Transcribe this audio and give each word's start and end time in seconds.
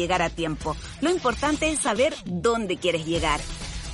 llegar 0.00 0.22
a 0.22 0.30
tiempo. 0.30 0.76
Lo 1.00 1.10
importante 1.10 1.70
es 1.70 1.80
saber 1.80 2.14
dónde 2.24 2.78
quieres 2.78 3.06
llegar. 3.06 3.40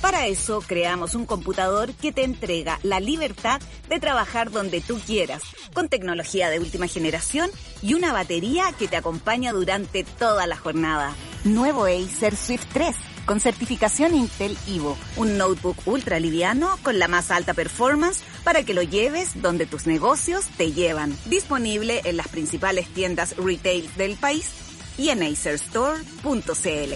Para 0.01 0.27
eso 0.27 0.61
creamos 0.65 1.15
un 1.15 1.25
computador 1.25 1.91
que 1.93 2.11
te 2.11 2.23
entrega 2.23 2.79
la 2.83 2.99
libertad 2.99 3.59
de 3.89 3.99
trabajar 3.99 4.51
donde 4.51 4.79
tú 4.79 4.99
quieras, 5.05 5.41
con 5.73 5.89
tecnología 5.89 6.49
de 6.49 6.59
última 6.59 6.87
generación 6.87 7.49
y 7.81 7.93
una 7.93 8.13
batería 8.13 8.71
que 8.77 8.87
te 8.87 8.95
acompaña 8.95 9.51
durante 9.53 10.03
toda 10.03 10.47
la 10.47 10.55
jornada. 10.55 11.13
Nuevo 11.43 11.85
Acer 11.85 12.35
Swift 12.35 12.67
3 12.73 12.95
con 13.25 13.41
certificación 13.41 14.15
Intel 14.15 14.57
Evo, 14.67 14.97
un 15.17 15.37
notebook 15.37 15.75
ultra 15.85 16.19
liviano 16.19 16.79
con 16.81 16.97
la 16.97 17.09
más 17.09 17.29
alta 17.29 17.53
performance 17.53 18.23
para 18.45 18.63
que 18.63 18.73
lo 18.73 18.81
lleves 18.81 19.41
donde 19.41 19.65
tus 19.65 19.85
negocios 19.85 20.45
te 20.57 20.71
llevan. 20.71 21.15
Disponible 21.25 22.01
en 22.05 22.15
las 22.15 22.29
principales 22.29 22.87
tiendas 22.87 23.35
retail 23.35 23.93
del 23.97 24.15
país 24.15 24.49
y 24.97 25.09
en 25.09 25.23
acerstore.cl. 25.23 26.93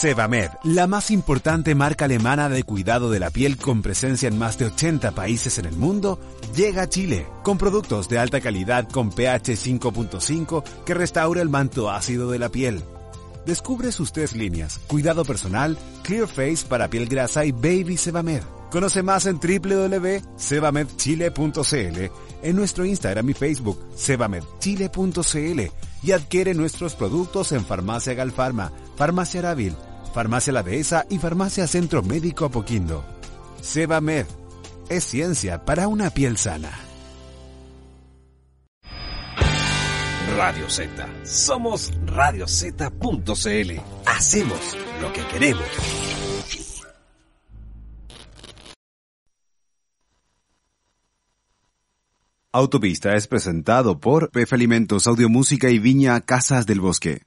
Sebamed, 0.00 0.50
la 0.64 0.86
más 0.86 1.10
importante 1.10 1.74
marca 1.74 2.06
alemana 2.06 2.48
de 2.48 2.62
cuidado 2.62 3.10
de 3.10 3.20
la 3.20 3.28
piel 3.28 3.58
con 3.58 3.82
presencia 3.82 4.28
en 4.28 4.38
más 4.38 4.56
de 4.56 4.64
80 4.66 5.10
países 5.10 5.58
en 5.58 5.66
el 5.66 5.76
mundo, 5.76 6.18
llega 6.54 6.82
a 6.82 6.88
Chile 6.88 7.26
con 7.42 7.58
productos 7.58 8.08
de 8.08 8.18
alta 8.18 8.40
calidad 8.40 8.88
con 8.88 9.10
pH 9.10 9.56
5.5 9.56 10.64
que 10.86 10.94
restaura 10.94 11.42
el 11.42 11.50
manto 11.50 11.90
ácido 11.90 12.30
de 12.30 12.38
la 12.38 12.48
piel. 12.48 12.82
Descubre 13.44 13.92
sus 13.92 14.12
tres 14.12 14.34
líneas, 14.34 14.80
cuidado 14.86 15.22
personal, 15.24 15.76
Clear 16.02 16.28
Face 16.28 16.64
para 16.68 16.88
piel 16.88 17.06
grasa 17.06 17.44
y 17.44 17.52
Baby 17.52 17.98
Sebamed. 17.98 18.42
Conoce 18.70 19.02
más 19.02 19.26
en 19.26 19.38
www.sebamedchile.cl, 19.38 22.10
en 22.42 22.56
nuestro 22.56 22.84
Instagram 22.84 23.30
y 23.30 23.34
Facebook, 23.34 23.78
sebamedchile.cl 23.94 25.60
y 26.02 26.12
adquiere 26.12 26.54
nuestros 26.54 26.94
productos 26.94 27.52
en 27.52 27.64
Farmacia 27.64 28.14
Galfarma, 28.14 28.72
Farmacia 28.96 29.40
Aravil, 29.40 29.74
Farmacia 30.14 30.52
La 30.52 30.62
Dehesa 30.62 31.06
y 31.08 31.18
Farmacia 31.18 31.66
Centro 31.66 32.02
Médico 32.02 32.46
Apoquindo. 32.46 33.04
Sebamed 33.60 34.26
es 34.88 35.04
ciencia 35.04 35.64
para 35.64 35.88
una 35.88 36.10
piel 36.10 36.36
sana. 36.36 36.70
Radio 40.36 40.70
Z. 40.70 41.08
Somos 41.24 41.92
radioz.cl. 42.06 43.70
Hacemos 44.06 44.76
lo 45.00 45.12
que 45.12 45.26
queremos. 45.26 46.19
Autopista 52.52 53.14
es 53.14 53.28
presentado 53.28 54.00
por 54.00 54.32
PF 54.32 54.56
Alimentos, 54.56 55.06
Audiomúsica 55.06 55.70
y 55.70 55.78
Viña 55.78 56.20
Casas 56.20 56.66
del 56.66 56.80
Bosque. 56.80 57.22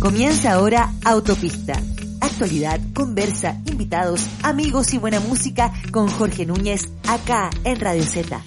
Comienza 0.00 0.54
ahora 0.54 0.92
Autopista. 1.04 1.80
Actualidad, 2.20 2.80
conversa, 2.92 3.60
invitados, 3.66 4.26
amigos 4.42 4.92
y 4.92 4.98
buena 4.98 5.20
música 5.20 5.72
con 5.92 6.08
Jorge 6.08 6.46
Núñez 6.46 6.88
acá 7.06 7.50
en 7.62 7.78
Radio 7.78 8.02
Z. 8.02 8.42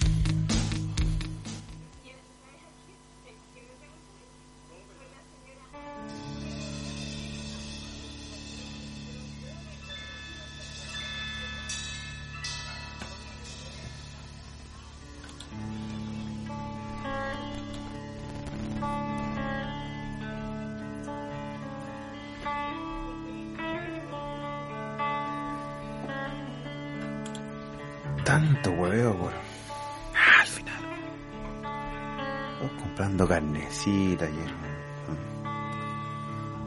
carnecita 33.84 34.24
ayer. 34.26 34.54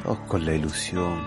Todos 0.04 0.20
con 0.28 0.46
la 0.46 0.54
ilusión. 0.54 1.20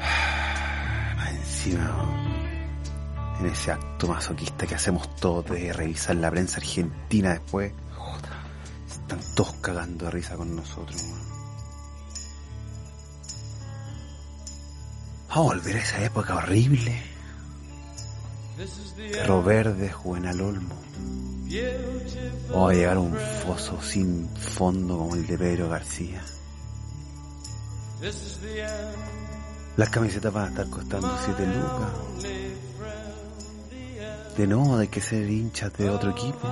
Ah, 0.00 1.14
Más 1.16 1.30
encima, 1.30 3.36
en 3.40 3.46
ese 3.46 3.72
acto 3.72 4.08
masoquista 4.08 4.66
que 4.66 4.74
hacemos 4.74 5.14
todos 5.16 5.46
de 5.46 5.72
revisar 5.72 6.16
la 6.16 6.30
prensa 6.30 6.58
argentina 6.58 7.30
después. 7.30 7.72
Joder, 7.96 8.30
están 8.88 9.20
todos 9.34 9.52
cagando 9.54 10.06
de 10.06 10.10
risa 10.10 10.36
con 10.36 10.54
nosotros. 10.54 11.02
Vamos 15.28 15.52
a 15.52 15.54
volver 15.54 15.76
a 15.76 15.80
esa 15.80 16.04
época 16.04 16.36
horrible. 16.36 17.02
Cerro 19.12 19.42
Verde, 19.42 19.92
Juvenal 19.92 20.40
Olmo. 20.40 20.74
Vamos 22.50 22.70
a 22.70 22.74
llegar 22.74 22.96
a 22.98 23.00
un 23.00 23.16
foso 23.16 23.80
sin 23.80 24.28
fondo 24.36 24.98
como 24.98 25.14
el 25.14 25.26
de 25.26 25.38
Pedro 25.38 25.70
García. 25.70 26.22
Las 29.76 29.88
camisetas 29.88 30.32
van 30.32 30.44
a 30.44 30.48
estar 30.48 30.68
costando 30.68 31.18
7 31.24 31.46
lucas. 31.46 31.88
De 34.36 34.46
nuevo 34.46 34.76
hay 34.76 34.88
que 34.88 35.00
ser 35.00 35.28
hinchas 35.28 35.72
de 35.72 35.88
otro 35.88 36.10
equipo. 36.10 36.48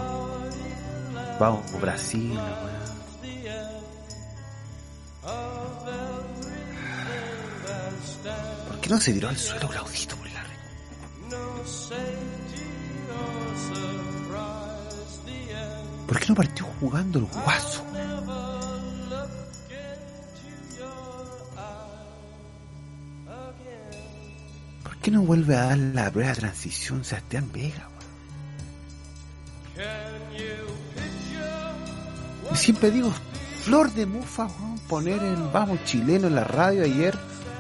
Vamos 1.39 1.81
Brasil, 1.81 2.35
la. 2.35 2.67
¿Por 8.69 8.81
qué 8.81 8.89
no 8.89 8.99
se 8.99 9.13
tiró 9.13 9.29
al 9.29 9.37
suelo 9.37 9.69
Claudito 9.69 10.17
por 16.07 16.15
la 16.15 16.21
re- 16.21 16.21
¿Por 16.21 16.21
qué 16.21 16.27
no 16.29 16.35
partió 16.35 16.67
jugando 16.81 17.19
el 17.19 17.25
guaso? 17.27 17.83
¿Por 24.83 24.97
qué 24.99 25.11
no 25.11 25.23
vuelve 25.23 25.57
a 25.57 25.65
dar 25.67 25.79
la 25.79 26.11
prueba 26.11 26.33
transición 26.35 27.05
Sebastián 27.05 27.51
Vega? 27.53 27.89
Y 32.53 32.57
siempre 32.57 32.91
digo, 32.91 33.13
flor 33.65 33.93
de 33.93 34.07
mufa, 34.07 34.47
weón, 34.47 34.79
poner 34.89 35.23
el 35.23 35.37
vamos 35.53 35.85
chileno 35.85 36.29
en 36.29 36.35
la 36.37 36.45
radio 36.45 36.85
ayer. 36.85 37.17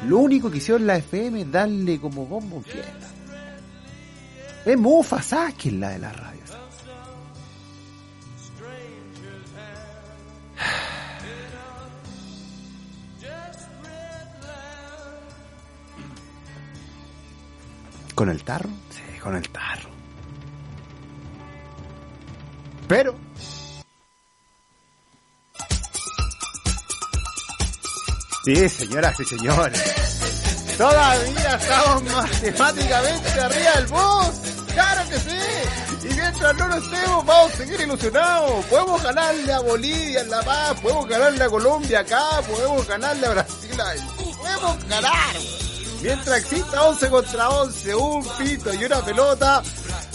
Lo 0.06 0.18
único 0.18 0.50
que 0.50 0.58
hicieron 0.58 0.86
la 0.86 0.96
FM 0.96 1.42
es 1.42 1.50
darle 1.52 2.00
como 2.00 2.26
bombo 2.26 2.56
en 2.58 2.64
fiesta. 2.64 3.06
Es 4.64 4.78
mufa, 4.78 5.22
sáquenla 5.22 5.90
de 5.90 5.98
la 5.98 6.12
radio. 6.12 6.40
¿Con 18.16 18.30
el 18.30 18.42
tarro? 18.44 18.70
Sí, 18.90 19.18
con 19.20 19.36
el 19.36 19.46
tarro. 19.50 19.90
Pero... 22.88 23.14
Sí, 28.42 28.68
señoras 28.70 29.20
y 29.20 29.24
señores. 29.26 30.76
Todavía 30.78 31.56
estamos 31.56 32.02
matemáticamente 32.04 33.40
arriba 33.40 33.72
del 33.74 33.86
bus. 33.86 34.64
Claro 34.72 35.08
que 35.10 35.18
sí. 35.18 36.08
Y 36.08 36.14
mientras 36.14 36.56
no 36.56 36.68
lo 36.68 36.76
estemos, 36.76 37.26
vamos 37.26 37.52
a 37.52 37.56
seguir 37.58 37.80
ilusionados. 37.82 38.64
Podemos 38.64 39.02
ganarle 39.02 39.52
a 39.52 39.60
Bolivia 39.60 40.22
en 40.22 40.30
La 40.30 40.40
Paz, 40.40 40.80
podemos 40.80 41.06
ganarle 41.06 41.44
a 41.44 41.48
Colombia 41.50 42.00
acá, 42.00 42.40
podemos 42.48 42.88
ganarle 42.88 43.26
a 43.26 43.30
Brasil 43.30 43.78
ahí. 43.78 44.00
Podemos 44.38 44.88
ganar. 44.88 45.65
Mientras 46.02 46.38
exista 46.38 46.82
11 46.88 47.08
contra 47.08 47.48
11, 47.48 47.94
un 47.94 48.26
pito 48.38 48.74
y 48.74 48.84
una 48.84 49.04
pelota, 49.04 49.62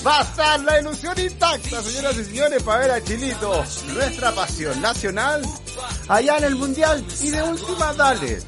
va 0.06 0.20
a 0.20 0.24
estar 0.24 0.60
la 0.62 0.80
ilusión 0.80 1.20
intacta, 1.20 1.82
señoras 1.82 2.18
y 2.18 2.26
señores, 2.26 2.64
para 2.64 2.80
ver 2.80 2.92
a 2.92 3.04
Chilito, 3.04 3.64
nuestra 3.94 4.32
pasión 4.32 4.80
nacional, 4.82 5.42
allá 6.08 6.38
en 6.38 6.44
el 6.44 6.56
Mundial. 6.56 7.06
Y 7.22 7.30
de 7.30 7.44
última, 7.44 7.94
dale. 7.94 8.42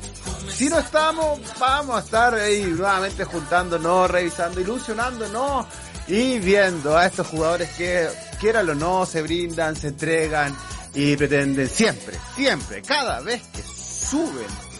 Si 0.55 0.69
no 0.69 0.79
estamos, 0.79 1.39
vamos 1.59 1.95
a 1.97 1.99
estar 1.99 2.33
ahí 2.35 2.63
nuevamente 2.63 3.23
juntándonos, 3.23 4.09
revisando, 4.09 4.61
ilusionándonos 4.61 5.65
y 6.07 6.37
viendo 6.39 6.95
a 6.97 7.07
estos 7.07 7.27
jugadores 7.27 7.69
que, 7.71 8.07
quieran 8.39 8.69
o 8.69 8.75
no, 8.75 9.05
se 9.05 9.21
brindan, 9.21 9.75
se 9.75 9.87
entregan 9.87 10.55
y 10.93 11.15
pretenden 11.15 11.69
siempre, 11.69 12.17
siempre, 12.35 12.81
cada 12.81 13.21
vez 13.21 13.41
que 13.53 13.63
suben 13.63 14.72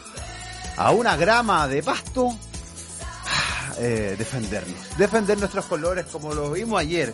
a 0.78 0.92
una 0.92 1.16
grama 1.16 1.68
de 1.68 1.84
pasto, 1.84 2.36
eh, 3.78 4.16
defendernos, 4.18 4.98
defender 4.98 5.38
nuestros 5.38 5.66
colores 5.66 6.06
como 6.12 6.34
lo 6.34 6.52
vimos 6.52 6.80
ayer. 6.80 7.14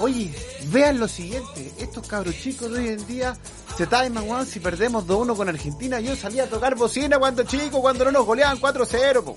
Oye, 0.00 0.32
vean 0.66 0.98
lo 1.00 1.08
siguiente, 1.08 1.72
estos 1.78 2.06
cabros 2.06 2.36
chicos 2.36 2.70
de 2.70 2.78
hoy 2.78 2.88
en 2.88 3.06
día 3.06 3.36
se 3.76 3.86
timan, 3.86 4.28
weón, 4.28 4.46
si 4.46 4.60
perdemos 4.60 5.06
2-1 5.06 5.36
con 5.36 5.48
Argentina, 5.48 6.00
yo 6.00 6.14
salía 6.16 6.44
a 6.44 6.46
tocar 6.46 6.74
bocina 6.76 7.18
cuando 7.18 7.42
chico, 7.44 7.80
cuando 7.80 8.04
no 8.04 8.12
nos 8.12 8.26
goleaban 8.26 8.60
4-0, 8.60 9.22
pues 9.22 9.36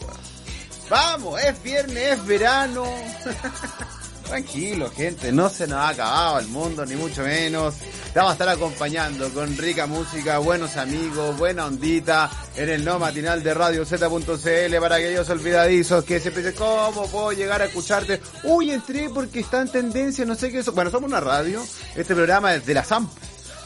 Vamos, 0.91 1.41
es 1.41 1.63
viernes, 1.63 2.19
es 2.19 2.25
verano. 2.25 2.83
Tranquilo, 4.31 4.89
gente, 4.89 5.29
no 5.33 5.49
se 5.49 5.67
nos 5.67 5.79
ha 5.79 5.89
acabado 5.89 6.39
el 6.39 6.47
mundo, 6.47 6.85
ni 6.85 6.95
mucho 6.95 7.21
menos. 7.21 7.75
Te 8.13 8.19
vamos 8.19 8.29
a 8.29 8.33
estar 8.35 8.47
acompañando 8.47 9.27
con 9.33 9.57
rica 9.57 9.87
música, 9.87 10.37
buenos 10.37 10.77
amigos, 10.77 11.37
buena 11.37 11.65
ondita 11.65 12.31
en 12.55 12.69
el 12.69 12.85
no 12.85 12.97
matinal 12.97 13.43
de 13.43 13.53
Radio 13.53 13.83
Z.cl 13.83 14.79
para 14.79 14.95
aquellos 14.95 15.29
olvidadizos 15.29 16.05
que 16.05 16.21
siempre 16.21 16.43
dicen, 16.43 16.57
¿cómo 16.57 17.07
puedo 17.07 17.33
llegar 17.33 17.61
a 17.61 17.65
escucharte? 17.65 18.21
Uy, 18.45 18.71
entré 18.71 19.09
porque 19.09 19.41
está 19.41 19.63
en 19.63 19.67
tendencia, 19.67 20.23
no 20.23 20.35
sé 20.35 20.49
qué 20.49 20.59
eso. 20.59 20.71
Bueno, 20.71 20.89
somos 20.91 21.09
una 21.09 21.19
radio, 21.19 21.61
este 21.97 22.15
programa 22.15 22.55
es 22.55 22.65
de 22.65 22.73
la 22.73 22.85
SAMP. 22.85 23.11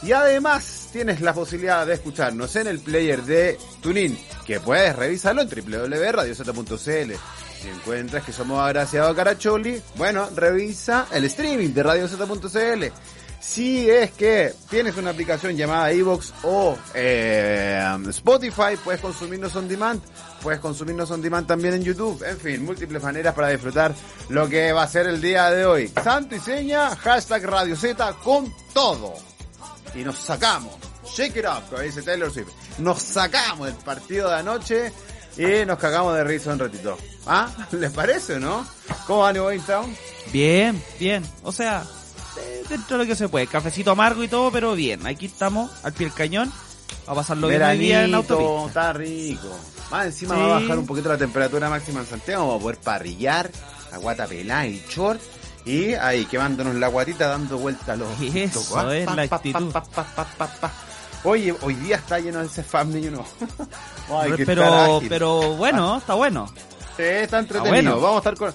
Y 0.02 0.10
además 0.10 0.88
tienes 0.90 1.20
la 1.20 1.32
posibilidad 1.32 1.86
de 1.86 1.94
escucharnos 1.94 2.56
en 2.56 2.66
el 2.66 2.80
player 2.80 3.22
de 3.22 3.56
TuneIn, 3.80 4.18
que 4.44 4.58
puedes 4.58 4.96
revisarlo 4.96 5.42
en 5.42 5.48
www.radiozeta.cl. 5.48 7.12
Si 7.60 7.68
encuentras 7.68 8.24
que 8.24 8.32
somos 8.32 8.60
agraciados 8.60 9.12
a 9.12 9.14
Caracholi, 9.14 9.80
bueno, 9.96 10.28
revisa 10.34 11.06
el 11.12 11.24
streaming 11.24 11.70
de 11.70 11.82
radiozeta.cl. 11.82 12.84
Si 13.40 13.88
es 13.88 14.10
que 14.10 14.52
tienes 14.68 14.96
una 14.96 15.10
aplicación 15.10 15.56
llamada 15.56 15.92
Evox 15.92 16.34
o 16.42 16.76
eh, 16.94 17.96
Spotify, 18.08 18.76
puedes 18.82 19.00
consumirnos 19.00 19.54
on 19.54 19.68
demand. 19.68 20.02
Puedes 20.42 20.60
consumirnos 20.60 21.10
on 21.12 21.22
demand 21.22 21.46
también 21.46 21.74
en 21.74 21.82
YouTube. 21.82 22.22
En 22.28 22.38
fin, 22.38 22.64
múltiples 22.64 23.02
maneras 23.02 23.34
para 23.34 23.48
disfrutar 23.48 23.94
lo 24.30 24.48
que 24.48 24.72
va 24.72 24.82
a 24.82 24.88
ser 24.88 25.06
el 25.06 25.20
día 25.20 25.50
de 25.50 25.64
hoy. 25.64 25.92
Santo 26.02 26.34
y 26.34 26.40
seña, 26.40 26.96
hashtag 26.96 27.44
Radio 27.44 27.76
Z 27.76 28.14
con 28.24 28.52
todo. 28.74 29.14
Y 29.94 30.02
nos 30.02 30.16
sacamos. 30.16 30.74
Shake 31.14 31.36
it 31.36 31.44
up, 31.46 31.62
como 31.70 31.82
dice 31.82 32.02
Taylor 32.02 32.32
Swift. 32.32 32.50
Nos 32.78 33.00
sacamos 33.00 33.68
del 33.68 33.76
partido 33.76 34.28
de 34.28 34.36
anoche 34.36 34.92
y 35.36 35.66
nos 35.66 35.78
cagamos 35.78 36.14
de 36.16 36.24
risa 36.24 36.52
un 36.52 36.58
ratito. 36.58 36.96
¿Ah? 37.26 37.48
¿Les 37.72 37.90
parece 37.92 38.34
o 38.34 38.40
no? 38.40 38.66
¿Cómo 39.06 39.20
va 39.20 39.32
New 39.32 39.60
Town? 39.62 39.94
Bien, 40.32 40.82
bien. 40.98 41.24
O 41.42 41.52
sea, 41.52 41.84
dentro 42.68 42.98
de 42.98 43.04
lo 43.04 43.08
que 43.08 43.16
se 43.16 43.28
puede. 43.28 43.46
Cafecito 43.46 43.90
amargo 43.90 44.22
y 44.22 44.28
todo, 44.28 44.50
pero 44.50 44.74
bien. 44.74 45.06
Aquí 45.06 45.26
estamos, 45.26 45.70
al 45.82 45.92
pie 45.92 46.06
del 46.06 46.14
cañón. 46.14 46.52
A 47.06 47.14
pasarlo 47.14 47.48
bien 47.48 47.62
hoy 47.62 47.78
día 47.78 48.04
en 48.04 48.14
autopista. 48.14 48.66
Está 48.66 48.92
rico. 48.92 49.48
Más 49.90 50.06
encima 50.06 50.36
va 50.36 50.56
a 50.56 50.60
bajar 50.60 50.78
un 50.78 50.86
poquito 50.86 51.08
la 51.08 51.18
temperatura 51.18 51.70
máxima 51.70 52.00
en 52.00 52.06
Santiago. 52.06 52.46
Vamos 52.46 52.60
a 52.60 52.62
poder 52.62 52.78
parrillar, 52.78 53.50
aguata 53.92 54.26
pelada 54.26 54.66
y 54.66 54.82
short. 54.88 55.20
Y 55.64 55.94
ahí 55.94 56.24
quemándonos 56.26 56.76
la 56.76 56.88
guatita 56.88 57.26
dando 57.28 57.58
vuelta 57.58 57.92
a 57.92 57.96
los... 57.96 58.20
Eso 58.20 58.92
es 58.92 59.06
la 59.06 59.22
actitud. 59.22 59.72
Oye, 61.24 61.54
hoy 61.62 61.74
día 61.74 61.96
está 61.96 62.18
lleno 62.18 62.40
de 62.40 62.46
ese 62.46 62.62
fan 62.62 62.96
y 63.02 63.08
uno. 63.08 63.24
pero, 64.46 65.00
pero 65.08 65.54
bueno, 65.56 65.98
está 65.98 66.14
bueno. 66.14 66.46
Sí, 66.96 67.02
está 67.02 67.38
entretenido. 67.38 68.00
Vamos 68.00 68.16
a 68.16 68.30
estar 68.30 68.36
con. 68.36 68.54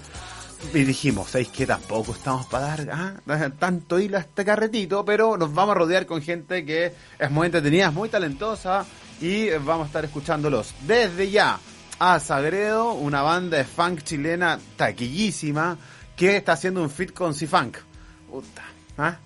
Y 0.74 0.84
dijimos, 0.84 1.32
¿sabéis 1.32 1.50
que 1.50 1.66
tampoco 1.66 2.14
estamos 2.14 2.46
para 2.46 2.68
dar 2.68 2.90
ah, 3.28 3.50
tanto 3.60 4.00
hilo 4.00 4.18
a 4.18 4.22
este 4.22 4.46
carretito? 4.46 5.04
Pero 5.04 5.38
nos 5.38 5.54
vamos 5.54 5.76
a 5.76 5.80
rodear 5.80 6.06
con 6.06 6.22
gente 6.22 6.64
que 6.66 6.94
es 7.20 7.32
muy 7.32 7.48
entretenida, 7.48 7.88
es 7.88 7.94
muy 7.94 8.10
talentosa 8.10 8.86
y 9.20 9.50
vamos 9.50 9.86
a 9.86 9.88
estar 9.88 10.06
escuchándolos. 10.06 10.74
Desde 10.82 11.30
ya, 11.30 11.60
a 12.00 12.20
Sagredo, 12.20 12.94
una 12.94 13.22
banda 13.22 13.58
de 13.58 13.64
funk 13.64 14.04
chilena 14.04 14.60
taquillísima 14.78 15.78
que 16.16 16.38
está 16.38 16.54
haciendo 16.54 16.82
un 16.82 16.90
fit 16.90 17.14
con 17.14 17.34
C-Funk. 17.34 17.78
Puta, 18.30 18.64
¿ah? 18.98 19.18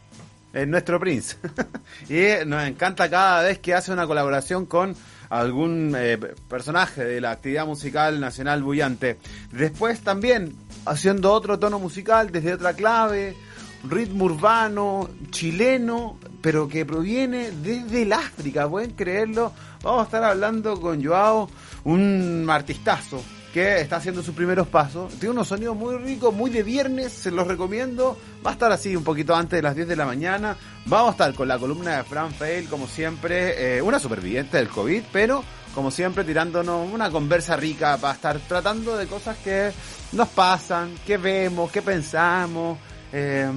Es 0.56 0.66
nuestro 0.70 1.02
Prince. 1.02 1.36
y 2.10 2.46
nos 2.46 2.64
encanta 2.64 3.10
cada 3.10 3.44
vez 3.44 3.60
que 3.60 3.74
hace 3.74 3.92
una 3.92 4.08
colaboración 4.08 4.66
con 4.66 4.96
algún 5.30 5.94
eh, 5.98 6.18
personaje 6.48 7.04
de 7.04 7.20
la 7.20 7.32
actividad 7.32 7.66
musical 7.66 8.22
nacional 8.22 8.64
bullante. 8.64 9.18
Después 9.52 10.00
también 10.00 10.56
haciendo 10.86 11.34
otro 11.34 11.60
tono 11.60 11.78
musical 11.78 12.32
desde 12.32 12.54
otra 12.54 12.74
clave, 12.74 13.36
ritmo 13.84 14.26
urbano, 14.26 15.10
chileno, 15.30 16.18
pero 16.42 16.70
que 16.70 16.86
proviene 16.86 17.52
desde 17.52 18.04
el 18.04 18.14
África, 18.14 18.70
pueden 18.70 18.92
creerlo. 18.92 19.52
Vamos 19.84 20.04
a 20.04 20.06
estar 20.06 20.24
hablando 20.24 20.80
con 20.80 21.04
Joao, 21.04 21.50
un 21.84 22.48
artistazo 22.50 23.22
que 23.56 23.80
está 23.80 23.96
haciendo 23.96 24.22
sus 24.22 24.36
primeros 24.36 24.68
pasos. 24.68 25.14
Tiene 25.14 25.30
unos 25.30 25.48
sonidos 25.48 25.78
muy 25.78 25.96
ricos, 25.96 26.34
muy 26.34 26.50
de 26.50 26.62
viernes, 26.62 27.14
se 27.14 27.32
los 27.32 27.48
recomiendo. 27.48 28.18
Va 28.46 28.50
a 28.50 28.54
estar 28.54 28.70
así 28.70 28.94
un 28.98 29.06
poquito 29.06 29.34
antes 29.34 29.58
de 29.58 29.62
las 29.62 29.74
10 29.74 29.88
de 29.88 29.96
la 29.96 30.06
mañana. 30.06 30.58
Vamos 30.88 31.08
a 31.08 31.12
estar 31.12 31.34
con 31.34 31.48
la 31.48 31.58
columna 31.58 31.96
de 31.96 32.04
Fran 32.04 32.34
Fail, 32.34 32.68
como 32.68 32.86
siempre, 32.86 33.78
eh, 33.78 33.82
una 33.82 33.98
superviviente 33.98 34.58
del 34.58 34.68
COVID, 34.68 35.04
pero 35.10 35.42
como 35.74 35.90
siempre 35.90 36.26
tirándonos 36.26 36.92
una 36.92 37.10
conversa 37.10 37.56
rica 37.56 37.96
para 37.96 38.16
estar 38.16 38.38
tratando 38.40 38.98
de 38.98 39.08
cosas 39.08 39.38
que 39.38 39.72
nos 40.12 40.28
pasan, 40.28 40.94
que 41.08 41.16
vemos, 41.16 41.72
que 41.72 41.82
pensamos. 41.82 42.78
Eh, 43.14 43.50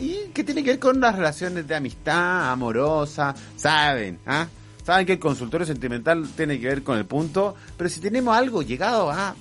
y 0.00 0.30
que 0.34 0.42
tiene 0.42 0.64
que 0.64 0.70
ver 0.70 0.80
con 0.80 1.00
las 1.00 1.14
relaciones 1.14 1.64
de 1.64 1.76
amistad, 1.76 2.50
amorosa, 2.50 3.36
¿saben? 3.54 4.18
¿Ah? 4.26 4.48
Saben 4.84 5.06
que 5.06 5.12
el 5.12 5.18
consultorio 5.18 5.66
sentimental 5.66 6.28
tiene 6.36 6.60
que 6.60 6.66
ver 6.66 6.82
con 6.82 6.98
el 6.98 7.06
punto, 7.06 7.54
pero 7.76 7.88
si 7.88 8.00
tenemos 8.00 8.36
algo 8.36 8.62
llegado 8.62 9.10
a 9.10 9.34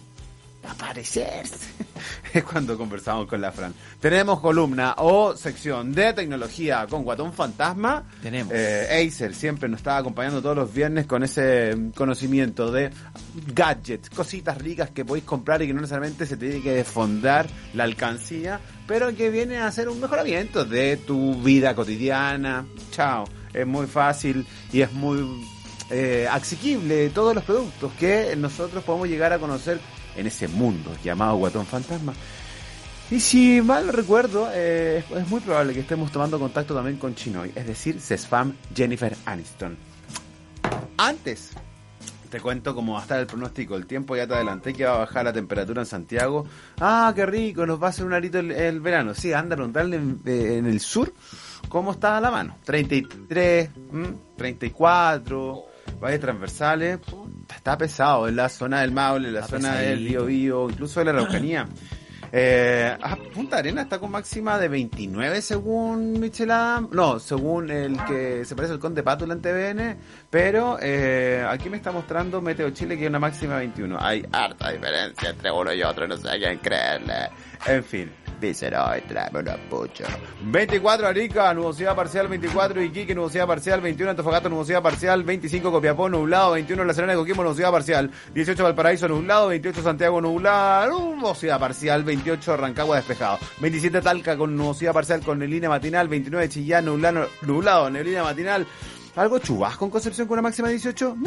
aparecerse, 0.69 1.67
es 2.33 2.43
cuando 2.45 2.77
conversamos 2.77 3.27
con 3.27 3.41
la 3.41 3.51
Fran. 3.51 3.73
Tenemos 3.99 4.39
columna 4.39 4.95
o 4.99 5.35
sección 5.35 5.93
de 5.93 6.13
tecnología 6.13 6.87
con 6.89 7.03
Guatón 7.03 7.33
Fantasma. 7.33 8.05
Tenemos. 8.21 8.53
Eh, 8.55 9.05
Acer 9.05 9.35
siempre 9.35 9.67
nos 9.67 9.79
está 9.79 9.97
acompañando 9.97 10.41
todos 10.41 10.55
los 10.55 10.73
viernes 10.73 11.05
con 11.05 11.23
ese 11.23 11.75
conocimiento 11.93 12.71
de 12.71 12.91
gadgets, 13.53 14.09
cositas 14.09 14.57
ricas 14.57 14.91
que 14.91 15.03
podéis 15.03 15.25
comprar 15.25 15.61
y 15.61 15.67
que 15.67 15.73
no 15.73 15.81
necesariamente 15.81 16.25
se 16.25 16.37
tiene 16.37 16.61
que 16.61 16.71
desfondar 16.71 17.47
la 17.73 17.83
alcancía, 17.83 18.61
pero 18.87 19.13
que 19.13 19.29
vienen 19.29 19.59
a 19.59 19.67
hacer 19.67 19.89
un 19.89 19.99
mejoramiento 19.99 20.63
de 20.63 20.95
tu 20.95 21.35
vida 21.41 21.75
cotidiana. 21.75 22.65
Chao 22.91 23.25
es 23.53 23.67
muy 23.67 23.87
fácil 23.87 24.45
y 24.71 24.81
es 24.81 24.91
muy 24.91 25.45
eh, 25.89 26.27
asequible 26.29 27.09
todos 27.09 27.35
los 27.35 27.43
productos 27.43 27.91
que 27.93 28.35
nosotros 28.35 28.83
podemos 28.83 29.07
llegar 29.07 29.33
a 29.33 29.39
conocer 29.39 29.79
en 30.15 30.27
ese 30.27 30.47
mundo 30.47 30.91
llamado 31.03 31.35
Guatón 31.35 31.65
Fantasma. 31.65 32.13
Y 33.11 33.19
si 33.19 33.61
mal 33.61 33.89
recuerdo, 33.89 34.49
eh, 34.53 35.03
es 35.15 35.27
muy 35.27 35.41
probable 35.41 35.73
que 35.73 35.81
estemos 35.81 36.11
tomando 36.11 36.39
contacto 36.39 36.73
también 36.73 36.97
con 36.97 37.13
Chinoy, 37.13 37.51
es 37.53 37.67
decir, 37.67 37.99
Sesfam 37.99 38.55
Jennifer 38.73 39.15
Aniston. 39.25 39.77
Antes, 40.97 41.51
te 42.33 42.39
cuento 42.39 42.73
cómo 42.73 42.93
va 42.93 42.99
a 42.99 43.01
estar 43.03 43.19
el 43.19 43.27
pronóstico. 43.27 43.75
El 43.75 43.85
tiempo 43.85 44.15
ya 44.15 44.25
te 44.25 44.33
adelanté 44.33 44.73
que 44.73 44.85
va 44.85 44.95
a 44.95 44.97
bajar 44.99 45.25
la 45.25 45.33
temperatura 45.33 45.83
en 45.83 45.85
Santiago. 45.85 46.45
Ah, 46.79 47.13
qué 47.15 47.27
rico, 47.27 47.67
nos 47.67 47.79
va 47.79 47.87
a 47.87 47.89
hacer 47.91 48.05
un 48.05 48.13
arito 48.13 48.39
el, 48.39 48.79
verano. 48.79 49.13
Sí, 49.13 49.33
anda 49.33 49.55
a 49.55 49.83
eh, 49.83 50.57
en 50.57 50.65
el 50.65 50.79
sur 50.79 51.13
cómo 51.69 51.91
está 51.91 52.19
la 52.21 52.31
mano. 52.31 52.57
33, 52.63 53.69
34, 54.37 55.65
valles 55.99 56.19
transversales. 56.19 56.99
Está 57.55 57.77
pesado 57.77 58.27
en 58.27 58.35
la 58.35 58.49
zona 58.49 58.81
del 58.81 58.91
Maule, 58.91 59.29
en 59.29 59.33
la 59.33 59.47
zona 59.47 59.75
del 59.75 59.99
Río 59.99 60.25
Bío, 60.25 60.69
incluso 60.69 60.99
de 60.99 61.05
la 61.05 61.11
Araucanía. 61.11 61.67
Eh, 62.35 62.97
ah, 62.99 63.15
Punta 63.31 63.57
Arena 63.57 63.83
está 63.83 63.99
con 63.99 64.09
máxima 64.09 64.57
de 64.57 64.67
29 64.67 65.39
según 65.39 66.19
Michelada, 66.19 66.81
no, 66.91 67.19
según 67.19 67.69
el 67.69 67.95
que 68.05 68.43
se 68.43 68.55
parece 68.55 68.73
al 68.73 68.79
Conde 68.79 69.03
Pato 69.03 69.31
en 69.31 69.39
TVN, 69.39 69.97
pero 70.31 70.79
eh, 70.81 71.45
aquí 71.47 71.69
me 71.69 71.77
está 71.77 71.91
mostrando 71.91 72.41
Meteo 72.41 72.71
Chile 72.71 72.95
que 72.95 73.03
hay 73.03 73.07
una 73.09 73.19
máxima 73.19 73.53
de 73.53 73.67
21. 73.67 73.97
Hay 74.01 74.25
harta 74.31 74.71
diferencia 74.71 75.29
entre 75.29 75.51
uno 75.51 75.73
y 75.73 75.83
otro, 75.83 76.07
no 76.07 76.17
sé 76.17 76.27
a 76.27 76.39
quién 76.39 76.57
creerle. 76.57 77.29
En 77.67 77.83
fin. 77.83 78.22
Y 78.41 79.01
tráeme 79.07 79.39
una 79.39 79.55
pucha. 79.69 80.05
24 80.43 81.07
Arica, 81.07 81.53
nubosidad 81.53 81.95
parcial, 81.95 82.27
24 82.27 82.81
Iquique, 82.81 83.15
nubosidad 83.15 83.47
parcial, 83.47 83.81
21 83.81 84.11
Antofagasta, 84.11 84.49
nubosidad 84.49 84.81
parcial, 84.81 85.23
25 85.23 85.71
Copiapó, 85.71 86.09
nublado, 86.09 86.51
21 86.51 86.83
La 86.83 86.93
Serena 86.93 87.13
de 87.13 87.19
Coquimbo, 87.19 87.43
nubosidad 87.43 87.71
parcial, 87.71 88.11
18 88.33 88.63
Valparaíso, 88.63 89.07
nublado, 89.07 89.47
28 89.47 89.81
Santiago, 89.81 90.19
nublado, 90.19 91.15
nubosidad 91.15 91.59
parcial, 91.59 92.03
28 92.03 92.57
Rancagua, 92.57 92.97
despejado, 92.97 93.39
27 93.59 94.01
Talca 94.01 94.35
con 94.37 94.55
nubosidad 94.55 94.93
parcial 94.93 95.21
con 95.21 95.39
neblina 95.39 95.69
matinal, 95.69 96.07
29 96.07 96.49
Chillán, 96.49 96.85
nublado, 96.85 97.29
nublado 97.43 97.89
neblina 97.89 98.23
matinal, 98.23 98.67
algo 99.15 99.39
chubasco 99.39 99.85
en 99.85 99.91
Concepción 99.91 100.27
con 100.27 100.35
una 100.35 100.41
máxima 100.43 100.67
de 100.67 100.75
18. 100.75 101.17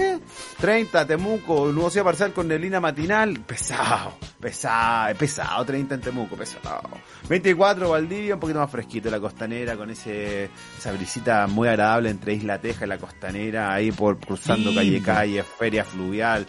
30 0.58 1.06
Temuco, 1.06 1.70
nubosidad 1.72 2.04
parcial 2.04 2.32
con 2.32 2.48
neblina 2.48 2.80
matinal. 2.80 3.40
Pesado, 3.40 4.14
pesado, 4.40 5.14
pesado. 5.16 5.64
30 5.64 5.94
en 5.94 6.00
Temuco, 6.00 6.36
pesado. 6.36 6.82
24 7.28 7.90
Valdivia, 7.90 8.34
un 8.34 8.40
poquito 8.40 8.58
más 8.58 8.70
fresquito. 8.70 9.10
La 9.10 9.20
costanera 9.20 9.76
con 9.76 9.90
ese 9.90 10.50
esa 10.78 10.92
brisita 10.92 11.46
muy 11.46 11.68
agradable 11.68 12.10
entre 12.10 12.34
Isla 12.34 12.60
Teja 12.60 12.86
y 12.86 12.88
la 12.88 12.98
costanera. 12.98 13.72
Ahí 13.72 13.92
por 13.92 14.18
cruzando 14.18 14.74
calle 14.74 15.00
calle, 15.00 15.42
feria 15.42 15.84
fluvial. 15.84 16.46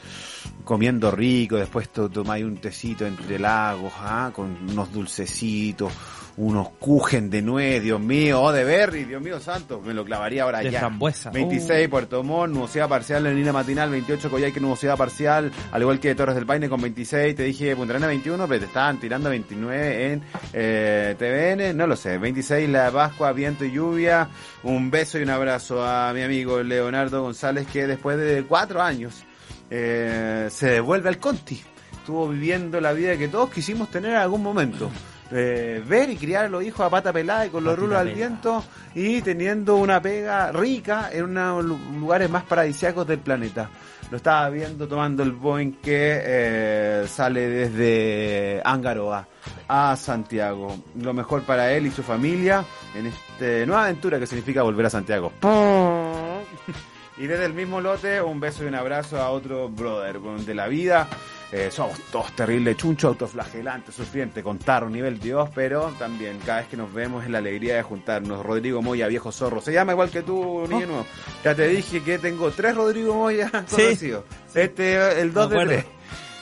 comiendo 0.64 1.12
rico, 1.12 1.58
después 1.58 1.90
tomáis 1.90 2.44
un 2.44 2.58
tecito 2.58 3.06
entre 3.06 3.40
lagos, 3.40 3.94
¿ah? 4.00 4.32
con 4.34 4.70
unos 4.70 4.92
dulcecitos, 4.92 5.94
unos 6.38 6.70
cujen 6.80 7.32
de 7.32 7.42
nuez, 7.42 7.82
Dios 7.82 8.00
mío, 8.00 8.40
oh, 8.42 8.52
de 8.52 8.64
berry, 8.64 9.06
Dios 9.06 9.22
mío 9.22 9.40
santo, 9.40 9.82
me 9.82 9.94
lo 9.94 10.06
clavaría 10.06 10.44
ahora 10.44 10.60
De 10.60 10.70
ya. 10.70 10.80
frambuesa. 10.80 11.32
26 11.32 11.90
Puerto 11.90 12.24
Montt, 12.24 12.54
nubosidad 12.54 12.88
parcial 12.88 13.26
en 13.26 13.36
línea 13.36 13.52
matinal, 13.52 13.90
28 13.90 14.30
Coyhaique, 14.30 14.60
nubosidad 14.60 14.96
parcial, 14.98 15.52
al 15.72 15.82
igual 15.82 16.00
que 16.00 16.14
Torres 16.14 16.36
del 16.36 16.46
Paine 16.46 16.70
con 16.70 16.80
26, 16.80 17.36
te 17.36 17.44
dije 17.44 17.76
Punta 17.76 17.94
Arenas 17.94 18.10
21, 18.10 18.48
pero 18.48 18.60
te 18.60 18.66
estaban 18.68 19.00
tirando 19.00 19.30
29 19.32 20.12
en 20.14 20.22
eh, 20.54 21.16
TVN, 21.18 21.76
no 21.76 21.88
lo 21.88 21.96
sé, 21.96 22.20
26 22.20 22.70
La 22.70 22.92
Pascua, 22.92 23.32
viento 23.32 23.66
y 23.66 23.72
lluvia, 23.72 24.30
un 24.62 24.92
beso 24.92 25.18
y 25.18 25.24
un 25.24 25.32
abrazo 25.32 25.84
a 25.84 26.14
mi 26.14 26.22
amigo 26.22 26.62
Leonardo 26.62 27.24
González 27.24 27.66
que 27.66 27.88
después 27.88 28.16
de 28.20 28.44
cuatro 28.48 28.82
años 28.84 29.24
eh, 29.72 30.50
se 30.52 30.70
devuelve 30.70 31.10
al 31.10 31.18
Conti, 31.18 31.60
estuvo 31.94 32.30
viviendo 32.30 32.80
la 32.80 32.94
vida 32.94 33.18
que 33.18 33.28
todos 33.28 33.50
quisimos 33.50 33.90
tener 33.90 34.12
en 34.12 34.18
algún 34.18 34.44
momento. 34.44 34.92
Eh, 35.32 35.84
ver 35.86 36.10
y 36.10 36.16
criar 36.16 36.46
a 36.46 36.50
los 36.50 36.64
hijos 36.64 36.86
a 36.86 36.90
pata 36.90 37.12
pelada 37.12 37.46
y 37.46 37.50
con 37.50 37.64
los 37.64 37.78
rulos 37.78 37.98
al 37.98 38.14
viento 38.14 38.64
y 38.96 39.22
teniendo 39.22 39.76
una 39.76 40.02
pega 40.02 40.54
rica 40.54 41.10
en 41.12 41.26
uno 41.26 41.58
de 41.58 41.64
los 41.64 41.80
lugares 42.00 42.30
más 42.30 42.44
paradisíacos 42.44 43.06
del 43.06 43.20
planeta. 43.20 43.70
Lo 44.10 44.18
estaba 44.18 44.50
viendo 44.50 44.88
tomando 44.88 45.24
el 45.24 45.34
Boeing 45.34 45.74
que 45.82 46.22
eh, 46.24 47.06
sale 47.10 47.50
desde 47.50 48.62
Angaroa 48.64 49.28
a 49.68 49.98
Santiago. 49.98 50.78
Lo 50.96 51.14
mejor 51.14 51.44
para 51.44 51.74
él 51.74 51.88
y 51.88 51.92
su 51.92 52.04
familia 52.04 52.64
en 52.96 53.08
esta 53.08 53.66
nueva 53.66 53.84
aventura 53.84 54.20
que 54.20 54.28
significa 54.28 54.64
volver 54.64 54.86
a 54.86 54.90
Santiago. 54.90 55.34
Y 57.20 57.26
desde 57.26 57.46
el 57.46 57.54
mismo 57.54 57.82
lote, 57.82 58.22
un 58.22 58.40
beso 58.40 58.64
y 58.64 58.68
un 58.68 58.76
abrazo 58.76 59.20
a 59.20 59.32
otro 59.32 59.70
brother 59.70 60.20
de 60.20 60.54
la 60.54 60.68
vida. 60.68 61.08
Eh, 61.52 61.70
somos 61.72 61.98
todos 62.12 62.36
terribles, 62.36 62.76
chunchos, 62.76 63.10
autoflagelantes, 63.10 63.96
sufrientes, 63.96 64.44
con 64.44 64.60
tarro, 64.60 64.90
nivel 64.90 65.18
Dios, 65.18 65.50
pero 65.56 65.94
también 65.98 66.40
cada 66.46 66.60
vez 66.60 66.68
que 66.68 66.76
nos 66.76 66.94
vemos 66.94 67.24
es 67.24 67.30
la 67.30 67.38
alegría 67.38 67.76
de 67.78 67.84
juntarnos. 67.84 68.46
Rodrigo 68.46 68.82
Moya, 68.82 69.08
viejo 69.08 69.32
zorro, 69.32 69.62
se 69.62 69.72
llama 69.72 69.94
igual 69.94 70.10
que 70.10 70.24
tú, 70.24 70.66
niño 70.68 70.86
nuevo. 70.88 71.06
Ya 71.46 71.56
te 71.56 71.68
dije 71.70 72.04
que 72.04 72.20
tengo 72.20 72.52
tres 72.52 72.76
Rodrigo 72.76 73.14
Moya 73.14 73.50
Sí. 73.68 73.76
conocidos. 73.78 74.26
Este, 74.54 75.22
el 75.22 75.32
dos 75.34 75.50
Me 75.50 75.56
de 75.56 75.62
acuerdo. 75.64 75.84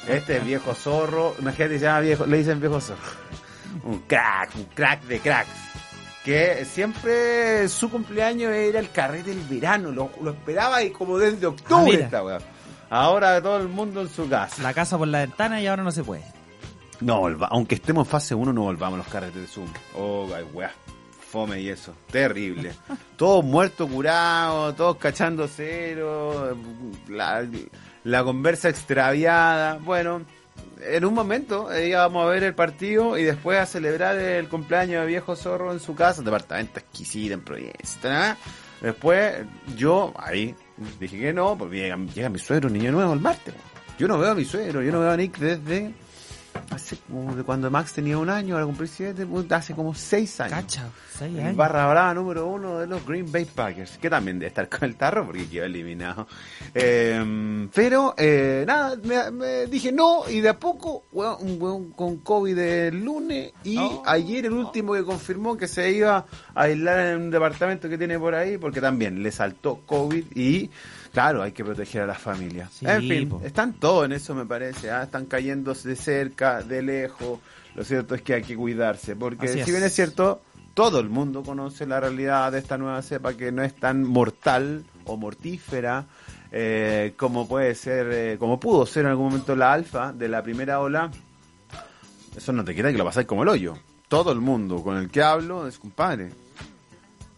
tres. 0.08 0.16
Este 0.18 0.38
es 0.38 0.46
viejo 0.46 0.74
zorro, 0.74 1.36
imagínate, 1.40 1.78
se 1.80 1.86
llama 1.86 2.00
viejo, 2.00 2.26
le 2.26 2.38
dicen 2.38 2.60
viejo 2.60 2.82
zorro. 2.82 3.02
Un 3.84 4.00
crack, 4.08 4.56
un 4.56 4.64
crack 4.74 5.04
de 5.04 5.20
cracks 5.20 5.50
que 6.24 6.66
siempre 6.66 7.68
su 7.70 7.92
cumpleaños 7.92 8.52
era 8.52 8.80
el 8.80 8.90
carrete 8.90 9.30
del 9.36 9.42
verano, 9.48 9.92
lo, 9.92 10.10
lo 10.24 10.32
esperaba 10.32 10.82
y 10.82 10.90
como 10.90 11.20
desde 11.20 11.46
Ah, 11.46 11.50
octubre 11.50 11.84
mira. 11.92 12.06
esta 12.06 12.24
weá. 12.24 12.40
Ahora 12.90 13.42
todo 13.42 13.58
el 13.58 13.68
mundo 13.68 14.02
en 14.02 14.10
su 14.10 14.28
casa. 14.30 14.62
La 14.62 14.74
casa 14.74 14.98
por 14.98 15.08
la 15.08 15.20
ventana 15.20 15.62
y 15.62 15.68
ahora 15.68 15.84
no 15.84 15.92
se 15.92 16.04
puede. 16.04 16.24
No, 17.02 17.20
volva- 17.22 17.48
aunque 17.52 17.76
estemos 17.76 18.08
en 18.08 18.12
fase 18.12 18.36
1 18.36 18.54
no 18.54 18.62
volvamos 18.62 18.96
a 18.96 19.04
los 19.04 19.08
carretes 19.08 19.42
de 19.42 19.48
Zoom. 19.48 19.68
Oh, 19.98 20.28
ay, 20.36 20.44
weá. 20.54 20.72
Fome 21.30 21.60
y 21.60 21.68
eso. 21.70 21.94
Terrible. 22.12 22.74
todos 23.18 23.44
muertos, 23.44 23.90
curados, 23.90 24.76
todos 24.76 24.96
cachando 24.98 25.48
cero. 25.48 26.58
La, 27.10 27.46
la 28.04 28.24
conversa 28.24 28.70
extraviada. 28.70 29.78
Bueno, 29.82 30.22
en 30.82 31.04
un 31.04 31.14
momento 31.14 31.74
eh, 31.74 31.90
íbamos 31.90 32.24
a 32.26 32.30
ver 32.30 32.44
el 32.44 32.56
partido 32.56 33.18
y 33.18 33.24
después 33.24 33.60
a 33.60 33.66
celebrar 33.66 34.16
el 34.18 34.48
cumpleaños 34.48 35.02
de 35.02 35.08
viejo 35.08 35.36
zorro 35.36 35.74
en 35.74 35.80
su 35.82 35.96
casa, 35.96 36.22
departamento 36.22 36.80
exquisito 36.80 37.34
en 37.34 37.42
Providencia. 37.42 38.02
¿tá? 38.02 38.38
Después 38.82 39.36
yo 39.76 40.14
ahí 40.18 40.56
dije 41.00 41.20
que 41.20 41.34
no, 41.34 41.58
porque 41.58 41.78
llega, 41.78 41.98
llega 42.14 42.30
mi 42.30 42.40
suegro, 42.40 42.70
niño 42.70 42.92
nuevo, 42.92 43.14
el 43.14 43.20
martes. 43.20 43.54
Yo 43.98 44.08
no 44.08 44.18
veo 44.18 44.32
a 44.32 44.36
mi 44.36 44.46
suegro, 44.46 44.82
yo 44.82 44.92
no 44.92 45.00
veo 45.00 45.12
a 45.12 45.18
Nick 45.18 45.38
desde 45.38 45.94
hace 46.72 46.98
como 46.98 47.36
de 47.36 47.44
cuando 47.44 47.70
Max 47.72 47.94
tenía 47.94 48.18
un 48.18 48.30
año, 48.30 48.56
ahora 48.56 48.66
cumplí 48.66 48.88
siete, 48.88 49.26
puta, 49.26 49.58
hace 49.58 49.74
como 49.74 49.94
seis 49.94 50.40
años. 50.42 50.54
Cacha, 50.60 50.90
seis 51.18 51.34
El 51.38 51.40
años. 51.46 51.56
barra 51.56 51.88
brava 51.88 52.14
número 52.14 52.48
uno 52.48 52.80
de 52.80 52.88
los 52.88 53.06
Green 53.06 53.32
Bay 53.32 53.46
Packers, 53.46 53.98
que 53.98 54.10
también 54.10 54.40
debe 54.40 54.48
estar 54.50 54.68
con 54.70 54.84
el 54.84 54.96
tarro 54.96 55.26
porque 55.26 55.48
quedó 55.48 55.66
eliminado. 55.66 56.28
Eh, 56.74 57.68
pero, 57.74 58.14
eh, 58.18 58.64
nada, 58.68 58.96
me, 59.04 59.32
me 59.32 59.66
dije 59.68 59.92
no, 59.92 60.30
y 60.30 60.42
de 60.42 60.50
a 60.50 60.60
poco, 60.60 61.06
un 61.12 61.62
weón 61.62 61.92
con 61.92 62.18
COVID 62.18 62.58
el 62.58 63.04
lunes, 63.04 63.54
y 63.64 63.78
Oh. 63.78 64.04
ayer 64.06 64.46
el 64.46 64.54
último 64.54 64.94
que 64.94 65.04
confirmó 65.04 65.56
que 65.58 65.68
se 65.68 65.92
iba 65.92 66.26
a 66.56 66.62
aislar 66.62 67.00
en 67.08 67.22
un 67.24 67.32
departamento 67.32 67.88
que 67.90 67.98
tiene 67.98 68.18
por 68.18 68.34
ahí, 68.36 68.58
porque 68.58 68.82
también 68.82 69.22
le 69.22 69.32
saltó 69.32 69.82
COVID 69.86 70.26
y, 70.36 70.70
claro, 71.16 71.42
hay 71.42 71.54
que 71.54 71.64
proteger 71.64 72.02
a 72.02 72.08
las 72.08 72.20
familias. 72.20 72.72
Sí, 72.74 72.86
en 72.86 73.02
fin, 73.02 73.30
po. 73.30 73.42
están 73.44 73.74
todos 73.74 74.06
en 74.06 74.12
eso, 74.12 74.36
me 74.36 74.46
parece, 74.46 74.92
¿ah? 74.92 75.04
están 75.04 75.26
cayéndose 75.26 75.88
de 75.88 75.96
cerca, 75.96 76.62
de 76.62 76.82
lejos. 76.82 77.40
Lo 77.74 77.84
cierto 77.84 78.16
es 78.16 78.22
que 78.22 78.34
hay 78.34 78.44
que 78.44 78.56
cuidarse, 78.56 79.16
porque 79.16 79.48
Así 79.48 79.64
si 79.64 79.72
bien 79.72 79.84
es 79.84 79.94
cierto, 79.94 80.42
todo 80.74 81.00
el 81.00 81.10
mundo 81.10 81.42
conoce 81.42 81.88
la 81.88 82.02
realidad 82.02 82.52
de 82.52 82.60
esta 82.60 82.78
nueva 82.78 83.02
cepa 83.02 83.34
que 83.34 83.52
no 83.54 83.64
es 83.64 83.74
tan 83.76 84.04
mortal 84.04 84.84
o 85.06 85.16
mortífera 85.16 86.06
eh, 86.52 87.14
como 87.18 87.48
puede 87.48 87.76
ser, 87.76 88.08
eh, 88.12 88.38
como 88.38 88.60
pudo 88.60 88.86
ser 88.86 89.06
en 89.06 89.12
algún 89.12 89.28
momento 89.28 89.56
la 89.56 89.74
alfa 89.74 90.14
de 90.14 90.28
la 90.28 90.44
primera 90.44 90.80
ola. 90.80 91.12
Eso 92.36 92.52
no 92.52 92.64
te 92.64 92.76
quita 92.76 92.92
que 92.92 92.98
lo 92.98 93.06
pasáis 93.06 93.26
como 93.26 93.44
el 93.44 93.50
hoyo. 93.50 93.78
Todo 94.08 94.32
el 94.32 94.40
mundo 94.40 94.84
con 94.84 94.98
el 94.98 95.10
que 95.10 95.22
hablo 95.24 95.68
es 95.68 95.80
compadre. 95.80 96.45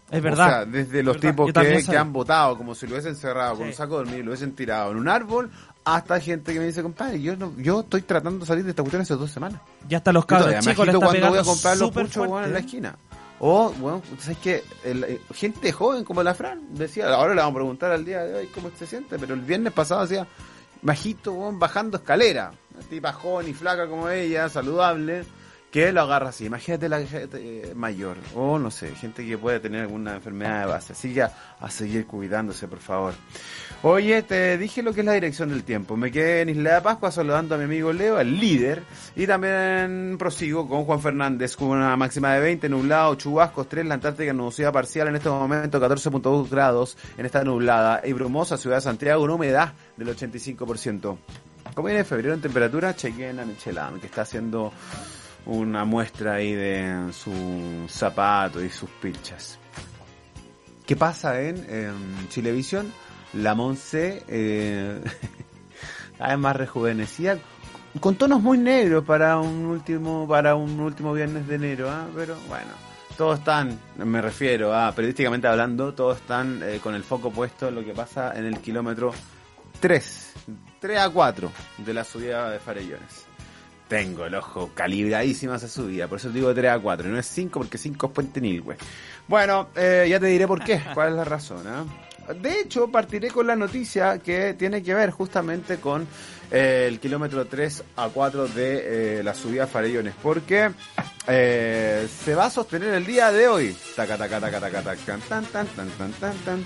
Es 0.09 0.19
O 0.19 0.23
verdad. 0.23 0.47
sea, 0.47 0.65
desde 0.65 1.03
los 1.03 1.19
tipos 1.19 1.51
que, 1.51 1.83
que 1.83 1.97
han 1.97 2.13
votado 2.13 2.57
como 2.57 2.73
si 2.73 2.87
lo 2.87 2.93
hubiesen 2.93 3.15
cerrado 3.15 3.57
con 3.57 3.67
un 3.67 3.73
saco 3.73 3.99
de 3.99 4.05
dormir, 4.05 4.23
lo 4.23 4.31
hubiesen 4.31 4.55
tirado 4.55 4.91
en 4.91 4.97
un 4.97 5.09
árbol, 5.09 5.51
hasta 5.83 6.19
gente 6.21 6.53
que 6.53 6.59
me 6.59 6.65
dice, 6.65 6.81
compadre, 6.81 7.21
yo 7.21 7.35
no, 7.35 7.53
yo 7.57 7.81
estoy 7.81 8.01
tratando 8.03 8.39
de 8.39 8.45
salir 8.45 8.63
de 8.63 8.69
esta 8.69 8.83
cuestión 8.83 9.01
hace 9.01 9.15
dos 9.15 9.31
semanas. 9.31 9.59
Ya 9.87 9.97
hasta 9.97 10.13
los 10.13 10.25
cabros 10.25 10.47
chicos 10.59 10.85
le 10.85 10.91
agito 10.91 10.97
está 10.97 11.05
cuando 11.07 11.29
voy 11.29 11.39
a 11.39 11.43
comprar 11.43 11.77
los 11.77 11.91
puchos 11.91 12.17
weón, 12.17 12.43
en 12.45 12.53
la 12.53 12.59
fuerte. 12.59 12.59
esquina. 12.59 12.95
O, 13.39 13.69
bueno, 13.79 14.01
¿sabes 14.19 14.37
qué? 14.39 14.63
El, 14.83 15.03
eh, 15.03 15.21
gente 15.33 15.71
joven 15.71 16.03
como 16.03 16.23
la 16.23 16.33
Fran 16.33 16.73
decía, 16.73 17.13
ahora 17.13 17.35
le 17.35 17.41
vamos 17.41 17.51
a 17.51 17.55
preguntar 17.55 17.91
al 17.91 18.03
día 18.03 18.23
de 18.23 18.33
hoy 18.33 18.47
cómo 18.47 18.71
se 18.79 18.87
siente, 18.87 19.19
pero 19.19 19.33
el 19.33 19.41
viernes 19.41 19.73
pasado 19.73 20.01
decía, 20.01 20.25
bajito, 20.81 21.33
weón, 21.33 21.59
bajando 21.59 21.97
escalera. 21.97 22.51
Tipa 22.89 23.11
joven 23.11 23.49
y 23.49 23.53
flaca 23.53 23.87
como 23.87 24.09
ella, 24.09 24.47
saludable, 24.49 25.23
que 25.77 25.91
lo 25.91 26.01
agarra 26.01 26.29
así. 26.29 26.45
Imagínate 26.45 26.89
la 26.89 27.05
gente 27.05 27.37
eh, 27.39 27.75
mayor, 27.75 28.17
o 28.33 28.57
no 28.57 28.71
sé, 28.71 28.95
gente 28.95 29.23
que 29.23 29.37
puede 29.37 29.59
tener 29.59 29.81
alguna 29.81 30.15
enfermedad 30.15 30.61
de 30.61 30.65
base. 30.65 30.93
Así 30.93 31.13
que 31.13 31.21
a, 31.21 31.31
seguir 31.69 32.07
cuidándose, 32.07 32.67
por 32.67 32.79
favor. 32.79 33.13
Oye, 33.83 34.23
te 34.23 34.57
dije 34.57 34.81
lo 34.81 34.91
que 34.91 35.01
es 35.01 35.05
la 35.05 35.13
dirección 35.13 35.49
del 35.49 35.63
tiempo. 35.63 35.95
Me 35.95 36.11
quedé 36.11 36.41
en 36.41 36.49
Isla 36.49 36.75
de 36.75 36.81
Pascua 36.81 37.11
saludando 37.11 37.53
a 37.53 37.59
mi 37.59 37.65
amigo 37.65 37.93
Leo, 37.93 38.19
el 38.19 38.39
líder. 38.39 38.81
Y 39.15 39.27
también 39.27 40.15
prosigo 40.17 40.67
con 40.67 40.83
Juan 40.83 40.99
Fernández 40.99 41.55
con 41.55 41.67
una 41.67 41.95
máxima 41.95 42.33
de 42.33 42.41
20, 42.41 42.69
nublado, 42.69 43.13
chubascos 43.13 43.69
3, 43.69 43.85
la 43.85 43.93
Antártica 43.93 44.33
nubosidad 44.33 44.73
parcial 44.73 45.09
en 45.09 45.17
este 45.17 45.29
momento 45.29 45.79
14.2 45.79 46.49
grados 46.49 46.97
en 47.19 47.27
esta 47.27 47.43
nublada 47.43 48.01
y 48.03 48.13
brumosa 48.13 48.57
ciudad 48.57 48.77
de 48.77 48.81
Santiago, 48.81 49.23
una 49.23 49.35
humedad 49.35 49.73
del 49.95 50.07
85%. 50.07 51.17
Como 51.75 51.85
viene 51.85 52.03
febrero 52.03 52.33
en 52.33 52.41
temperatura, 52.41 52.95
chequen 52.95 53.39
a 53.39 53.45
Michelin, 53.45 53.99
que 54.01 54.07
está 54.07 54.23
haciendo 54.23 54.73
una 55.47 55.85
muestra 55.85 56.35
ahí 56.35 56.53
de 56.53 57.11
su 57.13 57.85
zapato 57.87 58.63
y 58.63 58.69
sus 58.69 58.89
pilchas. 58.89 59.57
¿Qué 60.85 60.95
pasa 60.95 61.41
en, 61.41 61.57
en 61.69 62.29
Chilevisión? 62.29 62.91
La 63.33 63.55
Monse, 63.55 64.23
eh, 64.27 65.01
además 66.19 66.55
rejuvenecida, 66.55 67.37
con 67.99 68.15
tonos 68.15 68.41
muy 68.41 68.57
negros 68.57 69.03
para 69.05 69.37
un 69.37 69.65
último, 69.65 70.27
para 70.27 70.55
un 70.55 70.79
último 70.79 71.13
viernes 71.13 71.47
de 71.47 71.55
enero, 71.55 71.89
¿ah? 71.89 72.07
pero 72.15 72.35
bueno, 72.47 72.71
todos 73.17 73.39
están, 73.39 73.79
me 73.97 74.21
refiero 74.21 74.73
a 74.73 74.91
periodísticamente 74.91 75.47
hablando, 75.47 75.93
todos 75.93 76.17
están 76.17 76.61
eh, 76.63 76.79
con 76.81 76.93
el 76.93 77.03
foco 77.03 77.31
puesto 77.31 77.67
en 77.67 77.75
lo 77.75 77.83
que 77.83 77.93
pasa 77.93 78.33
en 78.37 78.45
el 78.45 78.59
kilómetro 78.59 79.11
3, 79.79 80.33
3 80.79 80.99
a 80.99 81.09
4 81.09 81.51
de 81.79 81.93
la 81.93 82.03
subida 82.03 82.49
de 82.49 82.59
Farellones. 82.59 83.26
Tengo 83.87 84.25
el 84.25 84.35
ojo 84.35 84.71
calibradísimo 84.73 85.53
a 85.53 85.57
esa 85.57 85.67
subida, 85.67 86.07
por 86.07 86.17
eso 86.17 86.29
digo 86.29 86.53
3 86.53 86.71
a 86.71 86.79
4, 86.79 87.07
y 87.07 87.11
no 87.11 87.19
es 87.19 87.25
5 87.27 87.59
porque 87.59 87.77
5 87.77 88.07
es 88.07 88.11
Puente 88.11 88.41
Nilgüe. 88.41 88.75
Bueno, 89.27 89.69
eh, 89.75 90.05
ya 90.09 90.19
te 90.19 90.25
diré 90.25 90.45
por 90.47 90.63
qué, 90.63 90.81
cuál 90.93 91.09
es 91.09 91.15
la 91.15 91.23
razón. 91.23 91.65
¿ah? 91.67 91.85
De 92.33 92.59
hecho, 92.59 92.89
partiré 92.89 93.29
con 93.29 93.47
la 93.47 93.55
noticia 93.55 94.19
que 94.19 94.53
tiene 94.55 94.83
que 94.83 94.93
ver 94.93 95.11
justamente 95.11 95.77
con 95.77 96.05
eh, 96.51 96.85
el 96.87 96.99
kilómetro 96.99 97.45
3 97.45 97.83
a 97.95 98.09
4 98.09 98.47
de 98.49 99.19
eh, 99.19 99.23
la 99.23 99.33
subida 99.33 99.63
a 99.63 99.67
Farellones, 99.67 100.13
porque 100.21 100.71
eh, 101.27 102.07
se 102.23 102.35
va 102.35 102.45
a 102.45 102.49
sostener 102.49 102.93
el 102.93 103.05
día 103.05 103.31
de 103.31 103.47
hoy. 103.47 103.75
Taca, 103.95 104.17
taca, 104.17 104.39
taca, 104.39 104.59
taca, 104.59 104.81
taca, 104.81 105.01
tan, 105.05 105.21
tan, 105.21 105.45
tan, 105.45 105.67
tan, 105.67 106.11
tan, 106.11 106.37
tan. 106.39 106.65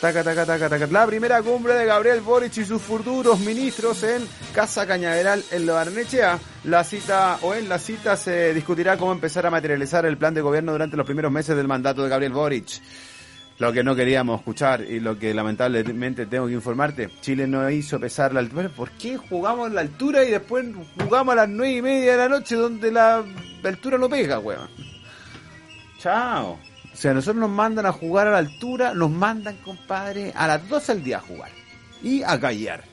Taca, 0.00 0.24
taca, 0.24 0.46
taca, 0.46 0.68
taca. 0.70 0.86
La 0.86 1.06
primera 1.06 1.42
cumbre 1.42 1.74
de 1.74 1.84
Gabriel 1.84 2.22
Boric 2.22 2.56
y 2.56 2.64
sus 2.64 2.80
futuros 2.80 3.38
ministros 3.40 4.02
en 4.02 4.26
Casa 4.54 4.86
Cañaveral 4.86 5.44
en 5.50 5.66
Lo 5.66 5.74
Barnechea. 5.74 6.38
La 6.64 6.84
cita, 6.84 7.38
o 7.42 7.52
en 7.52 7.68
la 7.68 7.78
cita 7.78 8.16
se 8.16 8.54
discutirá 8.54 8.96
cómo 8.96 9.12
empezar 9.12 9.44
a 9.44 9.50
materializar 9.50 10.06
el 10.06 10.16
plan 10.16 10.32
de 10.32 10.40
gobierno 10.40 10.72
durante 10.72 10.96
los 10.96 11.04
primeros 11.04 11.30
meses 11.30 11.54
del 11.54 11.68
mandato 11.68 12.02
de 12.02 12.08
Gabriel 12.08 12.32
Boric. 12.32 12.80
Lo 13.58 13.74
que 13.74 13.84
no 13.84 13.94
queríamos 13.94 14.38
escuchar 14.38 14.80
y 14.80 15.00
lo 15.00 15.18
que 15.18 15.34
lamentablemente 15.34 16.24
tengo 16.24 16.46
que 16.46 16.54
informarte, 16.54 17.10
Chile 17.20 17.46
no 17.46 17.68
hizo 17.68 18.00
pesar 18.00 18.32
la 18.32 18.40
altura. 18.40 18.70
¿Por 18.70 18.92
qué 18.92 19.18
jugamos 19.18 19.68
en 19.68 19.74
la 19.74 19.82
altura 19.82 20.24
y 20.24 20.30
después 20.30 20.64
jugamos 20.98 21.32
a 21.34 21.36
las 21.36 21.48
nueve 21.50 21.74
y 21.74 21.82
media 21.82 22.12
de 22.12 22.16
la 22.16 22.28
noche 22.30 22.56
donde 22.56 22.90
la 22.90 23.22
altura 23.62 23.98
no 23.98 24.08
pega, 24.08 24.38
weón? 24.38 24.70
Chao. 25.98 26.69
O 27.00 27.02
sea, 27.02 27.14
nosotros 27.14 27.40
nos 27.40 27.48
mandan 27.48 27.86
a 27.86 27.92
jugar 27.92 28.26
a 28.26 28.32
la 28.32 28.36
altura, 28.36 28.92
nos 28.92 29.10
mandan, 29.10 29.56
compadre, 29.64 30.34
a 30.36 30.46
las 30.46 30.68
12 30.68 30.96
del 30.96 31.02
día 31.02 31.16
a 31.16 31.20
jugar 31.20 31.50
y 32.02 32.22
a 32.22 32.38
callar. 32.38 32.84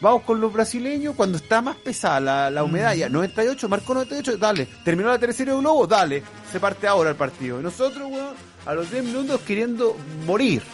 Vamos 0.00 0.22
con 0.24 0.40
los 0.40 0.52
brasileños 0.52 1.14
cuando 1.14 1.38
está 1.38 1.62
más 1.62 1.76
pesada 1.76 2.18
la, 2.18 2.50
la 2.50 2.64
humedad. 2.64 2.94
Ya 2.94 3.08
98, 3.08 3.68
marcó 3.68 3.94
98, 3.94 4.38
dale. 4.38 4.66
Terminó 4.84 5.10
la 5.10 5.20
tercera 5.20 5.52
de 5.52 5.58
Globo, 5.60 5.86
dale. 5.86 6.20
Se 6.50 6.58
parte 6.58 6.88
ahora 6.88 7.10
el 7.10 7.14
partido. 7.14 7.60
Y 7.60 7.62
nosotros, 7.62 8.10
weón, 8.10 8.34
a 8.66 8.74
los 8.74 8.90
10 8.90 9.04
minutos 9.04 9.40
queriendo 9.42 9.96
morir. 10.26 10.64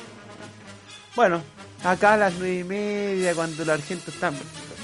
Bueno, 1.14 1.42
acá 1.84 2.14
a 2.14 2.16
las 2.16 2.32
9 2.38 2.60
y 2.60 2.64
media, 2.64 3.34
cuando 3.34 3.62
la 3.66 3.74
Argentina 3.74 4.10
está. 4.10 4.32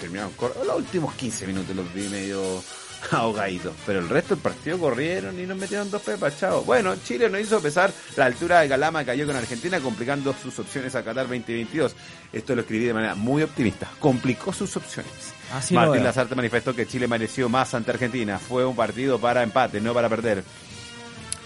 Terminaron 0.03 0.33
los 0.67 0.77
últimos 0.77 1.15
15 1.15 1.47
minutos 1.47 1.75
los 1.75 1.95
vi 1.95 2.11
medio 2.11 2.63
ahogaditos. 3.11 3.75
Pero 3.87 4.01
el 4.01 4.09
resto 4.09 4.35
del 4.35 4.43
partido 4.43 4.79
corrieron 4.79 5.39
y 5.39 5.47
nos 5.47 5.57
metieron 5.57 5.91
dos 5.91 6.03
pepas, 6.03 6.39
chao. 6.39 6.63
Bueno, 6.63 6.95
Chile 7.05 7.29
no 7.29 7.39
hizo 7.39 7.61
pesar 7.61 7.93
la 8.17 8.27
altura 8.27 8.61
de 8.61 8.69
Calama 8.69 9.05
cayó 9.05 9.27
con 9.27 9.37
Argentina, 9.37 9.81
complicando 9.81 10.35
sus 10.41 10.59
opciones 10.59 10.95
a 10.95 11.03
Qatar 11.03 11.29
2022. 11.29 11.95
Esto 12.33 12.55
lo 12.55 12.63
escribí 12.63 12.85
de 12.85 12.95
manera 12.95 13.15
muy 13.15 13.43
optimista. 13.43 13.89
Complicó 13.99 14.53
sus 14.53 14.77
opciones. 14.77 15.13
Así 15.53 15.75
Martín. 15.75 16.05
Lazarte 16.05 16.35
manifestó 16.35 16.75
que 16.75 16.87
Chile 16.87 17.09
mereció 17.09 17.49
más 17.49 17.73
ante 17.75 17.91
Argentina. 17.91 18.39
Fue 18.39 18.65
un 18.65 18.77
partido 18.77 19.19
para 19.19 19.43
empate, 19.43 19.81
no 19.81 19.95
para 19.95 20.09
perder. 20.09 20.45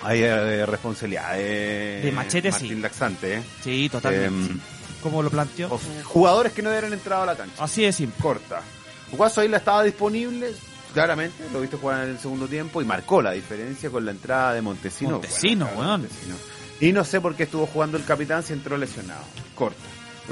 Hay 0.02 0.22
eh, 0.22 0.66
responsabilidad 0.66 1.34
de, 1.36 2.00
De 2.02 2.12
Machete, 2.12 2.50
Martín 2.50 2.68
sí. 2.68 2.74
Laxante. 2.76 3.34
¿eh? 3.36 3.42
Sí, 3.62 3.88
totalmente. 3.88 4.52
Em, 4.52 4.60
¿Cómo 5.00 5.22
lo 5.22 5.30
planteó? 5.30 5.68
Jugadores 6.04 6.52
que 6.52 6.62
no 6.62 6.70
hubieran 6.70 6.92
entrado 6.92 7.22
a 7.22 7.26
la 7.26 7.36
cancha. 7.36 7.62
Así 7.62 7.82
de 7.82 7.92
simple. 7.92 8.20
Corta. 8.20 8.62
Guaso 9.12 9.44
Isla 9.44 9.58
estaba 9.58 9.82
disponible, 9.82 10.54
claramente, 10.92 11.44
lo 11.52 11.60
viste 11.60 11.76
jugar 11.76 12.04
en 12.04 12.10
el 12.10 12.18
segundo 12.18 12.46
tiempo 12.46 12.80
y 12.82 12.84
marcó 12.84 13.22
la 13.22 13.32
diferencia 13.32 13.90
con 13.90 14.04
la 14.04 14.10
entrada 14.10 14.54
de 14.54 14.62
Montesino. 14.62 15.12
Montesino, 15.12 15.66
Bueno, 15.66 15.80
weón. 15.80 16.00
Montesino. 16.02 16.34
Y 16.80 16.92
no 16.92 17.04
sé 17.04 17.20
por 17.20 17.34
qué 17.34 17.44
estuvo 17.44 17.66
jugando 17.66 17.96
el 17.96 18.04
capitán 18.04 18.42
si 18.42 18.52
entró 18.52 18.76
lesionado. 18.76 19.22
Corta. 19.54 19.78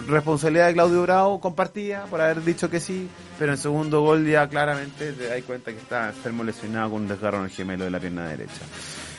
Responsabilidad 0.07 0.69
de 0.69 0.75
Claudio 0.75 1.02
Bravo 1.02 1.40
compartida 1.40 2.05
por 2.07 2.21
haber 2.21 2.45
dicho 2.45 2.71
que 2.71 2.79
sí, 2.81 3.09
pero 3.38 3.52
en 3.52 3.59
segundo 3.59 4.00
gol 4.02 4.25
ya 4.26 4.49
claramente 4.49 5.12
te 5.12 5.26
das 5.26 5.43
cuenta 5.43 5.73
que 5.73 5.79
está 5.79 6.09
enfermo 6.09 6.45
lesionado 6.45 6.90
con 6.90 7.02
un 7.02 7.09
desgarro 7.09 7.38
en 7.38 7.45
el 7.45 7.50
gemelo 7.50 7.85
de 7.85 7.90
la 7.90 7.99
pierna 7.99 8.29
derecha. 8.29 8.62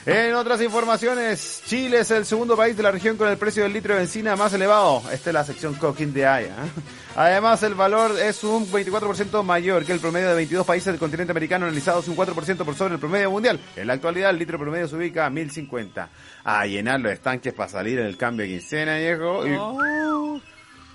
En 0.05 0.33
otras 0.33 0.59
informaciones, 0.61 1.61
Chile 1.67 1.99
es 1.99 2.09
el 2.09 2.25
segundo 2.25 2.57
país 2.57 2.75
de 2.75 2.81
la 2.81 2.89
región 2.91 3.17
con 3.17 3.27
el 3.29 3.37
precio 3.37 3.61
del 3.63 3.73
litro 3.73 3.93
de 3.93 3.99
benzina 3.99 4.35
más 4.35 4.51
elevado. 4.53 5.03
Esta 5.11 5.29
es 5.29 5.33
la 5.33 5.43
sección 5.43 5.75
Coquín 5.75 6.11
de 6.11 6.25
Haya. 6.25 6.47
¿eh? 6.47 6.81
Además, 7.15 7.61
el 7.61 7.75
valor 7.75 8.11
es 8.19 8.43
un 8.43 8.65
24% 8.71 9.43
mayor 9.43 9.85
que 9.85 9.91
el 9.91 9.99
promedio 9.99 10.29
de 10.29 10.35
22 10.35 10.65
países 10.65 10.87
del 10.87 10.97
continente 10.97 11.31
americano 11.31 11.65
analizados, 11.65 12.07
un 12.07 12.15
4% 12.15 12.65
por 12.65 12.73
sobre 12.73 12.95
el 12.95 12.99
promedio 12.99 13.29
mundial. 13.29 13.59
En 13.75 13.85
la 13.85 13.93
actualidad, 13.93 14.31
el 14.31 14.39
litro 14.39 14.57
promedio 14.57 14.87
se 14.87 14.95
ubica 14.95 15.27
a 15.27 15.29
1050. 15.29 16.09
A 16.45 16.65
llenar 16.65 16.99
los 16.99 17.11
estanques 17.11 17.53
para 17.53 17.69
salir 17.69 17.99
en 17.99 18.07
el 18.07 18.17
cambio 18.17 18.45
de 18.47 18.53
quincena, 18.53 18.97
viejo. 18.97 19.45
Y- 19.45 19.55
Oh. 19.55 20.39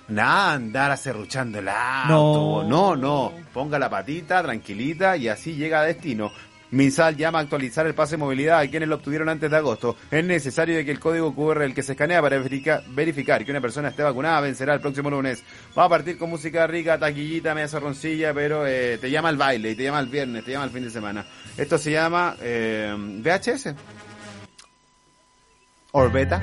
Nada, 0.09 0.53
andar 0.53 0.89
acerruchando 0.91 1.59
el 1.59 1.67
auto. 1.67 2.63
No. 2.63 2.63
No, 2.63 2.95
no. 2.95 3.33
Ponga 3.53 3.77
la 3.77 3.89
patita, 3.89 4.41
tranquilita 4.41 5.17
y 5.17 5.27
así 5.27 5.55
llega 5.55 5.81
a 5.81 5.83
destino. 5.83 6.31
Minsal 6.71 7.15
llama 7.15 7.39
a 7.39 7.41
actualizar 7.43 7.85
el 7.87 7.95
pase 7.95 8.11
de 8.15 8.17
movilidad 8.17 8.59
a 8.59 8.67
quienes 8.69 8.89
lo 8.89 8.95
obtuvieron 8.95 9.29
antes 9.29 9.49
de 9.49 9.55
agosto. 9.57 9.95
Es 10.11 10.23
necesario 10.25 10.83
que 10.83 10.91
el 10.91 10.99
código 10.99 11.33
QR, 11.33 11.63
el 11.63 11.73
que 11.73 11.81
se 11.83 11.93
escanea 11.93 12.21
para 12.21 12.37
verifica- 12.37 12.83
verificar 12.89 13.45
que 13.45 13.51
una 13.51 13.61
persona 13.61 13.87
esté 13.89 14.03
vacunada, 14.03 14.41
vencerá 14.41 14.73
el 14.73 14.81
próximo 14.81 15.09
lunes. 15.09 15.43
Va 15.77 15.85
a 15.85 15.89
partir 15.89 16.17
con 16.17 16.29
música 16.29 16.67
rica, 16.67 16.97
taquillita, 16.99 17.53
media 17.55 17.67
zorroncilla, 17.69 18.33
pero 18.33 18.67
eh, 18.67 18.97
te 18.99 19.09
llama 19.09 19.29
el 19.29 19.37
baile, 19.37 19.71
y 19.71 19.75
te 19.75 19.83
llama 19.83 19.99
el 20.01 20.07
viernes, 20.07 20.43
te 20.43 20.51
llama 20.51 20.65
el 20.65 20.71
fin 20.71 20.83
de 20.83 20.89
semana. 20.91 21.25
Esto 21.57 21.77
se 21.77 21.91
llama 21.91 22.35
eh, 22.41 22.93
VHS. 22.97 23.73
Orbeta. 25.93 26.41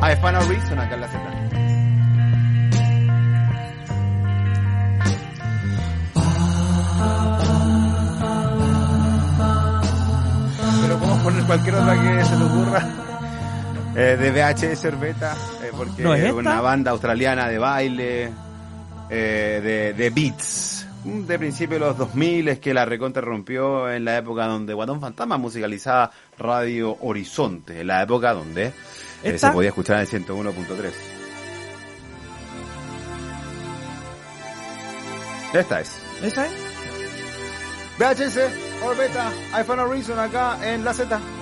I 0.00 0.14
found 0.20 0.36
a 0.36 0.40
reason 0.48 0.78
acá 0.78 0.94
en 0.94 1.00
la 1.00 1.08
Z. 1.08 1.57
Pero 10.88 11.00
podemos 11.00 11.22
poner 11.22 11.44
cualquier 11.44 11.74
otra 11.74 12.02
que 12.02 12.24
se 12.24 12.34
te 12.34 12.42
ocurra. 12.44 12.88
Eh, 13.94 14.16
de 14.16 14.30
VHS 14.30 14.84
Orbeta, 14.86 15.36
eh, 15.62 15.70
porque 15.76 16.02
¿No 16.02 16.14
es 16.14 16.20
es 16.20 16.26
esta? 16.28 16.38
una 16.38 16.60
banda 16.62 16.92
australiana 16.92 17.46
de 17.46 17.58
baile, 17.58 18.30
eh, 19.10 19.60
de, 19.62 19.92
de 19.92 20.10
beats, 20.10 20.86
de 21.04 21.38
principios 21.38 21.80
de 21.80 21.86
los 21.86 21.98
2000 21.98 22.48
es 22.48 22.58
que 22.58 22.72
la 22.72 22.86
recontra 22.86 23.20
rompió 23.20 23.90
en 23.90 24.06
la 24.06 24.16
época 24.16 24.46
donde 24.46 24.72
Guatón 24.72 25.00
Fantasma 25.00 25.36
musicalizaba 25.36 26.10
Radio 26.38 26.96
Horizonte, 27.02 27.82
en 27.82 27.86
la 27.86 28.02
época 28.02 28.32
donde 28.32 28.72
eh, 29.22 29.38
se 29.38 29.50
podía 29.50 29.68
escuchar 29.68 29.96
en 29.96 30.02
el 30.02 30.26
101.3. 30.26 30.92
Esta 35.52 35.80
es. 35.80 36.00
¿Esa 36.22 36.46
es? 36.46 36.67
VHS, 37.98 38.80
Orbeta, 38.80 39.32
I 39.52 39.64
found 39.64 39.80
a 39.80 39.86
reason 39.86 40.18
acá 40.20 40.56
en 40.62 40.84
la 40.84 40.94
Z. 40.94 41.37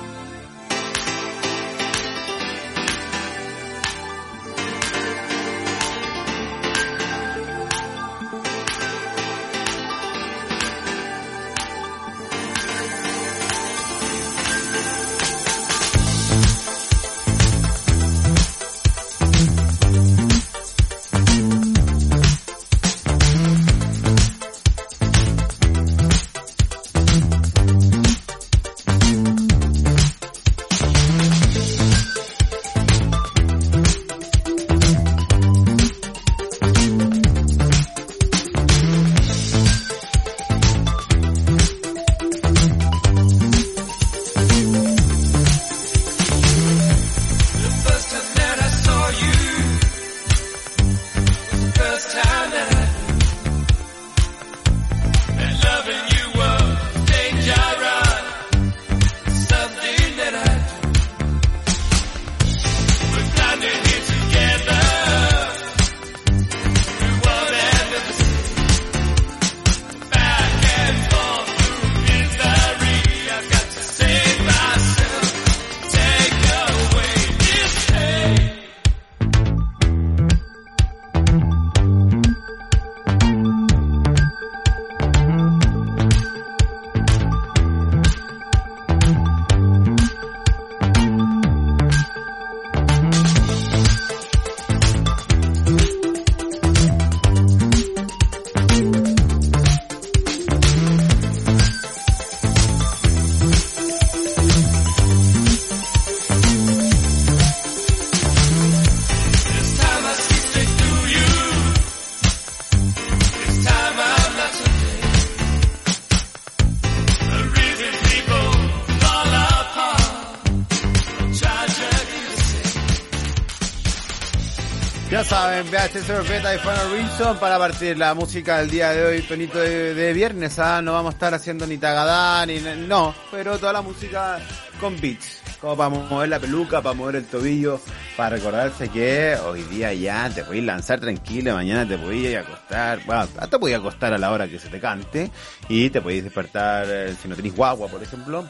y 125.96 125.98
Reason 125.98 127.38
para 127.38 127.58
partir 127.58 127.96
la 127.96 128.12
música 128.12 128.58
del 128.58 128.68
día 128.68 128.90
de 128.90 129.02
hoy, 129.02 129.22
tonito 129.22 129.58
de, 129.58 130.12
viernes, 130.12 130.58
¿ah? 130.58 130.82
No 130.82 130.92
vamos 130.92 131.14
a 131.14 131.16
estar 131.16 131.32
haciendo 131.32 131.66
ni 131.66 131.78
tagadá, 131.78 132.44
ni... 132.44 132.58
No, 132.60 133.14
pero 133.30 133.58
toda 133.58 133.72
la 133.72 133.80
música 133.80 134.38
con 134.78 135.00
beats. 135.00 135.40
Como 135.58 135.74
para 135.74 135.88
mover 135.88 136.28
la 136.28 136.38
peluca, 136.38 136.82
para 136.82 136.94
mover 136.94 137.16
el 137.16 137.24
tobillo, 137.24 137.80
para 138.14 138.36
recordarse 138.36 138.90
que 138.90 139.36
hoy 139.36 139.62
día 139.62 139.94
ya 139.94 140.28
te 140.28 140.44
podéis 140.44 140.64
lanzar 140.64 141.00
tranquilo, 141.00 141.54
mañana 141.54 141.88
te 141.88 141.96
podéis 141.96 142.36
acostar, 142.36 143.00
bueno, 143.06 143.26
te 143.26 143.58
podéis 143.58 143.78
acostar 143.78 144.12
a 144.12 144.18
la 144.18 144.32
hora 144.32 144.48
que 144.48 144.58
se 144.58 144.68
te 144.68 144.78
cante 144.78 145.30
y 145.66 145.88
te 145.88 146.02
podéis 146.02 146.24
despertar, 146.24 146.86
eh, 146.90 147.16
si 147.20 147.26
no 147.26 147.34
tenéis 147.34 147.56
guagua, 147.56 147.88
por 147.88 148.02
ejemplo, 148.02 148.46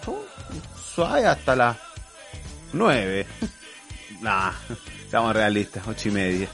suave 0.94 1.26
hasta 1.26 1.54
las 1.54 1.76
nueve. 2.72 3.24
nah, 4.20 4.50
estamos 5.04 5.32
realistas, 5.32 5.84
ocho 5.86 6.08
y 6.08 6.12
media. 6.12 6.48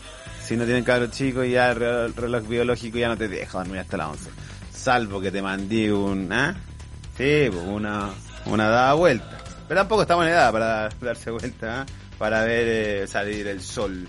Si 0.53 0.59
no 0.59 0.67
tienen 0.67 0.85
cabros 0.85 1.13
chicos, 1.13 1.49
ya 1.49 1.71
el 1.71 1.77
reloj, 1.77 2.15
reloj 2.15 2.47
biológico 2.47 2.99
ya 2.99 3.09
no 3.09 3.17
te 3.17 3.27
deja 3.27 3.57
dormir 3.57 3.79
hasta 3.79 3.97
las 3.97 4.09
once. 4.09 4.29
Salvo 4.71 5.19
que 5.19 5.31
te 5.31 5.41
mandé 5.41 5.91
un, 5.91 6.31
¿ah? 6.31 6.55
Sí, 7.17 7.49
pues 7.51 7.65
una, 7.67 8.11
una 8.45 8.69
dada 8.69 8.93
vuelta. 8.93 9.39
Pero 9.67 9.81
tampoco 9.81 10.03
estamos 10.03 10.27
en 10.27 10.33
edad 10.33 10.53
para 10.53 10.91
darse 11.01 11.31
vuelta, 11.31 11.81
¿ah? 11.81 11.87
para 12.19 12.45
ver 12.45 12.69
eh, 12.69 13.07
salir 13.07 13.47
el 13.47 13.63
sol. 13.63 14.07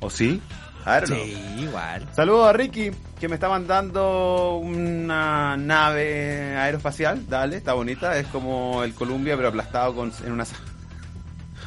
¿O 0.00 0.08
sí? 0.08 0.40
A 0.86 1.00
ver, 1.00 1.10
no. 1.10 1.16
Sí, 1.16 1.36
igual. 1.58 2.08
Saludos 2.14 2.48
a 2.48 2.52
Ricky, 2.54 2.90
que 3.20 3.28
me 3.28 3.34
está 3.34 3.50
mandando 3.50 4.56
una 4.56 5.58
nave 5.58 6.56
aeroespacial. 6.56 7.28
Dale, 7.28 7.58
está 7.58 7.74
bonita. 7.74 8.16
Es 8.16 8.28
como 8.28 8.82
el 8.82 8.94
Columbia, 8.94 9.36
pero 9.36 9.48
aplastado 9.48 9.94
con, 9.94 10.10
en 10.24 10.32
una... 10.32 10.46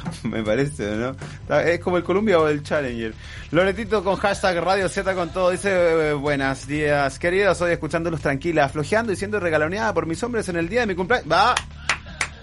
me 0.22 0.42
parece, 0.42 0.96
¿no? 0.96 1.14
Es 1.58 1.80
como 1.80 1.96
el 1.96 2.04
Columbia 2.04 2.38
o 2.38 2.48
el 2.48 2.62
Challenger. 2.62 3.14
Loretito 3.50 4.02
con 4.04 4.16
hashtag 4.16 4.62
Radio 4.62 4.88
Z 4.88 5.14
con 5.14 5.30
todo. 5.30 5.50
Dice, 5.50 6.10
eh, 6.10 6.12
buenos 6.12 6.66
días, 6.66 7.18
queridos. 7.18 7.60
Hoy 7.60 7.72
escuchándolos 7.72 8.20
tranquila, 8.20 8.68
flojeando 8.68 9.12
y 9.12 9.16
siendo 9.16 9.40
regaloneada 9.40 9.92
por 9.94 10.06
mis 10.06 10.22
hombres 10.22 10.48
en 10.48 10.56
el 10.56 10.68
día 10.68 10.80
de 10.80 10.86
mi 10.86 10.94
cumpleaños. 10.94 11.30
Va. 11.30 11.54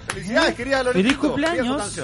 Felicidades, 0.08 0.56
querida 0.56 0.84
Loretito. 0.84 1.08
Feliz 1.08 1.18
cumpleaños. 1.18 2.00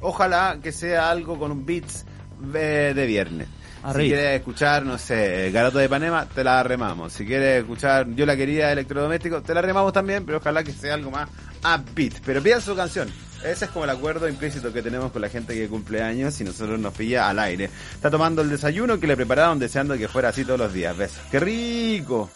Ojalá 0.00 0.58
que 0.62 0.72
sea 0.72 1.10
algo 1.10 1.38
con 1.38 1.50
un 1.50 1.64
beats 1.64 2.04
de, 2.38 2.92
de 2.94 3.06
viernes. 3.06 3.48
Si 3.92 3.98
quieres 3.98 4.36
escuchar, 4.38 4.84
no 4.86 4.96
sé, 4.96 5.50
Garoto 5.52 5.78
de 5.78 5.84
Ipanema, 5.84 6.26
te 6.26 6.42
la 6.42 6.62
remamos. 6.62 7.12
Si 7.12 7.26
quieres 7.26 7.60
escuchar 7.60 8.06
Yo 8.14 8.24
la 8.24 8.34
quería 8.34 8.72
electrodoméstico, 8.72 9.42
te 9.42 9.52
la 9.52 9.60
remamos 9.60 9.92
también, 9.92 10.24
pero 10.24 10.38
ojalá 10.38 10.64
que 10.64 10.72
sea 10.72 10.94
algo 10.94 11.10
más 11.10 11.28
upbeat. 11.62 12.14
Pero 12.24 12.42
pida 12.42 12.60
su 12.60 12.74
canción. 12.74 13.08
Ese 13.44 13.66
es 13.66 13.70
como 13.70 13.84
el 13.84 13.90
acuerdo 13.90 14.26
implícito 14.26 14.72
que 14.72 14.80
tenemos 14.80 15.12
con 15.12 15.20
la 15.20 15.28
gente 15.28 15.54
que 15.54 15.68
cumple 15.68 16.02
años 16.02 16.40
y 16.40 16.44
nosotros 16.44 16.78
nos 16.80 16.94
pilla 16.94 17.28
al 17.28 17.38
aire. 17.38 17.68
Está 17.94 18.10
tomando 18.10 18.40
el 18.40 18.48
desayuno 18.48 18.98
que 18.98 19.06
le 19.06 19.16
prepararon 19.16 19.58
deseando 19.58 19.98
que 19.98 20.08
fuera 20.08 20.30
así 20.30 20.44
todos 20.46 20.60
los 20.60 20.72
días. 20.72 20.96
¿Ves? 20.96 21.12
¡Qué 21.30 21.38
rico! 21.40 22.30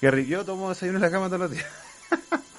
¡Qué 0.00 0.10
rico! 0.10 0.30
Yo 0.30 0.44
tomo 0.46 0.70
desayuno 0.70 0.96
en 0.96 1.02
la 1.02 1.10
cama 1.10 1.26
todos 1.26 1.40
los 1.40 1.50
días. 1.50 1.66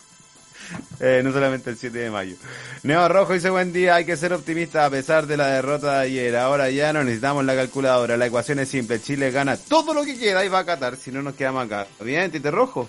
Eh, 1.01 1.21
no 1.23 1.33
solamente 1.33 1.69
el 1.69 1.77
7 1.77 1.97
de 1.97 2.09
mayo. 2.09 2.37
Neo 2.83 3.05
Rojo 3.09 3.33
dice 3.33 3.49
buen 3.49 3.73
día, 3.73 3.95
hay 3.95 4.05
que 4.05 4.15
ser 4.15 4.31
optimista 4.31 4.85
a 4.85 4.89
pesar 4.89 5.27
de 5.27 5.35
la 5.35 5.47
derrota 5.47 5.99
de 5.99 6.05
ayer. 6.05 6.37
Ahora 6.37 6.69
ya 6.69 6.93
no 6.93 7.03
necesitamos 7.03 7.43
la 7.43 7.53
calculadora. 7.53 8.15
La 8.15 8.27
ecuación 8.27 8.59
es 8.59 8.69
simple. 8.69 9.01
Chile 9.01 9.29
gana 9.29 9.57
todo 9.57 9.93
lo 9.93 10.05
que 10.05 10.17
queda 10.17 10.45
y 10.45 10.47
va 10.47 10.59
a 10.59 10.65
Qatar, 10.65 10.95
si 10.95 11.11
no 11.11 11.21
nos 11.21 11.35
quedamos 11.35 11.65
acá. 11.65 11.85
Bien, 11.99 12.31
Tite 12.31 12.49
Rojo. 12.49 12.87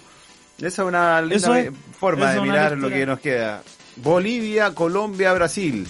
Esa 0.59 0.67
es 0.83 0.89
una 0.89 1.21
linda 1.21 1.59
es- 1.61 1.71
forma 1.99 2.33
de 2.33 2.41
mirar 2.43 2.79
lo 2.79 2.89
que 2.89 3.05
nos 3.07 3.19
queda. 3.19 3.63
Bolivia, 3.97 4.73
Colombia, 4.73 5.33
Brasil. 5.33 5.87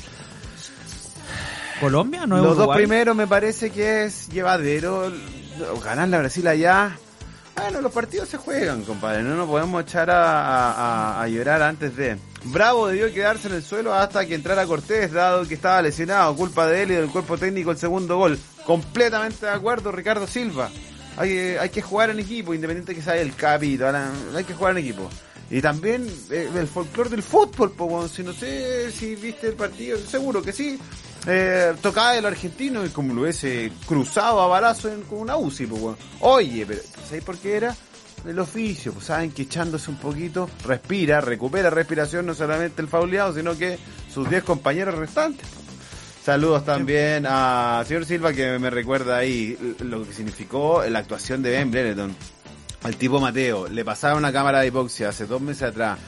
¿Colombia? 1.80 2.26
¿No 2.26 2.38
es 2.38 2.42
Los 2.44 2.56
dos 2.56 2.74
primeros 2.74 3.14
me 3.14 3.26
parece 3.26 3.70
que 3.70 4.04
es 4.04 4.28
llevadero. 4.28 5.12
Ganar 5.84 6.08
la 6.08 6.18
Brasil 6.18 6.46
allá. 6.46 6.96
Bueno, 7.56 7.80
los 7.80 7.90
partidos 7.90 8.28
se 8.28 8.36
juegan, 8.36 8.82
compadre. 8.84 9.22
No 9.22 9.34
nos 9.34 9.48
podemos 9.48 9.82
echar 9.82 10.08
a, 10.10 11.26
llorar 11.28 11.62
antes 11.62 11.96
de. 11.96 12.18
Bravo 12.44 12.86
debió 12.86 13.12
quedarse 13.12 13.48
en 13.48 13.54
el 13.54 13.62
suelo 13.62 13.94
hasta 13.94 14.26
que 14.26 14.34
entrara 14.34 14.66
Cortés, 14.66 15.10
dado 15.10 15.48
que 15.48 15.54
estaba 15.54 15.80
lesionado. 15.82 16.36
Culpa 16.36 16.66
de 16.66 16.82
él 16.82 16.90
y 16.90 16.94
del 16.94 17.10
cuerpo 17.10 17.38
técnico 17.38 17.70
el 17.70 17.78
segundo 17.78 18.18
gol. 18.18 18.38
Completamente 18.64 19.46
de 19.46 19.52
acuerdo, 19.52 19.90
Ricardo 19.90 20.26
Silva. 20.26 20.70
Hay, 21.16 21.56
hay 21.56 21.70
que 21.70 21.80
jugar 21.80 22.10
en 22.10 22.20
equipo, 22.20 22.52
independiente 22.52 22.94
que 22.94 23.02
sea 23.02 23.16
el 23.16 23.34
capito. 23.34 23.86
Hay 23.88 24.44
que 24.44 24.54
jugar 24.54 24.72
en 24.72 24.84
equipo. 24.84 25.08
Y 25.50 25.60
también 25.60 26.06
eh, 26.30 26.50
el 26.54 26.66
folclore 26.66 27.10
del 27.10 27.22
fútbol, 27.22 27.72
po, 27.72 28.08
si 28.08 28.22
no 28.22 28.32
sé 28.32 28.90
si 28.90 29.14
viste 29.14 29.48
el 29.48 29.54
partido, 29.54 29.98
seguro 29.98 30.42
que 30.42 30.52
sí. 30.52 30.78
Eh, 31.28 31.74
tocaba 31.82 32.16
el 32.16 32.24
argentino 32.24 32.84
y 32.84 32.90
como 32.90 33.12
lo 33.12 33.22
hubiese 33.22 33.72
cruzado 33.86 34.40
a 34.40 34.46
balazo 34.46 34.88
en, 34.88 35.02
con 35.02 35.18
una 35.18 35.36
UCI, 35.36 35.66
weón. 35.66 35.96
Oye, 36.20 36.64
pero 36.66 36.80
¿sabéis 37.04 37.24
por 37.24 37.36
qué 37.38 37.56
era? 37.56 37.76
El 38.24 38.38
oficio, 38.38 38.92
pues 38.92 39.06
saben 39.06 39.30
que 39.30 39.42
echándose 39.42 39.90
un 39.90 39.98
poquito, 39.98 40.48
respira, 40.64 41.20
recupera 41.20 41.70
respiración, 41.70 42.26
no 42.26 42.34
solamente 42.34 42.82
el 42.82 42.88
fauleado, 42.88 43.34
sino 43.34 43.56
que 43.56 43.78
sus 44.12 44.28
10 44.28 44.42
compañeros 44.42 44.96
restantes. 44.96 45.46
Saludos 46.24 46.64
también 46.64 47.24
a 47.28 47.84
señor 47.86 48.04
Silva 48.04 48.32
que 48.32 48.58
me 48.58 48.68
recuerda 48.68 49.18
ahí 49.18 49.56
lo 49.78 50.04
que 50.04 50.12
significó 50.12 50.82
la 50.88 50.98
actuación 50.98 51.40
de 51.40 51.50
Ben 51.50 51.70
Brereton. 51.70 52.16
Al 52.86 52.96
tipo 52.96 53.18
Mateo, 53.18 53.66
le 53.66 53.84
pasaba 53.84 54.14
una 54.14 54.32
cámara 54.32 54.60
de 54.60 54.68
hipoxia 54.68 55.08
hace 55.08 55.26
dos 55.26 55.40
meses 55.40 55.64
atrás. 55.64 55.98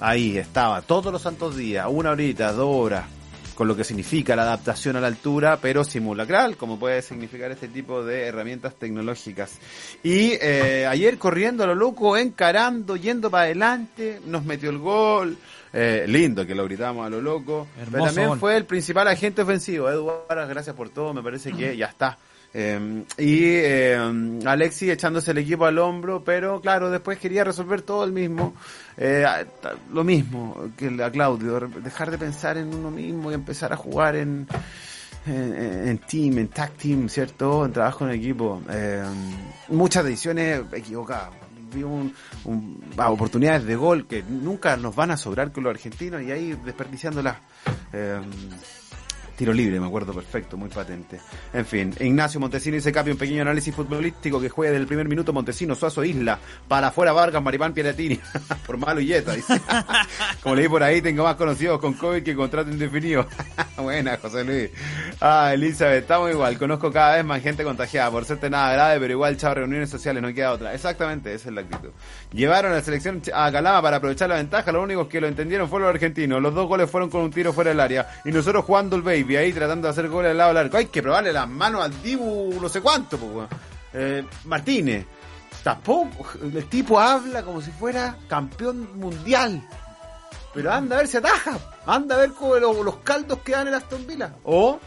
Ahí 0.00 0.36
estaba, 0.36 0.82
todos 0.82 1.10
los 1.10 1.22
santos 1.22 1.56
días, 1.56 1.86
una 1.88 2.10
horita, 2.10 2.52
dos 2.52 2.68
horas, 2.68 3.06
con 3.54 3.66
lo 3.66 3.74
que 3.74 3.84
significa 3.84 4.36
la 4.36 4.42
adaptación 4.42 4.96
a 4.96 5.00
la 5.00 5.06
altura, 5.06 5.58
pero 5.62 5.82
simulacral, 5.82 6.58
como 6.58 6.78
puede 6.78 7.00
significar 7.00 7.52
este 7.52 7.68
tipo 7.68 8.04
de 8.04 8.26
herramientas 8.26 8.74
tecnológicas. 8.74 9.52
Y 10.02 10.32
eh, 10.42 10.84
ayer 10.86 11.16
corriendo 11.16 11.64
a 11.64 11.68
lo 11.68 11.74
loco, 11.74 12.18
encarando, 12.18 12.96
yendo 12.96 13.30
para 13.30 13.44
adelante, 13.44 14.20
nos 14.26 14.44
metió 14.44 14.68
el 14.68 14.76
gol. 14.76 15.38
Eh, 15.72 16.04
lindo 16.06 16.46
que 16.46 16.54
lo 16.54 16.64
gritamos 16.64 17.06
a 17.06 17.08
lo 17.08 17.22
loco. 17.22 17.66
pero 17.74 17.86
Hermoso 17.86 18.04
también 18.08 18.28
gol. 18.28 18.38
fue 18.38 18.56
el 18.58 18.66
principal 18.66 19.08
agente 19.08 19.40
ofensivo. 19.40 19.88
Eduardo, 19.88 20.46
gracias 20.48 20.76
por 20.76 20.90
todo, 20.90 21.14
me 21.14 21.22
parece 21.22 21.50
que 21.52 21.74
ya 21.78 21.86
está. 21.86 22.18
Eh, 22.58 23.04
y 23.18 23.40
eh, 23.44 23.98
Alexi 24.46 24.90
echándose 24.90 25.32
el 25.32 25.38
equipo 25.38 25.66
al 25.66 25.78
hombro, 25.78 26.24
pero 26.24 26.58
claro, 26.62 26.90
después 26.90 27.18
quería 27.18 27.44
resolver 27.44 27.82
todo 27.82 28.02
el 28.04 28.12
mismo. 28.12 28.54
Eh, 28.96 29.26
lo 29.92 30.02
mismo 30.04 30.70
que 30.74 30.88
a 31.04 31.10
Claudio, 31.10 31.60
dejar 31.84 32.10
de 32.10 32.16
pensar 32.16 32.56
en 32.56 32.74
uno 32.74 32.90
mismo 32.90 33.30
y 33.30 33.34
empezar 33.34 33.74
a 33.74 33.76
jugar 33.76 34.16
en, 34.16 34.46
en, 35.26 35.98
team, 35.98 36.38
en 36.38 36.48
tag 36.48 36.70
team, 36.72 37.10
¿cierto? 37.10 37.66
En 37.66 37.72
trabajo 37.74 38.06
en 38.08 38.12
equipo. 38.12 38.62
Eh, 38.70 39.04
muchas 39.68 40.04
decisiones 40.04 40.62
equivocadas. 40.72 41.30
Vi 41.74 41.82
un- 41.82 42.14
ah, 42.96 43.10
oportunidades 43.10 43.64
de 43.66 43.76
gol 43.76 44.06
que 44.06 44.22
nunca 44.22 44.78
nos 44.78 44.96
van 44.96 45.10
a 45.10 45.18
sobrar 45.18 45.52
con 45.52 45.62
los 45.64 45.72
argentinos 45.72 46.22
y 46.22 46.30
ahí 46.32 46.58
desperdiciándolas. 46.64 47.36
Tiro 49.36 49.52
libre, 49.52 49.78
me 49.78 49.86
acuerdo 49.86 50.14
perfecto, 50.14 50.56
muy 50.56 50.70
patente. 50.70 51.20
En 51.52 51.66
fin, 51.66 51.92
Ignacio 52.00 52.40
Montesino 52.40 52.76
dice 52.76 52.90
Capi, 52.90 53.10
un 53.10 53.18
pequeño 53.18 53.42
análisis 53.42 53.74
futbolístico 53.74 54.40
que 54.40 54.48
juegue 54.48 54.72
del 54.72 54.86
primer 54.86 55.06
minuto 55.08 55.34
Montesino, 55.34 55.74
Suazo, 55.74 56.02
Isla, 56.02 56.38
para 56.66 56.88
afuera 56.88 57.12
Vargas, 57.12 57.42
Maripán, 57.42 57.74
Piratini, 57.74 58.18
por 58.66 58.78
malo 58.78 58.98
y 58.98 59.06
Yeta, 59.08 59.34
dice. 59.34 59.60
Como 60.42 60.54
leí 60.54 60.68
por 60.68 60.82
ahí, 60.82 61.02
tengo 61.02 61.24
más 61.24 61.36
conocidos 61.36 61.78
con 61.80 61.92
COVID 61.92 62.22
que 62.22 62.34
contrato 62.34 62.70
indefinido. 62.70 63.26
Buena, 63.76 64.16
José 64.16 64.42
Luis. 64.42 64.70
Ah, 65.20 65.50
Elizabeth, 65.52 66.00
estamos 66.00 66.30
igual, 66.30 66.58
conozco 66.58 66.90
cada 66.90 67.16
vez 67.16 67.24
más 67.26 67.42
gente 67.42 67.62
contagiada, 67.62 68.10
por 68.10 68.24
suerte 68.24 68.48
nada 68.48 68.72
grave, 68.72 69.00
pero 69.00 69.12
igual, 69.12 69.36
chao, 69.36 69.52
reuniones 69.52 69.90
sociales, 69.90 70.22
no 70.22 70.32
queda 70.32 70.52
otra. 70.52 70.72
Exactamente, 70.72 71.34
esa 71.34 71.50
es 71.50 71.54
la 71.54 71.60
actitud. 71.60 71.90
Llevaron 72.32 72.72
a 72.72 72.76
la 72.76 72.80
selección 72.80 73.20
a 73.34 73.52
Calama 73.52 73.82
para 73.82 73.98
aprovechar 73.98 74.30
la 74.30 74.36
ventaja, 74.36 74.72
los 74.72 74.82
únicos 74.82 75.08
que 75.08 75.20
lo 75.20 75.26
entendieron 75.26 75.68
fueron 75.68 75.88
los 75.88 75.94
argentinos. 75.94 76.40
Los 76.40 76.54
dos 76.54 76.66
goles 76.66 76.90
fueron 76.90 77.10
con 77.10 77.20
un 77.20 77.30
tiro 77.30 77.52
fuera 77.52 77.68
del 77.68 77.80
área. 77.80 78.08
Y 78.24 78.30
nosotros 78.30 78.64
jugando 78.64 78.96
el 78.96 79.02
baby 79.02 79.25
ahí 79.34 79.52
tratando 79.52 79.88
de 79.88 79.92
hacer 79.92 80.08
goles 80.08 80.30
al 80.30 80.36
lado 80.36 80.50
del 80.50 80.58
arco. 80.66 80.76
Hay 80.76 80.86
que 80.86 81.02
probarle 81.02 81.32
las 81.32 81.48
manos 81.48 81.82
al 81.84 82.02
Dibu 82.02 82.56
no 82.60 82.68
sé 82.68 82.80
cuánto, 82.80 83.18
pues, 83.18 83.48
eh, 83.94 84.24
Martínez. 84.44 85.04
Tampoco, 85.64 86.24
el 86.42 86.64
tipo 86.66 87.00
habla 87.00 87.42
como 87.42 87.60
si 87.60 87.72
fuera 87.72 88.16
campeón 88.28 88.96
mundial. 89.00 89.66
Pero 90.54 90.72
anda 90.72 90.94
a 90.96 90.98
ver 91.00 91.08
si 91.08 91.16
ataja. 91.16 91.58
Anda 91.86 92.14
a 92.14 92.18
ver 92.18 92.30
cómo 92.32 92.54
lo- 92.56 92.82
los 92.84 92.98
caldos 92.98 93.40
que 93.40 93.52
dan 93.52 93.66
en 93.68 93.74
Aston 93.74 94.06
Villa. 94.06 94.32
O 94.44 94.78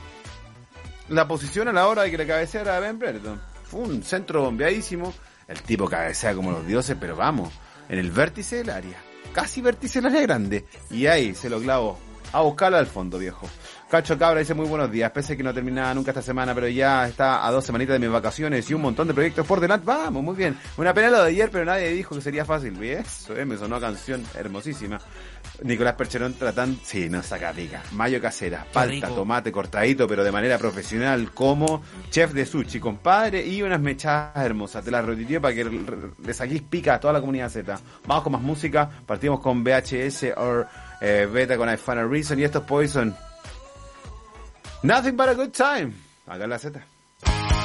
la 1.09 1.27
posición 1.27 1.67
a 1.67 1.73
la 1.73 1.87
hora 1.87 2.03
de 2.03 2.11
que 2.11 2.17
le 2.17 2.25
cabeceara 2.27 2.77
a 2.77 2.79
Ben 2.79 2.97
Brereton. 2.97 3.41
Fue 3.65 3.81
un 3.81 4.03
centro 4.03 4.43
bombeadísimo. 4.43 5.13
El 5.47 5.61
tipo 5.63 5.87
cabecea 5.89 6.33
como 6.35 6.51
los 6.51 6.65
dioses, 6.65 6.95
pero 6.99 7.15
vamos, 7.15 7.51
en 7.89 7.97
el 7.99 8.11
vértice 8.11 8.57
del 8.57 8.69
área. 8.69 8.97
Casi 9.33 9.61
vértice 9.61 9.99
del 9.99 10.11
área 10.11 10.21
grande. 10.21 10.65
Y 10.91 11.07
ahí 11.07 11.33
se 11.35 11.49
lo 11.49 11.59
clavó. 11.59 11.97
A 12.31 12.41
buscarlo 12.41 12.77
al 12.77 12.85
fondo, 12.87 13.17
viejo. 13.17 13.47
Cacho 13.89 14.19
Cabra 14.19 14.39
dice 14.39 14.53
muy 14.53 14.67
buenos 14.67 14.91
días, 14.91 15.09
pese 15.09 15.33
a 15.33 15.35
que 15.35 15.41
no 15.41 15.51
terminaba 15.51 15.91
nunca 15.95 16.11
esta 16.11 16.21
semana, 16.21 16.53
pero 16.53 16.67
ya 16.67 17.07
está 17.07 17.43
a 17.43 17.51
dos 17.51 17.65
semanitas 17.65 17.93
de 17.93 17.99
mis 17.99 18.11
vacaciones 18.11 18.69
y 18.69 18.75
un 18.75 18.81
montón 18.81 19.07
de 19.07 19.15
proyectos 19.15 19.47
por 19.47 19.59
delante. 19.59 19.83
Vamos, 19.83 20.21
muy 20.21 20.35
bien. 20.35 20.55
Una 20.77 20.93
pena 20.93 21.09
lo 21.09 21.23
de 21.23 21.31
ayer, 21.31 21.49
pero 21.51 21.65
nadie 21.65 21.89
dijo 21.89 22.13
que 22.13 22.21
sería 22.21 22.45
fácil. 22.45 22.79
Eso, 22.83 23.35
eh, 23.35 23.45
me 23.45 23.57
sonó 23.57 23.77
una 23.77 23.87
canción 23.87 24.23
hermosísima. 24.35 24.99
Nicolás 25.63 25.95
Percherón 25.95 26.35
tratando, 26.35 26.79
sí, 26.83 27.09
no 27.09 27.23
saca 27.23 27.51
pica. 27.51 27.81
Mayo 27.93 28.21
casera, 28.21 28.63
palta, 28.71 29.07
tomate 29.07 29.51
cortadito, 29.51 30.07
pero 30.07 30.23
de 30.23 30.31
manera 30.31 30.59
profesional, 30.59 31.31
como 31.31 31.81
chef 32.11 32.31
de 32.33 32.45
sushi, 32.45 32.79
compadre, 32.79 33.43
y 33.43 33.63
unas 33.63 33.81
mechadas 33.81 34.45
hermosas. 34.45 34.85
Te 34.85 34.91
las 34.91 35.03
repitió 35.03 35.41
para 35.41 35.55
que 35.55 35.63
le 35.63 36.33
saquís 36.35 36.61
pica 36.61 36.93
a 36.93 36.99
toda 36.99 37.13
la 37.13 37.21
comunidad 37.21 37.49
Z. 37.49 37.79
Vamos 38.05 38.23
con 38.23 38.33
más 38.33 38.41
música, 38.43 38.87
partimos 39.07 39.39
con 39.39 39.63
VHS 39.63 40.25
o 40.37 40.63
eh, 41.01 41.27
Beta 41.31 41.57
con 41.57 41.73
I 41.73 41.77
Final 41.77 42.07
Reason 42.07 42.37
y 42.37 42.43
esto 42.43 42.59
es 42.59 42.65
Poison. 42.65 43.28
Nothing 44.81 45.17
but 45.17 45.27
a 45.27 45.35
good 45.35 45.53
time. 45.53 45.93
La. 46.27 47.58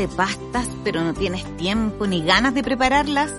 De 0.00 0.08
pastas, 0.08 0.68
pero 0.82 1.02
no 1.02 1.12
tienes 1.12 1.44
tiempo 1.56 2.06
ni 2.06 2.22
ganas 2.22 2.54
de 2.54 2.62
prepararlas? 2.62 3.32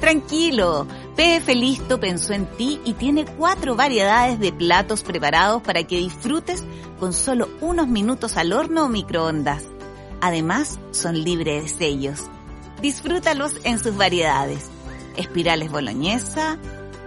Tranquilo, 0.00 0.86
PF 1.16 1.54
Listo 1.54 1.98
pensó 1.98 2.34
en 2.34 2.46
ti 2.46 2.80
y 2.84 2.92
tiene 2.92 3.24
cuatro 3.24 3.74
variedades 3.74 4.38
de 4.38 4.52
platos 4.52 5.02
preparados 5.02 5.62
para 5.62 5.82
que 5.84 5.96
disfrutes 5.96 6.62
con 7.00 7.12
solo 7.12 7.48
unos 7.60 7.88
minutos 7.88 8.36
al 8.36 8.52
horno 8.52 8.84
o 8.84 8.88
microondas. 8.88 9.64
Además, 10.20 10.78
son 10.90 11.22
libres 11.24 11.62
de 11.62 11.68
sellos. 11.68 12.20
Disfrútalos 12.82 13.52
en 13.64 13.78
sus 13.78 13.96
variedades. 13.96 14.66
Espirales 15.16 15.70
boloñesa, 15.70 16.58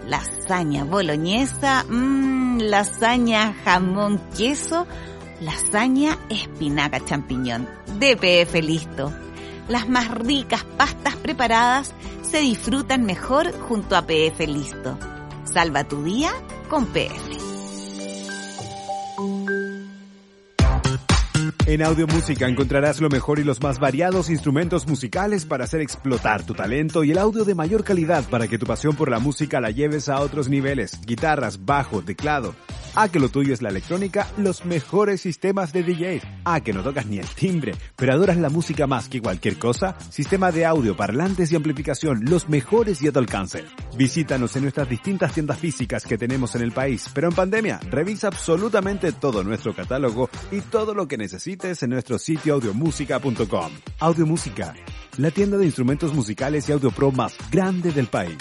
lasaña 0.08 0.84
boloñesa, 0.84 1.86
mmm, 1.88 2.58
lasaña 2.60 3.54
jamón 3.64 4.20
queso 4.36 4.88
lasaña 5.42 6.18
espinaca 6.32 7.04
champiñón. 7.04 7.68
DPF 8.00 8.56
listo. 8.62 9.14
Las 9.68 9.88
más 9.88 10.10
ricas 10.12 10.64
pastas 10.78 11.16
preparadas 11.16 11.94
se 12.24 12.40
disfrutan 12.40 13.04
mejor 13.04 13.52
junto 13.60 13.96
a 13.96 14.06
PF 14.06 14.48
listo. 14.48 14.98
Salva 15.46 15.84
tu 15.84 16.04
día 16.04 16.32
con 16.70 16.86
PF. 16.88 17.42
En 21.68 21.82
Audio 21.84 22.06
Música 22.08 22.48
encontrarás 22.48 23.00
lo 23.00 23.08
mejor 23.08 23.40
y 23.40 23.46
los 23.46 23.62
más 23.62 23.80
variados 23.80 24.30
instrumentos 24.30 24.88
musicales 24.88 25.46
para 25.46 25.64
hacer 25.64 25.80
explotar 25.80 26.44
tu 26.44 26.54
talento 26.54 27.04
y 27.06 27.12
el 27.12 27.18
audio 27.18 27.46
de 27.46 27.56
mayor 27.56 27.86
calidad 27.86 28.26
para 28.30 28.48
que 28.50 28.58
tu 28.58 28.66
pasión 28.66 28.96
por 28.96 29.10
la 29.10 29.20
música 29.20 29.62
la 29.62 29.72
lleves 29.72 30.10
a 30.10 30.20
otros 30.20 30.50
niveles. 30.50 31.00
Guitarras, 31.06 31.64
bajo, 31.64 32.02
teclado. 32.02 32.56
A 32.94 33.08
que 33.08 33.20
lo 33.20 33.30
tuyo 33.30 33.54
es 33.54 33.62
la 33.62 33.70
electrónica, 33.70 34.28
los 34.38 34.66
mejores 34.66 35.22
sistemas 35.22 35.72
de 35.72 35.84
DJ. 35.84 36.22
A 36.44 36.60
que 36.60 36.74
no 36.74 36.84
tocas 36.84 37.06
ni 37.06 37.20
el 37.20 37.28
timbre, 37.28 37.74
pero 37.96 38.12
adoras 38.12 38.36
la 38.36 38.50
música 38.50 38.86
más 38.86 39.08
que 39.08 39.22
cualquier 39.22 39.58
cosa. 39.58 39.96
Sistema 40.10 40.52
de 40.52 40.66
audio, 40.66 40.96
parlantes 40.96 41.52
y 41.52 41.56
amplificación, 41.56 42.26
los 42.26 42.50
mejores 42.50 43.02
y 43.02 43.08
a 43.08 43.14
tu 43.14 43.20
alcance. 43.20 43.64
Visítanos 43.98 44.56
en 44.58 44.64
nuestras 44.64 44.90
distintas 44.90 45.34
tiendas 45.34 45.58
físicas 45.58 46.04
que 46.04 46.18
tenemos 46.18 46.54
en 46.56 46.64
el 46.64 46.74
país, 46.74 47.10
pero 47.14 47.30
en 47.30 47.36
pandemia, 47.36 47.80
revisa 47.90 48.28
absolutamente 48.28 49.14
todo 49.14 49.42
nuestro 49.44 49.74
catálogo 49.74 50.30
y 50.52 50.60
todo 50.60 50.94
lo 50.94 51.08
que 51.08 51.18
necesites 51.18 51.82
en 51.84 51.92
nuestro 51.92 52.20
sitio 52.20 52.56
audiomusica.com. 52.56 53.72
Audiomúsica, 54.00 54.74
la 55.18 55.32
tienda 55.32 55.58
de 55.58 55.66
instrumentos 55.66 56.14
musicales 56.14 56.68
y 56.68 56.74
audio 56.74 56.92
pro 56.92 57.12
más 57.12 57.36
grande 57.50 57.92
del 57.92 58.08
país. 58.08 58.38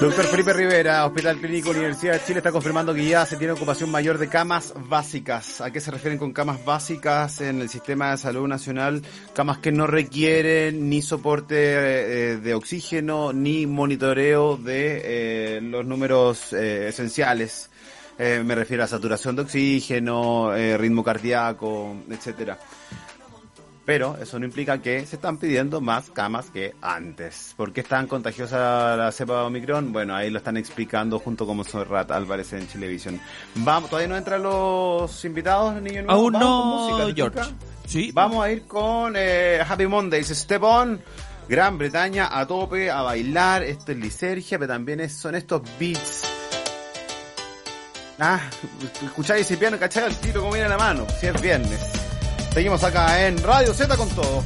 Doctor 0.00 0.24
Felipe 0.24 0.54
Rivera, 0.54 1.04
Hospital 1.04 1.36
Clínico 1.36 1.70
Universidad 1.70 2.14
de 2.14 2.24
Chile 2.24 2.38
está 2.38 2.50
confirmando 2.50 2.94
que 2.94 3.04
ya 3.04 3.26
se 3.26 3.36
tiene 3.36 3.52
ocupación 3.52 3.90
mayor 3.90 4.16
de 4.16 4.28
camas 4.28 4.72
básicas. 4.88 5.60
¿A 5.60 5.70
qué 5.70 5.78
se 5.78 5.90
refieren 5.90 6.18
con 6.18 6.32
camas 6.32 6.64
básicas 6.64 7.42
en 7.42 7.60
el 7.60 7.68
sistema 7.68 8.12
de 8.12 8.16
salud 8.16 8.48
nacional? 8.48 9.02
Camas 9.34 9.58
que 9.58 9.72
no 9.72 9.86
requieren 9.86 10.88
ni 10.88 11.02
soporte 11.02 11.54
eh, 11.54 12.36
de 12.38 12.54
oxígeno 12.54 13.34
ni 13.34 13.66
monitoreo 13.66 14.56
de 14.56 15.02
eh, 15.04 15.60
los 15.60 15.84
números 15.84 16.54
eh, 16.54 16.88
esenciales. 16.88 17.68
me 18.18 18.54
refiero 18.54 18.84
a 18.84 18.86
saturación 18.86 19.36
de 19.36 19.42
oxígeno, 19.42 20.52
ritmo 20.78 21.04
cardíaco, 21.04 21.94
etcétera 22.08 22.58
pero 23.90 24.16
eso 24.22 24.38
no 24.38 24.44
implica 24.44 24.80
que 24.80 25.04
se 25.04 25.16
están 25.16 25.36
pidiendo 25.36 25.80
más 25.80 26.10
camas 26.10 26.48
que 26.50 26.76
antes. 26.80 27.54
¿Por 27.56 27.72
qué 27.72 27.80
es 27.80 27.88
tan 27.88 28.06
contagiosa 28.06 28.94
la 28.96 29.10
cepa 29.10 29.40
de 29.40 29.46
Omicron? 29.46 29.92
Bueno, 29.92 30.14
ahí 30.14 30.30
lo 30.30 30.38
están 30.38 30.56
explicando 30.56 31.18
junto 31.18 31.44
con 31.44 31.56
Monserrat 31.56 32.08
Álvarez 32.12 32.52
en 32.52 32.68
Televisión. 32.68 33.20
Vamos, 33.56 33.90
todavía 33.90 34.06
no 34.06 34.16
entran 34.16 34.44
los 34.44 35.24
invitados, 35.24 35.82
niños 35.82 36.04
Aún 36.06 36.34
no, 36.34 37.12
George. 37.12 37.40
Sí. 37.84 38.12
Vamos 38.14 38.44
a 38.44 38.52
ir 38.52 38.62
con 38.68 39.14
eh, 39.16 39.58
Happy 39.68 39.88
Mondays, 39.88 40.28
Step 40.28 40.62
On. 40.62 41.00
Gran 41.48 41.76
Bretaña 41.76 42.28
a 42.30 42.46
tope, 42.46 42.92
a 42.92 43.02
bailar. 43.02 43.64
Esto 43.64 43.90
es 43.90 43.98
lisergia, 43.98 44.56
pero 44.56 44.72
también 44.72 45.10
son 45.10 45.34
estos 45.34 45.62
beats. 45.80 46.22
Ah, 48.20 48.38
escucháis 49.02 49.46
ese 49.46 49.56
piano, 49.56 49.80
¿cachai? 49.80 50.04
El 50.04 50.16
tiro 50.18 50.42
como 50.42 50.52
viene 50.52 50.68
la 50.68 50.78
mano, 50.78 51.08
si 51.18 51.26
es 51.26 51.42
viernes. 51.42 52.09
Seguimos 52.52 52.82
acá 52.82 53.26
en 53.26 53.42
Radio 53.42 53.72
Z 53.72 53.96
con 53.96 54.08
todo. 54.10 54.44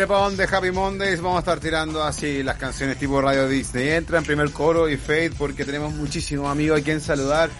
Step 0.00 0.30
de 0.30 0.56
Happy 0.56 0.70
Mondays, 0.70 1.20
vamos 1.20 1.36
a 1.36 1.38
estar 1.40 1.60
tirando 1.60 2.02
así 2.02 2.42
las 2.42 2.56
canciones 2.56 2.98
tipo 2.98 3.20
Radio 3.20 3.46
Disney. 3.46 3.90
Entra 3.90 4.16
en 4.16 4.24
primer 4.24 4.50
coro 4.50 4.88
y 4.88 4.96
Fade 4.96 5.32
porque 5.36 5.66
tenemos 5.66 5.92
muchísimos 5.92 6.50
amigos 6.50 6.80
a 6.80 6.82
quien 6.82 7.02
saludar. 7.02 7.50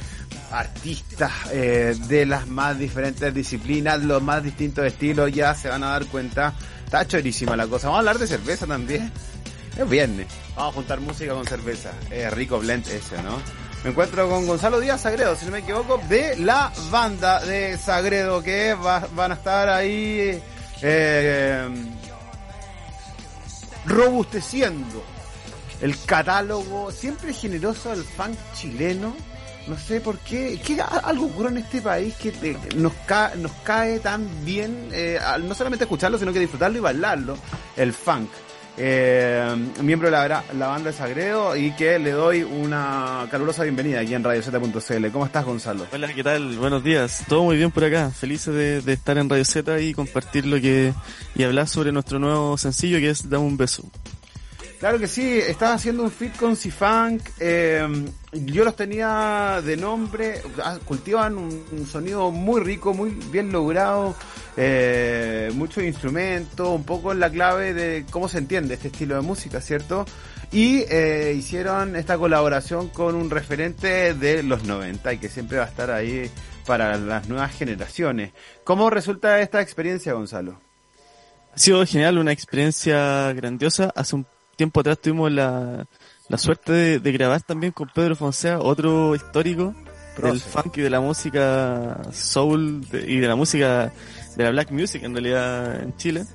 Artistas 0.50 1.30
eh, 1.52 1.94
de 2.08 2.24
las 2.24 2.48
más 2.48 2.78
diferentes 2.78 3.34
disciplinas, 3.34 4.02
los 4.02 4.22
más 4.22 4.42
distintos 4.42 4.86
estilos, 4.86 5.30
ya 5.32 5.54
se 5.54 5.68
van 5.68 5.84
a 5.84 5.90
dar 5.90 6.06
cuenta. 6.06 6.54
Está 6.82 7.06
chorísima 7.06 7.56
la 7.56 7.66
cosa. 7.66 7.88
Vamos 7.88 7.98
a 7.98 8.00
hablar 8.00 8.18
de 8.18 8.26
cerveza 8.26 8.66
también. 8.66 9.12
Es 9.76 9.86
viernes. 9.86 10.26
Vamos 10.56 10.72
a 10.72 10.74
juntar 10.76 11.00
música 11.00 11.34
con 11.34 11.44
cerveza. 11.44 11.90
Rico 12.30 12.58
blend 12.58 12.86
ese, 12.88 13.22
¿no? 13.22 13.36
Me 13.84 13.90
encuentro 13.90 14.30
con 14.30 14.46
Gonzalo 14.46 14.80
Díaz 14.80 15.02
Sagredo, 15.02 15.36
si 15.36 15.44
no 15.44 15.52
me 15.52 15.58
equivoco, 15.58 16.00
de 16.08 16.38
la 16.38 16.72
banda 16.90 17.44
de 17.44 17.76
Sagredo, 17.76 18.42
que 18.42 18.74
van 19.14 19.30
a 19.30 19.34
estar 19.34 19.68
ahí 19.68 20.40
eh, 20.80 21.68
robusteciendo. 23.86 25.02
El 25.80 25.96
catálogo 26.04 26.90
siempre 26.90 27.32
generoso 27.32 27.90
del 27.90 28.04
funk 28.04 28.36
chileno. 28.54 29.14
No 29.66 29.78
sé 29.78 30.00
por 30.00 30.18
qué, 30.18 30.58
que 30.64 30.80
algo 30.80 31.26
ocurre 31.26 31.50
en 31.50 31.58
este 31.58 31.80
país 31.80 32.14
que 32.16 32.32
nos, 32.76 32.92
nos 33.36 33.52
cae 33.62 34.00
tan 34.00 34.44
bien, 34.44 34.88
eh, 34.92 35.18
no 35.44 35.54
solamente 35.54 35.84
escucharlo, 35.84 36.18
sino 36.18 36.32
que 36.32 36.40
disfrutarlo 36.40 36.78
y 36.78 36.80
bailarlo, 36.80 37.36
el 37.76 37.92
funk 37.92 38.30
eh, 38.76 39.54
miembro 39.82 40.10
de 40.10 40.12
la, 40.12 40.44
banda 40.54 40.90
de 40.90 40.96
Sagredo 40.96 41.56
y 41.56 41.72
que 41.72 41.98
le 41.98 42.12
doy 42.12 42.42
una 42.42 43.26
calurosa 43.30 43.62
bienvenida 43.64 44.00
aquí 44.00 44.14
en 44.14 44.24
Radio 44.24 44.42
Z.cl. 44.42 45.10
¿Cómo 45.10 45.26
estás, 45.26 45.44
Gonzalo? 45.44 45.86
Hola, 45.92 46.12
¿qué 46.14 46.22
tal? 46.22 46.56
Buenos 46.56 46.82
días. 46.82 47.24
Todo 47.28 47.44
muy 47.44 47.56
bien 47.56 47.70
por 47.70 47.84
acá. 47.84 48.10
Felices 48.10 48.84
de, 48.84 48.92
estar 48.92 49.18
en 49.18 49.28
Radio 49.28 49.44
Z 49.44 49.80
y 49.80 49.94
compartir 49.94 50.46
lo 50.46 50.60
que 50.60 50.92
y 51.34 51.42
hablar 51.42 51.68
sobre 51.68 51.92
nuestro 51.92 52.18
nuevo 52.18 52.56
sencillo 52.56 52.98
que 52.98 53.10
es 53.10 53.28
Dame 53.28 53.44
un 53.44 53.56
beso. 53.56 53.84
Claro 54.80 54.98
que 54.98 55.08
sí, 55.08 55.38
estás 55.38 55.74
haciendo 55.74 56.02
un 56.04 56.10
fit 56.10 56.34
con 56.38 56.56
C-Funk. 56.56 57.20
Eh, 57.38 57.86
yo 58.32 58.64
los 58.64 58.74
tenía 58.74 59.60
de 59.62 59.76
nombre, 59.76 60.40
ah, 60.64 60.78
cultivan 60.86 61.36
un, 61.36 61.86
sonido 61.86 62.30
muy 62.30 62.62
rico, 62.62 62.94
muy 62.94 63.10
bien 63.30 63.52
logrado, 63.52 64.16
eh, 64.56 65.50
muchos 65.54 65.84
instrumentos, 65.84 66.66
un 66.66 66.84
poco 66.84 67.12
en 67.12 67.20
la 67.20 67.28
clave 67.28 67.74
de 67.74 68.06
cómo 68.10 68.26
se 68.26 68.38
entiende 68.38 68.72
este 68.72 68.88
estilo 68.88 69.16
de 69.16 69.20
música, 69.20 69.60
¿cierto? 69.60 70.06
Y 70.50 70.84
eh, 70.88 71.34
hicieron 71.36 71.94
esta 71.94 72.16
colaboración 72.16 72.88
con 72.88 73.16
un 73.16 73.28
referente 73.28 74.14
de 74.14 74.42
los 74.42 74.64
90 74.64 75.12
y 75.12 75.18
que 75.18 75.28
siempre 75.28 75.58
va 75.58 75.64
a 75.64 75.68
estar 75.68 75.90
ahí 75.90 76.30
para 76.64 76.96
las 76.96 77.28
nuevas 77.28 77.54
generaciones. 77.54 78.32
¿Cómo 78.64 78.88
resulta 78.88 79.40
esta 79.40 79.60
experiencia, 79.60 80.14
Gonzalo? 80.14 80.58
Ha 81.54 81.58
sido 81.58 81.84
genial, 81.84 82.16
una 82.16 82.32
experiencia 82.32 83.30
grandiosa. 83.34 83.92
Hace 83.94 84.16
un 84.16 84.26
tiempo 84.60 84.80
atrás 84.80 84.98
tuvimos 85.00 85.32
la, 85.32 85.86
suerte 86.36 87.00
de, 87.00 87.12
grabar 87.12 87.40
también 87.40 87.72
con 87.72 87.88
Pedro 87.88 88.14
Fonseca, 88.14 88.58
otro 88.58 89.14
histórico 89.14 89.74
del 90.22 90.38
funk 90.38 90.76
y 90.76 90.82
de 90.82 90.90
la 90.90 91.00
música 91.00 92.02
soul 92.12 92.86
y 92.92 93.16
de 93.20 93.26
la 93.26 93.36
música 93.36 93.90
de 94.36 94.44
la 94.44 94.50
black 94.50 94.70
music 94.70 95.02
en 95.02 95.14
realidad 95.14 95.82
en 95.82 95.96
Chile. 95.96 96.26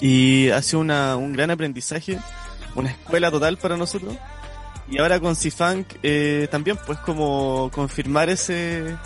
Y 0.00 0.48
ha 0.48 0.60
sido 0.60 0.80
una, 0.80 1.14
un 1.14 1.32
gran 1.32 1.52
aprendizaje, 1.52 2.18
una 2.74 2.90
escuela 2.90 3.30
total 3.30 3.58
para 3.58 3.76
nosotros. 3.76 4.16
Y 4.90 4.98
ahora 4.98 5.20
con 5.20 5.36
C-Funk 5.36 5.86
eh, 6.02 6.48
también 6.50 6.80
pues 6.84 6.98
como 6.98 7.70
confirmar 7.72 8.28
ese, 8.28 8.96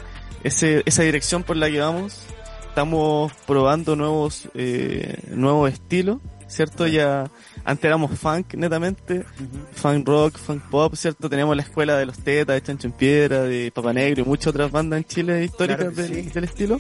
ese, 0.45 0.83
esa 0.87 1.03
dirección 1.03 1.43
por 1.43 1.59
la 1.59 1.71
que 1.71 1.81
vamos. 1.81 2.23
Estamos 2.71 3.35
probando 3.47 3.97
nuevos, 3.97 4.49
eh, 4.55 5.19
nuevos 5.29 5.71
estilos, 5.71 6.21
¿cierto? 6.47 6.87
Ya 6.87 7.31
antes 7.65 7.85
éramos 7.85 8.19
funk, 8.19 8.55
netamente. 8.55 9.25
Funk 9.73 10.07
rock, 10.07 10.39
funk 10.39 10.63
pop, 10.65 10.95
¿cierto? 10.95 11.29
Teníamos 11.31 11.57
la 11.57 11.63
escuela 11.63 11.97
de 11.97 12.07
los 12.07 12.19
Tetas, 12.19 12.55
de 12.55 12.63
Chancho 12.63 12.89
en 12.89 12.93
Piedra, 12.93 13.43
de 13.43 13.71
Papa 13.73 13.93
Negro 13.93 14.23
y 14.23 14.25
muchas 14.25 14.49
otras 14.49 14.71
bandas 14.71 14.99
en 14.99 15.05
Chile 15.05 15.45
históricas 15.45 15.95
del, 15.97 16.45
estilo. 16.45 16.79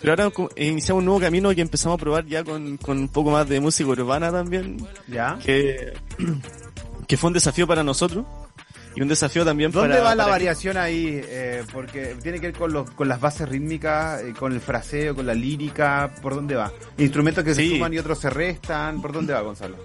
Pero 0.00 0.12
ahora 0.12 0.30
iniciamos 0.56 1.00
un 1.00 1.04
nuevo 1.06 1.20
camino 1.20 1.54
que 1.54 1.60
empezamos 1.60 1.98
a 1.98 2.00
probar 2.00 2.26
ya 2.26 2.42
con, 2.42 2.78
con 2.78 2.98
un 2.98 3.08
poco 3.08 3.30
más 3.30 3.48
de 3.48 3.60
música 3.60 3.90
urbana 3.90 4.32
también. 4.32 4.78
Ya. 5.06 5.38
Que, 5.44 5.92
que 7.06 7.16
fue 7.16 7.28
un 7.28 7.34
desafío 7.34 7.66
para 7.66 7.84
nosotros 7.84 8.24
y 8.94 9.02
un 9.02 9.08
desafío 9.08 9.44
también 9.44 9.70
¿Dónde 9.70 9.96
para... 9.96 10.02
va 10.02 10.14
la 10.14 10.26
variación 10.26 10.76
ahí? 10.76 11.20
Eh, 11.22 11.64
porque 11.72 12.16
tiene 12.22 12.40
que 12.40 12.48
ver 12.48 12.56
con, 12.56 12.72
los, 12.72 12.90
con 12.90 13.08
las 13.08 13.20
bases 13.20 13.48
rítmicas, 13.48 14.22
eh, 14.22 14.34
con 14.38 14.52
el 14.52 14.60
fraseo, 14.60 15.14
con 15.14 15.26
la 15.26 15.34
lírica, 15.34 16.10
¿por 16.22 16.34
dónde 16.34 16.56
va? 16.56 16.72
Instrumentos 16.98 17.44
que 17.44 17.54
se 17.54 17.68
suman 17.68 17.92
y 17.94 17.98
otros 17.98 18.18
se 18.18 18.30
restan, 18.30 19.00
¿por 19.00 19.12
dónde 19.12 19.32
va, 19.32 19.40
Gonzalo? 19.42 19.76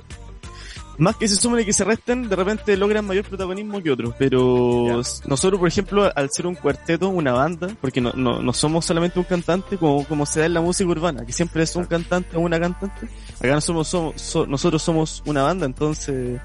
más 0.97 1.15
que 1.17 1.27
se 1.27 1.35
sumen 1.35 1.61
y 1.61 1.65
que 1.65 1.73
se 1.73 1.83
resten, 1.83 2.29
de 2.29 2.35
repente 2.35 2.77
logran 2.77 3.05
mayor 3.05 3.25
protagonismo 3.25 3.81
que 3.81 3.91
otros. 3.91 4.13
Pero 4.17 5.01
nosotros, 5.25 5.59
por 5.59 5.67
ejemplo, 5.67 6.11
al 6.15 6.29
ser 6.31 6.47
un 6.47 6.55
cuarteto, 6.55 7.09
una 7.09 7.33
banda, 7.33 7.67
porque 7.81 8.01
no, 8.01 8.13
no, 8.13 8.41
no 8.41 8.53
somos 8.53 8.85
solamente 8.85 9.19
un 9.19 9.25
cantante, 9.25 9.77
como, 9.77 10.05
como 10.05 10.25
se 10.25 10.41
da 10.41 10.45
en 10.45 10.53
la 10.53 10.61
música 10.61 10.89
urbana, 10.89 11.25
que 11.25 11.33
siempre 11.33 11.63
es 11.63 11.75
un 11.75 11.85
cantante 11.85 12.37
o 12.37 12.39
una 12.39 12.59
cantante, 12.59 13.07
acá 13.39 13.53
no 13.53 13.61
somos, 13.61 13.87
somos 13.87 14.47
nosotros 14.47 14.81
somos 14.81 15.23
una 15.25 15.43
banda, 15.43 15.65
entonces 15.65 16.39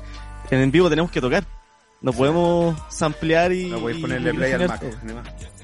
en 0.50 0.70
vivo 0.70 0.88
tenemos 0.88 1.10
que 1.10 1.20
tocar. 1.20 1.44
No 2.00 2.12
podemos 2.12 2.76
samplear 2.88 3.52
y... 3.52 3.66
No 3.66 3.80
podéis 3.80 4.00
ponerle 4.00 4.32
play 4.34 4.52
al 4.52 4.68
Mac. 4.68 4.82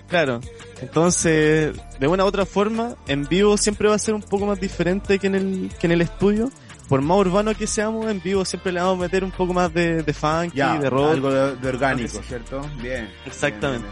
Claro. 0.09 0.41
Entonces, 0.81 1.75
de 1.99 2.07
una 2.07 2.25
u 2.25 2.27
otra 2.27 2.47
forma, 2.47 2.95
en 3.07 3.25
vivo 3.27 3.57
siempre 3.57 3.89
va 3.89 3.95
a 3.95 3.99
ser 3.99 4.15
un 4.15 4.23
poco 4.23 4.47
más 4.47 4.61
diferente 4.61 5.19
que 5.19 5.27
en 5.27 5.35
el, 5.35 5.71
que 5.81 5.87
en 5.87 5.93
el 5.93 6.03
estudio 6.03 6.51
por 6.89 7.03
más 7.03 7.19
urbano 7.19 7.55
que 7.55 7.67
seamos, 7.67 8.07
en 8.09 8.23
vivo 8.23 8.45
siempre 8.45 8.73
le 8.73 8.81
vamos 8.81 8.99
a 8.99 9.03
meter 9.03 9.25
un 9.25 9.33
poco 9.33 9.53
más 9.53 9.73
de, 9.75 10.03
de 10.03 10.13
funk 10.13 10.55
y 10.55 10.59
de 10.59 10.91
rock. 10.91 11.13
Algo 11.13 11.33
de, 11.33 11.69
orgánico, 11.69 12.23
¿cierto? 12.23 12.63
Bien. 12.81 13.11
Exactamente. 13.25 13.89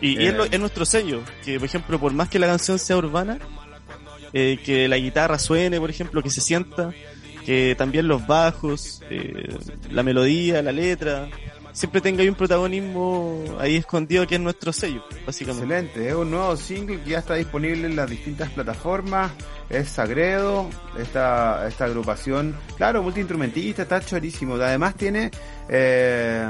Y, 0.00 0.22
es, 0.24 0.34
es, 0.50 0.60
nuestro 0.60 0.84
sello, 0.84 1.22
que 1.44 1.58
por 1.58 1.66
ejemplo, 1.66 1.98
por 1.98 2.12
más 2.12 2.28
que 2.28 2.38
la 2.38 2.46
canción 2.46 2.78
sea 2.78 2.96
urbana, 2.96 3.38
eh, 4.32 4.58
que 4.64 4.88
la 4.88 4.96
guitarra 4.96 5.38
suene, 5.38 5.78
por 5.78 5.90
ejemplo, 5.90 6.22
que 6.22 6.30
se 6.30 6.40
sienta, 6.40 6.90
que 7.44 7.74
también 7.76 8.06
los 8.06 8.26
bajos, 8.26 9.02
eh, 9.10 9.48
la 9.90 10.02
melodía, 10.02 10.62
la 10.62 10.72
letra, 10.72 11.28
siempre 11.72 12.00
tenga 12.00 12.22
ahí 12.22 12.28
un 12.28 12.34
protagonismo 12.34 13.44
ahí 13.58 13.76
escondido 13.76 14.26
que 14.26 14.36
es 14.36 14.40
nuestro 14.40 14.72
sello, 14.72 15.04
básicamente. 15.26 15.64
Excelente, 15.64 16.08
es 16.08 16.14
un 16.14 16.30
nuevo 16.30 16.56
single 16.56 17.00
que 17.02 17.10
ya 17.10 17.18
está 17.18 17.34
disponible 17.34 17.86
en 17.86 17.96
las 17.96 18.08
distintas 18.08 18.50
plataformas, 18.50 19.32
es 19.68 19.88
Sagredo, 19.88 20.68
esta, 20.98 21.66
esta 21.68 21.84
agrupación, 21.84 22.56
claro, 22.76 23.02
multiinstrumentista, 23.02 23.82
está 23.82 24.00
chorísimo, 24.00 24.54
además 24.54 24.94
tiene 24.96 25.30
eh, 25.68 26.46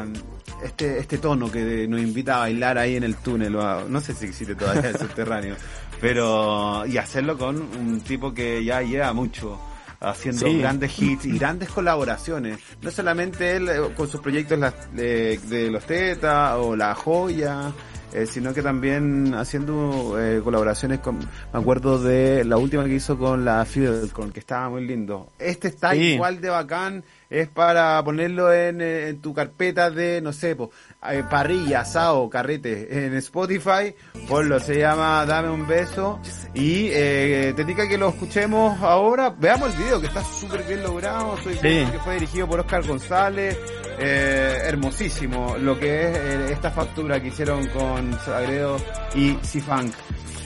este, 0.64 0.98
este 0.98 1.18
tono 1.18 1.50
que 1.50 1.86
nos 1.88 2.00
invita 2.00 2.36
a 2.36 2.38
bailar 2.40 2.78
ahí 2.78 2.96
en 2.96 3.04
el 3.04 3.16
túnel, 3.16 3.52
no 3.52 4.00
sé 4.00 4.14
si 4.14 4.26
existe 4.26 4.54
todavía 4.54 4.90
el 4.90 4.98
subterráneo, 4.98 5.56
pero 6.00 6.86
y 6.86 6.96
hacerlo 6.96 7.36
con 7.36 7.56
un 7.56 8.00
tipo 8.00 8.32
que 8.32 8.64
ya 8.64 8.82
lleva 8.82 9.12
mucho 9.12 9.58
haciendo 10.00 10.46
grandes 10.58 10.98
hits 10.98 11.26
y 11.26 11.38
grandes 11.38 11.68
colaboraciones. 11.68 12.58
No 12.82 12.90
solamente 12.90 13.56
él 13.56 13.68
eh, 13.68 13.80
con 13.96 14.08
sus 14.08 14.20
proyectos 14.20 14.58
de, 14.92 15.68
los 15.70 15.84
Teta 15.84 16.58
o 16.58 16.74
La 16.74 16.94
Joya, 16.94 17.72
eh, 18.12 18.26
sino 18.26 18.52
que 18.52 18.62
también 18.62 19.34
haciendo 19.34 20.16
eh, 20.18 20.40
colaboraciones 20.42 21.00
con, 21.00 21.18
me 21.18 21.60
acuerdo 21.60 22.02
de 22.02 22.44
la 22.44 22.56
última 22.56 22.84
que 22.84 22.94
hizo 22.94 23.18
con 23.18 23.44
la 23.44 23.66
con 24.12 24.32
que 24.32 24.40
estaba 24.40 24.70
muy 24.70 24.86
lindo. 24.86 25.28
Este 25.38 25.68
está 25.68 25.94
igual 25.94 26.40
de 26.40 26.48
bacán, 26.48 27.04
es 27.28 27.48
para 27.48 28.02
ponerlo 28.02 28.52
en, 28.52 28.80
en 28.80 29.20
tu 29.20 29.32
carpeta 29.34 29.90
de, 29.90 30.20
no 30.20 30.32
sé, 30.32 30.56
pues 30.56 30.70
eh, 31.08 31.24
parrilla, 31.28 31.80
asado, 31.80 32.28
carrete 32.28 33.06
en 33.06 33.14
Spotify. 33.14 33.94
lo 34.28 34.60
se 34.60 34.78
llama 34.78 35.24
Dame 35.26 35.50
un 35.50 35.66
beso. 35.66 36.20
Y 36.54 36.88
eh, 36.90 37.52
te 37.54 37.62
indica 37.62 37.88
que 37.88 37.98
lo 37.98 38.10
escuchemos 38.10 38.80
ahora. 38.82 39.30
Veamos 39.30 39.74
el 39.74 39.82
video 39.82 40.00
que 40.00 40.08
está 40.08 40.22
súper 40.22 40.64
bien 40.64 40.82
logrado. 40.82 41.36
Soy 41.42 41.56
que 41.56 41.98
fue 42.04 42.14
dirigido 42.14 42.48
por 42.48 42.60
Oscar 42.60 42.86
González. 42.86 43.58
Eh, 44.02 44.62
hermosísimo 44.64 45.56
lo 45.58 45.78
que 45.78 46.08
es 46.08 46.16
eh, 46.16 46.52
esta 46.52 46.70
factura 46.70 47.20
que 47.20 47.28
hicieron 47.28 47.66
con 47.68 48.18
Sagredo 48.20 48.78
y 49.14 49.36
C-Funk. 49.42 49.92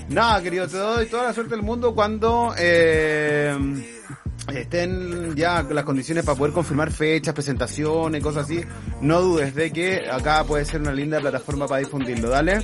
Nada, 0.08 0.42
querido, 0.42 0.66
te 0.66 0.76
doy 0.76 1.06
toda 1.06 1.24
la 1.24 1.32
suerte 1.32 1.54
del 1.54 1.62
mundo 1.62 1.94
cuando 1.94 2.52
eh, 2.58 3.56
estén 4.52 5.34
ya 5.34 5.62
las 5.62 5.84
condiciones 5.84 6.24
para 6.24 6.36
poder 6.36 6.52
confirmar 6.52 6.90
fechas, 6.92 7.34
presentaciones, 7.34 8.22
cosas 8.22 8.44
así, 8.44 8.60
no 9.00 9.20
dudes 9.20 9.54
de 9.54 9.72
que 9.72 10.10
acá 10.10 10.44
puede 10.44 10.64
ser 10.64 10.80
una 10.80 10.92
linda 10.92 11.20
plataforma 11.20 11.66
para 11.66 11.80
difundirlo. 11.80 12.28
Dale. 12.28 12.60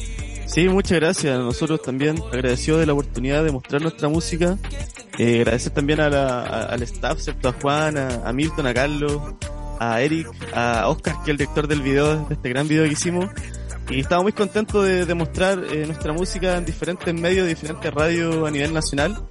Sí, 0.47 0.69
muchas 0.69 0.99
gracias. 0.99 1.39
Nosotros 1.39 1.81
también 1.81 2.21
agradecidos 2.33 2.81
de 2.81 2.87
la 2.87 2.93
oportunidad 2.93 3.45
de 3.45 3.53
mostrar 3.53 3.81
nuestra 3.83 4.09
música. 4.09 4.59
Eh, 5.17 5.43
agradecer 5.43 5.73
también 5.73 6.01
a 6.01 6.11
la, 6.11 6.65
al 6.65 6.83
staff, 6.83 7.21
¿cierto? 7.21 7.51
A 7.51 7.53
Juan, 7.53 7.97
a, 7.97 8.33
Milton, 8.33 8.67
a 8.67 8.75
Carlos, 8.75 9.21
a 9.79 10.01
Eric, 10.03 10.29
a 10.53 10.89
Oscar, 10.89 11.15
que 11.19 11.23
es 11.23 11.29
el 11.29 11.37
director 11.37 11.69
del 11.69 11.83
video, 11.83 12.27
de 12.27 12.35
este 12.35 12.49
gran 12.49 12.67
video 12.67 12.85
que 12.85 12.93
hicimos. 12.93 13.31
Y 13.91 14.01
estamos 14.01 14.25
muy 14.25 14.33
contentos 14.33 14.85
de, 14.85 15.07
de 15.07 15.15
mostrar 15.15 15.63
eh, 15.71 15.87
nuestra 15.87 16.13
música 16.13 16.57
en 16.57 16.65
diferentes 16.65 17.15
medios, 17.15 17.47
diferentes 17.47 17.93
radios 17.95 18.47
a 18.47 18.51
nivel 18.51 18.75
nacional. 18.75 19.25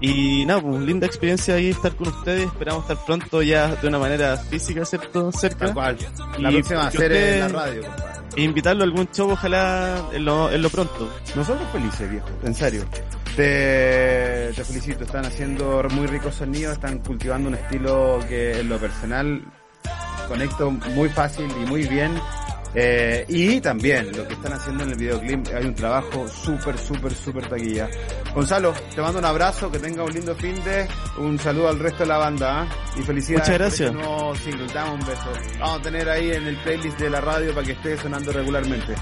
Y 0.00 0.46
nada, 0.46 0.62
pues 0.62 0.80
linda 0.80 1.06
experiencia 1.06 1.54
ahí 1.54 1.70
estar 1.70 1.94
con 1.94 2.08
ustedes. 2.08 2.46
Esperamos 2.46 2.82
estar 2.82 3.04
pronto 3.04 3.42
ya 3.42 3.76
de 3.76 3.88
una 3.88 3.98
manera 3.98 4.36
física, 4.36 4.84
¿cierto? 4.84 5.30
Cerca. 5.32 5.66
Tal 5.66 5.74
cual. 5.74 5.98
La 6.38 6.50
próxima 6.50 6.78
va 6.80 6.86
a 6.86 6.90
ser 6.90 7.12
en 7.12 7.40
la 7.40 7.48
radio, 7.48 7.82
compadre. 7.82 8.20
E 8.36 8.42
invitarlo 8.42 8.82
a 8.82 8.86
algún 8.86 9.08
show, 9.10 9.30
ojalá 9.30 10.08
en 10.12 10.24
lo, 10.24 10.50
en 10.50 10.62
lo 10.62 10.70
pronto. 10.70 11.12
Nosotros 11.34 11.68
felices, 11.72 12.10
viejo. 12.10 12.28
En 12.44 12.54
serio. 12.54 12.84
Te, 13.36 14.52
te 14.54 14.64
felicito. 14.64 15.04
Están 15.04 15.26
haciendo 15.26 15.86
muy 15.90 16.06
ricos 16.06 16.36
sonidos. 16.36 16.74
Están 16.74 16.98
cultivando 17.00 17.48
un 17.48 17.56
estilo 17.56 18.20
que 18.28 18.60
en 18.60 18.68
lo 18.68 18.78
personal 18.78 19.42
conecto 20.28 20.70
muy 20.70 21.08
fácil 21.08 21.50
y 21.60 21.66
muy 21.66 21.86
bien 21.88 22.12
eh, 22.74 23.24
y 23.28 23.60
también 23.60 24.16
lo 24.16 24.26
que 24.26 24.34
están 24.34 24.52
haciendo 24.52 24.84
en 24.84 24.90
el 24.90 24.96
videoclip, 24.96 25.46
hay 25.54 25.64
un 25.64 25.74
trabajo 25.74 26.28
súper, 26.28 26.78
súper, 26.78 27.14
súper 27.14 27.48
taquilla. 27.48 27.88
Gonzalo, 28.34 28.72
te 28.94 29.00
mando 29.00 29.18
un 29.18 29.24
abrazo, 29.24 29.70
que 29.70 29.78
tenga 29.78 30.04
un 30.04 30.12
lindo 30.12 30.34
fin 30.36 30.54
de, 30.62 30.88
un 31.18 31.38
saludo 31.38 31.68
al 31.68 31.78
resto 31.78 32.04
de 32.04 32.06
la 32.06 32.18
banda 32.18 32.62
¿ah? 32.62 32.68
y 32.96 33.02
felicidades. 33.02 33.48
Muchas 33.48 33.58
gracias. 33.58 33.90
Este 33.90 34.80
un 34.90 35.00
beso. 35.00 35.32
Vamos 35.58 35.80
a 35.80 35.82
tener 35.82 36.08
ahí 36.08 36.30
en 36.30 36.46
el 36.46 36.56
playlist 36.58 36.98
de 36.98 37.10
la 37.10 37.20
radio 37.20 37.54
para 37.54 37.66
que 37.66 37.72
esté 37.72 37.96
sonando 37.98 38.32
regularmente. 38.32 38.94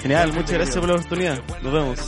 Genial, 0.00 0.32
muchas 0.32 0.52
gracias 0.52 0.76
por 0.76 0.88
la 0.88 0.94
oportunidad. 0.96 1.42
Nos 1.62 1.72
vemos. 1.72 1.98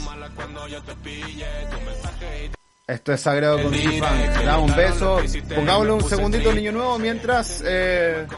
Esto 2.88 3.12
es 3.12 3.20
Sagrado 3.20 3.60
con 3.60 3.74
Cifan. 3.74 4.44
Da 4.44 4.58
un 4.58 4.76
beso. 4.76 5.18
Pongámosle 5.52 5.92
un 5.92 6.08
segundito, 6.08 6.52
niño 6.52 6.70
nuevo, 6.70 7.00
mientras 7.00 7.60
eh, 7.66 8.28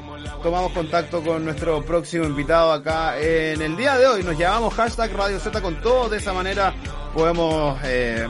tomamos 0.42 0.72
contacto 0.72 1.22
con 1.22 1.44
nuestro 1.44 1.84
próximo 1.84 2.24
invitado 2.24 2.72
acá 2.72 3.20
en 3.20 3.60
el 3.60 3.76
día 3.76 3.98
de 3.98 4.06
hoy. 4.06 4.22
Nos 4.22 4.38
llamamos 4.38 4.72
hashtag 4.72 5.12
Radio 5.12 5.38
Z 5.38 5.60
con 5.60 5.78
todo. 5.82 6.08
De 6.08 6.16
esa 6.16 6.32
manera 6.32 6.72
podemos 7.12 7.78
eh, 7.84 8.26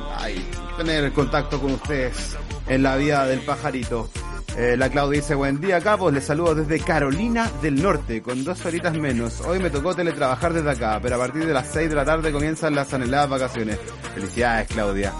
tener 0.76 1.12
contacto 1.12 1.60
con 1.60 1.74
ustedes 1.74 2.36
en 2.66 2.82
la 2.82 2.96
vida 2.96 3.24
del 3.24 3.38
pajarito. 3.42 4.10
Eh, 4.56 4.76
la 4.76 4.88
Claudia 4.88 5.20
dice, 5.20 5.34
buen 5.34 5.60
día 5.60 5.80
capos, 5.80 6.12
les 6.12 6.24
saludo 6.24 6.54
desde 6.54 6.80
Carolina 6.80 7.50
del 7.62 7.80
Norte, 7.80 8.22
con 8.22 8.42
dos 8.42 8.64
horitas 8.64 8.94
menos. 8.94 9.40
Hoy 9.42 9.58
me 9.60 9.70
tocó 9.70 9.94
teletrabajar 9.94 10.52
desde 10.52 10.70
acá, 10.70 10.98
pero 11.00 11.16
a 11.16 11.18
partir 11.18 11.46
de 11.46 11.52
las 11.52 11.68
6 11.68 11.88
de 11.88 11.94
la 11.94 12.04
tarde 12.04 12.32
comienzan 12.32 12.74
las 12.74 12.92
anheladas 12.92 13.30
vacaciones. 13.30 13.78
Felicidades 14.14 14.68
Claudia. 14.68 15.12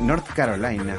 North 0.00 0.26
Carolina. 0.34 0.96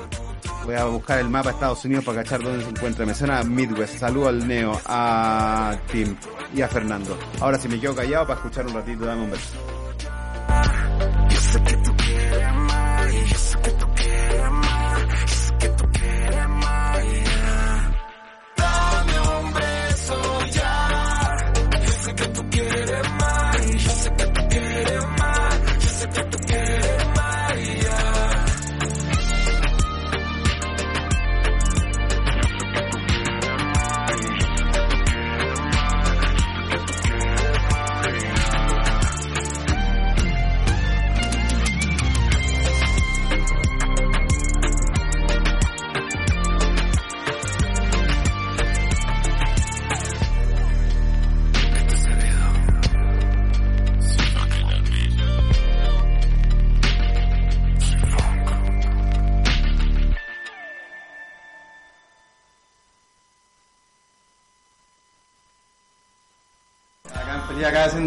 Voy 0.66 0.76
a 0.76 0.86
buscar 0.86 1.20
el 1.20 1.30
mapa 1.30 1.50
de 1.50 1.56
Estados 1.56 1.84
Unidos 1.86 2.06
para 2.06 2.24
cachar 2.24 2.42
dónde 2.42 2.64
se 2.64 2.70
encuentra. 2.70 3.06
Me 3.06 3.14
suena 3.14 3.44
Midwest. 3.44 3.98
Saludo 3.98 4.30
al 4.30 4.48
Neo, 4.48 4.80
a 4.86 5.76
Tim 5.92 6.16
y 6.54 6.62
a 6.62 6.68
Fernando. 6.68 7.18
Ahora 7.40 7.58
si 7.58 7.68
me 7.68 7.80
quedo 7.80 7.96
callado 7.96 8.28
para 8.28 8.40
escuchar 8.40 8.68
un 8.68 8.74
ratito, 8.74 9.06
dame 9.06 9.24
un. 9.24 9.32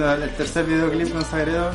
El 0.03 0.31
tercer 0.31 0.67
videoclip 0.67 1.13
con 1.13 1.25
Sagredo. 1.25 1.71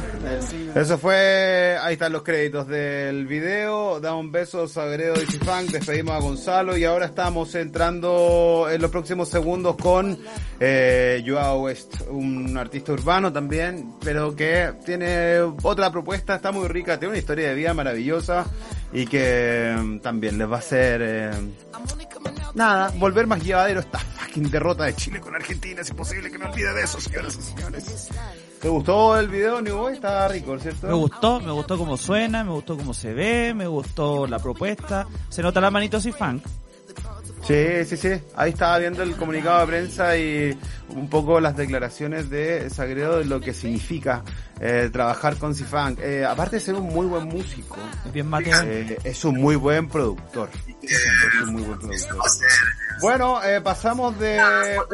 Eso 0.75 0.97
fue, 0.97 1.77
ahí 1.81 1.93
están 1.93 2.11
los 2.11 2.23
créditos 2.23 2.67
del 2.67 3.25
video. 3.25 4.01
Da 4.01 4.15
un 4.15 4.33
beso 4.33 4.67
Sagredo 4.67 5.13
y 5.15 5.25
Chifang, 5.27 5.67
despedimos 5.67 6.13
a 6.13 6.19
Gonzalo 6.19 6.75
y 6.75 6.83
ahora 6.83 7.05
estamos 7.05 7.55
entrando 7.55 8.67
en 8.69 8.81
los 8.81 8.91
próximos 8.91 9.29
segundos 9.29 9.77
con 9.77 10.19
eh, 10.59 11.23
Joao 11.25 11.61
West, 11.61 12.01
un 12.09 12.57
artista 12.57 12.91
urbano 12.91 13.31
también, 13.31 13.93
pero 14.03 14.35
que 14.35 14.73
tiene 14.85 15.39
otra 15.63 15.89
propuesta, 15.89 16.35
está 16.35 16.51
muy 16.51 16.67
rica, 16.67 16.99
tiene 16.99 17.11
una 17.11 17.19
historia 17.19 17.47
de 17.47 17.55
vida 17.55 17.73
maravillosa 17.73 18.45
y 18.91 19.05
que 19.05 19.73
mm, 19.73 19.99
también 19.99 20.37
les 20.37 20.51
va 20.51 20.57
a 20.57 20.59
hacer 20.59 21.01
eh, 21.01 21.31
nada, 22.55 22.91
volver 22.97 23.25
más 23.25 23.41
llevadero 23.41 23.79
esta 23.79 23.99
fucking 24.27 24.49
derrota 24.49 24.85
de 24.85 24.95
Chile 24.95 25.19
con 25.19 25.35
Argentina. 25.35 25.81
Es 25.81 25.89
imposible 25.89 26.29
que 26.29 26.37
me 26.37 26.45
olvide 26.45 26.73
de 26.73 26.83
eso, 26.83 26.99
señoras 26.99 27.37
y 27.37 27.41
señores. 27.41 28.09
¿Te 28.61 28.69
gustó 28.69 29.17
el 29.19 29.27
video, 29.27 29.61
New 29.61 29.77
Boy? 29.77 29.93
Está 29.93 30.27
rico, 30.27 30.57
¿cierto? 30.59 30.87
Me 30.87 30.93
gustó, 30.93 31.39
me 31.39 31.51
gustó 31.51 31.77
cómo 31.77 31.97
suena, 31.97 32.43
me 32.43 32.51
gustó 32.51 32.77
cómo 32.77 32.93
se 32.93 33.13
ve, 33.13 33.53
me 33.53 33.67
gustó 33.67 34.27
la 34.27 34.39
propuesta. 34.39 35.07
Se 35.29 35.41
nota 35.41 35.61
la 35.61 35.71
manito 35.71 35.97
y 35.97 36.11
funk. 36.11 36.43
Sí, 37.47 37.85
sí, 37.85 37.95
sí. 37.95 38.09
Ahí 38.35 38.51
estaba 38.51 38.77
viendo 38.77 39.03
el 39.03 39.15
comunicado 39.15 39.61
de 39.61 39.67
prensa 39.67 40.17
y 40.17 40.57
un 40.89 41.09
poco 41.09 41.39
las 41.39 41.55
declaraciones 41.55 42.29
de 42.29 42.69
Sagredo 42.69 43.19
de 43.19 43.25
lo 43.25 43.39
que 43.39 43.53
significa 43.53 44.21
eh, 44.59 44.89
trabajar 44.91 45.37
con 45.37 45.55
Cifang. 45.55 45.95
Eh, 46.01 46.25
aparte 46.25 46.57
de 46.57 46.59
ser 46.59 46.75
un 46.75 46.87
muy 46.87 47.05
buen 47.05 47.25
músico, 47.25 47.77
Bien 48.11 48.29
eh, 48.45 48.97
es 49.01 49.23
un 49.23 49.39
muy 49.39 49.55
buen 49.55 49.87
productor. 49.87 50.49
Es 50.81 51.41
un 51.41 51.53
muy 51.53 51.61
buen 51.61 51.79
productor. 51.79 52.19
Bueno, 52.99 53.41
eh, 53.41 53.61
pasamos 53.61 54.19
de 54.19 54.41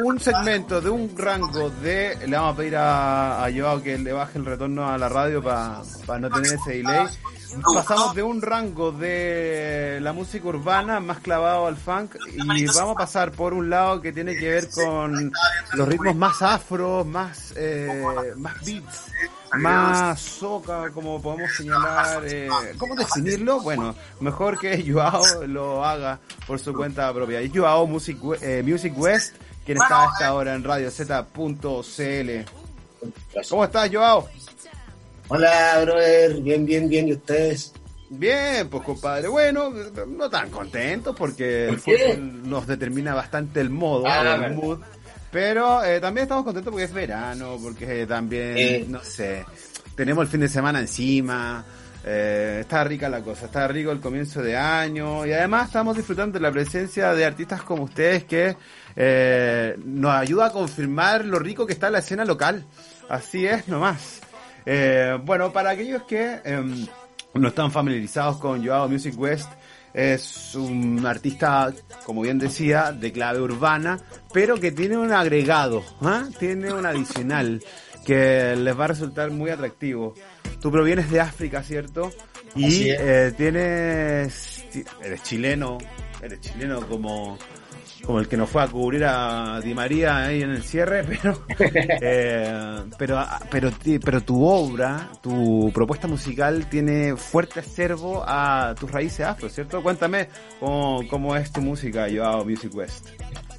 un 0.03 0.19
segmento, 0.19 0.79
de 0.79 0.91
un 0.91 1.17
rango 1.17 1.71
de... 1.71 2.15
Le 2.27 2.37
vamos 2.37 2.53
a 2.53 2.57
pedir 2.57 2.75
a, 2.75 3.45
a 3.45 3.51
Joao 3.51 3.81
que 3.81 3.97
le 3.97 4.13
baje 4.13 4.37
el 4.37 4.45
retorno 4.45 4.87
a 4.87 4.95
la 4.99 5.09
radio 5.09 5.41
para 5.41 5.81
no 6.19 6.29
tener 6.29 6.53
ese 6.53 6.73
delay 6.73 7.07
pasamos 7.73 8.15
de 8.15 8.23
un 8.23 8.41
rango 8.41 8.91
de 8.91 9.99
la 10.01 10.13
música 10.13 10.47
urbana 10.47 10.99
más 10.99 11.19
clavado 11.19 11.67
al 11.67 11.77
funk 11.77 12.15
y 12.33 12.65
vamos 12.65 12.91
a 12.91 12.95
pasar 12.95 13.31
por 13.31 13.53
un 13.53 13.69
lado 13.69 14.01
que 14.01 14.11
tiene 14.11 14.35
que 14.35 14.49
ver 14.49 14.69
con 14.69 15.31
los 15.73 15.87
ritmos 15.87 16.15
más 16.15 16.41
afro, 16.41 17.05
más 17.05 17.53
eh, 17.55 18.33
más 18.37 18.63
beats, 18.65 19.11
más 19.53 20.19
soca, 20.19 20.89
como 20.91 21.21
podemos 21.21 21.51
señalar. 21.55 22.23
Eh, 22.25 22.49
¿Cómo 22.77 22.95
definirlo? 22.95 23.61
Bueno, 23.61 23.95
mejor 24.19 24.59
que 24.59 24.83
Joao 24.91 25.45
lo 25.47 25.83
haga 25.83 26.19
por 26.47 26.59
su 26.59 26.73
cuenta 26.73 27.13
propia. 27.13 27.41
Y 27.41 27.49
Joao 27.49 27.85
Music, 27.87 28.17
eh, 28.41 28.63
Music 28.65 28.93
West, 28.97 29.35
quien 29.65 29.77
está 29.77 30.03
a 30.03 30.11
esta 30.13 30.33
hora 30.33 30.55
en 30.55 30.63
Radio 30.63 30.89
Z.cl. 30.89 32.29
¿Cómo 33.49 33.65
estás, 33.65 33.89
Joao? 33.91 34.27
Hola, 35.29 35.79
brother. 35.83 36.41
Bien, 36.41 36.65
bien, 36.65 36.87
bien. 36.89 37.07
¿Y 37.07 37.13
ustedes? 37.13 37.73
Bien, 38.09 38.69
pues 38.69 38.83
compadre. 38.83 39.27
Bueno, 39.27 39.71
no 40.07 40.29
tan 40.29 40.49
contentos 40.49 41.15
porque 41.17 41.69
el 41.69 41.79
fútbol 41.79 42.47
nos 42.49 42.67
determina 42.67 43.13
bastante 43.15 43.59
el 43.61 43.69
modo, 43.69 44.05
Ah, 44.07 44.45
el 44.45 44.53
mood. 44.53 44.79
Pero 45.31 45.83
eh, 45.83 45.99
también 45.99 46.23
estamos 46.23 46.43
contentos 46.43 46.69
porque 46.71 46.85
es 46.85 46.93
verano, 46.93 47.57
porque 47.61 48.05
también, 48.05 48.55
Eh. 48.57 48.85
no 48.87 48.99
sé, 49.03 49.43
tenemos 49.95 50.23
el 50.25 50.27
fin 50.29 50.41
de 50.41 50.47
semana 50.49 50.79
encima. 50.79 51.65
eh, 52.05 52.57
está 52.59 52.83
rica 52.83 53.07
la 53.07 53.21
cosa, 53.21 53.45
está 53.45 53.65
rico 53.65 53.89
el 53.89 54.01
comienzo 54.01 54.41
de 54.43 54.57
año 54.57 55.25
y 55.25 55.31
además 55.31 55.67
estamos 55.67 55.95
disfrutando 55.95 56.37
de 56.37 56.41
la 56.41 56.51
presencia 56.51 57.13
de 57.13 57.23
artistas 57.23 57.63
como 57.63 57.83
ustedes 57.83 58.25
que 58.25 58.57
eh, 58.97 59.75
nos 59.85 60.13
ayuda 60.13 60.47
a 60.47 60.51
confirmar 60.51 61.23
lo 61.23 61.39
rico 61.39 61.65
que 61.65 61.71
está 61.71 61.89
la 61.89 61.99
escena 61.99 62.25
local. 62.25 62.65
Así 63.07 63.45
es 63.47 63.69
nomás. 63.69 64.19
Eh, 64.65 65.17
bueno, 65.23 65.51
para 65.51 65.71
aquellos 65.71 66.03
que 66.03 66.39
em, 66.43 66.85
no 67.33 67.47
están 67.47 67.71
familiarizados 67.71 68.37
con 68.37 68.65
Joao 68.65 68.87
Music 68.89 69.13
West, 69.17 69.49
es 69.93 70.55
un 70.55 71.05
artista, 71.05 71.71
como 72.05 72.21
bien 72.21 72.39
decía, 72.39 72.91
de 72.91 73.11
clave 73.11 73.39
urbana, 73.41 73.99
pero 74.33 74.59
que 74.59 74.71
tiene 74.71 74.97
un 74.97 75.11
agregado, 75.11 75.83
¿ah? 76.01 76.23
tiene 76.39 76.73
un 76.73 76.85
adicional 76.85 77.61
que 78.05 78.55
les 78.55 78.79
va 78.79 78.85
a 78.85 78.87
resultar 78.87 79.29
muy 79.31 79.51
atractivo. 79.51 80.15
Tú 80.61 80.71
provienes 80.71 81.11
de 81.11 81.19
África, 81.21 81.61
¿cierto? 81.61 82.11
Y 82.55 82.89
eh, 82.89 83.33
tienes, 83.37 84.65
ti- 84.71 84.83
eres 85.03 85.23
chileno, 85.23 85.77
eres 86.21 86.39
chileno 86.41 86.81
como, 86.87 87.37
como 88.05 88.19
el 88.19 88.27
que 88.27 88.37
nos 88.37 88.49
fue 88.49 88.63
a 88.63 88.67
cubrir 88.67 89.05
a 89.05 89.61
Di 89.61 89.73
María 89.73 90.25
ahí 90.25 90.41
en 90.41 90.51
el 90.51 90.63
cierre, 90.63 91.03
pero 91.07 91.45
eh, 91.57 92.83
pero 92.97 93.25
pero 93.49 93.71
pero 94.03 94.21
tu 94.21 94.43
obra, 94.45 95.11
tu 95.21 95.71
propuesta 95.73 96.07
musical 96.07 96.69
tiene 96.69 97.15
fuerte 97.15 97.61
acervo 97.61 98.23
a 98.25 98.75
tus 98.79 98.91
raíces 98.91 99.25
afro, 99.25 99.49
¿cierto? 99.49 99.81
Cuéntame 99.81 100.27
cómo, 100.59 101.01
cómo 101.09 101.35
es 101.35 101.51
tu 101.51 101.61
música, 101.61 102.07
Joao 102.13 102.43
Music 102.45 102.73
West. 102.75 103.07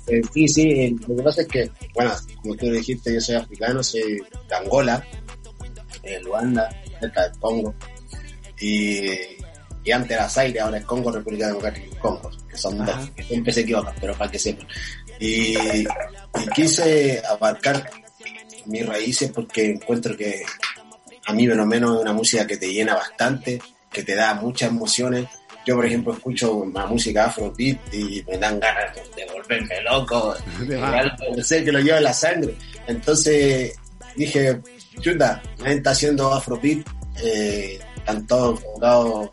Eh, 0.07 0.21
sí, 0.33 0.47
sí. 0.49 0.71
eh, 0.71 0.97
lo 1.09 1.17
que 1.17 1.23
pasa 1.23 1.43
es 1.43 1.49
que, 1.49 1.71
bueno, 1.95 2.13
como 2.43 2.55
tú 2.57 2.71
dijiste, 2.71 3.15
yo 3.15 3.21
soy 3.21 3.37
africano, 3.37 3.83
soy 3.83 4.23
de 4.49 4.55
Angola, 4.55 5.03
eh, 6.03 6.21
Luanda, 6.23 6.69
cerca 7.01 7.23
del 7.23 7.39
Congo. 7.39 7.75
Y, 8.61 9.03
y 9.83 9.93
antes 9.93 10.11
era 10.11 10.29
Zaire, 10.29 10.61
ahora 10.61 10.79
es 10.79 10.85
Congo, 10.85 11.11
República 11.11 11.47
Democrática 11.49 11.87
del 11.89 11.99
Congo, 11.99 12.31
son 12.55 12.81
Ajá. 12.83 12.93
dos, 12.93 13.11
que 13.11 13.23
siempre 13.23 13.53
se 13.53 13.61
equivocan, 13.61 13.95
pero 14.01 14.15
para 14.15 14.31
que 14.31 14.39
sepan. 14.39 14.67
Y, 15.19 15.57
y 15.57 15.87
quise 16.55 17.23
abarcar 17.29 17.91
mis 18.67 18.87
raíces 18.87 19.31
porque 19.33 19.71
encuentro 19.71 20.17
que 20.17 20.43
a 21.27 21.33
mí, 21.33 21.47
por 21.49 21.57
lo 21.57 21.67
menos, 21.67 21.97
es 21.97 22.03
una 22.03 22.13
música 22.13 22.47
que 22.47 22.57
te 22.57 22.73
llena 22.73 22.95
bastante, 22.95 23.61
que 23.91 24.03
te 24.03 24.15
da 24.15 24.35
muchas 24.35 24.71
emociones. 24.71 25.27
Yo, 25.67 25.77
por 25.77 25.87
ejemplo, 25.87 26.13
escucho 26.13 26.55
una 26.57 26.85
música 26.87 27.25
afrobeat 27.25 27.95
y 27.95 28.23
me 28.29 28.37
dan 28.37 28.61
ganas 28.61 28.95
de 29.17 29.25
volverme 29.33 29.81
loco, 29.83 30.35
no 31.37 31.43
sé, 31.43 31.65
que 31.65 31.73
lo 31.73 31.81
lleva 31.81 32.01
la 32.01 32.13
sangre. 32.13 32.55
Entonces 32.87 33.75
dije, 34.15 34.61
chuta, 35.01 35.43
nadie 35.61 35.77
está 35.77 35.91
haciendo 35.91 36.33
afrobeat, 36.35 36.87
eh, 37.25 37.79
están 37.97 38.27
todos 38.27 38.61
enfocados 38.61 39.31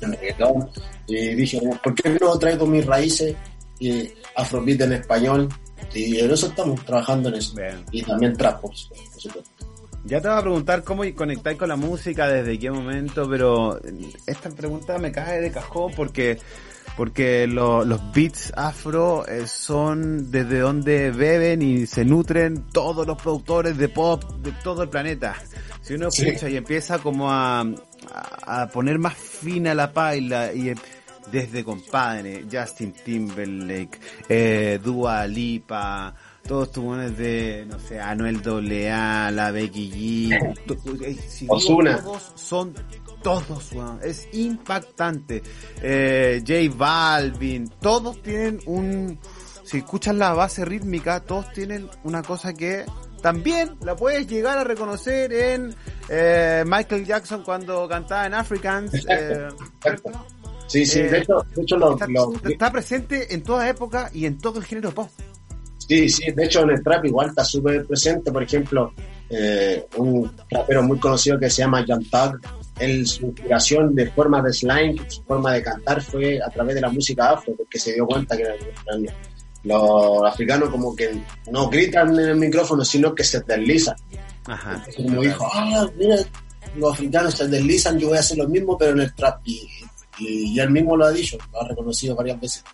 en 0.00 0.12
reggaetón. 0.12 0.70
Y 1.06 1.34
dije, 1.34 1.60
¿por 1.82 1.94
qué 1.94 2.16
no 2.20 2.38
traigo 2.38 2.66
mis 2.66 2.84
raíces 2.86 3.34
y 3.78 4.10
afrobeat 4.36 4.80
en 4.82 4.92
español? 4.94 5.48
Y 5.92 6.18
en 6.18 6.30
eso 6.30 6.46
estamos 6.46 6.84
trabajando 6.84 7.28
en 7.28 7.34
eso. 7.36 7.54
Bien. 7.56 7.84
Y 7.92 8.02
también 8.02 8.36
trap, 8.36 8.60
por 8.60 8.74
supuesto. 8.74 9.42
Ya 10.06 10.20
te 10.20 10.28
voy 10.28 10.36
a 10.38 10.40
preguntar 10.42 10.84
cómo 10.84 11.02
conectar 11.14 11.56
con 11.56 11.68
la 11.68 11.76
música, 11.76 12.28
desde 12.28 12.58
qué 12.58 12.70
momento, 12.70 13.28
pero 13.28 13.80
esta 14.26 14.50
pregunta 14.50 14.98
me 14.98 15.10
cae 15.12 15.40
de 15.40 15.50
cajón 15.50 15.92
porque 15.96 16.38
porque 16.96 17.48
lo- 17.48 17.84
los 17.84 18.12
beats 18.12 18.52
afro 18.54 19.26
eh, 19.26 19.48
son 19.48 20.30
desde 20.30 20.60
donde 20.60 21.10
beben 21.10 21.60
y 21.62 21.86
se 21.86 22.04
nutren 22.04 22.66
todos 22.70 23.04
los 23.04 23.20
productores 23.20 23.76
de 23.76 23.88
pop 23.88 24.22
de 24.42 24.52
todo 24.62 24.84
el 24.84 24.90
planeta. 24.90 25.34
Si 25.80 25.94
uno 25.94 26.08
Sí. 26.10 26.24
escucha 26.28 26.48
y 26.48 26.56
empieza 26.56 26.98
como 27.00 27.32
a, 27.32 27.64
a, 28.14 28.62
a 28.62 28.68
poner 28.68 28.98
más 28.98 29.14
fina 29.14 29.74
la 29.74 29.92
paila 29.92 30.52
y 30.52 30.70
eh, 30.70 30.74
desde 31.30 31.64
compadre, 31.64 32.44
Justin 32.50 32.92
Timberlake, 32.92 33.98
eh, 34.28 34.78
Dua 34.82 35.26
Lipa, 35.26 36.14
todos 36.46 36.72
tubones 36.72 37.16
de, 37.16 37.66
no 37.68 37.78
sé, 37.78 38.00
Anuel 38.00 38.40
AA, 38.44 39.30
la 39.30 39.50
Becky 39.50 39.90
G, 39.90 41.02
eh, 41.04 41.14
si 41.28 41.46
Ozuna. 41.48 42.02
todos, 42.02 42.32
son 42.34 42.74
todos, 43.22 43.72
weón. 43.72 44.00
es 44.02 44.28
impactante. 44.32 45.42
Eh, 45.82 46.42
J 46.46 46.76
Balvin, 46.76 47.68
todos 47.80 48.22
tienen 48.22 48.60
un, 48.66 49.18
si 49.64 49.78
escuchas 49.78 50.14
la 50.14 50.34
base 50.34 50.64
rítmica, 50.64 51.20
todos 51.20 51.50
tienen 51.52 51.88
una 52.02 52.22
cosa 52.22 52.52
que 52.52 52.84
también 53.24 53.70
la 53.82 53.96
puedes 53.96 54.26
llegar 54.26 54.58
a 54.58 54.64
reconocer 54.64 55.32
en 55.32 55.74
eh, 56.10 56.62
Michael 56.66 57.06
Jackson 57.06 57.42
cuando 57.42 57.88
cantaba 57.88 58.26
en 58.26 58.34
Africans. 58.34 58.92
eh. 59.08 59.48
Sí, 60.66 60.84
sí, 60.84 61.00
Eh, 61.00 61.02
de 61.08 61.18
hecho, 61.20 61.46
de 61.56 61.62
hecho 61.62 61.76
lo- 61.78 61.92
está, 61.94 62.06
lo- 62.06 62.32
está 62.50 62.70
presente 62.70 63.34
en 63.34 63.42
toda 63.42 63.66
época 63.66 64.10
y 64.12 64.26
en 64.26 64.36
todo 64.36 64.58
el 64.58 64.66
género 64.66 64.90
pop. 64.92 65.08
Sí, 65.78 66.06
sí, 66.10 66.30
de 66.32 66.44
hecho 66.44 66.60
en 66.64 66.70
el 66.70 66.82
trap 66.82 67.06
igual 67.06 67.30
está 67.30 67.44
súper 67.44 67.86
presente, 67.86 68.30
por 68.30 68.42
ejemplo, 68.42 68.92
eh, 69.30 69.86
un 69.96 70.30
rapero 70.50 70.82
muy 70.82 70.98
conocido 70.98 71.38
que 71.40 71.48
se 71.48 71.62
llama 71.62 71.82
Young 71.86 72.04
Thug, 72.10 72.40
él, 72.78 73.06
su 73.06 73.24
inspiración 73.24 73.94
de 73.94 74.10
forma 74.10 74.42
de 74.42 74.52
slang, 74.52 74.98
su 75.08 75.22
forma 75.22 75.54
de 75.54 75.62
cantar 75.62 76.02
fue 76.02 76.38
a 76.42 76.50
través 76.50 76.74
de 76.74 76.80
la 76.82 76.90
música 76.90 77.30
afro, 77.30 77.54
porque 77.56 77.78
se 77.78 77.94
dio 77.94 78.04
cuenta 78.06 78.36
que 78.36 78.44
los, 78.44 79.10
los 79.64 80.22
africanos 80.24 80.68
como 80.68 80.94
que 80.94 81.20
no 81.50 81.68
gritan 81.68 82.12
en 82.18 82.28
el 82.28 82.36
micrófono, 82.36 82.84
sino 82.84 83.14
que 83.14 83.24
se 83.24 83.40
deslizan. 83.40 83.96
Ajá. 84.46 84.74
Entonces, 84.74 84.96
como 84.96 85.22
dijo, 85.22 85.48
ah, 85.52 85.88
mira, 85.96 86.16
los 86.76 86.92
africanos 86.92 87.34
se 87.34 87.48
deslizan, 87.48 87.98
yo 87.98 88.08
voy 88.08 88.18
a 88.18 88.20
hacer 88.20 88.38
lo 88.38 88.48
mismo, 88.48 88.76
pero 88.76 88.92
en 88.92 89.00
el 89.00 89.14
trap. 89.14 89.40
Y, 89.44 89.68
y, 90.18 90.54
y 90.54 90.60
él 90.60 90.70
mismo 90.70 90.96
lo 90.96 91.06
ha 91.06 91.10
dicho, 91.10 91.38
lo 91.52 91.62
ha 91.62 91.68
reconocido 91.68 92.14
varias 92.14 92.40
veces. 92.40 92.64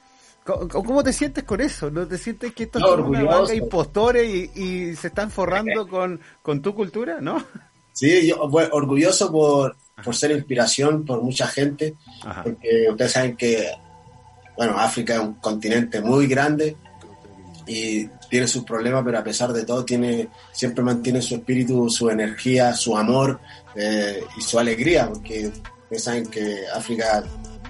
¿Cómo, 0.44 1.04
te 1.04 1.12
sientes 1.12 1.44
con 1.44 1.60
eso? 1.60 1.90
¿No 1.90 2.06
te 2.06 2.18
sientes 2.18 2.52
que 2.54 2.64
estos 2.64 2.82
No, 2.82 2.88
son 2.88 3.04
una 3.04 3.22
banda 3.22 3.54
impostores 3.54 4.28
y, 4.28 4.60
y 4.60 4.96
se 4.96 5.08
están 5.08 5.30
forrando 5.30 5.86
con, 5.88 6.20
con 6.42 6.60
tu 6.60 6.74
cultura, 6.74 7.20
no? 7.20 7.44
Sí, 7.92 8.28
yo 8.28 8.48
bueno, 8.48 8.70
orgulloso 8.72 9.30
por, 9.30 9.76
por 10.02 10.14
ser 10.14 10.32
inspiración 10.32 11.04
por 11.04 11.22
mucha 11.22 11.46
gente, 11.46 11.94
Ajá. 12.24 12.42
porque 12.42 12.86
ustedes 12.90 13.12
saben 13.12 13.36
que, 13.36 13.70
bueno, 14.60 14.78
África 14.78 15.14
es 15.14 15.20
un 15.20 15.36
continente 15.36 16.02
muy 16.02 16.26
grande 16.26 16.76
y 17.66 18.06
tiene 18.28 18.46
sus 18.46 18.62
problemas, 18.62 19.02
pero 19.02 19.18
a 19.18 19.24
pesar 19.24 19.54
de 19.54 19.64
todo 19.64 19.86
tiene 19.86 20.28
siempre 20.52 20.84
mantiene 20.84 21.22
su 21.22 21.36
espíritu, 21.36 21.88
su 21.88 22.10
energía, 22.10 22.74
su 22.74 22.94
amor 22.94 23.40
eh, 23.74 24.22
y 24.36 24.42
su 24.42 24.58
alegría, 24.58 25.08
porque 25.08 25.50
ustedes 25.84 26.04
saben 26.04 26.26
que 26.26 26.64
África, 26.74 27.24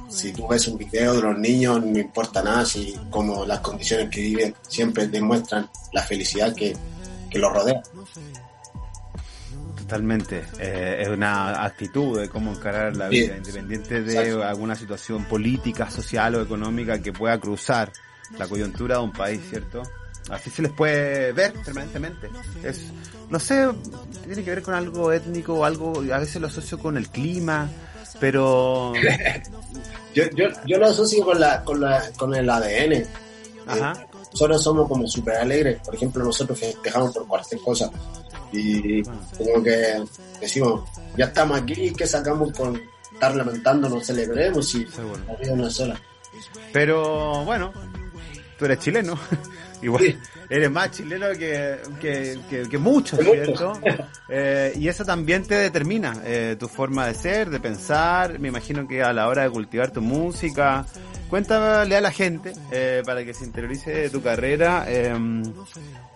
si 0.09 0.32
tú 0.32 0.49
ves 0.49 0.66
un 0.66 0.78
video 0.78 1.14
de 1.14 1.22
los 1.22 1.38
niños, 1.38 1.80
no 1.80 1.97
importa 1.97 2.43
nada, 2.43 2.64
si 2.66 2.99
como 3.09 3.47
las 3.47 3.61
condiciones 3.61 4.11
que 4.11 4.22
viven 4.22 4.53
siempre 4.66 5.07
demuestran 5.07 5.70
la 5.93 6.03
felicidad 6.03 6.53
que, 6.57 6.76
que 7.30 7.38
los 7.38 7.53
rodea. 7.53 7.80
Totalmente. 9.91 10.45
Eh, 10.61 10.99
es 11.01 11.09
una 11.09 11.64
actitud 11.64 12.20
de 12.20 12.28
cómo 12.28 12.53
encarar 12.53 12.97
la 12.97 13.09
vida, 13.09 13.36
independiente 13.36 14.03
de 14.03 14.12
Exacto. 14.12 14.45
alguna 14.45 14.76
situación 14.76 15.24
política, 15.24 15.91
social 15.91 16.36
o 16.36 16.43
económica 16.43 17.03
que 17.03 17.12
pueda 17.12 17.41
cruzar 17.41 17.91
la 18.38 18.47
coyuntura 18.47 18.99
de 18.99 19.03
un 19.03 19.11
país, 19.11 19.41
¿cierto? 19.51 19.82
Así 20.30 20.49
se 20.49 20.62
les 20.62 20.70
puede 20.70 21.32
ver 21.32 21.55
permanentemente. 21.64 22.30
Es, 22.62 22.82
no 23.30 23.41
sé, 23.41 23.68
tiene 24.24 24.45
que 24.45 24.51
ver 24.51 24.62
con 24.62 24.74
algo 24.74 25.12
étnico 25.12 25.55
o 25.55 25.64
algo, 25.64 26.05
a 26.12 26.18
veces 26.20 26.41
lo 26.41 26.47
asocio 26.47 26.78
con 26.78 26.97
el 26.97 27.09
clima, 27.09 27.68
pero... 28.20 28.93
Yo, 30.12 30.24
yo, 30.34 30.47
yo 30.66 30.76
lo 30.76 30.86
asocio 30.86 31.24
con, 31.24 31.38
la, 31.38 31.62
con, 31.62 31.80
la, 31.80 32.03
con 32.16 32.34
el 32.34 32.51
ADN. 32.51 33.07
Ajá. 33.68 33.93
Eh, 33.97 34.07
nosotros 34.32 34.61
somos 34.61 34.88
como 34.88 35.07
súper 35.07 35.36
alegres. 35.36 35.80
Por 35.84 35.95
ejemplo, 35.95 36.24
nosotros 36.24 36.59
festejamos 36.59 37.12
por 37.12 37.28
cualquier 37.28 37.61
cosa. 37.61 37.91
Y 38.53 39.03
como 39.03 39.62
que 39.62 40.03
decimos, 40.40 40.88
ya 41.16 41.26
estamos 41.26 41.61
aquí, 41.61 41.92
¿qué 41.96 42.07
sacamos 42.07 42.53
con 42.53 42.80
estar 43.12 43.34
lamentándonos? 43.36 44.05
Celebremos 44.07 44.68
si 44.68 44.84
Seguro. 44.86 45.20
la 45.28 45.34
vida 45.36 45.55
no 45.57 45.66
es 45.66 45.74
sola. 45.74 46.01
Pero 46.72 47.44
bueno, 47.44 47.72
tú 48.59 48.64
eres 48.64 48.78
chileno. 48.78 49.18
Igual, 49.82 50.05
Sí. 50.05 50.18
eres 50.51 50.70
más 50.70 50.90
chileno 50.90 51.26
que, 51.38 51.78
que, 52.01 52.38
Que 52.70 52.78
muchos. 52.78 53.18
¿cierto? 53.20 53.72
Eh, 54.32 54.74
y 54.76 54.86
eso 54.86 55.05
también 55.05 55.44
te 55.44 55.57
determina 55.57 56.22
eh, 56.24 56.55
tu 56.57 56.68
forma 56.68 57.05
de 57.09 57.14
ser, 57.14 57.51
de 57.51 57.59
pensar. 57.59 58.38
Me 58.38 58.46
imagino 58.46 58.86
que 58.86 59.03
a 59.03 59.12
la 59.12 59.26
hora 59.26 59.42
de 59.42 59.51
cultivar 59.51 59.90
tu 59.90 60.01
música. 60.03 60.86
Cuéntale 61.31 61.97
a 61.97 62.01
la 62.01 62.11
gente, 62.11 62.53
eh, 62.72 63.03
para 63.07 63.24
que 63.24 63.33
se 63.33 63.45
interiorice 63.45 63.93
de 63.93 64.11
tu 64.11 64.20
carrera, 64.20 64.85
eh, 64.89 65.14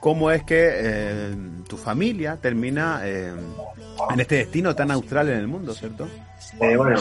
cómo 0.00 0.30
es 0.30 0.42
que 0.42 0.70
eh, 0.72 1.36
tu 1.68 1.76
familia 1.76 2.36
termina 2.36 3.00
eh, 3.04 3.32
en 4.10 4.20
este 4.20 4.36
destino 4.36 4.74
tan 4.74 4.90
austral 4.90 5.28
en 5.28 5.38
el 5.38 5.46
mundo, 5.46 5.72
¿cierto? 5.72 6.08
Eh, 6.60 6.76
bueno, 6.76 7.00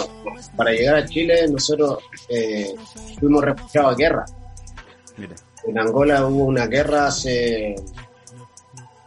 para 0.56 0.72
llegar 0.72 0.96
a 0.96 1.06
Chile 1.06 1.48
nosotros 1.50 1.98
eh, 2.30 2.74
fuimos 3.20 3.44
refugiados 3.44 3.94
a 3.94 3.98
guerra. 3.98 4.26
Mira. 5.18 5.36
En 5.66 5.80
Angola 5.80 6.26
hubo 6.28 6.46
una 6.46 6.68
guerra 6.68 7.08
hace 7.08 7.76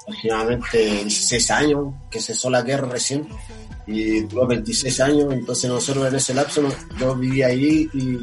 aproximadamente 0.03 0.79
16 0.79 1.51
años, 1.53 1.95
que 2.11 2.21
cesó 2.21 2.51
la 2.51 2.63
guerra 2.63 2.89
recién, 2.89 3.29
y 3.87 4.21
duró 4.23 4.47
26 4.47 5.01
años, 5.01 5.33
entonces 5.33 5.71
nosotros 5.71 6.09
en 6.09 6.17
ese 6.17 6.35
lapso, 6.35 6.63
yo 6.99 7.15
viví 7.15 7.43
ahí 7.43 7.89
y 7.93 8.19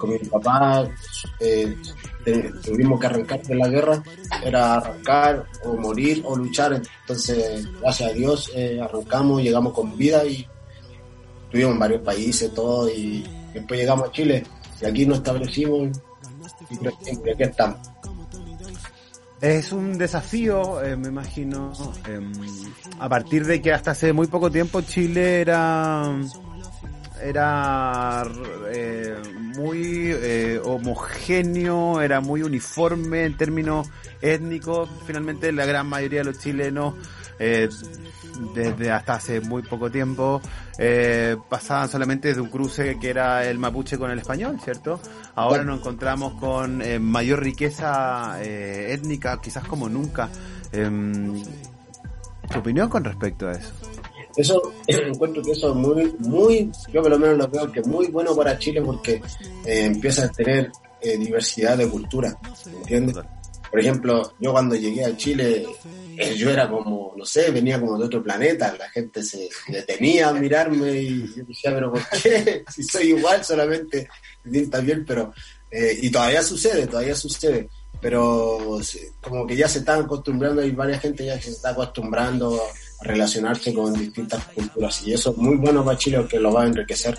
con 0.00 0.10
mi 0.10 0.18
papá 0.18 0.88
eh, 1.38 1.76
tuvimos 2.64 2.98
que 2.98 3.06
arrancar 3.06 3.42
de 3.42 3.54
la 3.54 3.68
guerra, 3.68 4.02
era 4.42 4.76
arrancar 4.76 5.44
o 5.64 5.76
morir 5.76 6.22
o 6.24 6.34
luchar, 6.34 6.72
entonces 6.72 7.68
gracias 7.80 8.10
a 8.10 8.14
Dios 8.14 8.50
eh, 8.54 8.80
arrancamos, 8.82 9.42
llegamos 9.42 9.74
con 9.74 9.96
vida 9.96 10.24
y 10.24 10.46
estuvimos 11.44 11.74
en 11.74 11.78
varios 11.78 12.02
países, 12.02 12.52
todo, 12.54 12.88
y 12.88 13.24
después 13.52 13.78
llegamos 13.78 14.08
a 14.08 14.12
Chile 14.12 14.42
y 14.80 14.86
aquí 14.86 15.06
nos 15.06 15.18
establecimos 15.18 16.00
y 16.70 16.86
aquí 16.86 17.42
estamos. 17.42 17.78
Es 19.40 19.72
un 19.72 19.96
desafío, 19.96 20.82
eh, 20.82 20.96
me 20.96 21.08
imagino, 21.08 21.72
em, 22.06 22.30
a 22.98 23.08
partir 23.08 23.46
de 23.46 23.62
que 23.62 23.72
hasta 23.72 23.92
hace 23.92 24.12
muy 24.12 24.26
poco 24.26 24.50
tiempo 24.50 24.82
Chile 24.82 25.40
era 25.40 26.14
era 27.22 28.24
eh, 28.72 29.16
muy 29.56 30.10
eh, 30.12 30.60
homogéneo, 30.64 32.00
era 32.00 32.20
muy 32.20 32.42
uniforme 32.42 33.24
en 33.24 33.36
términos 33.36 33.88
étnicos. 34.20 34.88
Finalmente 35.06 35.52
la 35.52 35.66
gran 35.66 35.86
mayoría 35.86 36.20
de 36.20 36.24
los 36.26 36.38
chilenos 36.38 36.94
eh, 37.38 37.68
desde 38.54 38.90
hasta 38.90 39.14
hace 39.14 39.40
muy 39.40 39.62
poco 39.62 39.90
tiempo 39.90 40.40
eh, 40.78 41.36
pasaban 41.48 41.88
solamente 41.88 42.34
de 42.34 42.40
un 42.40 42.48
cruce 42.48 42.98
que 42.98 43.10
era 43.10 43.46
el 43.46 43.58
mapuche 43.58 43.98
con 43.98 44.10
el 44.10 44.18
español, 44.18 44.58
¿cierto? 44.62 45.00
Ahora 45.34 45.64
nos 45.64 45.80
encontramos 45.80 46.34
con 46.34 46.82
eh, 46.82 46.98
mayor 46.98 47.42
riqueza 47.42 48.42
eh, 48.42 48.92
étnica, 48.92 49.40
quizás 49.40 49.64
como 49.64 49.88
nunca. 49.88 50.28
Em, 50.72 51.42
¿Tu 52.50 52.58
opinión 52.58 52.88
con 52.88 53.04
respecto 53.04 53.48
a 53.48 53.52
eso? 53.52 53.72
Eso 54.36 54.72
encuentro 54.86 55.42
que 55.42 55.52
eso 55.52 55.70
es 55.70 55.74
muy, 55.74 56.14
muy, 56.18 56.70
yo 56.92 57.02
por 57.02 57.10
lo 57.10 57.18
menos 57.18 57.38
lo 57.38 57.48
veo 57.48 57.72
que 57.72 57.80
es 57.80 57.86
muy 57.86 58.06
bueno 58.06 58.34
para 58.34 58.58
Chile 58.58 58.80
porque 58.82 59.14
eh, 59.64 59.84
empieza 59.84 60.24
a 60.24 60.28
tener 60.28 60.70
eh, 61.00 61.16
diversidad 61.16 61.76
de 61.78 61.88
cultura, 61.88 62.36
¿entiendes? 62.66 63.16
Por 63.70 63.80
ejemplo, 63.80 64.34
yo 64.40 64.50
cuando 64.50 64.74
llegué 64.74 65.04
a 65.04 65.16
Chile, 65.16 65.64
eh, 66.16 66.34
yo 66.36 66.50
era 66.50 66.68
como, 66.68 67.14
no 67.16 67.24
sé, 67.24 67.50
venía 67.52 67.78
como 67.78 67.96
de 67.96 68.06
otro 68.06 68.22
planeta, 68.22 68.74
la 68.76 68.90
gente 68.90 69.22
se 69.22 69.48
detenía 69.68 70.28
a 70.28 70.32
mirarme 70.32 70.92
y 71.00 71.34
yo 71.36 71.44
decía, 71.44 71.72
pero 71.72 71.92
¿por 71.92 72.02
qué? 72.20 72.64
Si 72.74 72.82
soy 72.82 73.10
igual, 73.10 73.44
solamente 73.44 74.08
distinta 74.42 74.82
piel, 74.82 75.04
pero, 75.06 75.32
eh, 75.70 75.96
y 76.02 76.10
todavía 76.10 76.42
sucede, 76.42 76.88
todavía 76.88 77.14
sucede, 77.14 77.68
pero 78.00 78.80
como 79.20 79.46
que 79.46 79.56
ya 79.56 79.68
se 79.68 79.78
están 79.78 80.02
acostumbrando, 80.02 80.62
hay 80.62 80.72
varias 80.72 81.00
gente 81.00 81.24
ya 81.24 81.36
que 81.36 81.44
se 81.44 81.50
está 81.52 81.70
acostumbrando 81.70 82.60
relacionarse 83.02 83.72
con 83.72 83.92
distintas 83.94 84.44
culturas 84.46 85.02
y 85.06 85.12
eso 85.12 85.30
es 85.30 85.36
muy 85.36 85.56
bueno 85.56 85.84
para 85.84 85.98
Chile 85.98 86.18
porque 86.18 86.38
lo 86.38 86.52
va 86.52 86.62
a 86.62 86.66
enriquecer. 86.66 87.16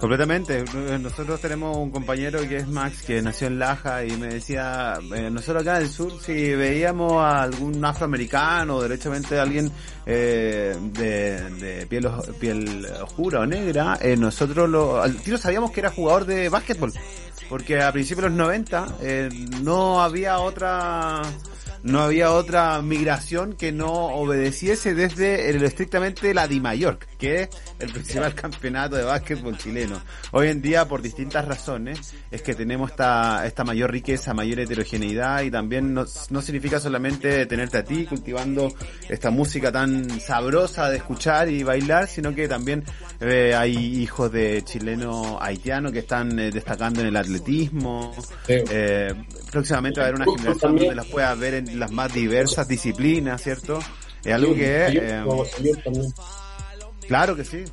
Completamente. 0.00 0.64
Nosotros 1.00 1.40
tenemos 1.40 1.76
un 1.76 1.90
compañero 1.90 2.40
que 2.48 2.58
es 2.58 2.68
Max, 2.68 3.02
que 3.02 3.20
nació 3.20 3.48
en 3.48 3.58
Laja 3.58 4.04
y 4.04 4.12
me 4.12 4.28
decía, 4.28 4.94
eh, 5.12 5.28
nosotros 5.28 5.62
acá 5.62 5.78
en 5.78 5.82
el 5.82 5.90
sur, 5.90 6.12
si 6.20 6.54
veíamos 6.54 7.14
a 7.14 7.42
algún 7.42 7.84
afroamericano 7.84 8.80
derechamente 8.80 9.38
a 9.38 9.42
alguien 9.42 9.72
eh, 10.06 10.76
de, 10.92 11.50
de 11.50 11.86
piel, 11.88 12.08
piel 12.38 12.86
oscura 13.02 13.40
o 13.40 13.46
negra, 13.46 13.98
eh, 14.00 14.16
nosotros 14.16 14.68
lo, 14.68 15.02
al 15.02 15.16
tiro 15.16 15.36
sabíamos 15.36 15.72
que 15.72 15.80
era 15.80 15.90
jugador 15.90 16.26
de 16.26 16.48
básquetbol. 16.48 16.92
Porque 17.48 17.80
a 17.80 17.90
principios 17.90 18.24
de 18.24 18.28
los 18.30 18.38
90 18.38 18.86
eh, 19.00 19.28
no 19.62 20.00
había 20.00 20.38
otra 20.38 21.22
no 21.82 22.00
había 22.00 22.32
otra 22.32 22.80
migración 22.82 23.54
que 23.54 23.72
no 23.72 23.92
obedeciese 23.92 24.94
desde 24.94 25.50
el, 25.50 25.62
estrictamente 25.62 26.34
la 26.34 26.48
Di 26.48 26.60
Mallorca, 26.60 27.06
que 27.18 27.42
es 27.42 27.48
el 27.78 27.92
principal 27.92 28.34
campeonato 28.36 28.96
de 28.96 29.04
básquetbol 29.04 29.56
chileno. 29.56 30.00
Hoy 30.32 30.48
en 30.48 30.62
día, 30.62 30.86
por 30.86 31.02
distintas 31.02 31.46
razones, 31.46 32.14
es 32.30 32.42
que 32.42 32.54
tenemos 32.54 32.90
esta, 32.90 33.46
esta 33.46 33.64
mayor 33.64 33.90
riqueza, 33.90 34.34
mayor 34.34 34.60
heterogeneidad 34.60 35.42
y 35.42 35.50
también 35.50 35.94
no, 35.94 36.04
no 36.30 36.42
significa 36.42 36.80
solamente 36.80 37.46
tenerte 37.46 37.78
a 37.78 37.84
ti 37.84 38.04
cultivando 38.06 38.72
esta 39.08 39.30
música 39.30 39.72
tan 39.72 40.20
sabrosa 40.20 40.90
de 40.90 40.98
escuchar 40.98 41.48
y 41.48 41.62
bailar, 41.62 42.06
sino 42.06 42.34
que 42.34 42.48
también 42.48 42.84
eh, 43.20 43.54
hay 43.54 43.76
hijos 43.76 44.30
de 44.32 44.62
chileno 44.62 45.38
haitiano 45.40 45.90
que 45.90 46.00
están 46.00 46.38
eh, 46.38 46.50
destacando 46.50 47.00
en 47.00 47.08
el 47.08 47.16
atletismo. 47.16 48.14
Eh, 48.46 49.12
próximamente 49.50 50.00
va 50.00 50.06
a 50.06 50.08
haber 50.08 50.22
una 50.22 50.36
generación 50.36 50.76
donde 50.76 50.94
las 50.94 51.06
puedas 51.06 51.38
ver 51.38 51.54
en 51.54 51.67
las 51.74 51.90
más 51.90 52.12
diversas 52.12 52.68
disciplinas, 52.68 53.42
¿cierto? 53.42 53.78
Es 54.24 54.34
algo 54.34 54.54
que... 54.54 54.86
Eh. 54.88 55.24
Claro 57.06 57.36
que 57.36 57.44
sí. 57.44 57.64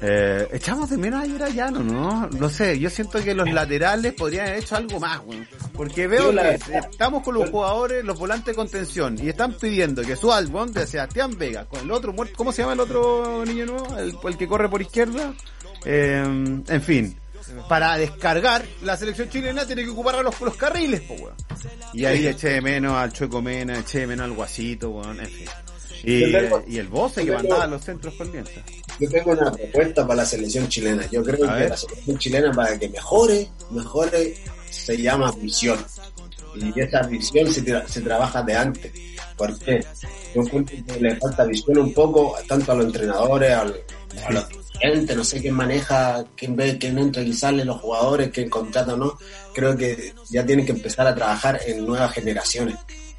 Eh, 0.00 0.48
echamos 0.52 0.90
de 0.90 0.96
menos 0.96 1.24
ayer 1.24 1.42
a 1.42 1.48
Llano, 1.48 1.80
¿no? 1.80 2.28
No 2.28 2.48
sé, 2.48 2.78
yo 2.78 2.88
siento 2.88 3.22
que 3.22 3.34
los 3.34 3.50
laterales 3.50 4.14
podrían 4.14 4.46
haber 4.46 4.60
hecho 4.60 4.76
algo 4.76 5.00
más, 5.00 5.20
güey. 5.20 5.40
Porque 5.74 6.06
veo 6.06 6.32
que 6.32 6.58
estamos 6.92 7.24
con 7.24 7.34
los 7.34 7.50
jugadores, 7.50 8.04
los 8.04 8.16
volantes 8.18 8.46
de 8.46 8.54
contención, 8.54 9.18
y 9.20 9.28
están 9.28 9.54
pidiendo 9.54 10.02
que 10.02 10.12
el 10.12 10.46
bond 10.48 10.74
de 10.74 10.86
Sebastián 10.86 11.36
Vega, 11.36 11.64
con 11.64 11.80
el 11.80 11.90
otro 11.90 12.12
muerto, 12.12 12.34
¿cómo 12.36 12.52
se 12.52 12.62
llama 12.62 12.74
el 12.74 12.80
otro 12.80 13.44
niño 13.44 13.66
nuevo? 13.66 13.98
El, 13.98 14.14
el 14.22 14.36
que 14.36 14.46
corre 14.46 14.68
por 14.68 14.82
izquierda. 14.82 15.34
Eh, 15.84 16.22
en 16.68 16.82
fin. 16.82 17.16
Para 17.68 17.96
descargar, 17.96 18.64
la 18.82 18.96
selección 18.96 19.28
chilena 19.28 19.66
tiene 19.66 19.84
que 19.84 19.90
ocupar 19.90 20.16
a 20.16 20.22
los, 20.22 20.40
los 20.40 20.56
carriles, 20.56 21.00
po, 21.02 21.14
weón. 21.14 21.34
Y 21.92 22.04
ahí 22.04 22.26
eché 22.26 22.48
de 22.50 22.60
menos 22.60 22.94
al 22.94 23.12
Chueco 23.12 23.40
Mena, 23.42 23.78
eché 23.78 24.00
de 24.00 24.06
menos 24.08 24.24
al 24.24 24.32
Guasito, 24.32 24.90
weón, 24.90 25.20
en 25.20 25.26
fin. 25.26 25.46
Y, 26.04 26.30
tengo- 26.30 26.62
y 26.68 26.78
el 26.78 26.86
Bose 26.88 27.24
que 27.24 27.32
mandaba 27.32 27.64
a 27.64 27.66
los 27.66 27.82
centros 27.84 28.14
con 28.14 28.30
lienza. 28.30 28.60
Yo 29.00 29.08
tengo 29.10 29.32
una 29.32 29.50
propuesta 29.52 30.06
para 30.06 30.18
la 30.18 30.24
selección 30.26 30.68
chilena. 30.68 31.04
Yo 31.10 31.22
creo 31.24 31.48
A 31.50 31.54
que 31.54 31.60
ver. 31.62 31.70
la 31.70 31.76
selección 31.76 32.18
chilena 32.18 32.52
para 32.52 32.78
que 32.78 32.88
mejore, 32.88 33.48
mejore, 33.70 34.34
se 34.70 34.96
llama 34.96 35.32
visión. 35.40 35.78
Y 36.54 36.80
esa 36.80 37.02
visión 37.02 37.52
se, 37.52 37.64
tra- 37.64 37.86
se 37.86 38.00
trabaja 38.00 38.42
de 38.42 38.56
antes. 38.56 38.92
¿Por 39.36 39.58
qué? 39.58 39.84
Yo 40.34 40.42
encuentro 40.42 40.76
que 40.86 41.00
le 41.00 41.16
falta 41.16 41.44
visión 41.44 41.78
un 41.78 41.92
poco 41.92 42.36
tanto 42.48 42.72
a 42.72 42.74
los 42.76 42.86
entrenadores, 42.86 43.52
al- 43.52 43.80
a 44.26 44.32
los 44.32 44.44
dirigentes, 44.78 45.16
no 45.16 45.24
sé 45.24 45.40
quién 45.40 45.54
maneja, 45.54 46.24
quién 46.36 46.56
ve, 46.56 46.78
quién 46.78 46.98
entra 46.98 47.22
y 47.22 47.32
sale, 47.32 47.64
los 47.64 47.80
jugadores, 47.80 48.30
quién 48.30 48.48
contrata 48.48 48.94
o 48.94 48.96
no. 48.96 49.18
Creo 49.54 49.76
que 49.76 50.14
ya 50.30 50.44
tienen 50.44 50.66
que 50.66 50.72
empezar 50.72 51.06
a 51.06 51.14
trabajar 51.14 51.60
en 51.66 51.86
nuevas 51.86 52.12
generaciones. 52.12 52.76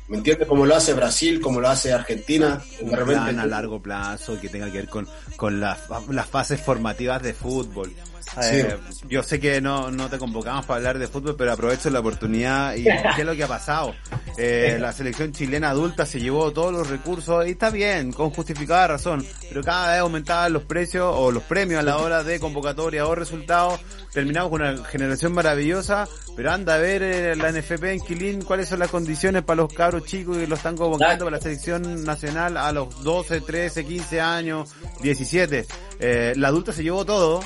¿Me 0.07 0.17
entiendes? 0.17 0.47
Como 0.47 0.65
lo 0.65 0.75
hace 0.75 0.93
Brasil, 0.93 1.39
como 1.39 1.61
lo 1.61 1.69
hace 1.69 1.93
Argentina. 1.93 2.59
Un 2.81 2.89
plan 2.89 3.39
a 3.39 3.45
largo 3.45 3.79
plazo 3.79 4.39
que 4.41 4.49
tenga 4.49 4.71
que 4.71 4.79
ver 4.79 4.89
con, 4.89 5.07
con 5.35 5.59
las, 5.59 5.81
las 6.09 6.27
fases 6.27 6.59
formativas 6.59 7.21
de 7.21 7.33
fútbol. 7.33 7.93
Eh, 8.41 8.77
yo 9.07 9.23
sé 9.23 9.39
que 9.39 9.61
no, 9.61 9.91
no 9.91 10.09
te 10.09 10.17
convocamos 10.17 10.65
para 10.65 10.77
hablar 10.77 10.99
de 10.99 11.07
fútbol, 11.07 11.35
pero 11.37 11.51
aprovecho 11.51 11.89
la 11.89 11.99
oportunidad 11.99 12.75
y 12.75 12.83
qué 13.15 13.19
es 13.19 13.25
lo 13.25 13.35
que 13.35 13.43
ha 13.43 13.47
pasado. 13.47 13.93
Eh, 14.37 14.77
la 14.79 14.93
selección 14.93 15.33
chilena 15.33 15.69
adulta 15.69 16.05
se 16.05 16.19
llevó 16.19 16.51
todos 16.51 16.71
los 16.71 16.89
recursos 16.89 17.45
y 17.47 17.51
está 17.51 17.69
bien, 17.69 18.13
con 18.13 18.29
justificada 18.29 18.87
razón, 18.87 19.25
pero 19.49 19.63
cada 19.63 19.91
vez 19.91 19.99
aumentaban 19.99 20.53
los 20.53 20.63
precios 20.63 21.13
o 21.13 21.31
los 21.31 21.43
premios 21.43 21.79
a 21.79 21.83
la 21.83 21.97
hora 21.97 22.23
de 22.23 22.39
convocatoria 22.39 23.05
o 23.05 23.15
resultados. 23.15 23.79
Terminamos 24.13 24.49
con 24.49 24.61
una 24.61 24.83
generación 24.85 25.33
maravillosa, 25.33 26.07
pero 26.35 26.51
anda 26.51 26.75
a 26.75 26.77
ver 26.77 27.03
eh, 27.03 27.35
la 27.35 27.51
NFP 27.51 27.83
en 27.83 27.99
Quilín 27.99 28.41
cuáles 28.41 28.69
son 28.69 28.79
las 28.79 28.89
condiciones 28.89 29.43
para 29.43 29.57
los 29.57 29.73
cabros 29.73 30.05
chicos 30.05 30.37
que 30.37 30.47
lo 30.47 30.55
están 30.55 30.77
convocando 30.77 31.25
para 31.25 31.37
la 31.37 31.43
selección 31.43 32.03
nacional 32.03 32.57
a 32.57 32.71
los 32.71 33.03
12, 33.03 33.41
13, 33.41 33.85
15 33.85 34.21
años, 34.21 34.69
17. 35.01 35.65
Eh, 35.99 36.33
la 36.37 36.47
adulta 36.47 36.71
se 36.71 36.83
llevó 36.83 37.05
todo, 37.05 37.41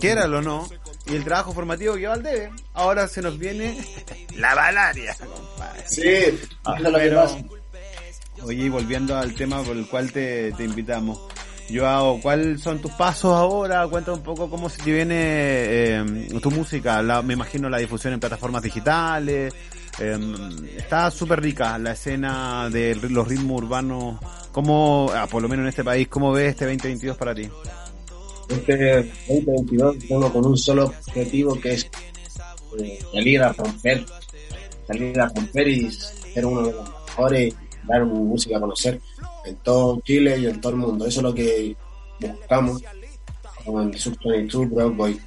quiéralo 0.00 0.38
o 0.38 0.42
no, 0.42 0.68
y 1.06 1.14
el 1.14 1.24
trabajo 1.24 1.52
formativo 1.52 1.94
quedó 1.94 2.12
al 2.12 2.22
debe. 2.22 2.50
Ahora 2.74 3.06
se 3.08 3.22
nos 3.22 3.38
viene 3.38 3.76
la 4.36 4.54
malaria, 4.54 5.14
compadre. 5.18 5.82
Sí, 5.86 6.02
eso 6.02 6.74
es 6.76 6.80
lo 6.82 6.90
que 6.92 6.98
Pero, 6.98 7.22
pasa. 7.22 7.38
oye, 8.42 8.68
volviendo 8.70 9.16
al 9.16 9.34
tema 9.34 9.62
por 9.62 9.76
el 9.76 9.86
cual 9.86 10.12
te, 10.12 10.52
te 10.52 10.64
invitamos. 10.64 11.20
Yo 11.70 11.88
hago, 11.88 12.20
¿cuáles 12.20 12.60
son 12.60 12.78
tus 12.82 12.92
pasos 12.92 13.32
ahora? 13.34 13.86
Cuenta 13.88 14.12
un 14.12 14.22
poco 14.22 14.50
cómo 14.50 14.68
se 14.68 14.82
te 14.82 14.92
viene 14.92 15.14
eh, 15.18 16.28
tu 16.42 16.50
música. 16.50 17.00
La- 17.02 17.22
me 17.22 17.32
imagino 17.32 17.70
la 17.70 17.78
difusión 17.78 18.12
en 18.12 18.20
plataformas 18.20 18.62
digitales. 18.62 19.54
Eh, 19.98 20.18
está 20.76 21.10
súper 21.10 21.40
rica 21.40 21.78
la 21.78 21.92
escena 21.92 22.68
de 22.68 22.94
los 23.08 23.26
ritmos 23.26 23.62
urbanos. 23.62 24.18
¿Cómo, 24.52 25.10
ah, 25.14 25.26
por 25.26 25.40
lo 25.40 25.48
menos 25.48 25.62
en 25.64 25.68
este 25.70 25.82
país, 25.84 26.06
cómo 26.08 26.32
ves 26.32 26.50
este 26.50 26.66
2022 26.66 27.16
para 27.16 27.34
ti? 27.34 27.48
Este 28.48 29.12
2022 29.28 29.98
tengo 29.98 30.32
con 30.32 30.46
un 30.46 30.56
solo 30.56 30.86
objetivo 30.86 31.58
que 31.60 31.74
es 31.74 31.90
eh, 32.78 32.98
salir 33.12 33.42
a 33.42 33.52
romper, 33.52 34.04
salir 34.86 35.20
a 35.20 35.28
romper 35.28 35.68
y 35.68 35.90
ser 35.90 36.46
uno 36.46 36.66
de 36.66 36.72
los 36.72 36.90
mejores, 37.06 37.54
dar 37.84 38.04
mi 38.04 38.18
música 38.18 38.56
a 38.56 38.60
conocer 38.60 39.00
en 39.44 39.56
todo 39.56 40.00
Chile 40.00 40.38
y 40.38 40.46
en 40.46 40.60
todo 40.60 40.72
el 40.72 40.78
mundo. 40.78 41.06
Eso 41.06 41.20
es 41.20 41.24
lo 41.24 41.34
que 41.34 41.76
buscamos 42.20 42.82
con 43.64 43.92
el 43.92 43.98
Sub 43.98 44.16
22 44.24 44.70
Broad 44.70 44.92
Boy. 44.92 45.20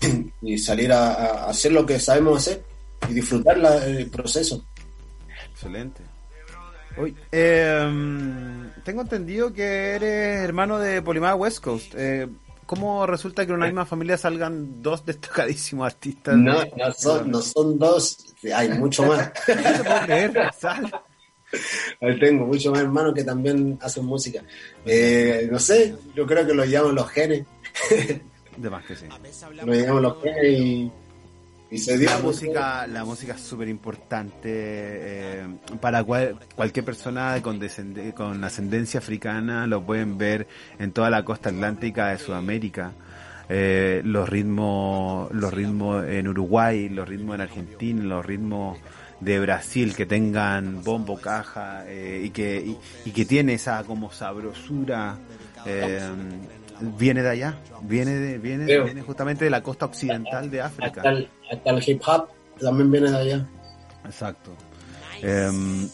y 0.42 0.58
salir 0.58 0.92
a, 0.92 1.46
hacer 1.46 1.72
lo 1.72 1.84
que 1.84 1.98
sabemos 1.98 2.38
hacer 2.38 2.64
y 3.08 3.14
disfrutar 3.14 3.58
el 3.86 4.08
proceso. 4.10 4.64
Excelente. 5.50 6.02
Oye, 6.96 7.14
eh, 7.30 8.70
tengo 8.84 9.02
entendido 9.02 9.52
que 9.52 9.62
eres 9.62 10.40
hermano 10.40 10.78
de 10.78 11.02
Polimar 11.02 11.34
West 11.34 11.62
Coast. 11.62 11.94
Eh, 11.96 12.28
¿Cómo 12.66 13.06
resulta 13.06 13.44
que 13.44 13.52
en 13.52 13.56
una 13.56 13.66
misma 13.66 13.84
familia 13.84 14.16
salgan 14.16 14.82
dos 14.82 15.04
destacadísimos 15.04 15.86
artistas? 15.86 16.36
No, 16.36 16.64
no 16.76 16.92
son, 16.96 17.30
no 17.30 17.40
son 17.40 17.78
dos, 17.78 18.34
hay 18.54 18.70
mucho 18.70 19.04
más. 19.04 19.30
Ahí 22.00 22.18
tengo 22.18 22.46
muchos 22.46 22.72
más 22.72 22.80
hermanos 22.80 23.12
que 23.14 23.24
también 23.24 23.78
hacen 23.82 24.06
música. 24.06 24.42
Eh, 24.86 25.48
no 25.50 25.58
sé, 25.58 25.94
yo 26.14 26.26
creo 26.26 26.46
que 26.46 26.54
lo 26.54 26.64
llaman 26.64 26.94
los 26.94 27.10
genes. 27.10 27.44
De 28.56 28.70
más 28.70 28.84
que 28.86 28.96
sí. 28.96 29.06
Lo 29.64 29.74
llaman 29.74 30.02
los 30.02 30.22
genes 30.22 30.58
y, 30.58 30.90
y 31.72 31.78
se 31.78 31.98
dio 31.98 32.10
La 32.10 32.18
música, 32.18 32.86
la 32.86 33.04
música 33.04 33.32
es 33.34 33.40
súper 33.40 33.68
importante 33.68 34.48
eh, 34.52 35.46
para 35.80 36.04
cual- 36.04 36.36
cualquier 36.54 36.84
persona 36.84 37.40
con, 37.42 37.58
descende- 37.58 38.12
con 38.14 38.44
ascendencia 38.44 38.98
africana, 38.98 39.66
lo 39.66 39.82
pueden 39.82 40.18
ver 40.18 40.46
en 40.78 40.92
toda 40.92 41.08
la 41.10 41.24
costa 41.24 41.48
atlántica 41.48 42.08
de 42.08 42.18
Sudamérica. 42.18 42.92
Eh, 43.48 44.00
los 44.04 44.28
ritmos, 44.28 45.30
los 45.32 45.52
ritmos 45.52 46.04
en 46.06 46.28
Uruguay, 46.28 46.88
los 46.88 47.08
ritmos 47.08 47.34
en 47.34 47.40
Argentina, 47.40 48.04
los 48.04 48.24
ritmos 48.24 48.78
de 49.20 49.40
Brasil 49.40 49.94
que 49.94 50.04
tengan 50.06 50.82
bombo, 50.82 51.20
caja 51.20 51.84
eh, 51.86 52.22
y 52.24 52.30
que 52.30 52.56
y, 52.64 52.76
y 53.04 53.10
que 53.12 53.24
tiene 53.24 53.54
esa 53.54 53.82
como 53.84 54.10
sabrosura 54.12 55.16
eh, 55.66 56.00
viene 56.82 57.22
de 57.22 57.30
allá, 57.30 57.58
viene 57.82 58.12
de, 58.12 58.38
viene, 58.38 58.64
Creo. 58.64 58.84
viene 58.84 59.02
justamente 59.02 59.44
de 59.44 59.50
la 59.50 59.62
costa 59.62 59.86
occidental 59.86 60.50
de 60.50 60.60
África. 60.62 60.86
hasta 61.00 61.08
el, 61.10 61.28
hasta 61.50 61.70
el 61.70 61.88
hip 61.88 62.02
hop 62.06 62.28
también 62.60 62.90
viene 62.90 63.10
de 63.10 63.16
allá. 63.16 63.48
Exacto. 64.04 64.50
Em, 65.20 65.88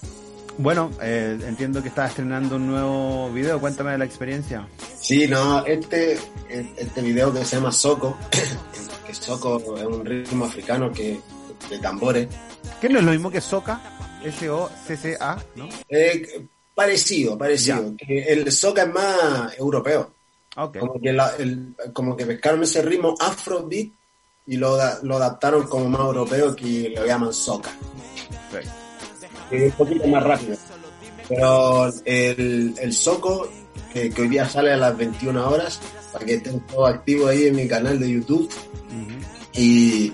bueno, 0.59 0.91
eh, 1.01 1.39
entiendo 1.47 1.82
que 1.82 1.89
estás 1.89 2.11
estrenando 2.11 2.57
un 2.57 2.66
nuevo 2.66 3.30
video. 3.32 3.61
Cuéntame 3.61 3.93
de 3.93 3.99
la 3.99 4.05
experiencia. 4.05 4.66
Sí, 5.01 5.26
no, 5.28 5.64
este, 5.64 6.18
este 6.49 7.01
video 7.01 7.32
que 7.32 7.45
se 7.45 7.57
llama 7.57 7.70
Soco, 7.72 8.16
que 9.07 9.14
Soco 9.14 9.76
es 9.76 9.84
un 9.84 10.05
ritmo 10.05 10.47
africano 10.47 10.91
que 10.93 11.20
de 11.70 11.78
tambores, 11.78 12.28
Que 12.80 12.89
no 12.89 12.99
es 12.99 13.05
lo 13.05 13.11
mismo 13.12 13.30
que 13.30 13.41
Soca, 13.41 13.80
S-O-C-C-A, 14.24 15.39
¿no? 15.57 15.68
eh, 15.89 16.47
parecido, 16.74 17.36
parecido. 17.36 17.95
El 18.07 18.51
soca 18.53 18.82
es 18.82 18.93
más 18.95 19.59
europeo. 19.59 20.14
Ok. 20.59 20.78
como 20.78 21.00
que, 21.00 21.12
la- 21.12 21.32
el- 21.38 21.74
como 21.92 22.16
que 22.16 22.26
pescaron 22.26 22.62
ese 22.62 22.82
ritmo 22.82 23.14
afrobeat 23.20 23.88
y 24.46 24.56
lo, 24.56 24.76
da- 24.76 24.98
lo 25.02 25.16
adaptaron 25.16 25.64
como 25.68 25.88
más 25.88 26.00
europeo 26.00 26.54
que 26.56 26.92
lo 26.96 27.06
llaman 27.06 27.32
soca. 27.32 27.70
Que 29.50 29.66
es 29.66 29.72
un 29.72 29.78
poquito 29.78 30.06
más 30.09 30.22
rápido. 30.22 30.56
Pero 31.28 31.86
el, 32.04 32.74
el 32.80 32.92
soco, 32.92 33.48
que, 33.92 34.11
que 34.11 34.22
hoy 34.22 34.28
día 34.28 34.48
sale 34.48 34.72
a 34.72 34.76
las 34.76 34.96
21 34.96 35.48
horas, 35.48 35.80
para 36.12 36.24
que 36.24 36.34
estén 36.34 36.61
todos 36.61 36.88
activos 36.90 37.30
ahí 37.30 37.46
en 37.46 37.56
mi 37.56 37.68
canal 37.68 37.98
de 38.00 38.11
YouTube, 38.11 38.50
y 39.54 40.11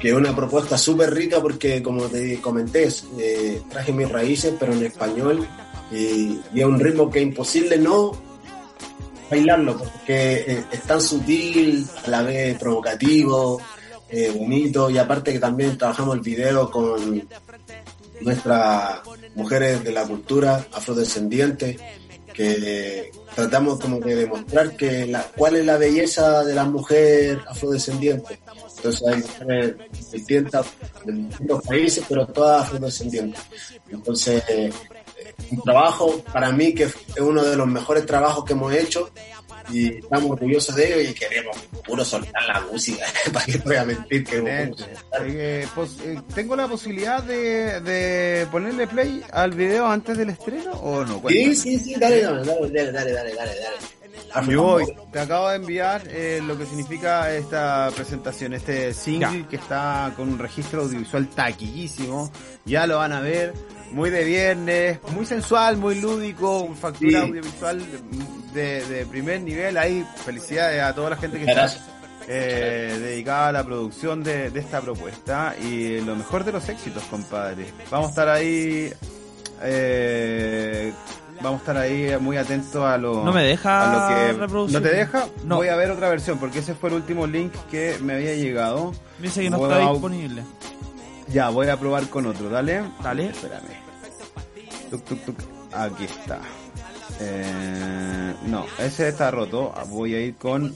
que 0.00 0.08
es 0.10 0.14
una 0.14 0.34
propuesta 0.34 0.76
súper 0.78 1.12
rica 1.14 1.40
porque 1.40 1.82
como 1.82 2.04
te 2.04 2.40
comenté, 2.40 2.88
eh, 3.18 3.62
traje 3.70 3.92
mis 3.92 4.10
raíces 4.10 4.54
pero 4.58 4.72
en 4.72 4.84
español 4.84 5.46
y, 5.90 6.38
y 6.52 6.60
es 6.60 6.64
un 6.64 6.78
ritmo 6.78 7.10
que 7.10 7.20
es 7.20 7.24
imposible 7.26 7.78
no 7.78 8.12
bailarlo 9.30 9.78
porque 9.78 10.44
eh, 10.46 10.64
es 10.70 10.82
tan 10.82 11.00
sutil, 11.00 11.86
a 12.04 12.10
la 12.10 12.22
vez 12.22 12.58
provocativo, 12.58 13.60
eh, 14.08 14.30
bonito 14.36 14.90
y 14.90 14.98
aparte 14.98 15.32
que 15.32 15.38
también 15.38 15.76
trabajamos 15.78 16.16
el 16.16 16.20
video 16.20 16.70
con 16.70 17.26
nuestras 18.20 19.00
mujeres 19.34 19.82
de 19.82 19.92
la 19.92 20.06
cultura 20.06 20.66
afrodescendientes 20.72 21.76
que 22.32 23.12
tratamos 23.34 23.78
como 23.78 24.00
que 24.00 24.14
demostrar 24.14 24.76
que 24.76 25.06
la, 25.06 25.22
cuál 25.36 25.56
es 25.56 25.64
la 25.64 25.76
belleza 25.76 26.44
de 26.44 26.54
la 26.54 26.64
mujer 26.64 27.40
afrodescendiente. 27.48 28.40
Entonces 28.76 29.08
hay 29.08 29.22
mujeres 29.22 29.76
distintas 30.12 30.66
de 31.04 31.12
distintos 31.12 31.62
países, 31.62 32.04
pero 32.08 32.26
todas 32.26 32.66
afrodescendientes. 32.66 33.40
Entonces, 33.88 34.42
un 35.50 35.62
trabajo 35.62 36.22
para 36.32 36.50
mí 36.52 36.74
que 36.74 36.84
es 36.84 36.94
uno 37.18 37.42
de 37.44 37.56
los 37.56 37.66
mejores 37.66 38.06
trabajos 38.06 38.44
que 38.44 38.52
hemos 38.52 38.72
hecho 38.72 39.10
y 39.70 39.98
estamos 39.98 40.32
orgullosos 40.32 40.74
de 40.76 41.00
ello 41.00 41.10
y 41.10 41.14
queremos 41.14 41.56
puro 41.86 42.04
soltar 42.04 42.42
la 42.46 42.60
música. 42.60 43.04
¿Para 43.32 43.46
qué 43.46 43.58
te 43.58 43.68
voy 43.68 43.76
a 43.76 43.84
mentir 43.84 44.24
que. 44.24 44.72
Eh, 45.20 45.66
pues, 45.74 45.98
eh, 46.04 46.20
¿Tengo 46.34 46.56
la 46.56 46.68
posibilidad 46.68 47.22
de, 47.22 47.80
de 47.80 48.46
ponerle 48.50 48.86
play 48.86 49.22
al 49.32 49.52
video 49.52 49.86
antes 49.86 50.18
del 50.18 50.30
estreno 50.30 50.72
o 50.72 51.04
no? 51.04 51.14
Sí, 51.14 51.20
Cuéntame. 51.20 51.54
sí, 51.54 51.78
sí, 51.78 51.94
dale, 51.98 52.22
dale, 52.22 52.44
dale, 52.44 52.70
dale, 52.70 52.92
dale, 52.92 53.12
dale, 53.12 53.34
dale. 53.34 53.54
dale. 53.56 54.52
Yo 54.52 54.62
voy. 54.62 54.84
Te 55.12 55.20
acabo 55.20 55.48
de 55.48 55.56
enviar 55.56 56.02
eh, 56.08 56.40
lo 56.44 56.58
que 56.58 56.66
significa 56.66 57.32
esta 57.32 57.90
presentación, 57.94 58.52
este 58.52 58.92
single 58.92 59.46
que 59.48 59.56
está 59.56 60.12
con 60.16 60.28
un 60.28 60.38
registro 60.38 60.82
audiovisual 60.82 61.28
taquillísimo. 61.28 62.30
Ya 62.64 62.86
lo 62.86 62.98
van 62.98 63.12
a 63.12 63.20
ver. 63.20 63.54
Muy 63.94 64.10
de 64.10 64.24
viernes, 64.24 64.98
muy 65.12 65.24
sensual, 65.24 65.76
muy 65.76 66.00
lúdico, 66.00 66.68
factura 66.80 67.10
Sí. 67.22 67.28
audiovisual 67.28 67.82
de, 68.52 68.84
de 68.86 69.06
primer 69.06 69.40
nivel. 69.40 69.76
Ahí 69.78 70.04
felicidades 70.24 70.82
a 70.82 70.94
toda 70.94 71.10
la 71.10 71.16
gente 71.16 71.38
que 71.38 71.44
está 71.44 71.72
eh, 72.26 72.98
dedicada 73.00 73.48
a 73.48 73.52
la 73.52 73.64
producción 73.64 74.22
de, 74.24 74.50
de 74.50 74.60
esta 74.60 74.80
propuesta 74.80 75.54
y 75.62 76.00
lo 76.00 76.16
mejor 76.16 76.44
de 76.44 76.52
los 76.52 76.68
éxitos, 76.68 77.02
compadre. 77.04 77.66
Vamos 77.90 78.08
a 78.08 78.10
estar 78.10 78.28
ahí 78.28 78.92
eh, 79.62 80.92
Vamos 81.42 81.58
a 81.60 81.62
estar 81.62 81.76
ahí 81.76 82.16
muy 82.20 82.36
atentos 82.36 82.76
a 82.84 82.96
lo, 82.96 83.24
No 83.24 83.32
me 83.32 83.42
deja 83.42 84.08
a 84.08 84.10
lo 84.10 84.14
que 84.34 84.40
reproducir. 84.40 84.80
¿No 84.80 84.82
te 84.88 84.94
deja? 84.94 85.26
No. 85.44 85.56
Voy 85.56 85.68
a 85.68 85.76
ver 85.76 85.90
otra 85.90 86.08
versión 86.08 86.38
porque 86.38 86.60
ese 86.60 86.74
fue 86.74 86.88
el 86.90 86.96
último 86.96 87.26
link 87.26 87.52
que 87.70 87.96
me 88.02 88.14
había 88.14 88.34
llegado. 88.34 88.92
Dice 89.20 89.42
que 89.42 89.50
no 89.50 89.58
Voy 89.58 89.70
está 89.70 89.86
a- 89.86 89.90
disponible. 89.92 90.42
Ya, 91.28 91.48
voy 91.48 91.68
a 91.68 91.76
probar 91.78 92.08
con 92.08 92.26
otro, 92.26 92.48
dale. 92.48 92.82
Dale. 93.02 93.26
Espérame. 93.28 93.83
Tuc, 94.94 95.04
tuc, 95.04 95.24
tuc. 95.26 95.36
Aquí 95.72 96.04
está. 96.04 96.40
Eh, 97.20 98.34
no, 98.46 98.64
ese 98.78 99.08
está 99.08 99.30
roto. 99.30 99.72
Voy 99.88 100.14
a 100.14 100.20
ir 100.20 100.36
con 100.36 100.74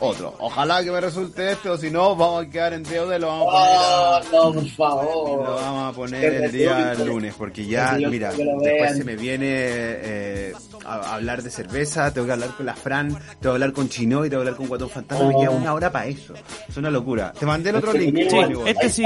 otro. 0.00 0.34
Ojalá 0.40 0.82
que 0.82 0.90
me 0.90 1.00
resulte 1.00 1.52
este, 1.52 1.68
o 1.68 1.76
si 1.78 1.90
no, 1.90 2.16
vamos 2.16 2.44
a 2.46 2.50
quedar 2.50 2.72
en 2.74 2.82
deuda 2.82 3.16
y 3.16 3.20
lo 3.20 3.28
vamos 3.28 3.48
a 3.48 3.52
poner, 3.52 3.78
Oh, 3.78 4.14
a- 4.14 4.22
no, 4.32 4.52
por 4.54 4.68
favor. 4.70 5.44
lo 5.48 5.54
vamos 5.54 5.92
a 5.92 5.96
poner 5.96 6.34
el 6.34 6.52
día 6.52 6.94
lunes. 6.94 7.34
Porque 7.36 7.64
ya, 7.66 7.92
mira, 8.08 8.32
después 8.32 8.96
se 8.96 9.04
me 9.04 9.16
viene 9.16 9.46
eh, 9.48 10.52
a, 10.84 11.14
hablar 11.14 11.42
de 11.42 11.50
cerveza. 11.50 12.12
Tengo 12.12 12.26
que 12.26 12.32
hablar 12.32 12.50
con 12.56 12.66
la 12.66 12.74
Fran, 12.74 13.08
tengo 13.10 13.22
que 13.40 13.48
hablar 13.48 13.72
con 13.72 13.88
Chino 13.88 14.24
y 14.24 14.30
tengo 14.30 14.42
que 14.42 14.48
hablar 14.48 14.56
con 14.58 14.68
Guatón 14.68 14.90
Fantasma. 14.90 15.28
Me 15.28 15.34
queda 15.36 15.50
Oh. 15.50 15.56
una 15.56 15.74
hora 15.74 15.92
para 15.92 16.06
eso. 16.06 16.34
Es 16.68 16.76
una 16.76 16.90
locura. 16.90 17.32
Te 17.32 17.46
mandé 17.46 17.70
el 17.70 17.76
otro 17.76 17.92
Este 17.92 18.00
link. 18.10 18.32
Este 18.66 18.90
sí, 18.90 19.04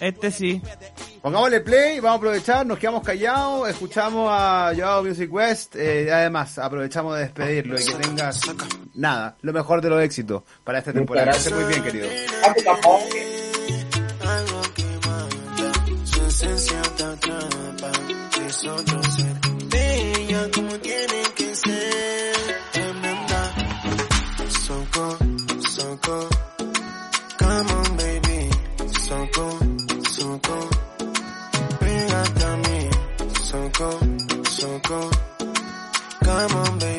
este 0.00 0.30
sí. 0.32 0.60
Pongámosle 1.24 1.62
play, 1.62 2.00
vamos 2.00 2.16
a 2.16 2.18
aprovechar, 2.18 2.66
nos 2.66 2.78
quedamos 2.78 3.02
callados, 3.02 3.66
escuchamos 3.70 4.28
a 4.30 4.74
Joao 4.76 5.02
Music 5.02 5.32
West, 5.32 5.74
eh, 5.74 6.04
y 6.06 6.10
además 6.10 6.58
aprovechamos 6.58 7.16
de 7.16 7.22
despedirlo 7.22 7.80
y 7.80 7.82
que 7.82 7.94
tengas 7.94 8.42
nada, 8.92 9.34
lo 9.40 9.54
mejor 9.54 9.80
de 9.80 9.88
los 9.88 10.02
éxitos 10.02 10.42
para 10.62 10.80
esta 10.80 10.92
temporada. 10.92 11.32
Que 11.32 11.38
esté 11.38 11.54
muy 11.54 11.64
bien, 11.64 11.82
querido. 11.82 12.08
Tampoco. 12.42 12.98
algo 14.20 14.62
que 14.74 14.84
mata, 15.08 15.72
su 16.04 16.26
esencia 16.26 16.82
te 16.94 17.04
atrapa, 17.04 17.92
es 18.46 18.64
otro 18.66 19.03
cool, 34.94 35.10
so 35.10 35.18
cool, 35.38 35.54
come 36.22 36.54
on 36.56 36.78
baby, 36.78 36.93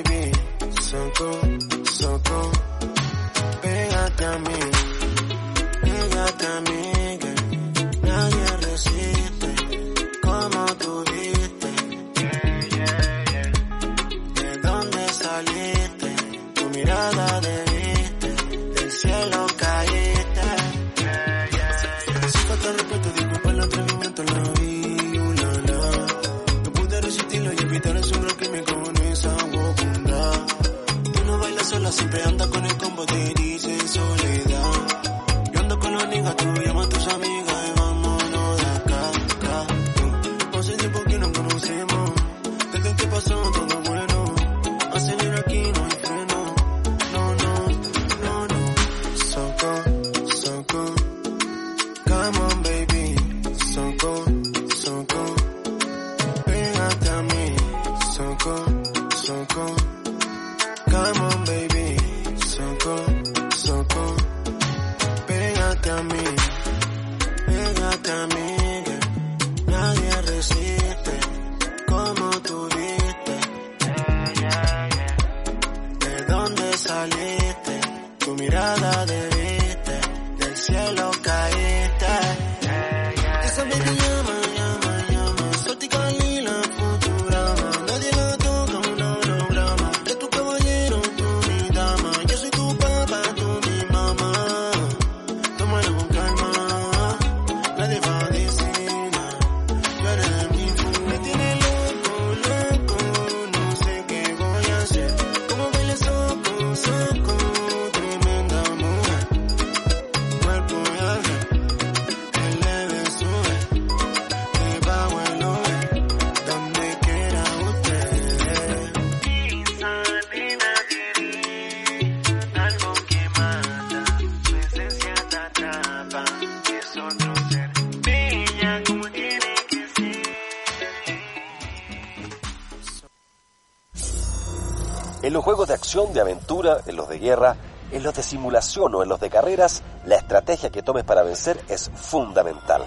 de 135.95 136.19
aventura, 136.19 136.79
en 136.85 136.97
los 136.97 137.07
de 137.07 137.19
guerra, 137.19 137.55
en 137.91 138.03
los 138.03 138.13
de 138.13 138.21
simulación 138.21 138.93
o 138.95 139.03
en 139.03 139.07
los 139.07 139.19
de 139.19 139.29
carreras, 139.29 139.81
la 140.05 140.17
estrategia 140.17 140.69
que 140.69 140.83
tomes 140.83 141.05
para 141.05 141.23
vencer 141.23 141.57
es 141.69 141.89
fundamental. 141.95 142.83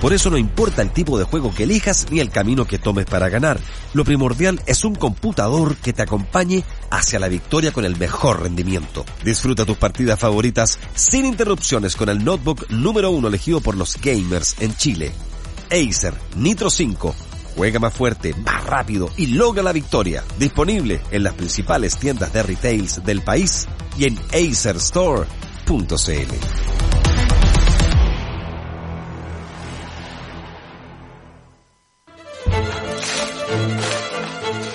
Por 0.00 0.12
eso 0.12 0.28
no 0.28 0.36
importa 0.36 0.82
el 0.82 0.90
tipo 0.90 1.16
de 1.16 1.24
juego 1.24 1.54
que 1.54 1.62
elijas 1.62 2.08
ni 2.10 2.18
el 2.18 2.30
camino 2.30 2.64
que 2.64 2.80
tomes 2.80 3.06
para 3.06 3.28
ganar. 3.28 3.60
Lo 3.94 4.04
primordial 4.04 4.60
es 4.66 4.84
un 4.84 4.96
computador 4.96 5.76
que 5.76 5.92
te 5.92 6.02
acompañe 6.02 6.64
hacia 6.90 7.20
la 7.20 7.28
victoria 7.28 7.70
con 7.70 7.84
el 7.84 7.96
mejor 7.96 8.42
rendimiento. 8.42 9.04
Disfruta 9.22 9.64
tus 9.64 9.76
partidas 9.76 10.18
favoritas 10.18 10.80
sin 10.96 11.24
interrupciones 11.24 11.94
con 11.94 12.08
el 12.08 12.24
notebook 12.24 12.68
número 12.68 13.12
uno 13.12 13.28
elegido 13.28 13.60
por 13.60 13.76
los 13.76 13.96
gamers 14.00 14.56
en 14.58 14.74
Chile. 14.74 15.12
Acer 15.70 16.14
Nitro 16.34 16.68
5. 16.68 17.14
Juega 17.56 17.78
más 17.78 17.94
fuerte, 17.94 18.34
más 18.34 18.64
rápido 18.64 19.10
y 19.16 19.26
logra 19.28 19.62
la 19.62 19.72
victoria. 19.72 20.24
Disponible 20.38 21.00
en 21.10 21.22
las 21.22 21.34
principales 21.34 21.96
tiendas 21.98 22.32
de 22.32 22.42
retails 22.42 23.04
del 23.04 23.20
país 23.22 23.68
y 23.98 24.06
en 24.06 24.18
acerstore.cl. 24.32 25.26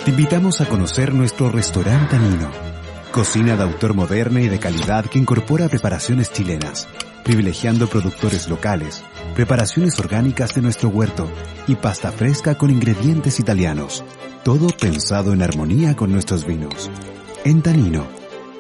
Te 0.08 0.12
invitamos 0.12 0.62
a 0.62 0.70
conocer 0.70 1.14
nuestro 1.14 1.52
restaurante 1.52 2.16
Tanino. 2.16 2.50
Cocina 3.12 3.58
de 3.58 3.64
autor 3.64 3.94
moderna 3.94 4.40
y 4.40 4.48
de 4.48 4.58
calidad 4.58 5.06
que 5.06 5.20
incorpora 5.20 5.68
preparaciones 5.68 6.32
chilenas, 6.32 6.88
privilegiando 7.28 7.88
productores 7.88 8.48
locales, 8.48 9.04
preparaciones 9.36 10.00
orgánicas 10.00 10.56
de 10.56 10.62
nuestro 10.62 10.88
huerto 10.88 11.30
y 11.68 11.76
pasta 11.76 12.10
fresca 12.14 12.58
con 12.58 12.70
ingredientes 12.70 13.42
italianos. 13.42 14.06
Todo 14.46 14.68
pensado 14.70 15.34
en 15.34 15.42
armonía 15.42 15.94
con 15.98 16.10
nuestros 16.14 16.48
vinos. 16.48 16.90
En 17.44 17.62
Tanino, 17.62 18.08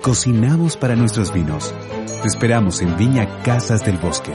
cocinamos 0.02 0.76
para 0.76 0.98
nuestros 0.98 1.34
vinos. 1.34 1.74
Te 2.22 2.28
esperamos 2.28 2.82
en 2.82 2.98
Viña 2.98 3.42
Casas 3.42 3.86
del 3.86 3.98
Bosque. 4.00 4.34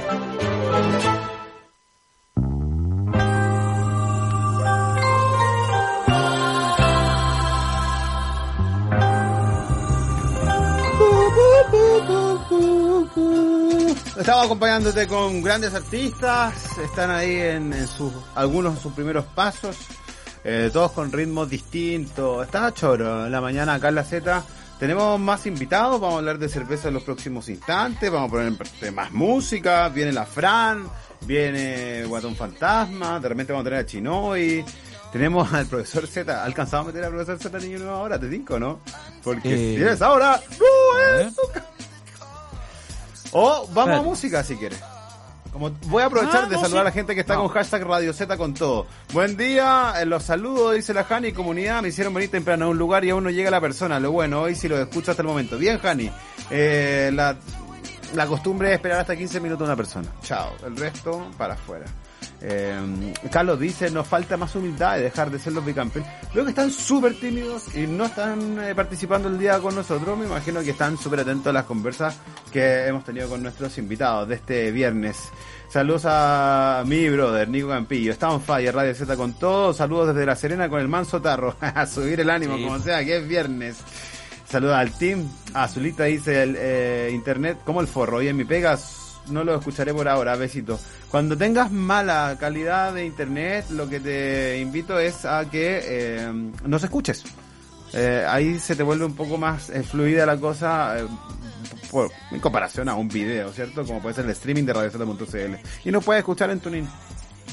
Estamos 14.19 14.45
acompañándote 14.45 15.07
con 15.07 15.43
grandes 15.43 15.73
artistas, 15.75 16.55
están 16.79 17.11
ahí 17.11 17.35
en, 17.35 17.73
en 17.73 17.87
sus, 17.89 18.13
algunos 18.35 18.75
de 18.77 18.81
sus 18.81 18.93
primeros 18.93 19.25
pasos. 19.25 19.77
eh, 20.45 20.71
todos 20.73 20.93
con 20.93 21.11
ritmos 21.11 21.49
distintos. 21.49 22.45
Está 22.45 22.73
choro. 22.75 23.27
En 23.27 23.33
la 23.33 23.41
mañana 23.41 23.75
acá 23.75 23.89
en 23.89 23.95
la 23.95 24.05
Z 24.05 24.43
tenemos 24.79 25.19
más 25.19 25.47
invitados, 25.47 25.99
vamos 26.01 26.17
a 26.17 26.19
hablar 26.19 26.39
de 26.39 26.49
cerveza 26.49 26.89
en 26.89 26.95
los 26.95 27.05
próximos 27.05 27.49
instantes, 27.49 28.11
vamos 28.11 28.29
a 28.29 28.33
poner 28.33 28.93
más 28.93 29.13
música, 29.13 29.89
viene 29.89 30.13
la 30.13 30.27
Fran, 30.27 30.89
viene 31.23 32.05
Guatón 32.05 32.35
Fantasma, 32.37 33.19
de 33.21 33.29
repente 33.29 33.53
vamos 33.53 33.65
a 33.67 33.71
tener 33.71 33.81
a 33.85 33.87
Chinoy. 33.87 34.65
Tenemos 35.13 35.53
al 35.53 35.67
profesor 35.67 36.07
Z. 36.07 36.41
¿Ha 36.41 36.45
alcanzado 36.45 36.83
a 36.85 36.87
meter 36.87 37.05
al 37.05 37.11
profesor 37.13 37.39
Z 37.39 37.59
niño 37.61 37.79
nuevo 37.81 37.95
ahora? 37.95 38.19
Te 38.19 38.29
cinco, 38.31 38.59
¿no? 38.59 38.81
Porque 39.23 39.73
Eh, 39.75 39.77
tienes 39.77 40.01
ahora. 40.03 40.41
¡No 40.59 41.19
es 41.21 41.35
tu 41.37 41.43
ca- 41.53 41.65
O 43.33 43.67
vamos 43.73 43.99
a 43.99 44.03
música 44.03 44.43
si 44.45 44.57
quieres. 44.57 44.81
Como 45.53 45.71
voy 45.89 46.03
a 46.03 46.07
aprovechar 46.07 46.45
Ah, 46.45 46.49
de 46.49 46.55
no, 46.57 46.63
saludar 46.63 46.71
sí. 46.71 46.81
a 46.81 46.85
la 46.85 46.93
gente 46.93 47.15
que 47.15 47.21
está 47.21 47.35
No. 47.35 47.41
con 47.43 47.49
hashtag 47.51 47.83
Radio 47.85 48.13
Z 48.15 48.37
con 48.39 48.55
todo. 48.55 48.87
Buen 49.13 49.37
día, 49.37 49.93
eh, 50.01 50.07
los 50.07 50.23
saludos, 50.23 50.75
dice 50.77 50.95
la 50.95 51.05
Jani, 51.05 51.33
comunidad, 51.33 51.83
me 51.83 51.89
hicieron 51.89 52.15
venir 52.15 52.31
temprano 52.31 52.65
a 52.65 52.69
un 52.69 52.79
lugar 52.79 53.05
y 53.05 53.11
aún 53.11 53.25
no 53.25 53.29
llega 53.31 53.51
la 53.51 53.61
persona. 53.61 54.01
Lo 54.01 54.13
bueno, 54.13 54.41
hoy 54.41 54.55
sí 54.55 54.67
lo 54.69 54.79
escucho 54.81 55.11
hasta 55.11 55.23
el 55.23 55.29
momento. 55.29 55.59
Bien, 55.59 55.79
Jani. 55.79 56.11
Eh, 56.51 57.11
la, 57.13 57.37
la 58.15 58.27
costumbre 58.27 58.69
es 58.69 58.75
esperar 58.77 59.01
hasta 59.01 59.15
15 59.15 59.41
minutos 59.41 59.63
a 59.63 59.73
una 59.73 59.77
persona. 59.77 60.09
Chao. 60.23 60.53
El 60.65 60.75
resto, 60.77 61.27
para 61.37 61.53
afuera. 61.55 61.85
Eh, 62.41 63.13
Carlos 63.31 63.59
dice, 63.61 63.91
nos 63.91 64.07
falta 64.07 64.37
más 64.37 64.55
humildad 64.57 64.99
y 64.99 65.03
dejar 65.03 65.31
de 65.31 65.39
ser 65.39 65.53
los 65.53 65.65
bicampeones. 65.65 66.11
Veo 66.35 66.45
que 66.45 66.51
están 66.51 66.71
súper 66.71 67.19
tímidos 67.19 67.75
y 67.75 67.87
no 67.87 68.07
están 68.07 68.63
eh, 68.63 68.75
participando 68.75 69.29
el 69.29 69.39
día 69.39 69.59
con 69.59 69.75
nosotros. 69.75 70.19
Me 70.19 70.27
imagino 70.27 70.61
que 70.63 70.71
están 70.71 70.97
súper 70.99 71.21
atentos 71.21 71.47
a 71.49 71.53
las 71.53 71.65
conversas 71.65 72.17
que 72.53 72.87
hemos 72.87 73.05
tenido 73.05 73.29
con 73.29 73.43
nuestros 73.43 73.77
invitados 73.79 74.29
de 74.29 74.35
este 74.37 74.71
viernes. 74.73 75.31
Saludos 75.69 76.03
a 76.07 76.83
mi 76.87 77.09
brother, 77.09 77.49
Nico 77.49 77.69
Campillo. 77.69 78.13
Estamos 78.13 78.41
en 78.41 78.47
Fire, 78.47 78.75
Radio 78.75 78.95
Z 78.95 79.17
con 79.17 79.33
todo. 79.35 79.73
Saludos 79.73 80.09
desde 80.15 80.27
La 80.27 80.37
Serena 80.37 80.69
con 80.69 80.81
el 80.81 80.89
manso 80.89 81.23
tarro. 81.23 81.57
a 81.61 81.87
subir 81.87 82.21
el 82.21 82.29
ánimo, 82.31 82.57
Sí. 82.57 82.65
como 82.65 82.79
sea, 82.81 83.05
que 83.05 83.17
es 83.19 83.27
viernes. 83.29 83.77
Saludos 84.47 84.75
al 84.77 84.91
team. 84.99 85.27
Azulita 85.55 86.05
dice 86.05 86.43
el 86.43 86.57
eh, 86.59 87.11
internet, 87.15 87.59
como 87.65 87.81
el 87.81 87.87
forro. 87.87 88.19
Hoy 88.19 88.29
en 88.29 88.37
mi 88.37 88.45
pegas 88.45 88.99
no 89.29 89.45
lo 89.45 89.55
escucharé 89.55 89.93
por 89.95 90.09
ahora, 90.09 90.37
besito. 90.37 90.79
Cuando 91.11 91.37
tengas 91.37 91.71
mala 91.71 92.37
calidad 92.39 92.95
de 92.95 93.07
internet, 93.07 93.67
lo 93.71 93.89
que 93.89 94.01
te 94.01 94.59
invito 94.61 94.99
es 94.99 95.25
a 95.25 95.49
que 95.51 95.81
eh, 95.85 96.33
nos 96.65 96.83
escuches. 96.83 97.25
Eh, 97.93 98.25
ahí 98.27 98.59
se 98.59 98.75
te 98.75 98.83
vuelve 98.83 99.05
un 99.05 99.15
poco 99.15 99.37
más 99.37 99.69
eh, 99.69 99.83
fluida 99.83 100.25
la 100.25 100.39
cosa 100.39 100.99
eh, 100.99 101.07
en 102.31 102.41
comparación 102.41 102.89
a 102.89 102.95
un 102.95 103.09
video, 103.09 103.53
¿cierto? 103.53 103.85
Como 103.85 104.01
puede 104.01 104.15
ser 104.15 104.25
el 104.25 104.31
streaming 104.31 104.65
de 104.65 104.73
radiozeta.cl. 104.73 105.55
Y 105.85 105.91
nos 105.91 106.05
puedes 106.05 106.21
escuchar 106.21 106.51
en 106.51 106.61
TuneIn. 106.61 106.89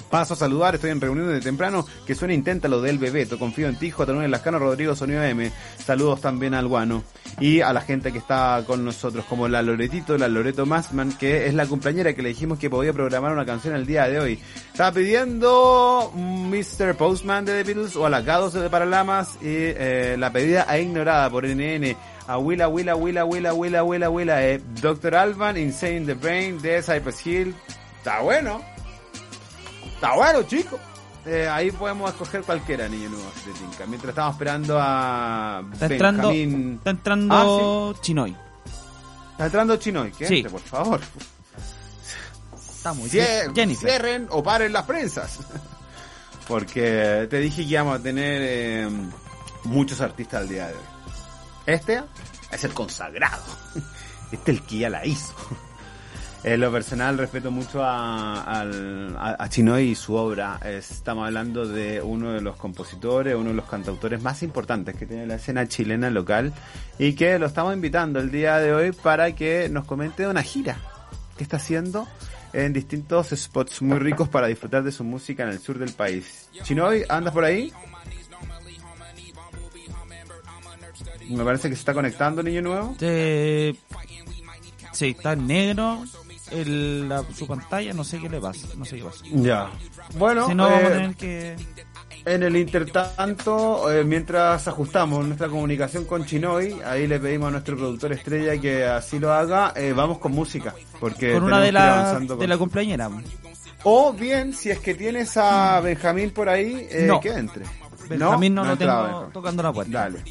Paso 0.09 0.33
a 0.33 0.37
saludar, 0.37 0.75
estoy 0.75 0.89
en 0.89 1.01
reunión 1.01 1.27
de 1.27 1.39
temprano, 1.39 1.85
que 2.07 2.15
suena 2.15 2.33
inténtalo 2.33 2.81
del 2.81 2.97
Bebeto, 2.97 3.37
confío 3.37 3.67
en 3.67 3.77
ti, 3.77 3.91
J9 3.91 4.25
en 4.25 4.31
Lascano, 4.31 4.57
Rodrigo 4.57 4.95
Sonido 4.95 5.23
M, 5.23 5.51
saludos 5.85 6.19
también 6.19 6.55
al 6.55 6.67
Guano, 6.67 7.03
y 7.39 7.61
a 7.61 7.71
la 7.73 7.81
gente 7.81 8.11
que 8.11 8.17
está 8.17 8.63
con 8.65 8.83
nosotros, 8.83 9.25
como 9.25 9.47
la 9.47 9.61
Loretito, 9.61 10.17
la 10.17 10.27
Loreto 10.27 10.65
Masman, 10.65 11.13
que 11.13 11.45
es 11.45 11.53
la 11.53 11.67
cumpleañera 11.67 12.13
que 12.13 12.23
le 12.23 12.29
dijimos 12.29 12.57
que 12.57 12.71
podía 12.71 12.91
programar 12.91 13.33
una 13.33 13.45
canción 13.45 13.75
el 13.75 13.85
día 13.85 14.07
de 14.07 14.19
hoy. 14.19 14.39
Estaba 14.71 14.91
pidiendo 14.91 16.11
Mr. 16.15 16.95
Postman 16.95 17.45
de 17.45 17.63
The 17.63 17.63
Beatles 17.63 17.95
o 17.95 18.07
Alagados 18.07 18.53
de 18.53 18.69
Paralamas, 18.69 19.35
y 19.41 19.45
eh, 19.45 20.15
la 20.17 20.31
pedida 20.31 20.65
a 20.67 20.79
ignorada 20.79 21.29
por 21.29 21.45
NN, 21.45 21.95
a 22.25 22.37
Willa, 22.39 22.67
Willa, 22.67 22.95
Willa, 22.95 23.25
Willa, 23.25 23.53
Willa, 23.53 23.83
Willa, 23.83 24.09
Willa, 24.09 24.47
eh, 24.47 24.59
Dr. 24.81 25.15
Alban, 25.15 25.55
Insane 25.57 26.01
the 26.07 26.15
Brain, 26.15 26.59
de 26.61 26.81
Cypress 26.81 27.27
Hill, 27.27 27.55
está 27.99 28.21
bueno. 28.21 28.78
Está 29.95 30.15
bueno, 30.15 30.43
chico. 30.43 30.79
Eh, 31.25 31.47
ahí 31.49 31.69
podemos 31.71 32.09
escoger 32.11 32.41
cualquiera, 32.43 32.87
niño 32.87 33.09
nuevo, 33.09 33.29
si 33.35 33.51
te 33.51 33.59
tinca. 33.59 33.85
Mientras 33.85 34.09
estamos 34.11 34.33
esperando 34.35 34.77
a 34.81 35.63
Está 35.73 35.85
entrando, 35.87 36.29
Benjamín. 36.29 36.73
está 36.77 36.89
entrando 36.91 37.93
Ah, 37.95 37.99
Chinoy. 38.01 38.35
Está 39.31 39.45
entrando 39.45 39.75
Chinoy, 39.77 40.11
que 40.11 40.27
Sí. 40.27 40.37
entre, 40.37 40.51
por 40.51 40.61
favor. 40.61 41.01
Estamos. 42.75 43.09
Cier- 43.11 43.53
Jennifer. 43.53 43.89
Cierren 43.89 44.27
o 44.31 44.41
paren 44.41 44.71
las 44.73 44.85
prensas. 44.85 45.39
Porque 46.47 47.27
te 47.29 47.37
dije 47.39 47.63
que 47.63 47.69
íbamos 47.69 47.99
a 47.99 48.01
tener 48.03 48.41
eh, 48.43 48.89
muchos 49.65 50.01
artistas 50.01 50.41
al 50.41 50.49
día 50.49 50.67
de 50.67 50.73
hoy. 50.73 50.79
Este 51.65 52.01
es 52.51 52.63
el 52.63 52.73
consagrado. 52.73 53.43
Este 54.31 54.51
es 54.51 54.57
el 54.59 54.63
que 54.65 54.77
ya 54.79 54.89
la 54.89 55.05
hizo. 55.05 55.33
En 56.41 56.61
lo 56.61 56.71
personal 56.71 57.17
respeto 57.17 57.51
mucho 57.51 57.83
a, 57.83 58.41
a, 58.41 58.63
a 59.37 59.49
Chinoy 59.49 59.89
y 59.89 59.95
su 59.95 60.13
obra. 60.15 60.57
Estamos 60.63 61.25
hablando 61.25 61.67
de 61.67 62.01
uno 62.01 62.31
de 62.31 62.39
los 62.39 62.55
compositores, 62.55 63.35
uno 63.35 63.49
de 63.49 63.55
los 63.55 63.65
cantautores 63.65 64.21
más 64.21 64.41
importantes 64.41 64.95
que 64.95 65.05
tiene 65.05 65.27
la 65.27 65.35
escena 65.35 65.67
chilena 65.67 66.09
local 66.09 66.53
y 66.97 67.13
que 67.13 67.37
lo 67.39 67.47
estamos 67.47 67.73
invitando 67.73 68.19
el 68.19 68.31
día 68.31 68.57
de 68.59 68.73
hoy 68.73 68.93
para 68.93 69.35
que 69.35 69.67
nos 69.67 69.83
comente 69.83 70.27
una 70.27 70.41
gira 70.41 70.77
que 71.35 71.43
está 71.43 71.57
haciendo 71.57 72.07
en 72.53 72.71
distintos 72.71 73.29
spots 73.35 73.81
muy 73.81 73.99
ricos 73.99 74.29
para 74.29 74.47
disfrutar 74.47 74.83
de 74.83 74.93
su 74.93 75.03
música 75.03 75.43
en 75.43 75.49
el 75.49 75.59
sur 75.59 75.77
del 75.77 75.91
país. 75.91 76.49
Chinoy, 76.63 77.03
¿andas 77.09 77.33
por 77.33 77.43
ahí? 77.43 77.73
Me 81.29 81.43
parece 81.43 81.69
que 81.69 81.75
se 81.75 81.81
está 81.81 81.93
conectando, 81.93 82.41
niño 82.41 82.61
nuevo. 82.61 82.95
Eh, 83.01 83.75
sí, 84.93 85.09
está 85.09 85.33
en 85.33 85.45
negro 85.45 86.03
el, 86.51 87.07
la- 87.09 87.23
su 87.35 87.47
pantalla, 87.47 87.93
no 87.93 88.03
sé 88.03 88.19
qué 88.19 88.29
le 88.29 88.39
pasa, 88.39 88.67
no 88.77 88.85
sé 88.85 88.97
qué 88.97 89.03
pasa. 89.03 89.23
Ya. 89.31 89.69
Bueno, 90.17 90.47
si 90.47 90.55
no, 90.55 90.63
vamos 90.63 90.79
a 90.79 90.87
eh, 90.87 90.89
tener 90.91 91.15
que... 91.15 91.55
En 92.25 92.43
el 92.43 92.55
intertanto, 92.57 93.91
eh, 93.91 94.03
mientras 94.03 94.67
ajustamos 94.67 95.25
nuestra 95.25 95.47
comunicación 95.47 96.05
con 96.05 96.25
Chinoy, 96.25 96.75
ahí 96.85 97.07
le 97.07 97.19
pedimos 97.19 97.47
a 97.47 97.51
nuestro 97.51 97.77
productor 97.77 98.11
estrella 98.11 98.59
que 98.59 98.85
así 98.85 99.19
lo 99.19 99.31
haga, 99.33 99.73
eh, 99.75 99.93
vamos 99.95 100.17
con 100.19 100.33
música. 100.33 100.75
Porque 100.99 101.33
Con 101.33 101.43
una 101.43 101.61
de 101.61 101.71
la, 101.71 102.01
avanzando 102.01 102.33
de 102.35 102.39
con- 102.39 102.49
la 102.49 102.57
cumpleañera. 102.57 103.09
O 103.83 104.11
bien, 104.11 104.53
si 104.53 104.69
es 104.69 104.79
que 104.79 104.93
tienes 104.95 105.37
a 105.37 105.79
Benjamín 105.79 106.31
por 106.31 106.49
ahí, 106.49 106.87
No. 107.07 107.19
que 107.21 107.29
entre. 107.29 107.63
Benjamín 108.09 108.53
no, 108.55 108.63
ha 108.63 108.67
lo 108.69 108.77
tengo 108.77 109.29
tocando 109.31 109.63
la 109.63 109.71
puerta. 109.71 109.99
Dale. 110.09 110.23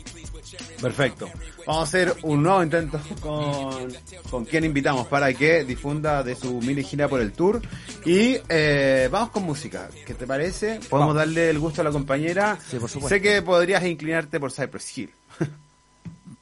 Perfecto. 0.80 1.28
Vamos 1.66 1.80
a 1.80 1.82
hacer 1.82 2.16
un 2.22 2.42
nuevo 2.42 2.62
intento 2.62 3.00
con, 3.20 3.92
con 4.30 4.44
quien 4.44 4.64
invitamos 4.64 5.06
para 5.06 5.32
que 5.34 5.64
difunda 5.64 6.22
de 6.22 6.34
su 6.34 6.60
mini 6.60 6.82
gira 6.82 7.08
por 7.08 7.20
el 7.20 7.32
tour. 7.32 7.60
Y 8.04 8.38
eh, 8.48 9.08
vamos 9.10 9.30
con 9.30 9.42
música. 9.42 9.88
¿Qué 10.06 10.14
te 10.14 10.26
parece? 10.26 10.80
Podemos 10.88 10.90
Vamos. 10.90 11.16
darle 11.16 11.50
el 11.50 11.58
gusto 11.58 11.80
a 11.80 11.84
la 11.84 11.90
compañera. 11.90 12.58
Sí, 12.70 12.78
por 12.78 12.88
supuesto. 12.88 13.14
Sé 13.14 13.20
que 13.20 13.42
podrías 13.42 13.84
inclinarte 13.84 14.40
por 14.40 14.52
Cypress 14.52 14.96
Hill. 14.96 15.10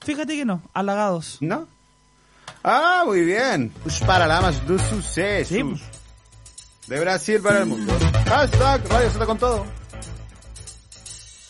Fíjate 0.01 0.37
que 0.37 0.45
no, 0.45 0.63
halagados. 0.73 1.39
¿No? 1.41 1.67
Ah, 2.63 3.03
muy 3.07 3.23
bien. 3.23 3.73
Os 3.85 4.01
Paralamas 4.01 4.67
do 4.67 4.79
Suceso. 4.79 5.55
Sí, 5.55 5.63
pues. 5.65 5.81
De 6.87 7.01
Brasil 7.01 7.41
para 7.41 7.61
el 7.61 7.67
mundo. 7.67 7.93
Hashtag 8.27 8.89
Radio 8.89 9.11
Z 9.11 9.27
con 9.27 9.39
todo. 9.39 9.67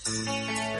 todo 0.05 0.76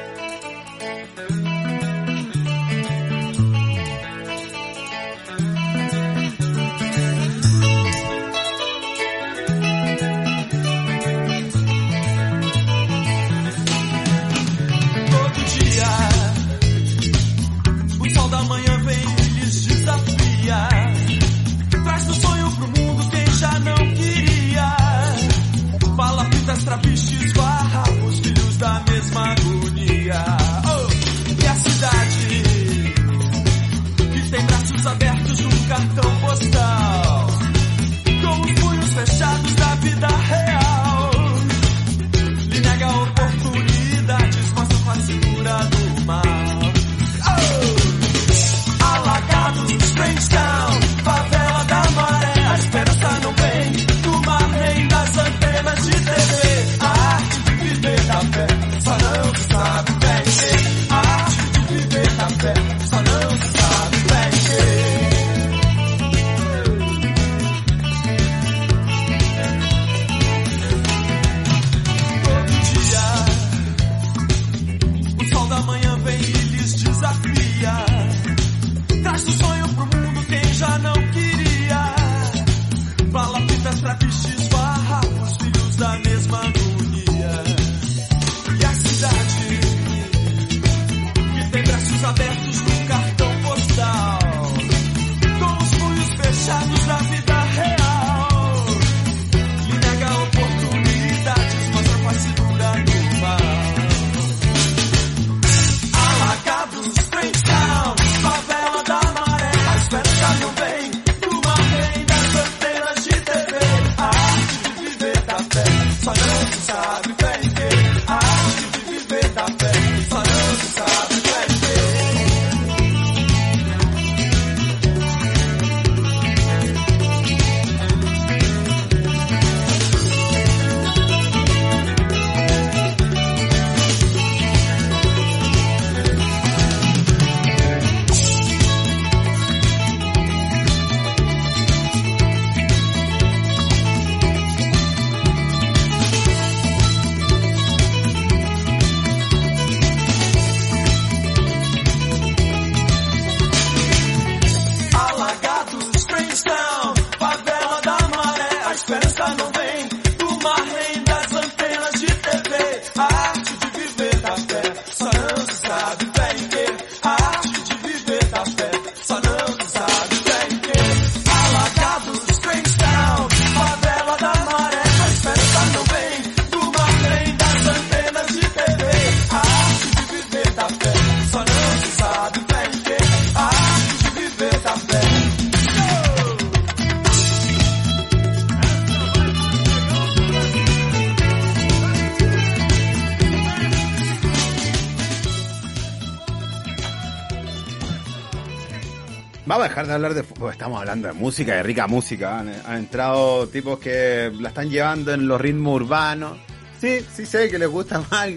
hablar 199.97 200.15
de 200.15 200.23
fútbol. 200.23 200.53
Estamos 200.53 200.79
hablando 200.79 201.09
de 201.09 201.15
música, 201.15 201.55
de 201.55 201.63
rica 201.63 201.87
música. 201.87 202.39
Han, 202.39 202.49
han 202.67 202.77
entrado 202.77 203.47
tipos 203.49 203.79
que 203.79 204.33
la 204.39 204.49
están 204.49 204.71
llevando 204.71 205.13
en 205.13 205.27
los 205.27 205.41
ritmos 205.41 205.75
urbanos. 205.75 206.39
Sí, 206.81 207.05
sí 207.15 207.27
sé 207.27 207.51
que 207.51 207.59
les 207.59 207.69
gusta 207.69 208.01
más 208.11 208.29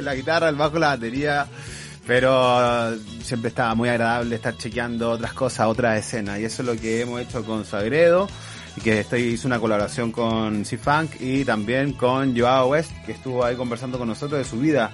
la 0.00 0.14
guitarra, 0.14 0.48
el 0.48 0.56
bajo, 0.56 0.78
la 0.78 0.88
batería. 0.88 1.46
Pero 2.06 2.92
eh, 2.92 2.98
siempre 3.22 3.48
está 3.48 3.74
muy 3.74 3.88
agradable 3.88 4.36
estar 4.36 4.56
chequeando 4.56 5.10
otras 5.10 5.32
cosas, 5.32 5.66
otras 5.66 5.98
escenas. 5.98 6.38
Y 6.38 6.44
eso 6.44 6.62
es 6.62 6.68
lo 6.68 6.76
que 6.80 7.02
hemos 7.02 7.20
hecho 7.20 7.44
con 7.44 7.64
Sagredo. 7.64 8.28
Y 8.76 8.80
que 8.80 9.00
estoy, 9.00 9.22
hizo 9.22 9.48
una 9.48 9.58
colaboración 9.58 10.12
con 10.12 10.64
C-Funk 10.64 11.20
y 11.20 11.44
también 11.44 11.94
con 11.94 12.38
Joao 12.38 12.68
West, 12.68 12.92
que 13.04 13.12
estuvo 13.12 13.44
ahí 13.44 13.56
conversando 13.56 13.98
con 13.98 14.06
nosotros 14.06 14.38
de 14.38 14.44
su 14.44 14.58
vida 14.58 14.92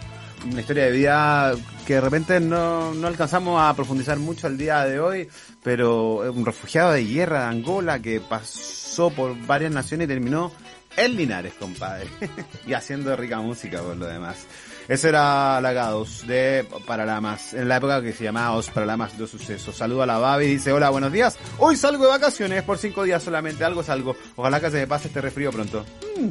una 0.51 0.61
historia 0.61 0.85
de 0.85 0.93
vida 0.93 1.55
que 1.85 1.95
de 1.95 2.01
repente 2.01 2.41
no, 2.41 2.95
no 2.95 3.07
alcanzamos 3.07 3.61
a 3.61 3.75
profundizar 3.75 4.19
mucho 4.19 4.47
al 4.47 4.57
día 4.57 4.85
de 4.85 4.99
hoy, 4.99 5.29
pero 5.63 6.33
un 6.33 6.45
refugiado 6.45 6.93
de 6.93 7.05
guerra 7.05 7.41
de 7.41 7.47
Angola 7.47 8.01
que 8.01 8.21
pasó 8.21 9.11
por 9.11 9.37
varias 9.47 9.73
naciones 9.73 10.07
y 10.07 10.09
terminó 10.09 10.53
en 10.97 11.17
Linares, 11.17 11.55
compadre, 11.55 12.07
y 12.67 12.73
haciendo 12.73 13.15
rica 13.17 13.41
música 13.41 13.83
por 13.83 13.97
lo 13.97 14.07
demás. 14.07 14.47
Eso 14.87 15.09
era 15.09 15.61
Lagados 15.61 16.27
de 16.27 16.67
Paralamas, 16.87 17.55
en 17.55 17.69
la 17.69 17.79
época 17.79 18.03
que 18.03 18.13
se 18.13 18.25
llamaba 18.25 18.57
Os 18.57 18.69
Paralamas 18.71 19.17
de 19.19 19.27
Sucesos. 19.27 19.77
Saludo 19.77 20.03
a 20.03 20.07
la 20.07 20.19
Babi, 20.19 20.47
dice, 20.47 20.73
hola, 20.73 20.91
buenos 20.91 21.11
días. 21.11 21.39
Hoy 21.59 21.77
salgo 21.77 22.05
de 22.05 22.11
vacaciones 22.11 22.63
por 22.63 22.79
cinco 22.79 23.03
días 23.03 23.23
solamente, 23.23 23.65
algo 23.65 23.83
salgo. 23.83 24.15
Ojalá 24.37 24.61
que 24.61 24.71
se 24.71 24.79
me 24.79 24.87
pase 24.87 25.09
este 25.09 25.21
resfrío 25.21 25.51
pronto. 25.51 25.85
Mm, 26.19 26.29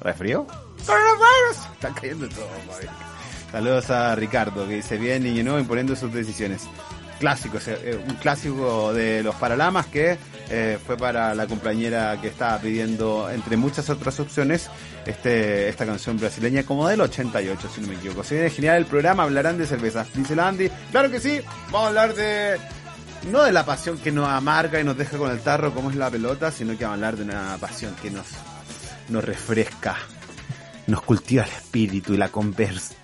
¿Resfrío? 0.00 0.46
¡Coronavirus! 0.86 1.72
Está 1.74 1.92
cayendo 1.94 2.28
todo, 2.28 2.48
Babi. 2.68 3.15
Saludos 3.50 3.90
a 3.90 4.14
Ricardo, 4.14 4.66
que 4.66 4.76
dice 4.76 4.98
bien 4.98 5.26
y 5.26 5.42
no 5.42 5.58
imponiendo 5.58 5.94
sus 5.94 6.12
decisiones. 6.12 6.64
Clásico, 7.20 7.58
eh, 7.66 7.98
un 8.06 8.16
clásico 8.16 8.92
de 8.92 9.22
los 9.22 9.34
Paralamas 9.36 9.86
que 9.86 10.18
eh, 10.50 10.78
fue 10.84 10.98
para 10.98 11.34
la 11.34 11.46
compañera 11.46 12.20
que 12.20 12.28
estaba 12.28 12.58
pidiendo, 12.58 13.30
entre 13.30 13.56
muchas 13.56 13.88
otras 13.88 14.20
opciones, 14.20 14.68
este 15.06 15.68
esta 15.68 15.86
canción 15.86 16.18
brasileña 16.18 16.64
como 16.64 16.86
del 16.88 17.00
88, 17.00 17.68
si 17.74 17.80
no 17.80 17.88
me 17.88 17.94
equivoco. 17.94 18.22
Se 18.22 18.34
viene 18.34 18.50
genial 18.50 18.76
el 18.76 18.86
programa, 18.86 19.22
hablarán 19.22 19.56
de 19.56 19.66
cerveza. 19.66 20.04
Dice 20.12 20.36
la 20.36 20.48
Andy, 20.48 20.70
claro 20.90 21.10
que 21.10 21.20
sí, 21.20 21.40
vamos 21.66 21.84
a 21.84 21.88
hablar 21.88 22.14
de... 22.14 22.58
No 23.30 23.42
de 23.42 23.50
la 23.50 23.64
pasión 23.64 23.98
que 23.98 24.12
nos 24.12 24.28
amarga 24.28 24.78
y 24.78 24.84
nos 24.84 24.96
deja 24.96 25.16
con 25.16 25.30
el 25.30 25.40
tarro 25.40 25.72
como 25.72 25.90
es 25.90 25.96
la 25.96 26.10
pelota, 26.10 26.52
sino 26.52 26.76
que 26.76 26.84
vamos 26.84 26.92
a 26.92 27.06
hablar 27.06 27.16
de 27.16 27.24
una 27.24 27.56
pasión 27.58 27.96
que 28.00 28.10
nos, 28.10 28.26
nos 29.08 29.24
refresca, 29.24 29.96
nos 30.86 31.02
cultiva 31.02 31.42
el 31.42 31.50
espíritu 31.50 32.14
y 32.14 32.18
la 32.18 32.28
conversa 32.28 32.94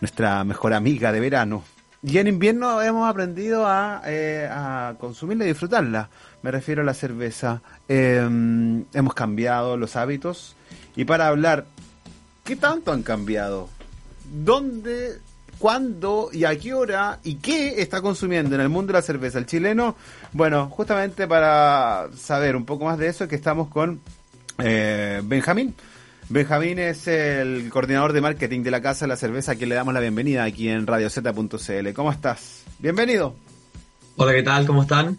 nuestra 0.00 0.44
mejor 0.44 0.74
amiga 0.74 1.12
de 1.12 1.20
verano. 1.20 1.64
Y 2.04 2.18
en 2.18 2.26
invierno 2.26 2.82
hemos 2.82 3.08
aprendido 3.08 3.64
a, 3.64 4.02
eh, 4.06 4.50
consumirla 4.98 5.44
y 5.44 5.48
disfrutarla. 5.48 6.08
Me 6.42 6.50
refiero 6.50 6.82
a 6.82 6.84
la 6.84 6.94
cerveza. 6.94 7.62
Eh, 7.88 8.18
hemos 8.92 9.14
cambiado 9.14 9.76
los 9.76 9.94
hábitos. 9.94 10.56
Y 10.96 11.04
para 11.04 11.28
hablar, 11.28 11.66
¿qué 12.42 12.56
tanto 12.56 12.92
han 12.92 13.04
cambiado? 13.04 13.68
¿Dónde, 14.32 15.20
cuándo 15.58 16.30
y 16.32 16.44
a 16.44 16.58
qué 16.58 16.74
hora 16.74 17.20
y 17.22 17.36
qué 17.36 17.80
está 17.80 18.02
consumiendo 18.02 18.56
en 18.56 18.62
el 18.62 18.68
mundo 18.68 18.92
de 18.92 18.98
la 18.98 19.02
cerveza 19.02 19.38
el 19.38 19.46
chileno? 19.46 19.94
Bueno, 20.32 20.68
justamente 20.70 21.28
para 21.28 22.08
saber 22.18 22.56
un 22.56 22.64
poco 22.64 22.86
más 22.86 22.98
de 22.98 23.06
eso, 23.06 23.28
que 23.28 23.36
estamos 23.36 23.68
con 23.68 24.00
eh, 24.58 25.20
Benjamín. 25.22 25.72
Benjamín 26.28 26.78
es 26.78 27.06
el 27.08 27.68
coordinador 27.70 28.12
de 28.12 28.20
marketing 28.20 28.62
de 28.62 28.70
la 28.70 28.80
Casa 28.80 29.04
de 29.04 29.08
la 29.08 29.16
Cerveza, 29.16 29.52
a 29.52 29.54
quien 29.56 29.68
le 29.68 29.74
damos 29.74 29.92
la 29.92 30.00
bienvenida 30.00 30.44
aquí 30.44 30.68
en 30.68 30.86
radiozeta.cl. 30.86 31.92
¿Cómo 31.94 32.10
estás? 32.10 32.64
Bienvenido. 32.78 33.34
Hola, 34.16 34.32
¿qué 34.32 34.42
tal? 34.42 34.66
¿Cómo 34.66 34.82
están? 34.82 35.18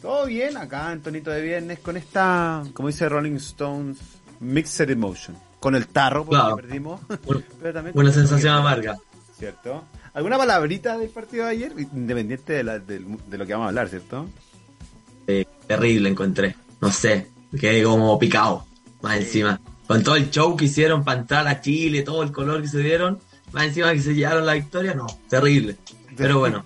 Todo 0.00 0.26
bien, 0.26 0.56
acá 0.56 0.92
en 0.92 1.00
tonito 1.02 1.30
de 1.30 1.42
viernes, 1.42 1.78
con 1.80 1.96
esta, 1.96 2.62
como 2.74 2.88
dice 2.88 3.08
Rolling 3.08 3.36
Stones, 3.36 3.98
Mixed 4.40 4.90
Emotion. 4.90 5.36
Con 5.58 5.74
el 5.74 5.86
tarro, 5.88 6.24
porque 6.26 6.40
Claro. 6.40 6.56
perdimos. 6.56 7.00
Bueno, 7.24 7.42
Pero 7.60 7.72
también 7.72 7.98
Una 7.98 8.12
sensación 8.12 8.54
amarga. 8.54 8.96
¿Cierto? 9.38 9.84
¿Alguna 10.12 10.36
palabrita 10.36 10.96
del 10.98 11.08
partido 11.08 11.46
de 11.46 11.50
ayer? 11.52 11.72
Independiente 11.76 12.52
de, 12.52 12.62
la- 12.64 12.78
de 12.78 13.00
lo 13.00 13.46
que 13.46 13.52
vamos 13.52 13.64
a 13.64 13.68
hablar, 13.70 13.88
¿cierto? 13.88 14.28
Eh, 15.26 15.44
terrible 15.66 16.08
encontré. 16.10 16.54
No 16.80 16.92
sé, 16.92 17.28
quedé 17.58 17.82
como 17.82 18.16
picado. 18.18 18.66
Más 19.02 19.16
encima. 19.16 19.60
Con 19.86 20.02
todo 20.02 20.16
el 20.16 20.30
show 20.30 20.56
que 20.56 20.64
hicieron 20.66 21.04
para 21.04 21.20
entrar 21.20 21.46
a 21.46 21.60
Chile, 21.60 22.02
todo 22.02 22.22
el 22.22 22.32
color 22.32 22.62
que 22.62 22.68
se 22.68 22.78
dieron. 22.78 23.18
Más 23.52 23.64
encima 23.66 23.92
que 23.92 24.00
se 24.00 24.14
llevaron 24.14 24.46
la 24.46 24.54
victoria, 24.54 24.94
no, 24.94 25.06
terrible. 25.28 25.76
Pero 26.16 26.38
bueno. 26.38 26.62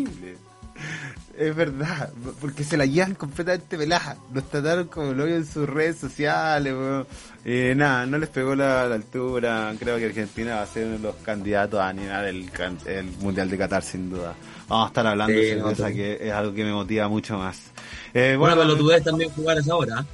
Es 1.36 1.55
verdad, 1.55 2.11
porque 2.40 2.65
se 2.65 2.77
la 2.77 2.85
llevan 2.85 3.15
completamente 3.15 3.78
pelada. 3.78 4.16
Nos 4.32 4.49
trataron 4.51 4.89
como 4.89 5.11
hoyo 5.11 5.36
en 5.36 5.47
sus 5.47 5.69
redes 5.69 5.97
sociales. 5.99 6.73
weón. 6.73 7.07
Eh, 7.45 7.74
nada, 7.77 8.07
no 8.07 8.19
les 8.19 8.28
pegó 8.28 8.57
la, 8.57 8.89
la 8.89 8.97
altura. 8.97 9.73
Creo 9.78 9.99
que 9.99 10.07
Argentina 10.07 10.57
va 10.57 10.62
a 10.62 10.66
ser 10.66 10.86
uno 10.86 10.97
de 10.97 11.03
los 11.05 11.15
candidatos 11.16 11.78
a 11.78 11.89
animar 11.90 12.24
el, 12.24 12.51
el 12.86 13.05
Mundial 13.20 13.49
de 13.51 13.57
Qatar, 13.57 13.85
sin 13.85 14.11
duda. 14.11 14.35
Vamos 14.66 14.86
a 14.86 14.89
estar 14.89 15.07
hablando 15.07 15.32
Sí, 15.32 15.40
de 15.45 15.57
no, 15.57 15.74
sí. 15.74 15.82
que 15.95 16.19
es 16.28 16.32
algo 16.32 16.53
que 16.53 16.65
me 16.65 16.73
motiva 16.73 17.07
mucho 17.09 17.39
más. 17.39 17.70
Eh, 18.12 18.35
bueno, 18.36 18.57
bueno, 18.57 18.73
pero 18.73 18.77
tú 18.82 18.86
ves 18.89 19.05
también 19.05 19.31
jugar 19.31 19.59
a 19.59 19.61
esa 19.61 19.77
hora. 19.77 20.05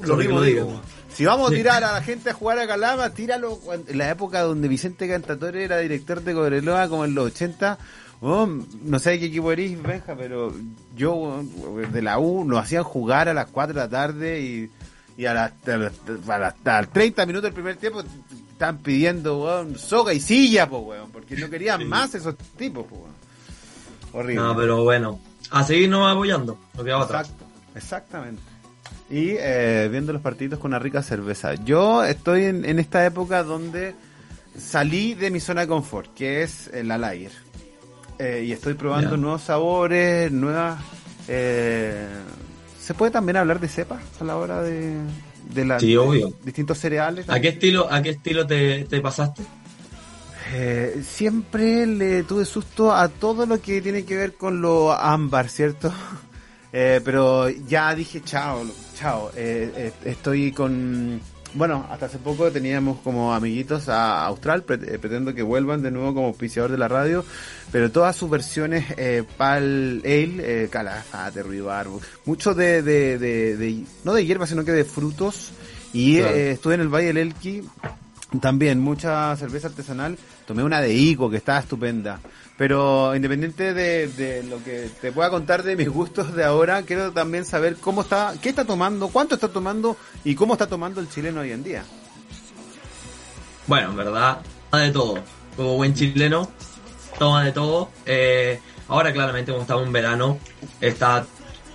lo 0.00 0.06
Sorry 0.08 0.22
que 0.26 0.28
mismo 0.32 0.40
lo 0.40 0.44
digo. 0.46 0.80
Si 1.20 1.26
vamos 1.26 1.50
a 1.50 1.54
tirar 1.54 1.84
a 1.84 1.92
la 1.92 2.02
gente 2.02 2.30
a 2.30 2.32
jugar 2.32 2.58
a 2.60 2.66
Calama, 2.66 3.10
tíralo 3.10 3.60
en 3.88 3.98
la 3.98 4.08
época 4.08 4.40
donde 4.40 4.68
Vicente 4.68 5.06
Cantatore 5.06 5.64
era 5.64 5.76
director 5.76 6.22
de 6.22 6.32
Cobreloa, 6.32 6.88
como 6.88 7.04
en 7.04 7.14
los 7.14 7.26
80. 7.26 7.76
weón, 8.22 8.66
no 8.84 8.98
sé 8.98 9.10
de 9.10 9.18
qué 9.20 9.26
equipo 9.26 9.52
eres, 9.52 9.82
Benja, 9.82 10.16
pero 10.16 10.50
yo 10.96 11.44
de 11.92 12.00
la 12.00 12.18
U 12.18 12.44
nos 12.46 12.60
hacían 12.64 12.84
jugar 12.84 13.28
a 13.28 13.34
las 13.34 13.48
4 13.48 13.74
de 13.74 13.80
la 13.80 13.88
tarde 13.90 14.40
y, 14.40 14.70
y 15.18 15.26
a 15.26 15.34
las, 15.34 15.52
a 15.68 15.76
las- 15.76 15.92
a 16.26 16.38
las- 16.38 16.54
a 16.66 16.80
los 16.80 16.90
30 16.90 17.26
minutos 17.26 17.42
del 17.44 17.52
primer 17.52 17.76
tiempo 17.76 18.02
estaban 18.52 18.78
pidiendo 18.78 19.40
weón, 19.42 19.78
soga 19.78 20.14
y 20.14 20.20
silla, 20.20 20.70
po, 20.70 20.78
weón, 20.78 21.10
porque 21.10 21.36
no 21.36 21.50
querían 21.50 21.86
más 21.86 22.14
esos 22.14 22.34
tipos. 22.56 22.86
Po, 22.86 22.94
weón. 22.96 23.14
Horrible. 24.14 24.42
No, 24.42 24.56
pero 24.56 24.84
bueno, 24.84 25.20
a 25.50 25.64
seguirnos 25.64 26.10
apoyando, 26.10 26.56
no 26.78 26.82
queda 26.82 26.96
otra. 26.96 27.20
Exacto, 27.20 27.44
exactamente. 27.74 28.42
Y 29.10 29.30
eh, 29.38 29.88
viendo 29.90 30.12
los 30.12 30.22
partidos 30.22 30.60
con 30.60 30.70
una 30.70 30.78
rica 30.78 31.02
cerveza. 31.02 31.54
Yo 31.54 32.04
estoy 32.04 32.44
en, 32.44 32.64
en 32.64 32.78
esta 32.78 33.04
época 33.04 33.42
donde 33.42 33.94
salí 34.56 35.14
de 35.14 35.30
mi 35.30 35.40
zona 35.40 35.62
de 35.62 35.66
confort, 35.68 36.14
que 36.14 36.42
es 36.42 36.68
el 36.72 36.88
Lager. 36.88 37.32
Eh, 38.18 38.44
y 38.46 38.52
estoy 38.52 38.74
probando 38.74 39.16
nuevos 39.16 39.42
sabores, 39.42 40.30
nuevas... 40.30 40.78
eh, 41.26 42.06
¿Se 42.80 42.94
puede 42.94 43.10
también 43.10 43.36
hablar 43.36 43.58
de 43.60 43.68
cepas 43.68 44.00
a 44.20 44.24
la 44.24 44.36
hora 44.36 44.62
de, 44.62 44.94
de 45.54 45.64
la, 45.64 45.80
Sí, 45.80 45.96
obvio. 45.96 46.28
de 46.28 46.34
distintos 46.44 46.78
cereales? 46.78 47.28
¿A 47.28 47.40
qué 47.40 47.48
estilo, 47.48 47.90
a 47.92 48.02
qué 48.02 48.10
estilo 48.10 48.46
te, 48.46 48.84
te 48.84 49.00
pasaste? 49.00 49.42
Eh, 50.52 51.02
siempre 51.06 51.86
le 51.86 52.22
tuve 52.24 52.44
susto 52.44 52.92
a 52.94 53.08
todo 53.08 53.46
lo 53.46 53.60
que 53.60 53.80
tiene 53.80 54.04
que 54.04 54.16
ver 54.16 54.34
con 54.34 54.60
lo 54.60 54.92
ámbar, 54.92 55.48
¿cierto? 55.48 55.92
Eh, 56.72 57.00
pero 57.04 57.48
ya 57.48 57.94
dije 57.94 58.22
chao, 58.24 58.64
chao. 58.94 59.30
Eh, 59.36 59.72
eh, 59.76 59.92
estoy 60.04 60.52
con... 60.52 61.20
Bueno, 61.52 61.84
hasta 61.90 62.06
hace 62.06 62.18
poco 62.18 62.48
teníamos 62.52 63.00
como 63.00 63.34
amiguitos 63.34 63.88
a 63.88 64.24
Austral, 64.26 64.62
eh, 64.68 64.98
pretendo 65.00 65.34
que 65.34 65.42
vuelvan 65.42 65.82
de 65.82 65.90
nuevo 65.90 66.14
como 66.14 66.28
auspiciador 66.28 66.70
de 66.70 66.78
la 66.78 66.86
radio, 66.86 67.24
pero 67.72 67.90
todas 67.90 68.14
sus 68.14 68.30
versiones 68.30 68.84
eh, 68.96 69.24
Pal 69.36 70.00
Ale, 70.04 70.34
eh, 70.64 70.68
Calafate, 70.70 71.42
mucho 72.24 72.54
de, 72.54 72.82
de, 72.82 73.18
de, 73.18 73.56
de- 73.56 73.84
no 74.04 74.14
de 74.14 74.24
hierba, 74.24 74.46
sino 74.46 74.64
que 74.64 74.70
de 74.70 74.84
frutos. 74.84 75.50
Y 75.92 76.18
Claro. 76.18 76.36
eh, 76.36 76.50
estuve 76.52 76.74
en 76.74 76.82
el 76.82 76.88
Valle 76.88 77.08
del 77.08 77.16
Elqui 77.16 77.64
También 78.40 78.78
mucha 78.78 79.36
cerveza 79.36 79.66
artesanal. 79.66 80.16
Tomé 80.46 80.62
una 80.62 80.80
de 80.80 80.94
Ico 80.94 81.28
que 81.28 81.38
estaba 81.38 81.58
estupenda. 81.58 82.20
Pero 82.60 83.16
independiente 83.16 83.72
de, 83.72 84.44
lo 84.46 84.62
que 84.62 84.90
te 85.00 85.12
pueda 85.12 85.30
contar 85.30 85.62
de 85.62 85.76
mis 85.76 85.88
gustos 85.88 86.34
de 86.34 86.44
ahora, 86.44 86.82
quiero 86.82 87.10
también 87.10 87.46
saber 87.46 87.76
cómo 87.76 88.02
está, 88.02 88.34
qué 88.42 88.50
está 88.50 88.66
tomando, 88.66 89.08
cuánto 89.08 89.34
está 89.34 89.48
tomando 89.48 89.96
y 90.24 90.34
cómo 90.34 90.52
está 90.52 90.66
tomando 90.66 91.00
el 91.00 91.08
chileno 91.08 91.40
hoy 91.40 91.52
en 91.52 91.64
día. 91.64 91.84
Bueno, 93.66 93.92
en 93.92 93.96
verdad, 93.96 94.42
toma 94.70 94.82
de 94.82 94.90
todo. 94.90 95.18
Como 95.56 95.76
buen 95.76 95.94
chileno, 95.94 96.50
toma 97.18 97.44
de 97.44 97.52
todo. 97.52 97.88
Eh, 98.04 98.60
ahora 98.88 99.10
claramente 99.10 99.52
como 99.52 99.62
estamos 99.62 99.86
en 99.86 99.92
verano, 99.94 100.38
está 100.82 101.24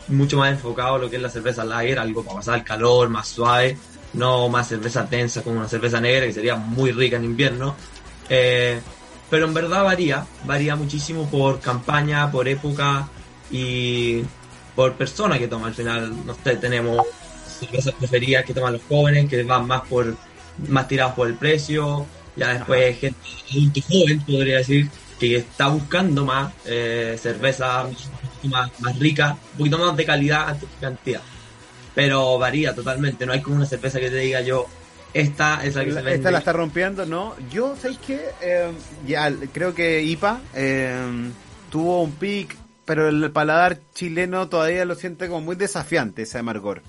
mucho 0.10 0.38
más 0.38 0.52
enfocado 0.52 0.98
en 0.98 1.02
lo 1.02 1.10
que 1.10 1.16
es 1.16 1.22
la 1.24 1.30
cerveza 1.30 1.66
lager, 1.66 1.98
algo 1.98 2.24
para 2.24 2.36
pasar 2.36 2.60
el 2.60 2.64
calor, 2.64 3.10
más 3.10 3.28
suave, 3.28 3.76
no 4.14 4.50
más 4.50 4.68
cerveza 4.68 5.02
densa 5.02 5.42
como 5.42 5.58
una 5.58 5.68
cerveza 5.68 6.00
negra, 6.00 6.28
que 6.28 6.34
sería 6.34 6.56
muy 6.58 6.92
rica 6.92 7.16
en 7.16 7.24
invierno. 7.24 7.76
Eh, 8.30 8.80
pero 9.36 9.48
en 9.48 9.54
verdad 9.54 9.84
varía, 9.84 10.26
varía 10.46 10.78
muchísimo 10.78 11.30
por 11.30 11.60
campaña, 11.60 12.32
por 12.32 12.48
época 12.48 13.10
y 13.52 14.22
por 14.78 14.94
persona 14.94 15.38
que 15.38 15.50
toma. 15.50 15.68
Al 15.68 15.74
final, 15.74 16.26
no 16.26 16.38
sé, 16.42 16.56
tenemos 16.56 17.06
cervezas 17.60 17.96
preferidas 17.96 18.46
que 18.46 18.54
toman 18.54 18.72
los 18.72 18.84
jóvenes, 18.88 19.30
que 19.30 19.44
van 19.44 19.68
más 19.68 19.82
por 19.90 20.16
más 20.70 20.88
tirados 20.88 21.16
por 21.16 21.28
el 21.28 21.36
precio. 21.36 22.06
Ya 22.38 22.54
después 22.54 22.98
gente 22.98 23.20
adulto 23.52 23.82
joven, 23.82 24.22
podría 24.22 24.58
decir, 24.60 24.90
que 25.20 25.36
está 25.36 25.68
buscando 25.68 26.24
más 26.24 26.54
eh, 26.64 27.20
cerveza 27.22 27.90
más, 28.44 28.72
más 28.80 29.00
rica, 29.00 29.38
un 29.52 29.58
poquito 29.58 29.78
más 29.80 29.98
de 29.98 30.06
calidad 30.06 30.48
antes 30.48 30.70
que 30.70 30.80
cantidad. 30.80 31.22
Pero 31.94 32.40
varía 32.40 32.74
totalmente, 32.74 33.26
no 33.26 33.34
hay 33.34 33.42
como 33.42 33.58
una 33.58 33.66
cerveza 33.66 34.00
que 34.00 34.10
te 34.10 34.16
diga 34.16 34.40
yo, 34.40 34.66
esta 35.16 35.64
es 35.66 35.76
la 35.76 35.86
que 35.86 35.92
se 35.92 35.96
vende. 36.02 36.16
Esta 36.16 36.30
la 36.30 36.40
está 36.40 36.52
rompiendo, 36.52 37.06
¿no? 37.06 37.34
Yo, 37.50 37.76
¿sabéis 37.82 38.00
qué? 38.06 38.20
Eh, 38.42 38.70
ya, 39.08 39.32
creo 39.54 39.74
que 39.74 40.04
IPA 40.04 40.42
eh, 40.54 41.32
tuvo 41.72 42.04
un 42.04 42.12
pic, 42.12 42.54
pero 42.84 43.08
el 43.08 43.32
paladar 43.32 43.80
chileno 43.94 44.50
todavía 44.50 44.84
lo 44.84 44.94
siente 44.96 45.30
como 45.30 45.40
muy 45.40 45.56
desafiante, 45.56 46.24
ese 46.24 46.38
amargor. 46.40 46.82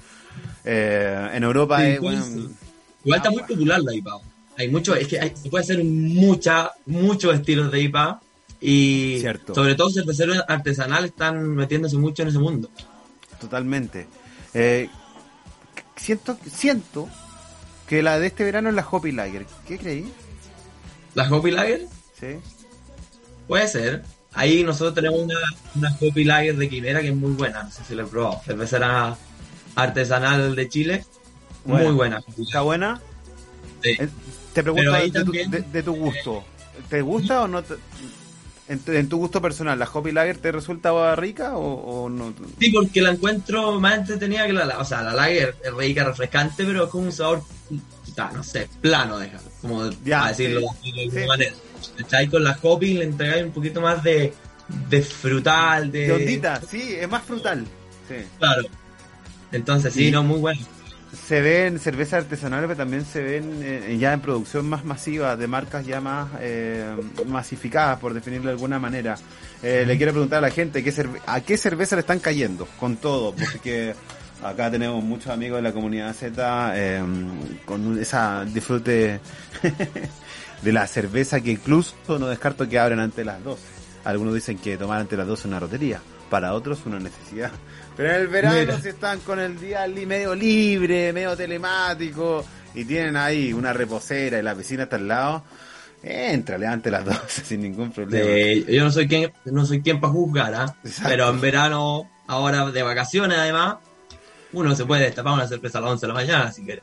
Eh, 0.64 1.28
en 1.34 1.44
Europa 1.44 1.78
Sí, 1.78 1.84
es, 1.86 1.94
igual, 1.98 2.16
bueno, 2.16 2.26
sí. 2.26 2.54
Igual 3.04 3.18
está 3.18 3.30
muy 3.30 3.42
popular 3.44 3.80
la 3.80 3.94
IPA. 3.94 4.10
Hay 4.58 4.68
mucho, 4.70 4.96
es 4.96 5.06
que 5.06 5.20
hay- 5.20 5.32
se 5.40 5.48
puede 5.48 5.62
hacer 5.62 5.84
mucha, 5.84 6.72
muchos 6.86 7.32
estilos 7.32 7.70
de 7.70 7.80
IPA 7.80 8.20
y 8.60 9.18
Cierto. 9.20 9.54
sobre 9.54 9.76
todo 9.76 9.88
cerveceros 9.90 10.42
artesanales 10.48 11.10
están 11.12 11.46
metiéndose 11.54 11.96
mucho 11.96 12.22
en 12.22 12.28
ese 12.30 12.38
mundo. 12.40 12.68
Totalmente. 13.40 14.08
Siento, 15.94 16.36
siento 16.52 17.08
que 17.88 18.02
la 18.02 18.18
de 18.18 18.26
este 18.28 18.44
verano 18.44 18.68
es 18.68 18.74
la 18.74 18.86
Hoppy 18.88 19.12
Lager. 19.12 19.46
¿Qué 19.66 19.78
creí? 19.78 20.12
¿La 21.14 21.30
Hoppy 21.32 21.50
Lager? 21.50 21.86
Sí. 22.18 22.36
Puede 23.46 23.68
ser. 23.68 24.02
Ahí 24.34 24.62
nosotros 24.64 24.94
tenemos 24.94 25.20
una, 25.20 25.34
una 25.74 25.96
Hoppy 26.00 26.24
Lager 26.24 26.56
de 26.56 26.68
Quimera 26.68 27.00
que 27.00 27.08
es 27.08 27.16
muy 27.16 27.32
buena, 27.32 27.62
no 27.62 27.70
sé 27.70 27.82
si 27.84 27.94
la 27.94 28.02
he 28.02 28.06
probado. 28.06 28.40
Cervecera 28.44 29.16
artesanal 29.74 30.54
de 30.56 30.68
Chile, 30.68 31.04
muy 31.64 31.92
buena. 31.92 32.22
¿Está 32.38 32.62
buena? 32.62 33.00
Sí. 33.82 33.90
Eh, 33.98 34.08
Te 34.52 34.62
pregunto 34.62 34.92
de 34.92 35.10
tu, 35.10 35.32
de 35.72 35.82
tu 35.82 35.94
gusto. 35.94 36.44
¿Te 36.90 37.02
gusta 37.02 37.42
o 37.42 37.48
no? 37.48 37.62
te- 37.62 37.76
en, 38.68 38.78
tu, 38.80 38.92
en 38.92 39.08
tu 39.08 39.18
gusto 39.18 39.40
personal, 39.40 39.78
¿la 39.78 39.88
Hoppy 39.92 40.12
Lager 40.12 40.38
te 40.38 40.50
resulta 40.52 41.14
rica 41.16 41.56
o, 41.56 42.04
o 42.04 42.08
no? 42.08 42.34
Sí, 42.58 42.70
porque 42.70 43.00
la 43.00 43.10
encuentro 43.12 43.78
más 43.80 43.98
entretenida 43.98 44.46
que 44.46 44.52
la, 44.52 44.64
la- 44.64 44.78
o 44.78 44.84
sea, 44.84 45.02
la 45.02 45.12
lager 45.14 45.54
es 45.64 45.72
rica, 45.74 46.04
refrescante, 46.04 46.64
pero 46.64 46.84
es 46.84 46.90
como 46.90 47.04
un 47.04 47.12
sabor, 47.12 47.42
no 48.34 48.42
sé, 48.42 48.68
plano, 48.80 49.18
deja, 49.18 49.38
como 49.60 49.88
Ya, 50.04 50.26
a 50.26 50.28
decirlo 50.30 50.60
sí, 50.82 50.92
de 50.92 51.00
alguna 51.02 51.20
sí. 51.20 51.26
manera. 51.26 51.52
¿Cachai? 51.98 52.26
Con 52.28 52.42
la 52.44 52.58
hoppy 52.60 52.94
le 52.94 53.04
entregáis 53.04 53.44
un 53.44 53.52
poquito 53.52 53.80
más 53.80 54.02
de, 54.02 54.32
de 54.88 55.02
frutal, 55.02 55.92
de... 55.92 56.06
De 56.06 56.12
ondita, 56.12 56.60
sí, 56.60 56.96
es 56.98 57.08
más 57.08 57.22
frutal. 57.22 57.64
Sí. 58.08 58.16
Claro. 58.38 58.62
Entonces, 59.52 59.94
sí, 59.94 60.10
no, 60.10 60.22
muy 60.22 60.40
bueno. 60.40 60.60
Se 61.12 61.40
ven 61.40 61.78
cervezas 61.78 62.24
artesanales, 62.24 62.66
pero 62.66 62.78
también 62.78 63.04
se 63.04 63.22
ven 63.22 63.60
eh, 63.62 63.96
ya 63.98 64.12
en 64.12 64.20
producción 64.20 64.68
más 64.68 64.84
masiva, 64.84 65.36
de 65.36 65.46
marcas 65.46 65.86
ya 65.86 66.00
más 66.00 66.28
eh, 66.40 66.94
masificadas, 67.26 67.98
por 67.98 68.12
definirlo 68.12 68.46
de 68.46 68.52
alguna 68.52 68.78
manera. 68.78 69.16
Eh, 69.62 69.84
Le 69.86 69.96
quiero 69.96 70.12
preguntar 70.12 70.38
a 70.38 70.42
la 70.42 70.50
gente, 70.50 70.82
¿qué 70.82 70.92
¿a 71.26 71.40
qué 71.40 71.56
cerveza 71.56 71.96
le 71.96 72.00
están 72.00 72.18
cayendo? 72.18 72.68
Con 72.78 72.96
todo, 72.96 73.34
porque 73.34 73.94
acá 74.42 74.70
tenemos 74.70 75.02
muchos 75.02 75.28
amigos 75.28 75.58
de 75.58 75.62
la 75.62 75.72
comunidad 75.72 76.14
Z 76.14 76.72
eh, 76.74 77.02
con 77.64 77.98
esa 77.98 78.44
disfrute 78.44 79.20
de 80.62 80.72
la 80.72 80.86
cerveza 80.86 81.40
que 81.40 81.52
incluso 81.52 81.94
no 82.18 82.26
descarto 82.26 82.68
que 82.68 82.78
abran 82.78 83.00
antes 83.00 83.16
de 83.18 83.24
las 83.24 83.42
12. 83.42 83.62
Algunos 84.04 84.34
dicen 84.34 84.58
que 84.58 84.76
tomar 84.76 85.00
antes 85.00 85.12
de 85.12 85.16
las 85.18 85.26
12 85.26 85.40
es 85.40 85.46
una 85.46 85.60
rotería, 85.60 86.00
para 86.30 86.52
otros 86.54 86.84
una 86.86 86.98
necesidad. 86.98 87.50
Pero 87.96 88.10
en 88.10 88.20
el 88.20 88.28
verano 88.28 88.60
Mira. 88.60 88.80
si 88.80 88.88
están 88.88 89.20
con 89.20 89.40
el 89.40 89.58
día 89.58 89.86
medio 89.88 90.34
libre, 90.34 91.12
medio 91.12 91.36
telemático 91.36 92.44
y 92.74 92.84
tienen 92.84 93.16
ahí 93.16 93.52
una 93.52 93.72
reposera 93.72 94.38
y 94.38 94.42
la 94.42 94.54
piscina 94.54 94.82
está 94.82 94.96
al 94.96 95.08
lado, 95.08 95.44
entrale 96.02 96.66
antes 96.66 96.92
las 96.92 97.04
12 97.06 97.44
sin 97.44 97.62
ningún 97.62 97.90
problema. 97.90 98.24
Eh, 98.28 98.64
yo 98.68 98.84
no 98.84 98.90
soy 98.90 99.08
quien, 99.08 99.32
no 99.46 99.64
soy 99.64 99.80
quien 99.80 100.00
para 100.00 100.12
juzgar. 100.12 100.74
Exacto. 100.84 101.08
pero 101.08 101.30
en 101.30 101.40
verano, 101.40 102.10
ahora 102.26 102.70
de 102.70 102.82
vacaciones 102.82 103.38
además, 103.38 103.76
uno 104.52 104.74
se 104.76 104.84
puede 104.84 105.04
destapar 105.04 105.32
una 105.32 105.46
cerveza 105.48 105.78
a 105.78 105.80
las 105.80 105.90
11 105.92 106.06
de 106.06 106.08
la 106.08 106.14
mañana 106.14 106.52
si 106.52 106.64
quiere. 106.64 106.82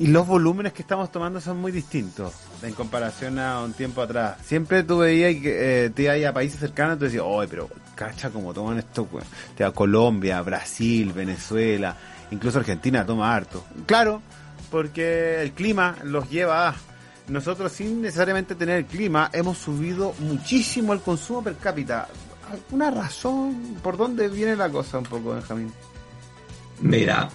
Y 0.00 0.06
los 0.06 0.26
volúmenes 0.28 0.72
que 0.72 0.82
estamos 0.82 1.10
tomando 1.10 1.40
son 1.40 1.60
muy 1.60 1.72
distintos 1.72 2.32
en 2.62 2.72
comparación 2.72 3.38
a 3.40 3.60
un 3.62 3.72
tiempo 3.72 4.00
atrás. 4.00 4.36
Siempre 4.44 4.84
tú 4.84 4.98
veías 4.98 5.34
que 5.42 5.86
eh, 5.86 5.90
te 5.90 6.02
ibas 6.02 6.30
a 6.30 6.32
países 6.32 6.60
cercanos 6.60 6.96
y 6.96 6.98
tú 7.00 7.04
decías, 7.06 7.24
oye, 7.26 7.48
pero 7.48 7.68
cacha 7.96 8.30
como 8.30 8.54
toman 8.54 8.78
esto, 8.78 9.08
we-". 9.10 9.22
te 9.56 9.64
va 9.64 9.72
Colombia, 9.72 10.40
Brasil, 10.42 11.12
Venezuela, 11.12 11.96
incluso 12.30 12.60
Argentina 12.60 13.04
toma 13.04 13.34
harto. 13.34 13.64
Claro, 13.86 14.22
porque 14.70 15.42
el 15.42 15.52
clima 15.52 15.96
los 16.04 16.30
lleva 16.30 16.68
a... 16.68 16.74
Nosotros 17.26 17.72
sin 17.72 18.00
necesariamente 18.00 18.54
tener 18.54 18.78
el 18.78 18.86
clima 18.86 19.30
hemos 19.32 19.58
subido 19.58 20.14
muchísimo 20.20 20.92
el 20.92 21.00
consumo 21.00 21.42
per 21.42 21.56
cápita. 21.56 22.08
¿Alguna 22.50 22.90
razón 22.90 23.76
por 23.82 23.96
dónde 23.96 24.28
viene 24.28 24.54
la 24.54 24.70
cosa 24.70 24.98
un 24.98 25.04
poco, 25.04 25.34
Benjamín? 25.34 25.72
Mira, 26.80 27.28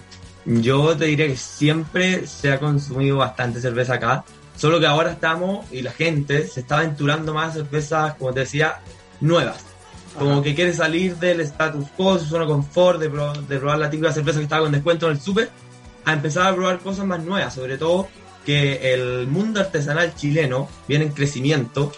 yo 0.44 0.96
te 0.96 1.06
diría 1.06 1.26
que 1.26 1.36
siempre 1.36 2.26
se 2.26 2.52
ha 2.52 2.58
consumido 2.60 3.18
bastante 3.18 3.60
cerveza 3.60 3.94
acá, 3.94 4.24
solo 4.56 4.78
que 4.80 4.86
ahora 4.86 5.12
estamos 5.12 5.66
y 5.72 5.82
la 5.82 5.92
gente 5.92 6.46
se 6.46 6.60
está 6.60 6.78
aventurando 6.78 7.32
más 7.34 7.50
a 7.50 7.54
cervezas, 7.54 8.14
como 8.14 8.32
te 8.32 8.40
decía, 8.40 8.80
nuevas. 9.20 9.64
Como 10.18 10.34
Ajá. 10.34 10.42
que 10.42 10.54
quiere 10.54 10.72
salir 10.72 11.16
del 11.16 11.40
status 11.40 11.86
quo, 11.96 12.18
su 12.18 12.26
zona 12.26 12.46
confort, 12.46 13.00
de, 13.00 13.10
pro- 13.10 13.32
de 13.32 13.58
probar 13.58 13.78
la 13.78 13.90
típica 13.90 14.12
cerveza 14.12 14.38
que 14.38 14.44
estaba 14.44 14.62
con 14.62 14.72
descuento 14.72 15.06
en 15.06 15.12
el 15.12 15.20
súper, 15.20 15.50
a 16.04 16.12
empezar 16.12 16.46
a 16.46 16.54
probar 16.54 16.78
cosas 16.80 17.04
más 17.06 17.22
nuevas, 17.24 17.52
sobre 17.54 17.78
todo 17.78 18.06
que 18.46 18.92
el 18.94 19.26
mundo 19.26 19.58
artesanal 19.60 20.14
chileno 20.14 20.68
viene 20.86 21.06
en 21.06 21.12
crecimiento 21.12 21.90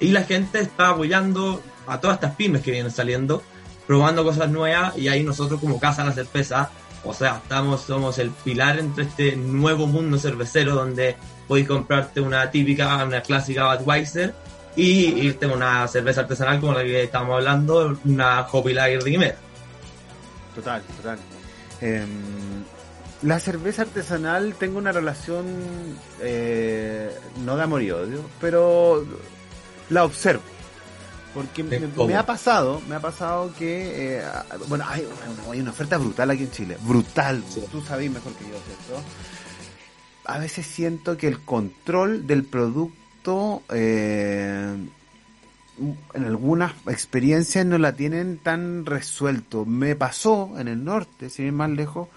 y 0.00 0.08
la 0.08 0.24
gente 0.24 0.58
está 0.60 0.88
apoyando 0.88 1.62
a 1.86 2.00
todas 2.00 2.16
estas 2.16 2.34
pymes 2.34 2.60
que 2.62 2.72
vienen 2.72 2.90
saliendo, 2.90 3.42
probando 3.86 4.24
cosas 4.24 4.50
nuevas 4.50 4.98
y 4.98 5.08
ahí 5.08 5.22
nosotros 5.22 5.60
como 5.60 5.78
Casa 5.80 6.04
La 6.04 6.12
Cerveza, 6.12 6.70
o 7.04 7.12
sea, 7.12 7.40
estamos, 7.42 7.82
somos 7.82 8.18
el 8.18 8.30
pilar 8.30 8.78
entre 8.78 9.04
este 9.04 9.36
nuevo 9.36 9.86
mundo 9.86 10.18
cervecero 10.18 10.74
donde 10.74 11.16
podéis 11.48 11.68
comprarte 11.68 12.20
una 12.20 12.50
típica, 12.50 13.04
una 13.04 13.20
clásica 13.22 13.74
Budweiser 13.76 14.34
y 14.76 15.26
irte 15.26 15.46
a 15.46 15.52
una 15.52 15.88
cerveza 15.88 16.22
artesanal 16.22 16.60
como 16.60 16.74
la 16.74 16.84
que 16.84 17.02
estamos 17.02 17.34
hablando, 17.36 17.98
una 18.04 18.46
Hoppy 18.50 18.72
Lager 18.72 19.02
de 19.02 19.10
Guimet. 19.10 19.36
Total, 20.54 20.82
total. 20.96 21.18
Em, 21.80 22.64
la 23.22 23.40
cerveza 23.40 23.82
artesanal 23.82 24.54
tengo 24.54 24.78
una 24.78 24.92
relación 24.92 25.46
eh, 26.20 27.10
no 27.44 27.56
de 27.56 27.62
amor 27.62 27.82
y 27.82 27.90
odio, 27.90 28.20
pero 28.40 29.04
la 29.90 30.04
observo. 30.04 30.42
Porque 31.34 31.62
me, 31.64 32.14
ha 32.14 32.26
pasado, 32.26 32.82
me 32.88 32.94
ha 32.94 33.00
pasado 33.00 33.54
que, 33.58 34.18
eh, 34.18 34.22
bueno, 34.68 34.84
hay, 34.86 35.06
hay 35.50 35.60
una 35.60 35.70
oferta 35.70 35.96
brutal 35.96 36.30
aquí 36.30 36.42
en 36.42 36.50
Chile, 36.50 36.76
brutal, 36.82 37.42
Sí. 37.48 37.62
tú 37.72 37.80
sabes 37.80 38.10
mejor 38.10 38.32
que 38.34 38.44
yo, 38.44 38.56
¿cierto? 38.66 39.02
A 40.26 40.38
veces 40.38 40.66
siento 40.66 41.16
que 41.16 41.28
el 41.28 41.40
control 41.40 42.26
del 42.26 42.44
producto 42.44 43.62
eh, 43.70 44.76
en 46.14 46.24
algunas 46.24 46.72
experiencias 46.86 47.64
no 47.66 47.78
la 47.78 47.94
tienen 47.94 48.38
tan 48.38 48.84
resuelto. 48.84 49.64
Me 49.64 49.96
pasó 49.96 50.52
en 50.58 50.68
el 50.68 50.84
norte, 50.84 51.30
sin 51.30 51.46
ir 51.46 51.52
más 51.52 51.70
lejos, 51.70 52.08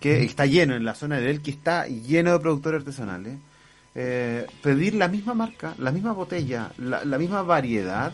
que 0.00 0.22
está 0.24 0.46
lleno, 0.46 0.74
en 0.74 0.84
la 0.84 0.94
zona 0.94 1.18
de 1.18 1.30
Elqui 1.30 1.50
está 1.50 1.86
lleno 1.86 2.32
de 2.32 2.38
productores 2.40 2.78
artesanales. 2.80 3.34
Eh, 3.94 4.46
pedir 4.62 4.94
la 4.94 5.08
misma 5.08 5.34
marca, 5.34 5.74
la 5.78 5.90
misma 5.92 6.12
botella, 6.12 6.72
la, 6.78 7.04
la 7.04 7.18
misma 7.18 7.42
variedad. 7.42 8.12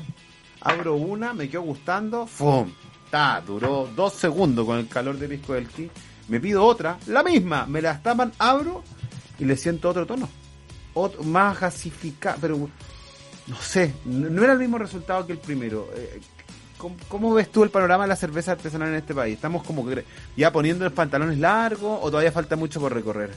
Abro 0.60 0.94
una, 0.96 1.32
me 1.34 1.48
quedo 1.48 1.62
gustando, 1.62 2.26
¡fum! 2.26 2.70
Ta, 3.10 3.42
duró 3.46 3.88
dos 3.94 4.12
segundos 4.14 4.66
con 4.66 4.78
el 4.78 4.88
calor 4.88 5.16
de 5.18 5.28
pisco 5.28 5.54
Elqui. 5.54 5.90
Me 6.28 6.40
pido 6.40 6.64
otra, 6.64 6.98
la 7.06 7.22
misma, 7.22 7.64
me 7.66 7.80
la 7.80 8.02
tapan, 8.02 8.32
abro 8.38 8.82
y 9.38 9.44
le 9.44 9.56
siento 9.56 9.88
otro 9.88 10.04
tono. 10.06 10.28
ot- 10.94 11.18
más 11.20 11.58
gasificada, 11.58 12.36
pero 12.40 12.68
no 13.46 13.56
sé, 13.56 13.94
no 14.04 14.42
era 14.44 14.52
el 14.52 14.58
mismo 14.58 14.76
resultado 14.78 15.26
que 15.26 15.32
el 15.32 15.38
primero. 15.38 15.88
Eh, 15.94 16.20
¿Cómo, 16.76 16.96
cómo 17.08 17.34
ves 17.34 17.50
tú 17.50 17.64
el 17.64 17.70
panorama 17.70 18.04
de 18.04 18.08
la 18.08 18.16
cerveza 18.16 18.52
artesanal 18.52 18.90
en 18.90 18.96
este 18.96 19.14
país? 19.14 19.34
¿Estamos 19.36 19.64
como 19.64 19.86
que 19.86 20.04
ya 20.36 20.52
poniendo 20.52 20.84
los 20.84 20.92
pantalones 20.92 21.38
largos 21.38 21.98
o 22.02 22.10
todavía 22.10 22.30
falta 22.30 22.56
mucho 22.56 22.78
por 22.80 22.92
recorrer? 22.92 23.34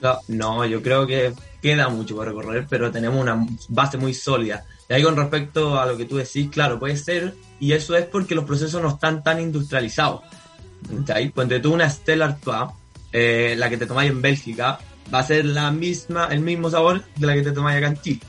No, 0.00 0.18
no, 0.28 0.64
yo 0.64 0.82
creo 0.82 1.06
que 1.06 1.32
queda 1.60 1.88
mucho 1.88 2.16
por 2.16 2.26
recorrer, 2.28 2.66
pero 2.68 2.90
tenemos 2.90 3.20
una 3.20 3.46
base 3.68 3.98
muy 3.98 4.14
sólida. 4.14 4.64
Y 4.92 4.94
ahí 4.94 5.02
con 5.02 5.16
respecto 5.16 5.80
a 5.80 5.86
lo 5.86 5.96
que 5.96 6.04
tú 6.04 6.18
decís, 6.18 6.50
claro, 6.50 6.78
puede 6.78 6.98
ser, 6.98 7.34
y 7.58 7.72
eso 7.72 7.96
es 7.96 8.04
porque 8.04 8.34
los 8.34 8.44
procesos 8.44 8.82
no 8.82 8.90
están 8.90 9.22
tan 9.22 9.40
industrializados. 9.40 10.20
¿Cachai? 11.06 11.30
Ponte 11.30 11.60
tú 11.60 11.72
una 11.72 11.88
Stella 11.88 12.26
Artois, 12.26 12.70
eh, 13.10 13.54
la 13.56 13.70
que 13.70 13.78
te 13.78 13.86
tomáis 13.86 14.10
en 14.10 14.20
Bélgica, 14.20 14.78
va 15.12 15.20
a 15.20 15.22
ser 15.22 15.46
la 15.46 15.70
misma, 15.70 16.28
el 16.30 16.40
mismo 16.40 16.68
sabor 16.68 17.02
de 17.16 17.26
la 17.26 17.32
que 17.32 17.40
te 17.40 17.52
tomáis 17.52 17.78
acá 17.78 17.86
en 17.86 18.02
Chile. 18.02 18.20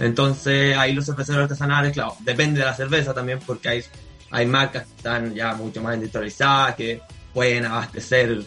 Entonces 0.00 0.76
ahí 0.76 0.92
los 0.92 1.06
cerveceros 1.06 1.42
artesanales, 1.42 1.92
claro, 1.92 2.16
depende 2.18 2.58
de 2.58 2.66
la 2.66 2.74
cerveza 2.74 3.14
también, 3.14 3.38
porque 3.46 3.68
hay, 3.68 3.84
hay 4.32 4.44
marcas 4.44 4.86
que 4.86 4.96
están 4.96 5.34
ya 5.36 5.54
mucho 5.54 5.80
más 5.80 5.94
industrializadas, 5.94 6.74
que 6.74 7.00
pueden 7.32 7.64
abastecer 7.64 8.44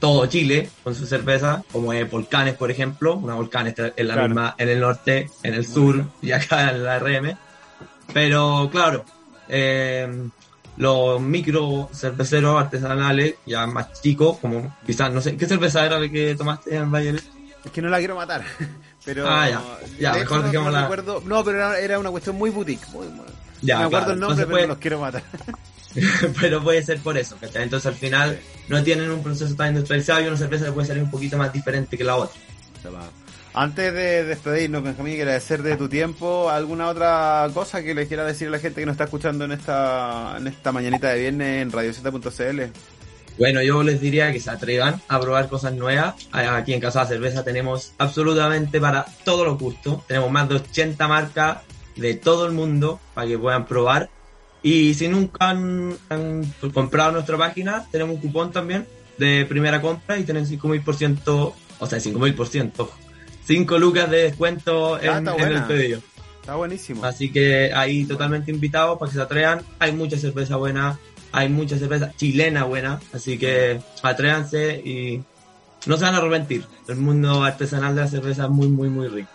todo 0.00 0.26
Chile 0.26 0.68
con 0.82 0.94
su 0.94 1.06
cerveza, 1.06 1.62
como 1.70 1.92
es 1.92 2.10
Volcanes, 2.10 2.54
por 2.54 2.70
ejemplo. 2.70 3.14
Una 3.16 3.34
Volcanes 3.34 3.74
en 3.78 4.08
la 4.08 4.14
Claro. 4.14 4.28
misma, 4.28 4.54
en 4.58 4.68
el 4.70 4.80
norte, 4.80 5.30
en 5.42 5.54
el 5.54 5.66
sur 5.66 6.04
y 6.22 6.32
acá 6.32 6.70
en 6.70 6.82
la 6.84 6.98
RM. 6.98 7.36
Pero 8.12 8.68
claro, 8.72 9.04
eh, 9.48 10.28
los 10.76 11.20
micro 11.20 11.88
cerveceros 11.92 12.58
artesanales, 12.60 13.34
ya 13.46 13.66
más 13.66 14.00
chicos, 14.00 14.38
como 14.38 14.76
quizás, 14.86 15.12
no 15.12 15.20
sé, 15.20 15.36
¿qué 15.36 15.46
cerveza 15.46 15.84
era 15.86 15.98
la 16.00 16.08
que 16.08 16.34
tomaste 16.34 16.74
en 16.76 16.90
Valle? 16.90 17.16
Es 17.64 17.70
que 17.70 17.82
no 17.82 17.88
la 17.88 17.98
quiero 17.98 18.16
matar. 18.16 18.42
Pero, 19.04 19.26
Ah, 19.28 19.48
ya. 19.48 19.60
Ya, 19.98 20.12
mejor 20.14 20.44
no- 20.44 20.70
no 20.70 20.80
recuerdo- 20.82 21.22
no, 21.24 21.42
pero 21.42 21.56
era, 21.56 21.78
era 21.78 21.98
una 21.98 22.10
cuestión 22.10 22.36
muy 22.36 22.50
boutique. 22.50 22.86
Muy, 22.92 23.06
muy- 23.08 23.24
Ya, 23.62 23.78
me 23.78 23.84
acuerdo 23.84 24.06
claro, 24.06 24.12
el 24.14 24.20
nombre, 24.20 24.42
entonces 24.42 24.46
pero 24.46 24.50
puede- 24.56 24.66
los 24.68 24.78
quiero 24.78 25.00
matar. 25.00 25.22
pero 26.40 26.62
puede 26.62 26.82
ser 26.82 26.98
por 27.00 27.18
eso, 27.18 27.36
¿cachai? 27.40 27.64
Entonces 27.64 27.86
al 27.86 27.94
final 27.94 28.38
no 28.68 28.82
tienen 28.82 29.10
un 29.10 29.22
proceso 29.22 29.54
tan 29.54 29.68
industrializado 29.70 30.20
y 30.22 30.26
una 30.28 30.36
cerveza 30.36 30.64
le 30.66 30.72
puede 30.72 30.86
salir 30.86 31.02
un 31.02 31.10
poquito 31.10 31.36
más 31.36 31.52
diferente 31.52 31.96
que 31.98 32.04
la 32.04 32.16
otra. 32.16 32.40
Antes 33.52 33.92
de 33.92 34.24
despedirnos, 34.24 34.82
Benjamín, 34.84 35.14
quiero 35.14 35.30
agradecer 35.30 35.62
de 35.62 35.76
tu 35.76 35.88
tiempo. 35.88 36.48
¿Alguna 36.48 36.88
otra 36.88 37.48
cosa 37.52 37.82
que 37.82 37.94
le 37.94 38.06
quiera 38.06 38.24
decir 38.24 38.46
a 38.46 38.52
la 38.52 38.58
gente 38.60 38.80
que 38.80 38.86
nos 38.86 38.94
está 38.94 39.04
escuchando 39.04 39.44
en 39.44 39.52
esta, 39.52 40.36
en 40.38 40.46
esta 40.46 40.70
mañanita 40.70 41.08
de 41.08 41.20
viernes 41.20 41.62
en 41.62 41.72
radioceta.cl? 41.72 42.60
Bueno, 43.38 43.60
yo 43.62 43.82
les 43.82 44.00
diría 44.00 44.30
que 44.32 44.38
se 44.38 44.50
atrevan 44.50 45.00
a 45.08 45.18
probar 45.18 45.48
cosas 45.48 45.72
nuevas. 45.74 46.14
Aquí 46.30 46.74
en 46.74 46.80
Casa 46.80 47.00
de 47.02 47.08
Cerveza 47.08 47.42
tenemos 47.42 47.92
absolutamente 47.98 48.80
para 48.80 49.04
todos 49.24 49.44
los 49.46 49.58
gustos. 49.58 50.06
Tenemos 50.06 50.30
más 50.30 50.48
de 50.48 50.56
80 50.56 51.08
marcas 51.08 51.58
de 52.00 52.14
todo 52.14 52.46
el 52.46 52.52
mundo 52.52 52.98
para 53.14 53.28
que 53.28 53.38
puedan 53.38 53.66
probar. 53.66 54.08
Y 54.62 54.94
si 54.94 55.08
nunca 55.08 55.50
han, 55.50 55.96
han 56.08 56.44
comprado 56.72 57.12
nuestra 57.12 57.36
página, 57.36 57.86
tenemos 57.90 58.16
un 58.16 58.20
cupón 58.20 58.52
también 58.52 58.86
de 59.18 59.44
primera 59.46 59.80
compra 59.80 60.18
y 60.18 60.24
tienen 60.24 60.46
5.000%, 60.46 61.52
o 61.78 61.86
sea, 61.86 61.98
5.000%, 61.98 62.88
5 63.44 63.78
lucas 63.78 64.10
de 64.10 64.22
descuento 64.24 64.96
Ah, 64.96 65.18
en, 65.18 65.28
el 65.28 65.64
pedido. 65.64 66.00
Está 66.40 66.56
buenísimo. 66.56 67.04
Así 67.04 67.30
que 67.30 67.72
ahí 67.74 68.04
totalmente 68.04 68.50
invitados 68.50 68.98
para 68.98 69.10
que 69.10 69.16
se 69.16 69.22
atrevan. 69.22 69.62
Hay 69.78 69.92
mucha 69.92 70.16
cerveza 70.16 70.56
buena, 70.56 70.98
hay 71.32 71.48
mucha 71.48 71.78
cerveza 71.78 72.12
chilena 72.16 72.64
buena, 72.64 72.98
así 73.12 73.38
que 73.38 73.80
atrévanse 74.02 74.76
y 74.76 75.22
no 75.86 75.96
se 75.96 76.04
van 76.04 76.14
a 76.14 76.18
arrepentir. 76.18 76.64
El 76.88 76.96
mundo 76.96 77.44
artesanal 77.44 77.94
de 77.94 78.02
la 78.02 78.08
cerveza 78.08 78.44
es 78.44 78.50
muy, 78.50 78.68
muy, 78.68 78.88
muy 78.88 79.08
rico. 79.08 79.30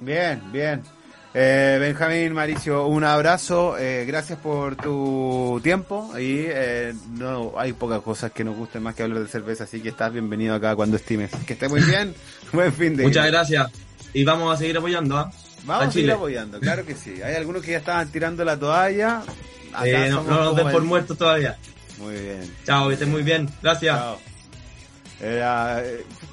Bien, 0.00 0.40
bien. 0.52 0.82
Eh, 1.32 1.76
Benjamín, 1.80 2.32
Maricio, 2.32 2.86
un 2.86 3.04
abrazo. 3.04 3.78
eh, 3.78 4.04
gracias 4.04 4.38
por 4.38 4.76
tu 4.76 5.60
tiempo. 5.62 6.10
Y 6.18 6.44
eh, 6.48 6.92
no 7.12 7.52
hay 7.56 7.72
pocas 7.72 8.00
cosas 8.00 8.32
que 8.32 8.42
nos 8.42 8.56
gusten 8.56 8.82
más 8.82 8.94
que 8.94 9.04
hablar 9.04 9.20
de 9.20 9.28
cerveza, 9.28 9.64
así 9.64 9.80
que 9.80 9.90
estás 9.90 10.12
bienvenido 10.12 10.54
acá 10.54 10.74
cuando 10.74 10.96
estimes. 10.96 11.30
Que 11.46 11.52
esté 11.52 11.68
muy 11.68 11.82
bien. 11.82 12.14
Buen 12.52 12.72
fin 12.72 12.96
de 12.96 13.04
Muchas 13.04 13.26
gracias 13.26 13.70
y 14.12 14.24
vamos 14.24 14.52
a 14.52 14.58
seguir 14.58 14.76
apoyando. 14.76 15.16
¿ah? 15.18 15.30
Vamos 15.64 15.84
a 15.84 15.88
a 15.88 15.92
seguir 15.92 16.10
apoyando, 16.10 16.58
claro 16.58 16.84
que 16.84 16.94
sí. 16.94 17.22
Hay 17.22 17.34
algunos 17.34 17.62
que 17.62 17.72
ya 17.72 17.78
estaban 17.78 18.08
tirando 18.08 18.44
la 18.44 18.58
toalla. 18.58 19.22
Eh, 19.84 20.08
no, 20.10 20.24
no 20.24 20.44
nos 20.44 20.56
den 20.56 20.70
por 20.70 20.82
muertos 20.82 21.16
todavía. 21.16 21.56
Muy 21.98 22.14
bien. 22.14 22.54
Chao, 22.64 22.88
que 22.88 22.94
estén 22.94 23.10
muy 23.10 23.22
bien. 23.22 23.48
Gracias. 23.62 23.96
Chao. 23.96 24.29
Era, 25.20 25.82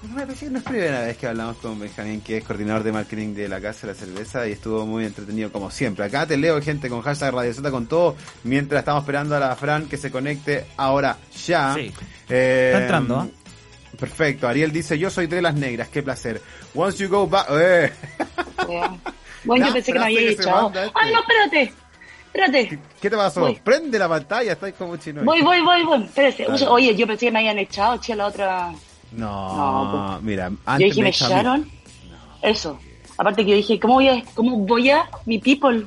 me 0.03 0.22
parece 0.22 0.45
que 0.45 0.51
no 0.51 0.59
es 0.59 0.64
primera 0.64 1.01
vez 1.01 1.18
que 1.18 1.27
hablamos 1.27 1.57
con 1.57 1.77
Benjamín, 1.77 2.22
que 2.22 2.38
es 2.38 2.43
coordinador 2.45 2.84
de 2.84 2.93
marketing 2.93 3.34
de 3.34 3.49
la 3.49 3.59
Casa 3.59 3.85
de 3.85 3.93
la 3.93 3.99
Cerveza, 3.99 4.47
y 4.47 4.53
estuvo 4.53 4.85
muy 4.85 5.05
entretenido 5.05 5.51
como 5.51 5.69
siempre. 5.69 6.05
Acá 6.05 6.26
te 6.26 6.38
leo 6.38 6.61
gente 6.61 6.88
con 6.88 7.01
hashtag 7.01 7.34
Radio 7.34 7.53
Zeta 7.53 7.69
con 7.69 7.88
todo, 7.88 8.15
mientras 8.43 8.80
estamos 8.80 9.01
esperando 9.03 9.35
a 9.35 9.39
la 9.39 9.55
Fran 9.57 9.88
que 9.89 9.97
se 9.97 10.09
conecte 10.09 10.65
ahora 10.77 11.18
ya. 11.45 11.73
Sí. 11.76 11.91
Eh, 12.30 12.72
Está 12.73 12.81
entrando, 12.84 13.19
¿ah? 13.19 13.27
Perfecto. 13.99 14.47
Ariel 14.47 14.72
dice, 14.72 14.97
yo 14.97 15.09
soy 15.09 15.27
de 15.27 15.41
las 15.41 15.55
negras, 15.55 15.89
qué 15.89 16.01
placer. 16.01 16.41
Once 16.73 16.97
you 16.97 17.09
go 17.09 17.27
back... 17.27 17.47
Eh. 17.51 17.91
Bueno, 19.43 19.65
La 19.65 19.68
yo 19.68 19.73
pensé 19.73 19.91
que 19.91 19.99
me 19.99 20.05
había 20.05 20.22
manda 20.45 20.85
este. 20.85 20.93
Ay, 20.95 21.14
no, 21.14 21.19
espérate. 21.19 21.73
Espérate. 22.27 22.79
¿Qué 23.01 23.09
te 23.09 23.15
pasó? 23.17 23.41
Voy. 23.41 23.59
Prende 23.63 23.97
la 23.97 24.07
pantalla, 24.07 24.53
estáis 24.53 24.75
como 24.75 24.95
chino. 24.97 25.23
Voy, 25.23 25.41
voy, 25.41 25.61
voy, 25.61 25.83
voy. 25.83 26.03
Espérate. 26.03 26.45
Oye, 26.67 26.95
yo 26.95 27.07
pensé 27.07 27.25
que 27.27 27.31
me 27.31 27.39
habían 27.39 27.57
echado, 27.57 27.97
che, 27.97 28.15
la 28.15 28.27
otra. 28.27 28.71
No, 29.11 29.55
No, 30.15 30.19
mira, 30.21 30.49
yo 30.49 30.57
antes 30.65 30.87
dije, 30.89 31.01
me 31.01 31.07
a 31.07 31.09
echaron. 31.11 31.71
Eso. 32.41 32.77
Aparte 33.17 33.43
que 33.43 33.51
yo 33.51 33.57
dije, 33.57 33.79
¿cómo 33.79 33.95
voy 33.95 34.09
a, 34.09 34.23
cómo 34.35 34.57
voy 34.59 34.89
a, 34.91 35.09
mi 35.25 35.39
people? 35.39 35.85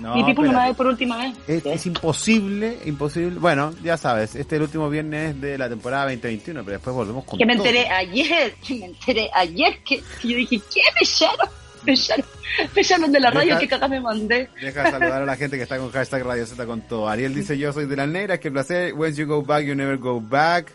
No, 0.00 0.14
mi 0.16 0.24
people 0.24 0.44
no 0.48 0.52
me 0.54 0.68
espérate. 0.68 0.68
ve 0.70 0.74
por 0.74 0.86
última 0.86 1.16
vez. 1.18 1.36
Es, 1.46 1.66
es 1.66 1.86
imposible, 1.86 2.78
imposible. 2.86 3.38
Bueno, 3.38 3.72
ya 3.84 3.96
sabes, 3.96 4.34
este 4.34 4.56
es 4.56 4.58
el 4.58 4.62
último 4.62 4.88
viernes 4.90 5.40
de 5.40 5.56
la 5.58 5.68
temporada 5.68 6.04
2021, 6.04 6.64
pero 6.64 6.78
después 6.78 6.96
volvemos 6.96 7.24
con 7.24 7.38
Que 7.38 7.46
me 7.46 7.54
todo. 7.56 7.66
enteré 7.66 7.88
ayer, 7.88 8.54
que 8.66 8.74
me 8.76 8.86
enteré 8.86 9.30
ayer 9.34 9.78
que, 9.84 10.02
que 10.20 10.28
yo 10.28 10.36
dije, 10.36 10.58
¿qué? 10.72 10.80
Me 10.94 11.00
echaron. 11.02 11.48
Echaron 12.76 13.10
de 13.12 13.20
la 13.20 13.30
radio, 13.30 13.58
que 13.58 13.66
cagada 13.68 13.88
me 13.88 14.00
mandé. 14.00 14.48
Deja 14.60 14.84
de 14.84 14.90
saludar 14.90 15.22
a 15.22 15.26
la 15.26 15.36
gente 15.36 15.56
que 15.56 15.62
está 15.62 15.78
con 15.78 15.90
hashtag 15.90 16.22
Radio 16.24 16.46
Z 16.46 16.66
con 16.66 16.82
todo. 16.82 17.08
Ariel 17.08 17.34
dice, 17.34 17.56
yo 17.58 17.72
soy 17.72 17.86
de 17.86 17.96
las 17.96 18.08
negras, 18.08 18.38
qué 18.40 18.50
placer. 18.50 18.92
When 18.94 19.14
you 19.14 19.26
go 19.26 19.42
back, 19.42 19.64
you 19.64 19.74
never 19.74 19.96
go 19.96 20.20
back. 20.20 20.72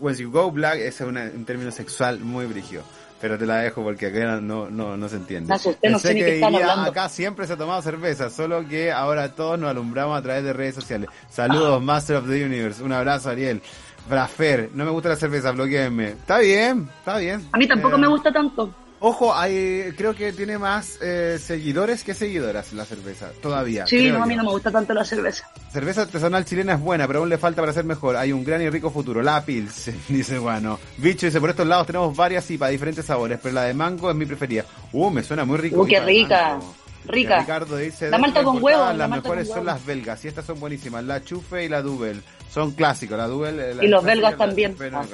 When 0.00 0.14
you 0.16 0.30
go 0.30 0.50
black, 0.50 0.76
ese 0.76 0.88
es 1.04 1.08
una- 1.08 1.30
un 1.34 1.44
término 1.44 1.70
sexual 1.70 2.20
muy 2.20 2.46
brígido. 2.46 2.82
Pero 3.20 3.36
te 3.36 3.44
la 3.44 3.56
dejo 3.58 3.82
porque 3.82 4.06
acá 4.06 4.40
no, 4.40 4.70
no, 4.70 4.96
no 4.96 5.08
se 5.08 5.16
entiende. 5.16 5.48
No 5.52 5.58
sé 5.98 6.14
que 6.14 6.24
diría, 6.36 6.84
acá 6.84 7.08
siempre 7.10 7.46
se 7.46 7.52
ha 7.52 7.56
tomado 7.56 7.82
cerveza, 7.82 8.30
solo 8.30 8.66
que 8.66 8.90
ahora 8.90 9.34
todos 9.34 9.58
nos 9.58 9.68
alumbramos 9.70 10.18
a 10.18 10.22
través 10.22 10.42
de 10.42 10.52
redes 10.54 10.74
sociales. 10.74 11.10
Saludos, 11.28 11.82
Master 11.82 12.16
of 12.16 12.28
the 12.28 12.42
Universe. 12.44 12.82
Un 12.82 12.92
abrazo, 12.92 13.28
Ariel. 13.30 13.60
Brafer, 14.08 14.70
no 14.72 14.84
me 14.86 14.90
gusta 14.90 15.10
la 15.10 15.16
cerveza, 15.16 15.50
bloqueenme. 15.52 16.10
Está 16.12 16.38
bien, 16.38 16.88
está 17.00 17.18
bien. 17.18 17.46
A 17.52 17.58
mí 17.58 17.68
tampoco 17.68 17.96
Eh, 17.96 17.98
me 17.98 18.08
gusta 18.08 18.32
tanto. 18.32 18.72
Ojo, 19.02 19.34
hay, 19.34 19.92
creo 19.96 20.14
que 20.14 20.30
tiene 20.34 20.58
más 20.58 20.98
eh, 21.00 21.38
seguidores 21.42 22.04
que 22.04 22.12
seguidoras 22.12 22.72
la 22.74 22.84
cerveza, 22.84 23.30
todavía. 23.40 23.86
Sí, 23.86 24.10
no, 24.10 24.22
a 24.22 24.26
mí 24.26 24.36
no 24.36 24.44
me 24.44 24.50
gusta 24.50 24.70
tanto 24.70 24.92
la 24.92 25.04
cerveza. 25.06 25.48
Cerveza 25.72 26.02
artesanal 26.02 26.44
chilena 26.44 26.74
es 26.74 26.80
buena, 26.80 27.06
pero 27.06 27.20
aún 27.20 27.30
le 27.30 27.38
falta 27.38 27.62
para 27.62 27.72
ser 27.72 27.84
mejor. 27.84 28.16
Hay 28.16 28.30
un 28.30 28.44
gran 28.44 28.60
y 28.60 28.68
rico 28.68 28.90
futuro. 28.90 29.22
La 29.22 29.42
Pils, 29.42 29.90
dice 30.08 30.38
bueno. 30.38 30.78
Bicho 30.98 31.24
dice, 31.24 31.40
por 31.40 31.48
estos 31.48 31.66
lados 31.66 31.86
tenemos 31.86 32.14
varias 32.14 32.50
IPA, 32.50 32.68
diferentes 32.68 33.06
sabores, 33.06 33.38
pero 33.42 33.54
la 33.54 33.64
de 33.64 33.72
mango 33.72 34.10
es 34.10 34.16
mi 34.16 34.26
preferida. 34.26 34.66
Uh, 34.92 35.08
me 35.08 35.22
suena 35.22 35.46
muy 35.46 35.56
rico. 35.56 35.80
Uh, 35.80 35.86
qué 35.86 36.00
rica. 36.00 36.58
mango. 36.58 36.74
Rica. 37.06 37.40
Ricardo 37.40 37.76
dice, 37.78 38.10
La 38.10 38.18
malta 38.18 38.40
"Dentro 38.40 38.52
de 38.52 38.58
con 38.58 38.62
huevo, 38.64 38.84
la 38.84 38.92
Las 38.92 39.08
mejores 39.08 39.46
con 39.48 39.56
son 39.56 39.64
huevo". 39.66 39.78
las 39.78 39.86
belgas 39.86 40.22
y 40.26 40.28
estas 40.28 40.44
son 40.44 40.60
buenísimas. 40.60 41.02
La 41.04 41.24
Chufe 41.24 41.64
y 41.64 41.68
la 41.70 41.80
Double. 41.80 42.20
Son 42.52 42.72
clásicos. 42.72 43.16
La 43.16 43.26
Double. 43.26 43.74
la 43.74 43.82
Y 43.82 43.88
los 43.88 44.04
belgas 44.04 44.36
también. 44.36 44.72
Chufe, 44.72 44.90
no 44.90 44.98
Ah. 45.00 45.06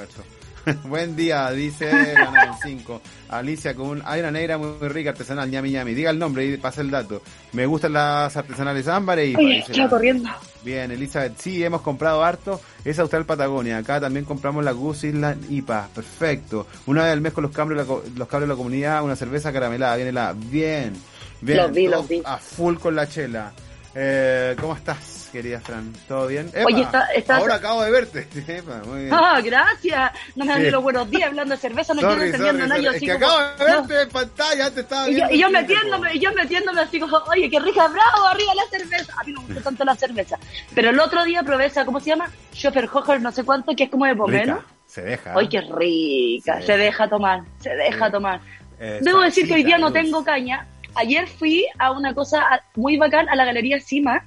Buen 0.84 1.14
día, 1.16 1.50
dice 1.52 2.14
la 2.14 2.56
5. 2.62 3.00
Alicia 3.28 3.74
con 3.74 3.86
un, 3.88 4.02
hay 4.04 4.20
una 4.20 4.30
negra 4.30 4.58
muy, 4.58 4.88
rica 4.88 5.10
artesanal, 5.10 5.50
ñami 5.50 5.70
ñami. 5.70 5.94
Diga 5.94 6.10
el 6.10 6.18
nombre 6.18 6.44
y 6.46 6.56
pasa 6.56 6.80
el 6.80 6.90
dato. 6.90 7.22
Me 7.52 7.66
gustan 7.66 7.92
las 7.92 8.36
artesanales 8.36 8.88
ámbar 8.88 9.18
y 9.20 9.34
Oye, 9.36 9.64
corriendo. 9.88 10.28
Bien, 10.64 10.90
Elizabeth, 10.90 11.38
sí, 11.38 11.62
hemos 11.62 11.82
comprado 11.82 12.24
harto. 12.24 12.60
Es 12.84 12.98
Austral 12.98 13.24
Patagonia. 13.24 13.78
Acá 13.78 14.00
también 14.00 14.24
compramos 14.24 14.64
la 14.64 14.72
Goose 14.72 15.08
Island 15.08 15.50
IPA. 15.50 15.88
Perfecto. 15.94 16.66
Una 16.86 17.04
vez 17.04 17.12
al 17.12 17.20
mes 17.20 17.32
con 17.32 17.42
los 17.42 17.52
cabros, 17.52 17.76
de 17.78 17.82
la 17.84 17.88
co- 17.88 18.02
los 18.16 18.28
cabros 18.28 18.48
de 18.48 18.54
la 18.54 18.56
comunidad, 18.58 19.04
una 19.04 19.14
cerveza 19.16 19.52
caramelada. 19.52 19.94
Viene 19.96 20.12
la. 20.12 20.32
Bien. 20.32 20.92
Bien. 21.40 21.58
Los 21.58 21.72
vi, 21.72 21.86
los 21.86 22.08
vi. 22.08 22.22
A 22.24 22.38
full 22.38 22.76
con 22.78 22.96
la 22.96 23.08
chela. 23.08 23.52
Eh, 23.94 24.56
¿Cómo 24.60 24.74
estás, 24.76 25.15
querida 25.36 25.60
Fran? 25.60 25.92
¿Todo 26.08 26.26
bien? 26.28 26.50
Oye, 26.64 26.82
está- 26.82 27.06
está- 27.14 27.36
Ahora 27.36 27.56
acabo 27.56 27.82
de 27.82 27.90
verte. 27.90 28.26
Epa, 28.48 28.82
muy 28.86 29.02
bien. 29.02 29.12
Ah, 29.14 29.40
gracias. 29.42 30.12
No 30.34 30.44
me 30.44 30.52
dan 30.52 30.60
Sí. 30.60 30.64
ni 30.66 30.70
los 30.70 30.82
buenos 30.82 31.10
días 31.10 31.28
hablando 31.28 31.54
de 31.54 31.60
cerveza, 31.60 31.92
no 31.94 32.00
Sorry, 32.00 32.14
quiero 32.16 32.32
sorry, 32.38 32.48
entendiendo 32.48 32.66
nada. 32.66 32.80
Yo 32.80 32.90
Es 32.92 33.00
que 33.00 33.12
como, 33.12 33.26
acabo 33.26 33.64
de 33.64 33.70
no. 33.72 33.80
verte 33.88 34.02
en 34.02 34.08
pantalla, 34.08 34.70
te 34.70 34.80
estaba 34.80 35.08
Y 35.08 35.12
yo, 35.12 35.16
viendo. 35.16 35.34
y 35.34 35.38
yo 35.40 35.50
metiéndome, 35.50 36.14
y 36.14 36.18
yo 36.20 36.32
metiéndome 36.32 36.80
así 36.80 36.98
como, 37.00 37.16
oye, 37.18 37.50
qué 37.50 37.60
rica, 37.60 37.88
bravo, 37.88 38.26
arriba 38.30 38.52
la 38.54 38.78
cerveza. 38.78 39.12
A 39.20 39.24
mí 39.24 39.32
no 39.32 39.40
me 39.42 39.46
gusta 39.48 39.62
tanto 39.62 39.84
la 39.84 39.94
cerveza. 39.94 40.38
Pero 40.74 40.90
el 40.90 40.98
otro 41.00 41.22
día 41.24 41.42
probé 41.42 41.66
esa, 41.66 41.84
¿cómo 41.84 42.00
se 42.00 42.10
llama? 42.10 42.30
Schofferhofer, 42.54 43.20
no 43.20 43.30
sé 43.32 43.44
cuánto, 43.44 43.74
que 43.76 43.84
es 43.84 43.90
como 43.90 44.06
de 44.06 44.16
pomelo. 44.16 44.62
Se 44.86 45.02
deja. 45.02 45.34
Ay, 45.36 45.48
qué 45.48 45.60
rica, 45.60 46.62
se 46.62 46.76
deja 46.76 47.08
tomar, 47.08 47.42
se 47.60 47.70
deja 47.74 48.06
Sí. 48.06 48.12
tomar. 48.12 48.40
Debo 48.78 49.20
decir 49.20 49.46
que 49.46 49.54
hoy 49.54 49.62
día 49.64 49.78
no 49.78 49.92
tengo 49.92 50.24
caña. 50.24 50.66
Ayer 50.94 51.26
fui 51.28 51.66
a 51.78 51.90
una 51.90 52.14
cosa 52.14 52.42
muy 52.74 52.96
bacán 52.96 53.28
a 53.28 53.34
la 53.36 53.44
Galería 53.44 53.78
Cima, 53.80 54.24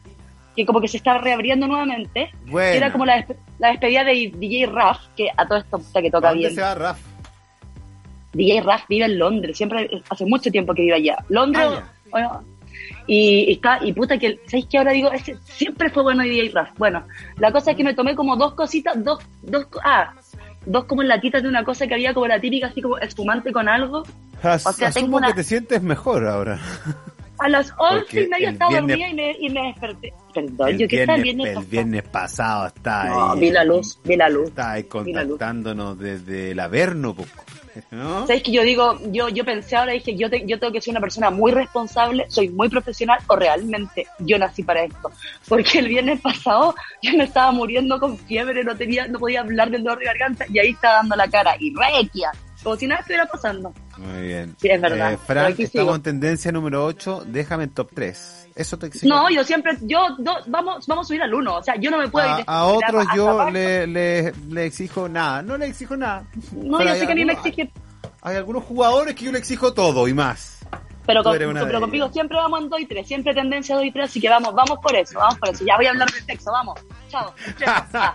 que 0.60 0.66
como 0.66 0.82
que 0.82 0.88
se 0.88 0.98
está 0.98 1.18
reabriendo 1.18 1.68
nuevamente. 1.68 2.32
Buena. 2.48 2.76
Era 2.76 2.92
como 2.92 3.06
la, 3.06 3.18
despe- 3.26 3.38
la 3.60 3.70
despedida 3.70 4.04
de 4.04 4.32
DJ 4.36 4.66
Raf, 4.68 5.00
que 5.16 5.30
a 5.36 5.48
todo 5.48 5.58
esto 5.60 5.78
puta 5.80 6.02
que 6.02 6.12
toca 6.12 6.28
¿A 6.28 6.32
dónde 6.32 6.48
bien. 6.48 6.56
se 6.56 6.62
va 6.62 6.76
Raf? 6.76 7.00
DJ 8.34 8.62
Raf 8.62 8.84
vive 8.88 9.06
en 9.06 9.18
Londres, 9.18 9.58
siempre 9.58 9.90
hace 10.10 10.26
mucho 10.26 10.52
tiempo 10.52 10.74
que 10.74 10.84
vive 10.84 10.96
allá. 10.96 11.18
Londres, 11.30 11.66
Ah, 11.68 11.84
bueno, 12.12 12.44
y, 13.08 13.46
y 13.50 13.54
está, 13.54 13.80
y 13.84 13.92
puta 13.94 14.18
que, 14.18 14.40
¿sabéis 14.46 14.68
qué 14.70 14.78
ahora 14.78 14.92
digo? 14.92 15.12
Ese 15.12 15.38
siempre 15.46 15.90
fue 15.90 16.04
bueno 16.04 16.24
DJ 16.24 16.52
Raf. 16.54 16.70
Bueno, 16.78 17.04
la 17.38 17.52
cosa 17.52 17.72
es 17.72 17.78
que 17.78 17.84
me 17.84 17.94
tomé 17.96 18.16
como 18.16 18.36
dos 18.36 18.54
cositas, 18.54 19.04
dos, 19.04 19.20
dos, 19.42 19.66
ah, 19.84 20.14
dos 20.66 20.86
como 20.86 21.02
latitas 21.04 21.42
de 21.42 21.50
una 21.50 21.64
cosa 21.64 21.88
que 21.88 21.96
había 21.96 22.14
como 22.14 22.28
la 22.28 22.40
típica, 22.40 22.68
así 22.68 22.82
como 22.82 22.98
espumante 23.00 23.52
con 23.52 23.68
algo. 23.68 24.04
As- 24.44 24.66
O 24.68 24.72
sea, 24.74 24.92
tengo 24.92 25.06
asumo 25.08 25.18
una- 25.18 25.28
que 25.30 25.34
te 25.34 25.44
sientes 25.44 25.82
mejor 25.82 26.26
ahora. 26.28 26.60
A 27.40 27.48
las 27.50 27.74
once 27.80 28.24
y 28.24 28.28
media 28.28 28.50
estaba 28.52 28.72
dormida 28.76 29.08
y 29.10 29.14
me, 29.14 29.32
y 29.40 29.50
me 29.50 29.62
desperté. 29.68 30.14
Perdón, 30.48 30.70
El 30.70 30.78
yo 30.78 30.88
que 30.88 31.02
el 31.04 31.08
viernes, 31.08 31.24
viernes 31.24 31.48
el 31.48 31.54
pasado. 31.54 31.70
viernes 31.70 32.04
pasado 32.04 32.68
está 32.68 33.04
No, 33.06 33.32
ahí. 33.34 33.40
vi 33.40 33.52
la 33.52 33.64
luz, 33.64 34.00
vi 34.04 34.16
la 34.16 34.30
luz. 34.30 34.48
Está 34.50 34.72
ahí 34.72 34.82
vi 35.04 35.12
la 35.14 35.22
contactándonos 35.24 36.00
desde 36.00 36.52
el 36.52 36.60
Averno, 36.60 37.16
¿no? 37.92 38.28
¿Sabes 38.28 38.44
que 38.44 38.52
yo 38.52 38.64
digo, 38.64 39.00
yo, 39.12 39.30
yo 39.30 39.46
pensé 39.46 39.76
ahora, 39.76 39.94
dije, 39.94 40.16
yo, 40.16 40.30
te- 40.30 40.46
yo 40.46 40.60
tengo 40.60 40.74
que 40.74 40.82
ser 40.82 40.92
una 40.92 41.00
persona 41.02 41.30
muy 41.30 41.52
responsable, 41.52 42.26
soy 42.30 42.50
muy 42.50 42.68
profesional 42.70 43.20
o 43.28 43.36
realmente 43.36 44.08
yo 44.20 44.38
nací 44.38 44.64
para 44.64 44.84
esto? 44.84 45.12
Porque 45.48 45.80
el 45.80 45.88
viernes 45.88 46.20
pasado 46.20 46.74
yo 47.02 47.16
me 47.16 47.24
estaba 47.26 47.52
muriendo 47.52 48.00
con 48.00 48.18
fiebre, 48.18 48.64
no 48.64 48.76
tenía, 48.76 49.08
no 49.08 49.20
podía 49.20 49.42
hablar 49.42 49.70
del 49.70 49.84
dolor 49.84 50.00
de 50.00 50.06
garganta 50.06 50.46
y 50.50 50.60
ahí 50.60 50.70
está 50.72 50.94
dando 50.94 51.16
la 51.16 51.28
cara 51.30 51.56
y 51.60 51.74
requia, 51.74 52.32
como 52.64 52.76
si 52.76 52.88
nada 52.88 53.02
estuviera 53.02 53.26
pasando. 53.28 53.74
Muy 53.98 54.28
bien. 54.28 54.56
Sí, 54.60 54.70
es 54.70 54.82
verdad. 54.82 55.14
Eh, 55.14 55.18
Pero 55.28 55.40
Fran, 55.42 55.54
aquí 55.54 55.64
estamos 55.64 55.86
sigo. 55.88 55.96
en 55.96 56.02
tendencia 56.02 56.52
número 56.52 56.86
8. 56.86 57.24
Déjame 57.28 57.66
en 57.66 57.70
top 57.72 57.92
3. 57.94 58.39
Eso 58.60 58.78
te 58.78 58.88
exijo. 58.88 59.08
No, 59.08 59.30
yo 59.30 59.44
siempre, 59.46 59.78
yo, 59.82 60.00
do- 60.18 60.38
vamos, 60.48 60.86
vamos 60.86 61.06
a 61.06 61.08
subir 61.08 61.22
al 61.22 61.34
uno, 61.34 61.56
o 61.56 61.64
sea, 61.64 61.76
yo 61.78 61.90
no 61.90 61.98
me 61.98 62.10
puedo 62.10 62.28
a, 62.28 62.44
a 62.46 62.66
otros 62.66 63.06
yo 63.16 63.50
le, 63.50 63.88
le, 63.88 64.34
le 64.50 64.66
exijo 64.66 65.08
nada. 65.08 65.42
No 65.42 65.58
le 65.58 65.68
exijo 65.68 65.96
nada. 65.96 66.26
No, 66.52 66.78
Pero 66.78 66.90
yo 66.94 67.00
sé 67.00 67.06
que 67.08 67.14
a 67.14 67.16
mí 67.16 67.24
me 67.26 67.34
exige, 67.34 67.72
Hay 68.22 68.36
algunos 68.36 68.66
jugadores 68.66 69.16
que 69.16 69.24
yo 69.26 69.32
le 69.32 69.40
exijo 69.40 69.74
todo 69.74 70.08
y 70.10 70.14
más. 70.14 70.58
pero, 71.06 71.24
con, 71.24 71.38
pero 71.38 71.80
conmigo 71.80 72.06
ellas. 72.06 72.14
siempre 72.14 72.38
vamos 72.38 72.62
en 72.62 72.70
2 72.70 72.80
y 72.82 72.86
3, 72.86 73.08
siempre 73.08 73.34
tendencia 73.34 73.76
2 73.76 73.86
y 73.86 73.92
3, 73.94 74.10
así 74.10 74.20
que 74.20 74.28
vamos, 74.30 74.54
vamos 74.54 74.78
por 74.84 74.94
eso, 74.96 75.18
vamos 75.18 75.40
por 75.40 75.50
eso. 75.50 75.64
Ya 75.66 75.78
voy 75.78 75.86
a 75.86 75.92
hablar 75.92 76.12
de 76.12 76.20
sexo, 76.22 76.52
vamos. 76.52 76.78
Chao. 77.10 77.34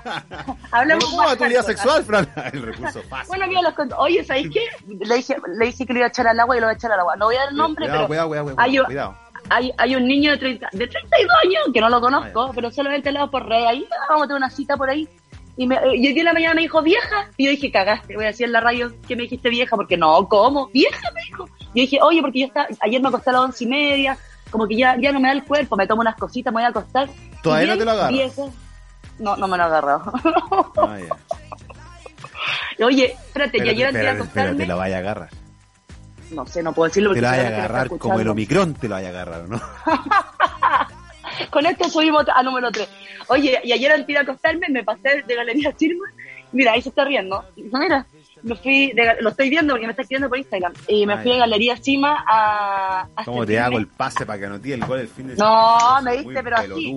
Hablemos 0.73 1.05
¿Cómo 1.07 1.25
va 1.25 1.37
tu 1.37 1.45
vida 1.47 1.63
sexual, 1.63 2.05
Fran? 2.05 2.31
El 2.53 2.63
recurso 2.63 3.03
fácil. 3.09 3.29
Bueno, 3.29 3.47
mira, 3.49 3.63
los 3.63 3.75
cont- 3.75 3.95
Oye, 3.99 4.23
¿sabéis 4.25 4.51
qué? 4.53 4.67
Le 4.87 5.15
dije, 5.17 5.37
le 5.59 5.67
dije 5.67 5.87
que 5.87 5.93
le 5.95 5.99
iba 6.01 6.07
a 6.07 6.11
echar 6.11 6.27
al 6.29 6.39
agua 6.39 6.57
y 6.57 6.61
lo 6.61 6.67
voy 6.67 6.75
a 6.75 6.77
echar 6.77 6.93
al 6.93 7.01
agua. 7.01 7.17
No 7.17 7.27
voy 7.27 7.37
a 7.37 7.41
dar 7.41 7.49
el 7.49 7.57
nombre, 7.57 7.87
cuidado, 7.87 7.99
pero 8.01 8.09
cuidado, 8.09 8.29
cuidado, 8.29 8.45
cuidado, 8.45 8.61
hay, 8.63 8.79
un- 8.79 8.85
cuidado. 8.87 9.17
Hay, 9.51 9.73
hay 9.77 9.97
un 9.97 10.07
niño 10.07 10.31
de, 10.33 10.39
30, 10.39 10.69
de 10.73 10.87
32 10.87 11.37
años 11.45 11.63
que 11.73 11.81
no 11.81 11.89
lo 11.89 12.01
conozco, 12.01 12.53
pero 12.55 12.71
solamente 12.71 13.13
le 13.13 13.19
hago 13.19 13.31
por 13.31 13.47
red. 13.49 13.65
Ahí 13.65 13.87
ah, 13.91 14.07
vamos 14.09 14.25
a 14.25 14.27
tener 14.29 14.39
una 14.39 14.51
cita 14.51 14.77
por 14.77 14.89
ahí. 14.91 15.09
Y, 15.57 15.67
me, 15.67 15.77
y 15.95 16.07
hoy 16.07 16.13
día 16.13 16.23
en 16.23 16.25
la 16.25 16.33
mañana 16.33 16.55
me 16.55 16.63
dijo 16.63 16.83
vieja. 16.83 17.29
Y 17.37 17.45
yo 17.45 17.51
dije, 17.51 17.71
cagaste, 17.71 18.17
voy 18.17 18.25
a 18.25 18.29
decir 18.29 18.47
en 18.47 18.53
la 18.53 18.61
radio 18.61 18.93
que 19.07 19.15
me 19.15 19.23
dijiste 19.23 19.49
vieja, 19.51 19.77
porque 19.77 19.97
no, 19.97 20.29
¿cómo? 20.29 20.69
Vieja 20.69 21.11
me 21.15 21.23
dijo. 21.23 21.47
Yo 21.47 21.71
dije, 21.75 21.99
oye, 22.03 22.21
porque 22.21 22.41
yo 22.41 22.47
estaba, 22.47 22.67
ayer 22.81 23.01
me 23.01 23.09
acosté 23.09 23.31
a 23.31 23.35
las 23.35 23.43
once 23.43 23.65
y 23.65 23.67
media, 23.69 24.19
como 24.51 24.67
que 24.67 24.77
ya, 24.77 24.97
ya 25.01 25.13
no 25.13 25.21
me 25.21 25.29
da 25.29 25.35
el 25.35 25.45
cuerpo, 25.45 25.77
me 25.77 25.87
tomo 25.87 26.01
unas 26.01 26.17
cositas, 26.17 26.53
me 26.53 26.59
voy 26.61 26.65
a 26.65 26.69
acostar. 26.69 27.09
¿Todavía 27.43 27.67
Y 27.67 27.71
no 27.71 27.79
te 27.79 27.85
lo 27.85 27.91
agarras? 27.93 28.13
vieja. 28.13 28.43
No, 29.19 29.37
no 29.37 29.47
me 29.47 29.57
lo 29.57 29.63
he 29.63 29.67
agarrado. 29.67 30.13
Ah, 30.77 30.99
ya. 30.99 32.85
Oye, 32.85 33.13
espérate, 33.13 33.59
Pero, 33.59 33.67
y 33.67 33.69
ayer 33.71 33.87
antes 33.87 34.03
de 34.03 34.09
acostarme, 34.09 34.57
te 34.57 34.67
lo 34.67 34.77
vaya 34.77 34.97
a 34.97 34.99
agarrar. 34.99 35.44
No 36.31 36.47
sé, 36.47 36.63
no 36.63 36.73
puedo 36.73 36.89
decirlo 36.89 37.11
Te 37.11 37.21
porque 37.21 37.23
lo 37.23 37.29
vaya 37.29 37.45
a 37.45 37.59
agarrar 37.59 37.89
como 37.99 38.21
el. 38.21 38.29
Omicron, 38.29 38.75
te 38.75 38.89
lo 38.89 38.95
vaya 38.95 39.09
a 39.09 39.11
agarrar, 39.11 39.49
¿no? 39.49 39.61
Con 41.51 41.67
esto 41.67 41.89
subimos 41.89 42.25
a 42.33 42.43
número 42.43 42.71
3. 42.71 42.89
Oye, 43.29 43.61
y 43.65 43.73
ayer 43.73 43.91
antes 43.93 44.07
de 44.07 44.19
acostarme 44.19 44.67
me 44.71 44.85
pasé 44.85 45.23
de 45.27 45.35
Galería 45.35 45.73
Chirma. 45.77 46.05
Mira, 46.53 46.73
ahí 46.73 46.83
se 46.83 46.91
está 46.91 47.05
riendo. 47.05 47.43
No, 47.57 47.79
mira, 47.81 48.07
me 48.43 48.55
fui, 48.55 48.93
de- 48.93 49.17
lo 49.21 49.31
estoy 49.31 49.51
viendo 49.51 49.73
porque 49.73 49.87
me 49.87 49.91
está 49.93 50.03
escribiendo 50.03 50.29
por 50.29 50.39
Instagram. 50.39 50.73
Y 50.87 51.05
me 51.07 51.19
fui 51.19 51.33
a 51.33 51.39
Galería 51.39 51.77
Chima 51.79 52.25
a... 52.29 53.09
a 53.17 53.25
¿Cómo 53.25 53.45
te 53.45 53.59
hago 53.59 53.79
el 53.79 53.89
pase 53.89 54.25
para 54.25 54.39
que 54.39 54.47
anoté 54.47 54.75
el 54.75 54.85
gol 54.85 55.01
el 55.01 55.09
fin 55.09 55.27
de 55.29 55.35
No, 55.37 55.79
semana? 55.81 56.01
me 56.03 56.17
diste, 56.19 56.43
pero 56.45 56.57
así. 56.57 56.95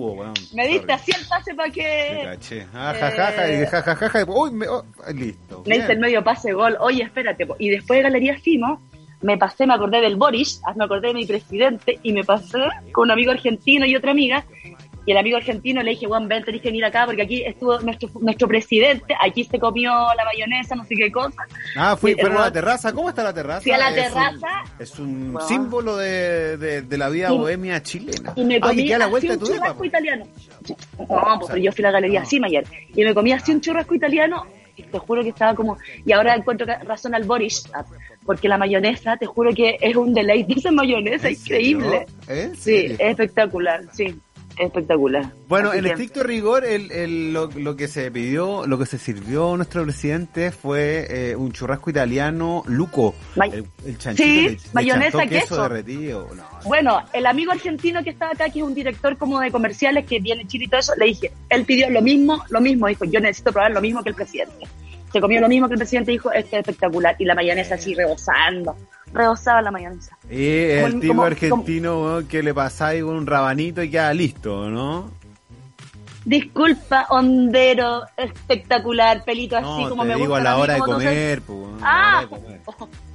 Me 0.54 0.68
diste 0.68 0.80
Sorry. 0.80 0.92
así 0.92 1.12
el 1.20 1.26
pase 1.28 1.54
para 1.54 1.70
que... 1.72 2.20
caché. 2.24 2.66
Ah, 2.72 2.94
ja, 3.00 3.10
ja, 3.10 3.32
ja, 3.32 3.48
Eh, 3.48 3.68
y 4.14 4.18
y- 4.18 4.24
uy, 4.28 4.50
me- 4.52 4.68
oh, 4.68 4.84
listo. 5.12 5.62
Me 5.66 5.76
diste 5.78 5.92
el 5.94 5.98
medio 5.98 6.22
pase 6.22 6.52
gol. 6.52 6.76
Oye, 6.78 7.02
espérate. 7.02 7.44
po. 7.46 7.56
Y 7.58 7.70
después 7.70 7.98
de 7.98 8.02
Galería 8.04 8.38
Cima, 8.38 8.78
me 9.22 9.36
pasé, 9.36 9.66
me 9.66 9.74
acordé 9.74 10.00
del 10.00 10.16
Boris, 10.16 10.60
ah, 10.66 10.72
me 10.76 10.84
acordé 10.84 11.08
de 11.08 11.14
mi 11.14 11.26
presidente 11.26 11.98
y 12.02 12.12
me 12.12 12.24
pasé 12.24 12.58
con 12.92 13.04
un 13.04 13.10
amigo 13.10 13.30
argentino 13.32 13.84
y 13.86 13.96
otra 13.96 14.12
amiga. 14.12 14.44
Y 15.06 15.12
el 15.12 15.16
amigo 15.16 15.38
argentino 15.38 15.82
le 15.82 15.92
dije, 15.92 16.04
Juan, 16.06 16.28
ven, 16.28 16.44
tenés 16.44 16.60
que 16.60 16.68
venir 16.68 16.84
acá 16.84 17.06
porque 17.06 17.22
aquí 17.22 17.42
estuvo 17.42 17.80
nuestro, 17.80 18.10
nuestro 18.20 18.46
presidente, 18.46 19.14
aquí 19.18 19.42
se 19.42 19.58
comió 19.58 19.90
la 19.90 20.22
mayonesa, 20.26 20.74
no 20.74 20.84
sé 20.84 20.94
qué 20.96 21.10
cosa. 21.10 21.44
Ah, 21.78 21.96
fui, 21.96 22.14
fueron 22.14 22.36
a 22.36 22.40
la 22.42 22.52
terraza. 22.52 22.92
¿Cómo 22.92 23.08
está 23.08 23.24
la 23.24 23.32
terraza? 23.32 23.62
Fui 23.62 23.72
a 23.72 23.78
la 23.78 23.88
Es 23.88 23.94
terraza. 23.94 24.46
Un, 24.76 24.82
es 24.82 24.98
un 24.98 25.32
Bueno. 25.32 25.48
símbolo 25.48 25.96
de, 25.96 26.58
de, 26.58 26.82
de 26.82 26.98
la 26.98 27.08
vida 27.08 27.32
Y- 27.32 27.38
bohemia 27.38 27.82
chilena. 27.82 28.34
Y 28.36 28.44
me 28.44 28.56
ah, 28.56 28.60
comí 28.60 28.76
que 28.82 28.84
queda 28.84 28.96
a 28.96 28.98
la 28.98 29.04
así 29.06 29.10
vuelta 29.12 29.32
de 29.32 29.38
un 29.38 29.44
churrasco 29.46 29.78
po. 29.78 29.84
italiano. 29.86 30.26
No, 30.98 31.06
pues, 31.38 31.46
pero 31.52 31.56
yo 31.56 31.72
fui 31.72 31.84
a 31.84 31.86
la 31.88 31.92
Galería 31.92 32.20
No. 32.20 32.26
Cima 32.26 32.46
ayer. 32.48 32.64
Y 32.94 33.02
me 33.02 33.14
comí 33.14 33.32
así 33.32 33.50
un 33.52 33.62
churrasco 33.62 33.94
italiano. 33.94 34.44
Y 34.76 34.82
te 34.82 34.98
juro 34.98 35.22
que 35.22 35.30
estaba 35.30 35.54
como... 35.54 35.76
Y 36.04 36.12
ahora 36.12 36.36
encuentro 36.36 36.66
razón 36.84 37.14
al 37.14 37.24
Boris. 37.24 37.64
Porque 38.28 38.46
la 38.46 38.58
mayonesa, 38.58 39.16
te 39.16 39.24
juro 39.24 39.54
que 39.54 39.78
es 39.80 39.96
un 39.96 40.12
deleite 40.12 40.52
esa 40.58 40.70
mayonesa, 40.70 41.30
increíble. 41.30 42.04
¿En 42.28 42.54
Sí, 42.56 42.74
es 42.84 43.00
espectacular, 43.00 43.84
sí, 43.90 44.04
es 44.58 44.66
espectacular. 44.66 45.32
Bueno, 45.48 45.70
Así 45.70 45.78
en 45.78 45.86
estricto 45.86 46.22
rigor, 46.24 46.66
el, 46.66 46.92
el- 46.92 47.32
lo, 47.32 47.46
lo 47.56 47.74
que 47.74 47.88
se 47.88 48.10
pidió, 48.10 48.66
lo 48.66 48.78
que 48.78 48.84
se 48.84 48.98
sirvió 48.98 49.56
nuestro 49.56 49.82
presidente 49.84 50.50
fue 50.52 51.06
eh, 51.30 51.36
un 51.36 51.52
churrasco 51.52 51.88
italiano 51.88 52.64
luco. 52.66 53.14
May- 53.36 53.50
el, 53.50 53.64
el 53.86 53.96
chanchito 53.96 54.28
Sí, 54.28 54.48
le- 54.48 54.58
mayonesa, 54.74 55.22
queso, 55.26 55.54
queso. 55.54 55.62
derretido. 55.62 56.28
No, 56.36 56.44
Bueno, 56.66 57.00
el 57.14 57.24
amigo 57.24 57.52
argentino 57.52 58.04
que 58.04 58.10
estaba 58.10 58.32
acá, 58.32 58.50
que 58.50 58.58
es 58.58 58.64
un 58.66 58.74
director 58.74 59.16
como 59.16 59.40
de 59.40 59.50
comerciales 59.50 60.04
que 60.04 60.20
viene 60.20 60.42
en 60.42 60.48
Chile 60.48 60.66
y 60.66 60.68
todo 60.68 60.80
eso, 60.80 60.92
le 60.98 61.06
dije, 61.06 61.32
él 61.48 61.64
pidió 61.64 61.88
lo 61.88 62.02
mismo, 62.02 62.44
lo 62.50 62.60
mismo, 62.60 62.88
dijo, 62.88 63.06
yo 63.06 63.20
necesito 63.20 63.52
probar 63.52 63.70
lo 63.72 63.80
mismo 63.80 64.02
que 64.02 64.10
el 64.10 64.14
presidente. 64.14 64.66
Se 65.12 65.20
comió 65.20 65.40
lo 65.40 65.48
mismo 65.48 65.68
que 65.68 65.74
el 65.74 65.78
presidente 65.78 66.10
dijo, 66.12 66.30
este 66.32 66.56
es 66.56 66.60
espectacular. 66.68 67.16
Y 67.18 67.24
la 67.24 67.34
mayonesa 67.34 67.76
así 67.76 67.94
rebosando, 67.94 68.76
rebosaba 69.12 69.62
la 69.62 69.70
mayonesa. 69.70 70.16
Y 70.30 70.46
el 70.48 70.82
Como- 70.90 71.00
tipo 71.00 71.12
como- 71.14 71.24
argentino 71.24 72.22
que 72.28 72.42
le 72.42 72.52
pasáis 72.54 73.02
un 73.02 73.26
rabanito 73.26 73.82
y 73.82 73.90
queda 73.90 74.12
listo, 74.12 74.68
¿no? 74.68 75.10
Disculpa, 76.24 77.06
hondero, 77.10 78.02
espectacular, 78.16 79.24
pelito 79.24 79.56
así 79.56 79.88
como 79.88 80.02
te 80.02 80.08
me 80.08 80.14
digo 80.16 80.28
gusta. 80.34 80.40
a 80.40 80.44
la 80.44 80.56
hora 80.58 80.74
de 80.74 80.80
comer, 80.80 81.40
pues, 81.42 81.58
weón, 81.58 81.78
a 81.78 81.80
la 81.80 81.88
Ah, 81.90 82.16
hora 82.18 82.20
de 82.20 82.28
comer. 82.28 82.60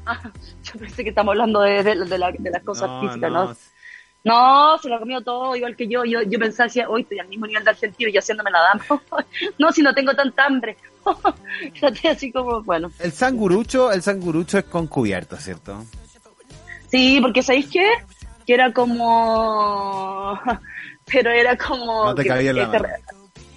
ah, 0.08 0.20
yo 0.64 0.80
pensé 0.80 1.04
que 1.04 1.10
estamos 1.10 1.32
hablando 1.34 1.62
de, 1.62 1.84
de, 1.84 2.06
de 2.06 2.18
la- 2.18 2.32
de 2.32 2.50
las 2.50 2.64
cosas 2.64 2.90
No, 2.90 3.02
físicas, 3.02 3.32
no, 3.32 3.46
¿no? 3.50 3.56
No, 4.26 4.78
se 4.80 4.90
lo 4.90 5.00
comió 5.00 5.22
todo, 5.22 5.56
igual 5.56 5.76
que 5.76 5.88
yo. 5.88 6.06
Yo, 6.06 6.22
yo 6.24 6.40
pensaba, 6.40 6.70
hoy 6.88 7.02
estoy 7.02 7.20
al 7.20 7.28
mismo 7.28 7.46
nivel 7.46 7.64
de 7.64 7.70
argentino 7.72 8.10
y 8.10 8.14
yo 8.14 8.20
haciéndome 8.20 8.50
la 8.52 8.60
dama. 8.62 9.02
no, 9.60 9.72
si 9.74 9.82
no 9.84 9.94
tengo 9.94 10.16
tanta 10.16 10.46
hambre. 10.46 10.78
Yo 11.74 11.88
estoy 11.88 12.10
así 12.12 12.32
como, 12.32 12.62
bueno. 12.64 12.92
El 13.00 13.12
sangurucho, 13.12 13.92
el 13.92 14.02
sangurucho 14.02 14.58
es 14.58 14.66
con 14.66 14.88
cubierto, 14.88 15.38
¿cierto? 15.38 15.84
Sí, 16.90 17.20
porque 17.22 17.42
¿sabéis 17.44 17.70
qué? 17.70 17.90
Que 18.46 18.54
era 18.54 18.72
como... 18.74 20.40
Pero 21.12 21.32
era 21.32 21.58
como... 21.58 22.06
No 22.06 22.16
te 22.16 22.24
que- 22.24 22.30
cabía 22.30 22.52
en 22.52 22.58
la 22.58 22.68
mano. 22.68 22.88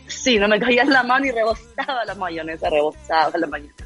Sí, 0.09 0.39
no 0.39 0.49
me 0.49 0.59
cabía 0.61 0.83
en 0.83 0.91
la 0.91 1.03
mano 1.03 1.27
y 1.27 1.31
rebosaba 1.31 2.05
la 2.05 2.15
mayonesa, 2.15 2.71
rebosaba 2.71 3.37
la 3.39 3.47
mayonesa. 3.47 3.85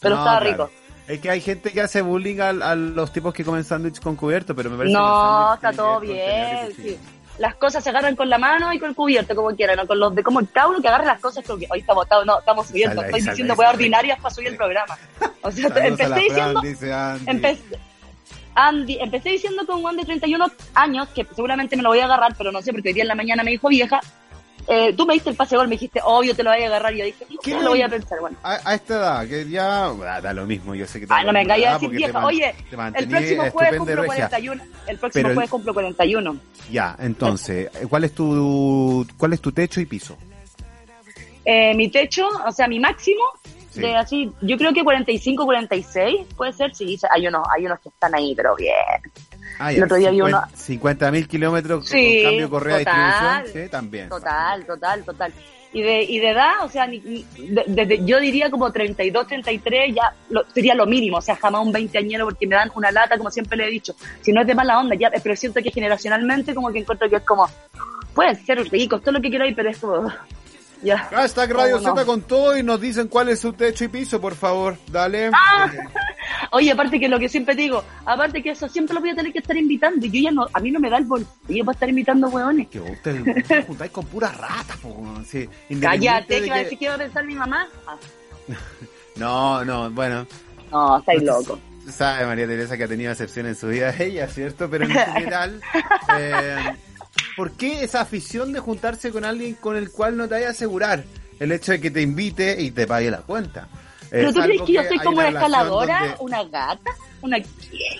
Pero 0.00 0.14
No, 0.16 0.20
estaba 0.22 0.40
claro. 0.40 0.50
rico. 0.66 0.70
Es 1.08 1.20
que 1.20 1.30
hay 1.30 1.40
gente 1.40 1.72
que 1.72 1.80
hace 1.80 2.00
bullying 2.00 2.38
al- 2.40 2.62
a, 2.62 2.74
los 2.74 3.12
tipos 3.12 3.34
que 3.34 3.44
comen 3.44 3.64
sándwich 3.64 4.00
con 4.00 4.14
cubierto, 4.16 4.54
pero 4.54 4.70
me 4.70 4.76
parece 4.76 4.94
No, 4.94 5.54
está 5.54 5.72
todo 5.72 6.00
bien. 6.00 6.72
sí. 6.76 6.98
Las 7.42 7.56
cosas 7.56 7.82
se 7.82 7.90
agarran 7.90 8.14
con 8.14 8.30
la 8.30 8.38
mano 8.38 8.72
y 8.72 8.78
con 8.78 8.90
el 8.90 8.94
cubierto, 8.94 9.34
como 9.34 9.50
quieran, 9.56 9.76
o 9.80 9.86
con 9.88 9.98
los 9.98 10.14
de 10.14 10.22
como 10.22 10.38
el 10.38 10.48
uno 10.68 10.80
que 10.80 10.86
agarre 10.86 11.06
las 11.06 11.20
cosas 11.20 11.44
como 11.44 11.58
que 11.58 11.66
hoy 11.70 11.80
estamos, 11.80 12.04
estamos- 12.04 12.24
no, 12.24 12.38
estamos 12.38 12.68
subiendo, 12.68 13.02
estoy 13.02 13.20
sal 13.20 13.30
diciendo 13.32 13.54
weas 13.54 13.72
ordinarias 13.74 14.20
para 14.20 14.32
subir 14.32 14.46
el 14.46 14.56
programa. 14.56 14.96
O 15.42 15.50
sea, 15.50 15.66
empecé 15.84 16.14
diciendo, 16.20 16.60
dice 16.60 16.92
Andy. 16.92 17.24
empecé, 17.26 17.78
Andy, 18.54 18.98
empecé 19.00 19.30
diciendo 19.30 19.66
con 19.66 19.82
Juan 19.82 19.96
de 19.96 20.04
31 20.04 20.46
años, 20.74 21.08
que 21.08 21.26
seguramente 21.34 21.76
me 21.76 21.82
lo 21.82 21.88
voy 21.88 21.98
a 21.98 22.04
agarrar, 22.04 22.36
pero 22.38 22.52
no 22.52 22.62
sé, 22.62 22.70
porque 22.70 22.90
hoy 22.90 22.94
día 22.94 23.02
en 23.02 23.08
la 23.08 23.16
mañana 23.16 23.42
me 23.42 23.50
dijo 23.50 23.66
vieja, 23.68 23.98
eh, 24.68 24.94
tú 24.96 25.06
me 25.06 25.14
diste 25.14 25.30
el 25.30 25.36
pase 25.36 25.56
gol, 25.56 25.66
me 25.66 25.74
dijiste, 25.74 26.00
obvio 26.04 26.36
te 26.36 26.42
lo 26.42 26.50
voy 26.50 26.62
a 26.62 26.66
agarrar, 26.66 26.94
y 26.94 26.98
yo 26.98 27.04
dije, 27.04 27.26
¿Qué 27.42 27.54
lo 27.60 27.70
voy 27.70 27.82
a 27.82 27.88
pensar? 27.88 28.20
Bueno. 28.20 28.36
A, 28.42 28.58
a 28.64 28.74
esta 28.74 28.94
edad, 28.94 29.28
que 29.28 29.48
ya 29.48 29.86
ah, 29.86 30.20
da 30.20 30.32
lo 30.32 30.46
mismo, 30.46 30.74
yo 30.74 30.86
sé 30.86 31.00
que 31.00 31.06
te 31.06 31.14
Ay, 31.14 31.26
no 31.26 31.32
me 31.32 31.42
engañes 31.42 31.66
a 31.66 31.72
decir 31.74 31.90
vieja. 31.90 32.24
Oye, 32.24 32.54
el 32.94 33.08
próximo 33.08 33.50
jueves 33.50 33.78
cumplo 33.78 34.02
regia. 34.02 34.28
41. 34.28 34.62
El 34.86 34.98
próximo 34.98 35.22
Pero 35.22 35.34
jueves 35.34 35.50
cumplo 35.50 35.74
41. 35.74 36.36
Ya, 36.70 36.96
entonces, 37.00 37.70
¿cuál 37.88 38.04
es 38.04 38.14
tu 38.14 39.06
cuál 39.16 39.32
es 39.32 39.40
tu 39.40 39.50
techo 39.52 39.80
y 39.80 39.86
piso? 39.86 40.16
Eh, 41.44 41.74
mi 41.74 41.90
techo, 41.90 42.28
o 42.46 42.52
sea, 42.52 42.68
mi 42.68 42.78
máximo 42.78 43.24
Sí. 43.72 43.80
de 43.80 43.96
así, 43.96 44.30
yo 44.42 44.58
creo 44.58 44.74
que 44.74 44.84
45, 44.84 45.46
46 45.46 46.26
puede 46.36 46.52
ser, 46.52 46.74
sí, 46.74 46.98
hay 47.10 47.26
unos, 47.26 47.42
hay 47.56 47.64
unos 47.64 47.80
que 47.80 47.88
están 47.88 48.14
ahí, 48.14 48.34
pero 48.34 48.54
bien. 48.54 48.74
Ah, 49.64 49.72
El 49.72 49.84
otro 49.84 49.96
día 49.96 50.10
vi 50.10 50.20
uno- 50.20 50.42
50 50.54 51.10
mil 51.10 51.28
kilómetros 51.28 51.86
Sí, 51.88 52.20
con 52.22 52.30
cambio 52.30 52.50
correa 52.50 52.76
de 52.78 52.84
distribución. 52.84 53.64
Sí, 53.64 53.70
también. 53.70 54.08
Total, 54.08 54.64
total, 54.66 55.04
total. 55.04 55.32
Y 55.74 55.80
de, 55.82 56.02
y 56.02 56.18
de 56.18 56.30
edad, 56.30 56.52
o 56.64 56.68
sea, 56.68 56.86
ni- 56.86 56.98
ni- 57.00 57.24
de- 57.48 57.64
desde, 57.66 58.04
yo 58.04 58.20
diría 58.20 58.50
como 58.50 58.70
32, 58.72 59.26
33, 59.26 59.94
ya 59.94 60.12
lo, 60.28 60.42
sería 60.52 60.74
lo 60.74 60.84
mínimo, 60.86 61.16
o 61.18 61.22
sea, 61.22 61.36
jamás 61.36 61.62
un 61.64 61.72
veinteañero 61.72 62.24
porque 62.26 62.46
me 62.46 62.56
dan 62.56 62.70
una 62.74 62.90
lata, 62.90 63.16
como 63.16 63.30
siempre 63.30 63.56
le 63.56 63.68
he 63.68 63.70
dicho. 63.70 63.94
Si 64.20 64.32
no 64.32 64.42
es 64.42 64.46
de 64.46 64.54
mala 64.54 64.78
onda, 64.78 64.94
ya, 64.96 65.10
pero 65.22 65.34
siento 65.36 65.62
que 65.62 65.70
generacionalmente 65.70 66.54
como 66.54 66.70
que 66.70 66.80
encuentro 66.80 67.08
que 67.08 67.16
es 67.16 67.22
como, 67.22 67.48
pueden 68.14 68.36
ser 68.44 68.58
ricos, 68.70 69.00
todo 69.00 69.12
lo 69.12 69.20
que 69.22 69.30
quiero 69.30 69.46
pero 69.56 69.70
es 69.70 69.78
como, 69.78 70.12
ya. 70.82 70.98
Hashtag 70.98 71.50
Radio. 71.52 71.78
Z 71.80 72.04
con 72.04 72.22
todo 72.22 72.56
y 72.56 72.62
nos 72.62 72.80
dicen 72.80 73.08
cuál 73.08 73.28
es 73.28 73.40
su 73.40 73.52
techo 73.52 73.84
y 73.84 73.88
piso, 73.88 74.20
por 74.20 74.34
favor. 74.34 74.76
Dale. 74.90 75.30
Ah. 75.32 75.70
Oye, 76.52 76.70
aparte 76.70 77.00
que 77.00 77.08
lo 77.08 77.18
que 77.18 77.28
siempre 77.28 77.54
digo, 77.54 77.82
aparte 78.04 78.42
que 78.42 78.50
eso 78.50 78.68
siempre 78.68 78.94
lo 78.94 79.00
voy 79.00 79.10
a 79.10 79.14
tener 79.14 79.32
que 79.32 79.38
estar 79.38 79.56
invitando, 79.56 80.04
y 80.06 80.10
yo 80.10 80.20
ya 80.20 80.30
no, 80.30 80.46
a 80.52 80.60
mí 80.60 80.70
no 80.70 80.80
me 80.80 80.90
da 80.90 80.98
el 80.98 81.04
bolsillo 81.04 81.64
para 81.64 81.74
estar 81.74 81.88
invitando 81.88 82.28
hueones. 82.28 82.68
Que 82.68 82.80
ustedes 82.80 83.46
se 83.46 83.62
juntáis 83.62 83.90
con 83.90 84.04
puras 84.06 84.36
ratas. 84.36 84.76
Sí, 85.26 85.48
Cállate, 85.80 86.34
de 86.34 86.42
¿qué 86.42 86.48
va 86.50 86.54
a 86.54 86.58
que- 86.58 86.64
decir 86.64 86.78
que 86.78 86.88
va 86.88 86.94
a 86.94 86.98
pensar 86.98 87.24
mi 87.24 87.34
mamá? 87.34 87.66
Ah, 87.86 87.96
No, 89.16 89.64
no, 89.64 89.90
bueno. 89.90 90.26
no, 90.70 90.98
estáis 90.98 91.22
loco. 91.22 91.58
Sabe 91.90 92.24
María 92.26 92.46
Teresa 92.46 92.76
que 92.76 92.84
ha 92.84 92.88
tenido 92.88 93.10
excepción 93.10 93.46
en 93.46 93.54
su 93.56 93.68
vida 93.68 93.94
ella, 93.98 94.26
¿cierto? 94.28 94.70
Pero 94.70 94.84
en 94.84 94.90
general, 94.92 95.60
eh, 96.18 96.56
¿por 97.36 97.52
qué 97.52 97.84
esa 97.84 98.00
afición 98.00 98.52
de 98.52 98.60
juntarse 98.60 99.10
con 99.10 99.24
alguien 99.24 99.54
con 99.54 99.76
el 99.76 99.90
cual 99.90 100.16
no 100.16 100.28
te 100.28 100.34
vaya 100.34 100.48
a 100.48 100.50
asegurar 100.50 101.04
el 101.38 101.52
hecho 101.52 101.72
de 101.72 101.80
que 101.80 101.90
te 101.90 102.02
invite 102.02 102.60
y 102.60 102.70
te 102.70 102.86
pague 102.86 103.10
la 103.10 103.18
cuenta? 103.18 103.68
¿Pero 104.10 104.28
Es 104.28 104.34
tú 104.34 104.42
crees 104.42 104.62
que 104.62 104.72
yo 104.74 104.82
soy 104.84 104.98
como 104.98 105.18
una 105.18 105.28
escaladora? 105.28 105.98
donde- 106.00 106.16
¿Una 106.20 106.44
gata? 106.44 106.90
¿Una 107.22 107.38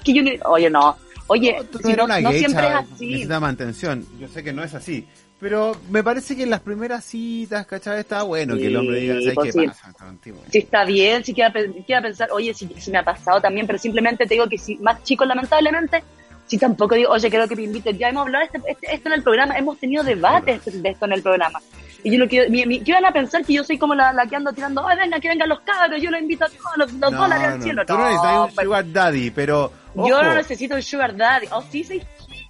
que 0.05 0.13
yo 0.13 0.23
no- 0.23 0.31
Oye, 0.51 0.69
no. 0.71 0.97
Oye, 1.29 1.57
Tú 1.71 1.79
si 1.79 1.85
eres 1.87 1.97
no, 1.99 2.05
una 2.05 2.21
no 2.21 2.33
siempre 2.33 2.67
es 2.67 2.75
así. 2.75 3.07
necesita 3.07 3.41
mantención. 3.41 4.07
Yo 4.21 4.29
sé 4.29 4.43
que 4.43 4.53
no 4.53 4.63
es 4.63 4.75
así. 4.75 5.07
Pero 5.41 5.75
me 5.91 6.05
parece 6.05 6.37
que 6.37 6.43
en 6.45 6.51
las 6.51 6.61
primeras 6.61 7.05
citas, 7.05 7.67
¿cachai? 7.67 8.01
Está 8.01 8.23
bueno 8.25 8.57
que 8.57 8.67
el 8.67 8.77
hombre 8.77 9.01
diga, 9.01 9.15
Sí, 9.15 9.21
¿sabes 9.23 9.35
pues 9.35 9.55
qué 9.55 9.61
sí. 9.63 9.67
pasa 9.67 9.93
contigo? 9.95 10.43
Si 10.53 10.59
está 10.59 10.85
bien, 10.85 11.25
si 11.25 11.33
queda, 11.35 11.53
queda 11.87 12.03
pensar, 12.03 12.29
oye, 12.31 12.53
si, 12.55 12.69
si 12.79 12.91
me 12.93 12.99
ha 12.99 13.05
pasado 13.05 13.41
también, 13.41 13.67
pero 13.67 13.79
simplemente 13.79 14.27
te 14.27 14.35
digo 14.35 14.47
que 14.49 14.59
si 14.59 14.77
más 14.77 15.03
chicos, 15.03 15.27
lamentablemente, 15.27 16.03
si 16.47 16.59
tampoco 16.59 16.95
digo, 16.95 17.11
oye, 17.11 17.31
quiero 17.31 17.49
que 17.49 17.57
me 17.57 17.63
inviten. 17.63 17.97
Ya 17.99 18.09
hemos 18.09 18.23
hablado 18.27 18.47
de 18.47 18.59
este- 18.59 18.71
este- 18.73 18.95
esto 18.95 19.09
en 19.09 19.15
el 19.15 19.23
programa, 19.23 19.57
hemos 19.57 19.79
tenido 19.79 20.03
debates 20.05 20.83
de 20.83 20.89
esto 20.91 21.05
en 21.07 21.13
el 21.13 21.23
programa. 21.23 21.61
Y 22.05 22.11
yo 22.13 22.19
lo 22.19 22.29
que, 22.29 22.49
mi, 22.51 22.67
mi- 22.67 22.81
¿qué 22.83 22.93
van 22.93 23.05
a 23.07 23.13
pensar 23.13 23.45
que 23.45 23.53
yo 23.55 23.63
soy 23.65 23.79
como 23.79 23.95
la, 23.95 24.13
la 24.13 24.27
que 24.27 24.35
ando 24.37 24.53
tirando, 24.53 24.87
ay, 24.87 24.99
venga, 24.99 25.21
que 25.21 25.29
vengan 25.29 25.49
los 25.49 25.61
cabros, 25.61 26.03
yo 26.03 26.11
los 26.11 26.21
invito 26.21 26.45
a 26.45 26.49
todos 26.49 26.77
los, 26.77 26.93
los 26.95 27.13
dólares 27.13 27.47
al 27.49 27.63
cielo? 27.63 27.87
Tú 27.87 27.95
no 27.95 28.05
necesitas 28.07 28.37
un 28.51 28.55
pero- 28.57 28.67
sugar 28.69 28.93
daddy, 28.93 29.31
pero... 29.31 29.73
yo 29.95 30.23
no 30.23 30.35
necesito 30.35 30.75
un 30.75 30.83
sugar 30.83 31.17
daddy. 31.17 31.47
Oh, 31.53 31.63
sí, 31.71 31.85
sí. 31.85 32.03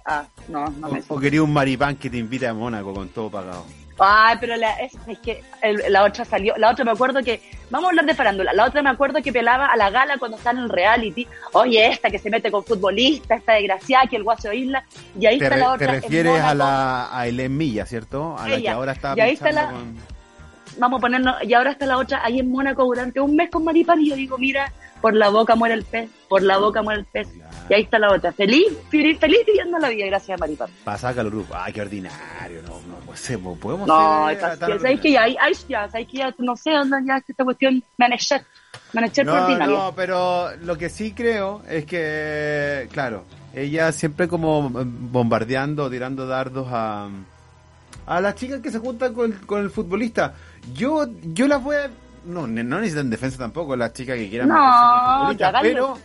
Ah, 0.05 0.25
no, 0.49 0.65
no 0.69 0.89
me 0.89 0.99
O, 1.07 1.15
o 1.15 1.19
quería 1.19 1.41
un 1.43 1.53
maripán 1.53 1.95
que 1.95 2.09
te 2.09 2.17
invite 2.17 2.45
a 2.47 2.53
Mónaco 2.53 2.93
con 2.93 3.07
todo 3.09 3.29
pagado. 3.29 3.65
Ay, 3.99 4.37
pero 4.39 4.55
la, 4.55 4.71
es, 4.79 4.93
es 5.07 5.19
que 5.19 5.43
el- 5.61 5.83
la 5.89 6.03
otra 6.03 6.25
salió, 6.25 6.55
la 6.57 6.71
otra 6.71 6.83
me 6.83 6.91
acuerdo 6.91 7.21
que, 7.23 7.39
vamos 7.69 7.85
a 7.87 7.89
hablar 7.89 8.05
de 8.05 8.15
farándula, 8.15 8.51
la 8.53 8.65
otra 8.65 8.81
me 8.81 8.89
acuerdo 8.89 9.21
que 9.21 9.31
pelaba 9.31 9.67
a 9.67 9.77
la 9.77 9.89
gala 9.91 10.17
cuando 10.17 10.37
está 10.37 10.51
en 10.51 10.57
el 10.57 10.69
reality, 10.69 11.27
oye, 11.53 11.87
esta 11.87 12.09
que 12.09 12.17
se 12.19 12.29
mete 12.29 12.49
con 12.51 12.63
futbolistas, 12.63 13.39
esta 13.39 13.53
desgraciada, 13.53 14.07
que 14.07 14.15
el 14.15 14.23
guaso 14.23 14.51
isla, 14.51 14.83
y 15.19 15.25
ahí 15.27 15.37
Te, 15.37 15.45
está 15.45 15.55
re- 15.55 15.61
la 15.61 15.67
te 15.67 15.73
otra. 15.75 15.95
en 15.95 16.01
refieres 16.01 16.41
a 16.41 16.53
la 16.55 17.17
a 17.19 17.27
Helen 17.27 17.55
Milla, 17.55 17.85
¿cierto? 17.85 18.35
A 18.37 18.47
la 18.47 18.55
que 18.55 18.61
Ella. 18.61 18.73
ahora 18.73 18.91
está 18.93 19.13
Y 19.15 19.21
ahí 19.21 19.33
está 19.33 19.51
la- 19.51 19.67
con... 19.69 19.95
Vamos 20.77 20.97
a 20.97 21.01
ponernos, 21.01 21.35
y 21.43 21.53
ahora 21.53 21.71
está 21.71 21.85
la 21.85 21.97
otra 21.97 22.21
ahí 22.23 22.39
en 22.39 22.49
Mónaco 22.51 22.83
durante 22.83 23.19
un 23.19 23.35
mes 23.35 23.49
con 23.49 23.63
Maripán, 23.63 24.01
y 24.01 24.09
yo 24.09 24.15
digo, 24.15 24.37
mira, 24.37 24.71
por 25.01 25.13
la 25.13 25.29
boca 25.29 25.55
muere 25.55 25.75
el 25.75 25.83
pez, 25.83 26.09
por 26.27 26.41
la 26.41 26.57
boca 26.57 26.81
muere 26.81 27.01
el 27.01 27.05
pez, 27.05 27.27
y 27.69 27.73
ahí 27.73 27.83
está 27.83 27.99
la 27.99 28.11
otra, 28.11 28.31
feliz, 28.31 28.65
feliz, 28.89 29.19
feliz 29.19 29.39
viviendo 29.45 29.77
la 29.77 29.89
vida, 29.89 30.05
gracias 30.07 30.37
a 30.37 30.39
Maripán. 30.39 30.69
Pasa 30.83 31.13
Calurú. 31.13 31.45
Ay, 31.53 31.73
qué 31.73 31.81
ordinario. 31.81 32.61
No, 32.63 32.79
no 32.87 32.95
pues, 33.05 33.21
podemos 33.59 33.87
No, 33.87 34.29
es 34.29 34.39
tan 34.39 34.51
que, 34.51 34.57
¿sabes 34.57 34.75
ordinarios. 34.75 35.01
que 35.01 35.11
ya, 35.11 35.23
hay, 35.23 35.37
hay, 35.39 35.53
ya, 35.67 35.89
¿sabes 35.89 36.07
que 36.07 36.17
ya, 36.17 36.33
no 36.39 36.55
sé, 36.55 36.71
dónde 36.71 36.97
ya 37.05 37.21
esta 37.27 37.43
cuestión, 37.43 37.83
manejar, 37.97 38.43
manejar 38.93 39.25
por 39.25 39.35
No, 39.35 39.43
ordinario. 39.43 39.77
no, 39.77 39.93
pero 39.95 40.55
lo 40.57 40.77
que 40.77 40.89
sí 40.89 41.13
creo 41.13 41.61
es 41.69 41.85
que, 41.85 42.87
claro, 42.91 43.25
ella 43.53 43.91
siempre 43.91 44.27
como 44.27 44.69
bombardeando, 44.71 45.89
tirando 45.89 46.25
dardos 46.27 46.67
a, 46.71 47.09
a 48.05 48.21
las 48.21 48.35
chicas 48.35 48.61
que 48.61 48.71
se 48.71 48.79
juntan 48.79 49.13
con, 49.13 49.31
con 49.45 49.61
el 49.61 49.69
futbolista. 49.69 50.33
Yo, 50.73 51.07
yo 51.33 51.47
las 51.47 51.63
voy 51.63 51.75
a... 51.75 51.89
No, 52.25 52.47
no 52.47 52.79
necesitan 52.79 53.09
defensa 53.09 53.37
tampoco 53.37 53.75
las 53.75 53.93
chicas 53.93 54.17
que 54.17 54.29
quieran 54.29 54.47
No, 54.47 55.35
pero... 55.61 55.97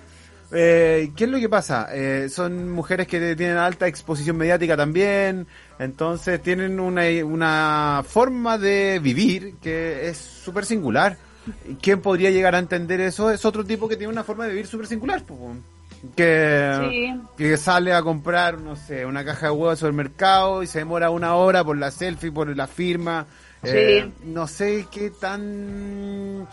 Eh, 0.51 1.13
¿Qué 1.15 1.25
es 1.25 1.31
lo 1.31 1.39
que 1.39 1.49
pasa? 1.49 1.89
Eh, 1.93 2.29
son 2.31 2.73
mujeres 2.73 3.07
que 3.07 3.37
tienen 3.37 3.59
alta 3.59 3.87
exposición 3.87 4.39
mediática 4.39 4.79
también, 4.79 5.47
entonces 5.79 6.41
tienen 6.41 6.81
una, 6.81 7.03
una 7.23 8.03
forma 8.07 8.57
de 8.57 8.99
vivir 8.99 9.57
que 9.61 10.09
es 10.09 10.17
súper 10.17 10.65
singular. 10.65 11.19
¿Quién 11.83 12.01
podría 12.01 12.31
llegar 12.31 12.55
a 12.55 12.59
entender 12.59 13.01
eso? 13.01 13.31
Es 13.31 13.45
otro 13.45 13.65
tipo 13.65 13.89
que 13.89 13.97
tiene 13.97 14.13
una 14.13 14.25
forma 14.25 14.45
de 14.45 14.51
vivir 14.51 14.67
súper 14.67 14.87
singular. 14.87 15.23
po. 15.23 15.55
Que, 16.17 16.89
Sí. 16.91 17.21
que 17.37 17.57
sale 17.57 17.93
a 17.93 18.03
comprar, 18.03 18.61
no 18.61 18.77
sé, 18.77 19.05
una 19.05 19.25
caja 19.25 19.47
de 19.47 19.51
huevos 19.53 19.71
al 19.71 19.77
supermercado 19.79 20.63
y 20.63 20.67
se 20.67 20.79
demora 20.81 21.11
una 21.11 21.35
hora 21.35 21.65
por 21.65 21.77
la 21.77 21.91
selfie, 21.91 22.31
por 22.31 22.55
la 22.57 22.67
firma. 22.67 23.27
Eh, 23.65 24.09
no 24.25 24.47
sé 24.47 24.87
qué 24.91 25.11
tan 25.11 26.47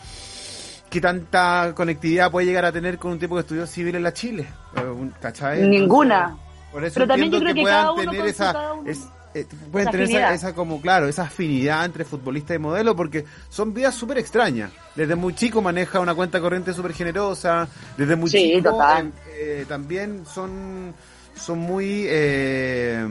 qué 0.90 1.02
tanta 1.02 1.74
conectividad 1.76 2.32
puede 2.32 2.48
llegar 2.48 2.66
a 2.66 2.72
tener 2.72 2.98
con 2.98 3.12
un 3.12 3.20
tipo 3.20 3.36
que 3.36 3.42
estudió 3.42 3.68
civil 3.68 3.96
en 3.96 4.04
la 4.04 4.14
Chile. 4.14 4.48
Eh, 4.78 5.10
¿cachai? 5.22 5.62
Ninguna. 5.68 6.36
Por 6.72 6.84
eso 6.84 6.96
Pero 6.96 7.08
también 7.08 7.32
yo 7.32 7.40
creo 7.40 7.54
que 7.54 7.62
puedan 7.62 7.96
tener 7.96 8.26
esa, 8.26 8.54
es- 8.86 9.08
eh, 9.36 9.46
pueden 9.72 9.88
esa 9.90 9.92
tener 9.92 10.10
esa, 10.10 10.34
esa 10.34 10.56
como 10.56 10.82
claro, 10.82 11.08
esa 11.08 11.24
afinidad 11.24 11.86
entre 11.86 12.06
futbolista 12.06 12.56
y 12.56 12.60
modelo 12.60 12.96
porque 12.96 13.26
son 13.50 13.74
vidas 13.74 13.94
súper 13.94 14.18
extrañas. 14.18 14.72
Desde 14.96 15.16
muy 15.16 15.36
chico 15.36 15.62
maneja 15.62 16.00
una 16.00 16.16
cuenta 16.16 16.40
corriente 16.40 16.74
súper 16.74 16.94
generosa, 16.94 17.68
desde 17.98 18.16
muy 18.16 18.30
Sí, 18.30 18.54
chico 18.56 18.70
eh, 18.82 19.12
eh, 19.38 19.66
también 19.68 20.26
son 20.26 20.94
son 21.36 21.60
muy 21.60 22.06
eh, 22.08 23.06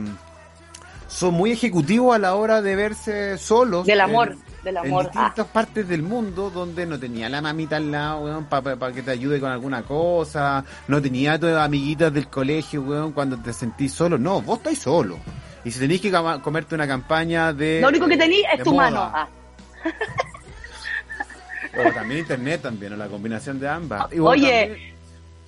son 1.07 1.33
muy 1.35 1.51
ejecutivos 1.51 2.15
a 2.15 2.19
la 2.19 2.35
hora 2.35 2.61
de 2.61 2.75
verse 2.75 3.37
solos. 3.37 3.85
Del 3.85 3.99
en- 3.99 4.05
amor, 4.05 4.35
del 4.63 4.77
en 4.77 4.85
amor. 4.85 5.05
Ah, 5.05 5.09
distintas 5.13 5.47
partes 5.47 5.87
del 5.87 6.01
mundo 6.01 6.49
donde 6.49 6.85
no 6.85 6.99
tenía 6.99 7.29
la 7.29 7.41
mamita 7.41 7.77
al 7.77 7.91
lado, 7.91 8.43
para 8.49 8.91
que 8.91 9.03
te 9.03 9.11
ayude 9.11 9.39
con 9.39 9.51
alguna 9.51 9.83
cosa, 9.83 10.65
no 10.87 11.01
tenía 11.01 11.33
a 11.33 11.39
tus 11.39 11.51
amiguitas 11.51 12.11
del 12.11 12.27
colegio, 12.27 12.81
weón, 12.81 13.11
cuando 13.11 13.37
te 13.37 13.53
sentís 13.53 13.93
solo. 13.93 14.17
No, 14.17 14.41
vos 14.41 14.57
estáis 14.57 14.79
solo. 14.79 15.17
Y 15.65 15.71
si 15.71 15.79
tenéis 15.79 15.99
que 16.01 16.11
comerte 16.41 16.75
una 16.75 16.87
campaña 16.87 17.51
de... 17.51 17.81
Lo 17.81 17.87
único 17.89 18.07
que 18.07 18.13
eh, 18.13 18.17
tení 18.17 18.37
de 18.37 18.43
es 18.53 18.63
tu 18.63 18.71
moda, 18.73 18.91
mano. 18.91 19.11
Ah, 19.13 19.27
O 21.77 21.91
también 21.91 22.19
internet 22.21 22.61
también, 22.61 22.93
o 22.93 22.95
la 22.95 23.07
combinación 23.07 23.59
de 23.59 23.67
ambas. 23.67 24.13
Y 24.13 24.19
vos 24.19 24.31
Oye, 24.31 24.67
también- 24.67 24.93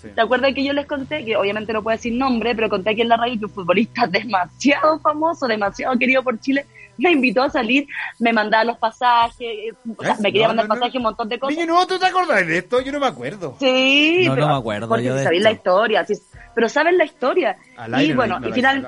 sí. 0.01 0.07
¿te 0.13 0.21
acuerdas 0.21 0.53
que 0.53 0.63
yo 0.65 0.73
les 0.73 0.85
conté, 0.85 1.23
que 1.23 1.37
obviamente 1.37 1.71
no 1.71 1.81
puedo 1.83 1.95
decir 1.95 2.13
nombre, 2.13 2.53
pero 2.55 2.67
conté 2.67 2.89
aquí 2.89 3.01
en 3.01 3.09
la 3.09 3.17
radio 3.17 3.39
que 3.39 3.45
un 3.45 3.51
futbolista 3.51 4.07
demasiado 4.11 4.99
famoso, 4.99 5.47
demasiado 5.47 5.97
querido 5.97 6.23
por 6.23 6.37
Chile, 6.39 6.65
me 6.97 7.11
invitó 7.11 7.43
a 7.43 7.49
salir, 7.49 7.87
me 8.19 8.33
mandaba 8.33 8.63
los 8.65 8.77
pasajes, 8.77 9.39
eh, 9.39 9.71
o 9.95 10.03
sea, 10.03 10.13
¿Eh? 10.13 10.17
me 10.19 10.31
quería 10.31 10.47
No, 10.47 10.55
mandar 10.55 10.67
no, 10.67 10.73
no. 10.75 10.79
pasajes, 10.81 10.95
un 10.97 11.03
montón 11.03 11.29
de 11.29 11.39
cosas. 11.39 11.55
Niño, 11.55 11.67
no, 11.73 11.87
¿tú 11.87 11.97
te 11.99 12.07
acordás 12.07 12.45
de 12.45 12.57
esto? 12.57 12.81
Yo 12.81 12.91
no 12.91 12.99
me 12.99 13.07
acuerdo. 13.07 13.55
Sí, 13.59 14.23
No, 14.25 14.29
no 14.31 14.35
pero- 14.35 14.47
me 14.47 14.53
acuerdo 14.55 14.87
porque 14.89 15.03
yo 15.05 15.15
de 15.15 15.23
sabéis 15.23 15.41
esto. 15.41 15.49
la 15.49 15.55
historia, 15.55 16.05
sí, 16.05 16.13
pero 16.55 16.67
saben 16.67 16.97
la 16.97 17.05
historia. 17.05 17.55
Al 17.77 17.91
y 17.91 17.95
aire 17.95 18.13
no- 18.13 18.17
bueno, 18.17 18.39
no 18.39 18.49
y 18.49 18.51
final. 18.51 18.87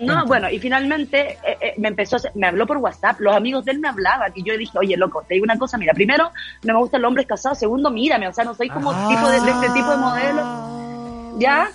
No, 0.00 0.24
bueno, 0.26 0.48
y 0.50 0.58
finalmente 0.58 1.38
eh, 1.44 1.58
eh, 1.60 1.74
me 1.78 1.88
empezó, 1.88 2.16
a 2.16 2.20
me 2.34 2.46
habló 2.46 2.66
por 2.66 2.78
WhatsApp, 2.78 3.20
los 3.20 3.34
amigos 3.34 3.64
de 3.64 3.72
él 3.72 3.78
me 3.80 3.88
hablaban, 3.88 4.32
y 4.34 4.42
yo 4.42 4.56
dije, 4.56 4.76
oye, 4.78 4.96
loco, 4.96 5.22
te 5.28 5.34
digo 5.34 5.44
una 5.44 5.58
cosa, 5.58 5.76
mira, 5.78 5.92
primero, 5.94 6.30
no 6.62 6.72
me 6.74 6.78
gustan 6.80 7.02
los 7.02 7.08
hombres 7.08 7.26
casados, 7.26 7.58
segundo, 7.58 7.90
mírame, 7.90 8.26
o 8.28 8.32
sea, 8.32 8.44
no 8.44 8.54
soy 8.54 8.68
como 8.70 8.90
Ah. 8.92 9.06
tipo 9.08 9.28
de, 9.30 9.40
de 9.40 9.50
este 9.50 9.70
tipo 9.70 9.90
de 9.90 9.96
modelo, 9.96 11.38
¿ya? 11.38 11.70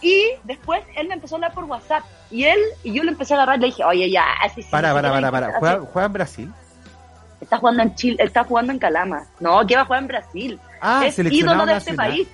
Y 0.00 0.24
después 0.44 0.82
él 0.96 1.08
me 1.08 1.14
empezó 1.14 1.34
a 1.34 1.38
hablar 1.38 1.52
por 1.54 1.64
WhatsApp, 1.64 2.04
y 2.30 2.44
él, 2.44 2.58
y 2.84 2.92
yo 2.92 3.02
le 3.02 3.10
empecé 3.10 3.34
a 3.34 3.38
agarrar, 3.38 3.58
le 3.58 3.66
dije, 3.66 3.84
oye, 3.84 4.10
ya, 4.10 4.24
así 4.44 4.62
sí, 4.62 4.68
Para, 4.70 4.92
para, 4.92 5.10
para, 5.10 5.30
para. 5.30 5.58
¿Juega, 5.58 5.80
juega 5.92 6.06
en 6.06 6.12
Brasil? 6.12 6.52
Está 7.40 7.58
jugando 7.58 7.82
en 7.84 7.94
Chile, 7.94 8.16
está 8.18 8.42
jugando 8.44 8.72
en 8.72 8.78
Calama. 8.80 9.24
No, 9.38 9.64
que 9.66 9.76
va 9.76 9.82
a 9.82 9.84
jugar 9.84 10.02
en 10.02 10.08
Brasil. 10.08 10.60
Ah, 10.80 11.02
es 11.06 11.16
ídolo 11.18 11.66
de 11.66 11.76
este 11.76 11.92
nacional. 11.92 11.96
país. 11.96 12.28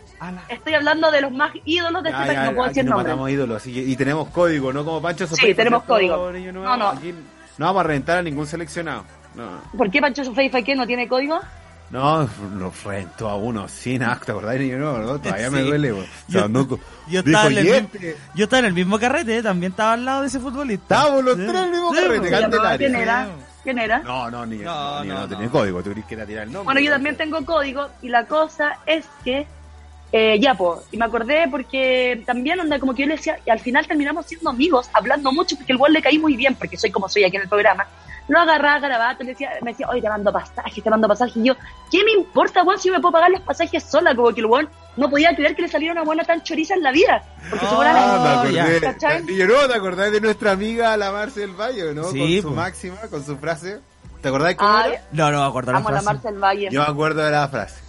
Estoy 0.48 0.74
hablando 0.74 1.10
de 1.10 1.20
los 1.20 1.32
más 1.32 1.52
ídolos 1.64 2.02
de 2.02 2.10
este 2.10 2.20
Ya, 2.20 2.26
país, 2.26 2.40
no 2.50 2.54
puedo 2.56 2.68
decir 2.68 2.84
nos 2.84 2.90
nombre. 2.90 3.08
matamos 3.08 3.30
ídolos, 3.30 3.56
así 3.56 3.72
que- 3.74 3.82
y 3.82 3.96
tenemos 3.96 4.28
código, 4.30 4.72
¿no? 4.72 4.84
Como 4.84 5.00
Pancho 5.02 5.26
Sí, 5.26 5.34
Sofía. 5.36 5.54
tenemos 5.54 5.84
¿cierto, 5.84 5.94
código. 5.94 6.32
niño 6.32 6.52
No, 6.52 6.76
no. 6.76 6.88
Aquí 6.88 7.12
no 7.58 7.66
vamos 7.66 7.80
a 7.80 7.82
reventar 7.84 8.18
a 8.18 8.22
ningún 8.22 8.46
seleccionado. 8.46 9.04
No, 9.34 9.60
¿Por 9.76 9.90
qué 9.90 10.00
Pancho 10.00 10.24
Sofeifa 10.24 10.62
qué 10.62 10.74
no 10.76 10.86
tiene 10.86 11.08
código? 11.08 11.40
no 11.90 12.28
lo 12.58 12.72
reventó 12.84 13.28
a 13.28 13.36
uno 13.36 13.68
sin 13.68 14.02
acta, 14.02 14.32
¿verdad? 14.34 14.54
Niño, 14.54 14.78
no, 14.78 14.98
no, 14.98 15.18
todavía 15.20 15.50
me 15.50 15.60
Sí. 15.62 15.68
duele, 15.68 15.92
güey. 15.92 16.04
O 16.04 16.08
Yo- 16.28 16.38
sea, 16.40 16.48
no, 16.48 16.66
Yo 17.08 17.20
estaba, 17.20 17.46
en 17.46 17.58
el 17.58 17.66
"Y 17.66 17.70
mismo, 17.70 17.88
este". 17.92 18.16
yo 18.34 18.44
estaba 18.44 18.58
en 18.60 18.64
el 18.66 18.72
mismo 18.72 18.98
carrete, 18.98 19.42
también 19.42 19.72
estaba 19.72 19.92
al 19.92 20.04
lado 20.04 20.20
de 20.22 20.26
ese 20.28 20.40
futbolista. 20.40 20.94
Estábamos 20.96 21.24
los 21.24 21.36
Sí. 21.36 21.42
tres 21.46 21.56
en 21.56 21.64
el 21.64 21.70
mismo 21.70 21.90
Sí, 21.94 22.00
carrete, 22.00 22.18
pues. 22.20 22.30
Candelaria. 22.40 22.78
¿Quién 22.78 22.94
era? 22.96 23.28
¿Quién 23.62 23.78
era? 23.78 23.98
No, 24.00 24.30
no, 24.30 24.44
ni 24.46 24.56
No, 24.58 24.74
no, 24.74 25.02
ni- 25.02 25.08
no, 25.08 25.14
no 25.14 25.20
no. 25.20 25.28
tenía 25.28 25.48
código, 25.50 25.82
tú 25.82 25.90
querías 25.90 26.06
que 26.06 26.14
era 26.14 26.26
tirar 26.26 26.44
el 26.44 26.52
nombre. 26.52 26.64
Bueno, 26.64 26.80
yo 26.80 26.90
también 26.90 27.16
tengo 27.16 27.44
código 27.44 27.88
y 28.02 28.08
la 28.08 28.24
cosa 28.26 28.78
es 28.86 29.04
que, 29.24 29.46
eh, 30.16 30.38
ya, 30.38 30.54
pues, 30.54 30.78
y 30.92 30.96
me 30.96 31.06
acordé 31.06 31.48
porque 31.50 32.22
también 32.24 32.60
onda 32.60 32.78
como 32.78 32.94
que 32.94 33.02
yo 33.02 33.08
le 33.08 33.16
decía, 33.16 33.36
y 33.44 33.50
al 33.50 33.58
final 33.58 33.84
terminamos 33.88 34.26
siendo 34.26 34.48
amigos, 34.48 34.88
hablando 34.92 35.32
mucho, 35.32 35.56
porque 35.56 35.72
el 35.72 35.78
weón 35.78 35.92
le 35.92 36.00
caí 36.00 36.20
muy 36.20 36.36
bien, 36.36 36.54
porque 36.54 36.76
soy 36.76 36.92
como 36.92 37.08
soy 37.08 37.24
aquí 37.24 37.34
en 37.34 37.42
el 37.42 37.48
programa. 37.48 37.84
Lo 38.28 38.38
agarraba, 38.38 38.78
garabato, 38.78 39.24
le 39.24 39.30
decía, 39.30 39.50
me 39.62 39.72
decía, 39.72 39.88
oye, 39.90 40.00
te 40.00 40.08
mando 40.08 40.32
pasajes, 40.32 40.84
te 40.84 40.88
mando 40.88 41.08
pasajes. 41.08 41.36
Y 41.36 41.42
yo, 41.48 41.54
¿qué 41.90 42.04
me 42.04 42.12
importa, 42.12 42.62
weón, 42.62 42.78
si 42.78 42.86
yo 42.88 42.94
me 42.94 43.00
puedo 43.00 43.10
pagar 43.12 43.30
los 43.32 43.40
pasajes 43.40 43.82
sola? 43.82 44.14
Como 44.14 44.32
que 44.32 44.40
el 44.40 44.46
weón 44.46 44.68
no 44.96 45.10
podía 45.10 45.34
creer 45.34 45.56
que 45.56 45.62
le 45.62 45.68
saliera 45.68 45.92
una 45.94 46.04
buena 46.04 46.22
tan 46.22 46.44
choriza 46.44 46.74
en 46.74 46.84
la 46.84 46.92
vida. 46.92 47.22
Porque 47.50 47.66
se 47.66 47.72
Ah, 47.72 47.76
fuera 47.76 47.92
me 47.92 48.60
acordé. 48.60 48.80
¿Cachai? 48.80 49.24
Y 49.28 49.36
yo 49.36 49.46
no, 49.48 49.66
¿te 49.66 49.74
acordás 49.74 50.12
de 50.12 50.20
nuestra 50.20 50.52
amiga 50.52 50.96
la 50.96 51.10
Marcel 51.10 51.50
Valle, 51.60 51.92
no? 51.92 52.04
Sí, 52.04 52.40
con 52.40 52.50
su 52.52 52.56
máxima, 52.56 52.96
con 53.10 53.26
su 53.26 53.36
frase. 53.36 53.80
¿Te 54.22 54.28
acordás 54.28 54.54
cómo 54.54 54.70
Ay, 54.70 54.92
era? 54.92 55.02
No, 55.10 55.30
no 55.32 55.40
me 55.42 55.46
acuerdo 55.48 55.72
la 55.72 55.78
amo 55.78 55.90
la 55.90 56.00
frase. 56.00 56.14
Marcel 56.14 56.38
Valle. 56.38 56.68
Yo 56.70 56.80
me 56.82 56.86
acuerdo 56.86 57.22
de 57.24 57.30
la 57.32 57.48
frase. 57.48 57.83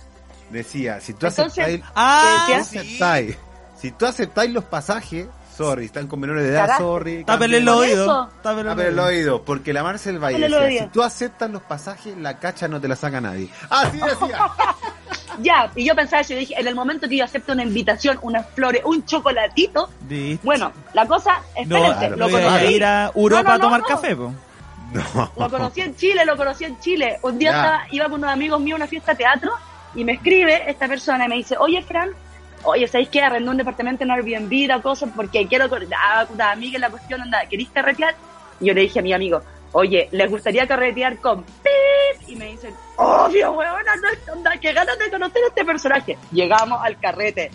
Decía, 0.49 0.99
si 1.01 1.13
tú 1.13 1.27
aceptáis, 1.27 1.81
Ah, 1.95 2.45
¿Qué 2.47 2.63
sí. 2.63 2.77
aceptáis, 2.77 3.37
si 3.79 3.91
tú 3.91 4.05
aceptáis 4.05 4.51
los 4.51 4.63
pasajes, 4.65 5.27
sorry, 5.57 5.85
están 5.85 6.07
con 6.07 6.19
menores 6.19 6.43
de 6.43 6.49
edad, 6.51 6.77
sorry. 6.77 7.23
Tápele 7.23 7.57
el 7.57 7.67
oído. 7.69 8.29
Tápele 8.43 8.87
el 8.89 8.99
oído, 8.99 9.43
porque 9.43 9.73
la 9.73 9.83
Marcel 9.83 10.19
Valle 10.23 10.39
decía, 10.47 10.83
si 10.83 10.87
tú 10.89 11.01
aceptas 11.03 11.49
los 11.49 11.61
pasajes, 11.63 12.15
la 12.17 12.37
cacha 12.39 12.67
no 12.67 12.79
te 12.79 12.87
la 12.87 12.95
saca 12.95 13.19
nadie. 13.21 13.49
Así 13.69 13.97
decía. 13.97 14.39
Ya, 15.41 15.69
y 15.75 15.83
yo 15.83 15.93
pensaba 15.95 16.21
eso, 16.21 16.31
y 16.31 16.37
dije, 16.37 16.55
en 16.57 16.65
el 16.65 16.75
momento 16.75 17.09
que 17.09 17.17
yo 17.17 17.25
acepto 17.25 17.51
una 17.51 17.63
invitación, 17.63 18.17
unas 18.21 18.47
flores, 18.51 18.81
un 18.85 19.03
chocolatito, 19.05 19.89
bueno, 20.43 20.71
la 20.93 21.05
cosa, 21.05 21.41
No, 21.65 21.75
espérense, 21.75 21.97
claro, 21.99 22.15
lo 22.15 22.29
voy 22.29 22.41
a 22.41 22.45
conocí. 22.45 22.65
ir 22.73 22.85
a 22.85 23.11
Europa 23.13 23.41
No, 23.43 23.49
no, 23.49 23.53
a 23.55 23.59
tomar 23.59 23.81
no, 23.81 23.87
no. 23.89 23.95
café, 23.95 24.15
po. 24.15 24.33
No. 24.93 25.31
Lo 25.35 25.49
conocí 25.49 25.81
en 25.81 25.93
Chile, 25.97 26.23
lo 26.23 26.37
conocí 26.37 26.63
en 26.63 26.79
Chile. 26.79 27.19
Un 27.21 27.37
día 27.37 27.49
estaba, 27.49 27.83
iba 27.91 28.05
con 28.05 28.13
unos 28.13 28.29
amigos 28.31 28.61
míos 28.61 28.75
a 28.75 28.77
una 28.77 28.87
fiesta 28.87 29.11
de 29.11 29.17
teatro 29.17 29.51
y 29.95 30.03
me 30.03 30.13
escribe 30.13 30.69
esta 30.69 30.87
persona 30.87 31.25
y 31.25 31.29
me 31.29 31.35
dice, 31.35 31.55
oye, 31.57 31.81
Fran, 31.81 32.11
oye, 32.63 32.87
¿sabéis 32.87 33.09
qué? 33.09 33.21
Arrendó 33.21 33.51
un 33.51 33.57
departamento 33.57 34.03
en 34.03 34.11
Airbnb, 34.11 34.67
la 34.67 34.81
cosa, 34.81 35.07
porque 35.07 35.47
quiero, 35.47 35.65
ah, 35.97 36.25
puta, 36.27 36.51
amiga, 36.51 36.79
la 36.79 36.89
cuestión, 36.89 37.21
anda, 37.21 37.45
¿queréis 37.49 37.69
carretear? 37.69 38.15
Y 38.59 38.67
yo 38.67 38.73
le 38.73 38.81
dije 38.81 38.99
a 38.99 39.01
mi 39.01 39.13
amigo, 39.13 39.41
oye, 39.71 40.09
¿les 40.11 40.29
gustaría 40.29 40.67
carretear 40.67 41.17
con 41.19 41.43
pip? 41.43 42.27
Y 42.27 42.35
me 42.35 42.51
dicen, 42.51 42.73
obvio, 42.97 43.53
weona, 43.53 43.95
no, 43.95 44.33
onda, 44.33 44.57
qué 44.59 44.73
ganas 44.73 44.97
de 44.99 45.09
conocer 45.09 45.43
a 45.43 45.47
este 45.47 45.65
personaje. 45.65 46.17
Llegamos 46.31 46.79
al 46.83 46.99
carrete. 46.99 47.51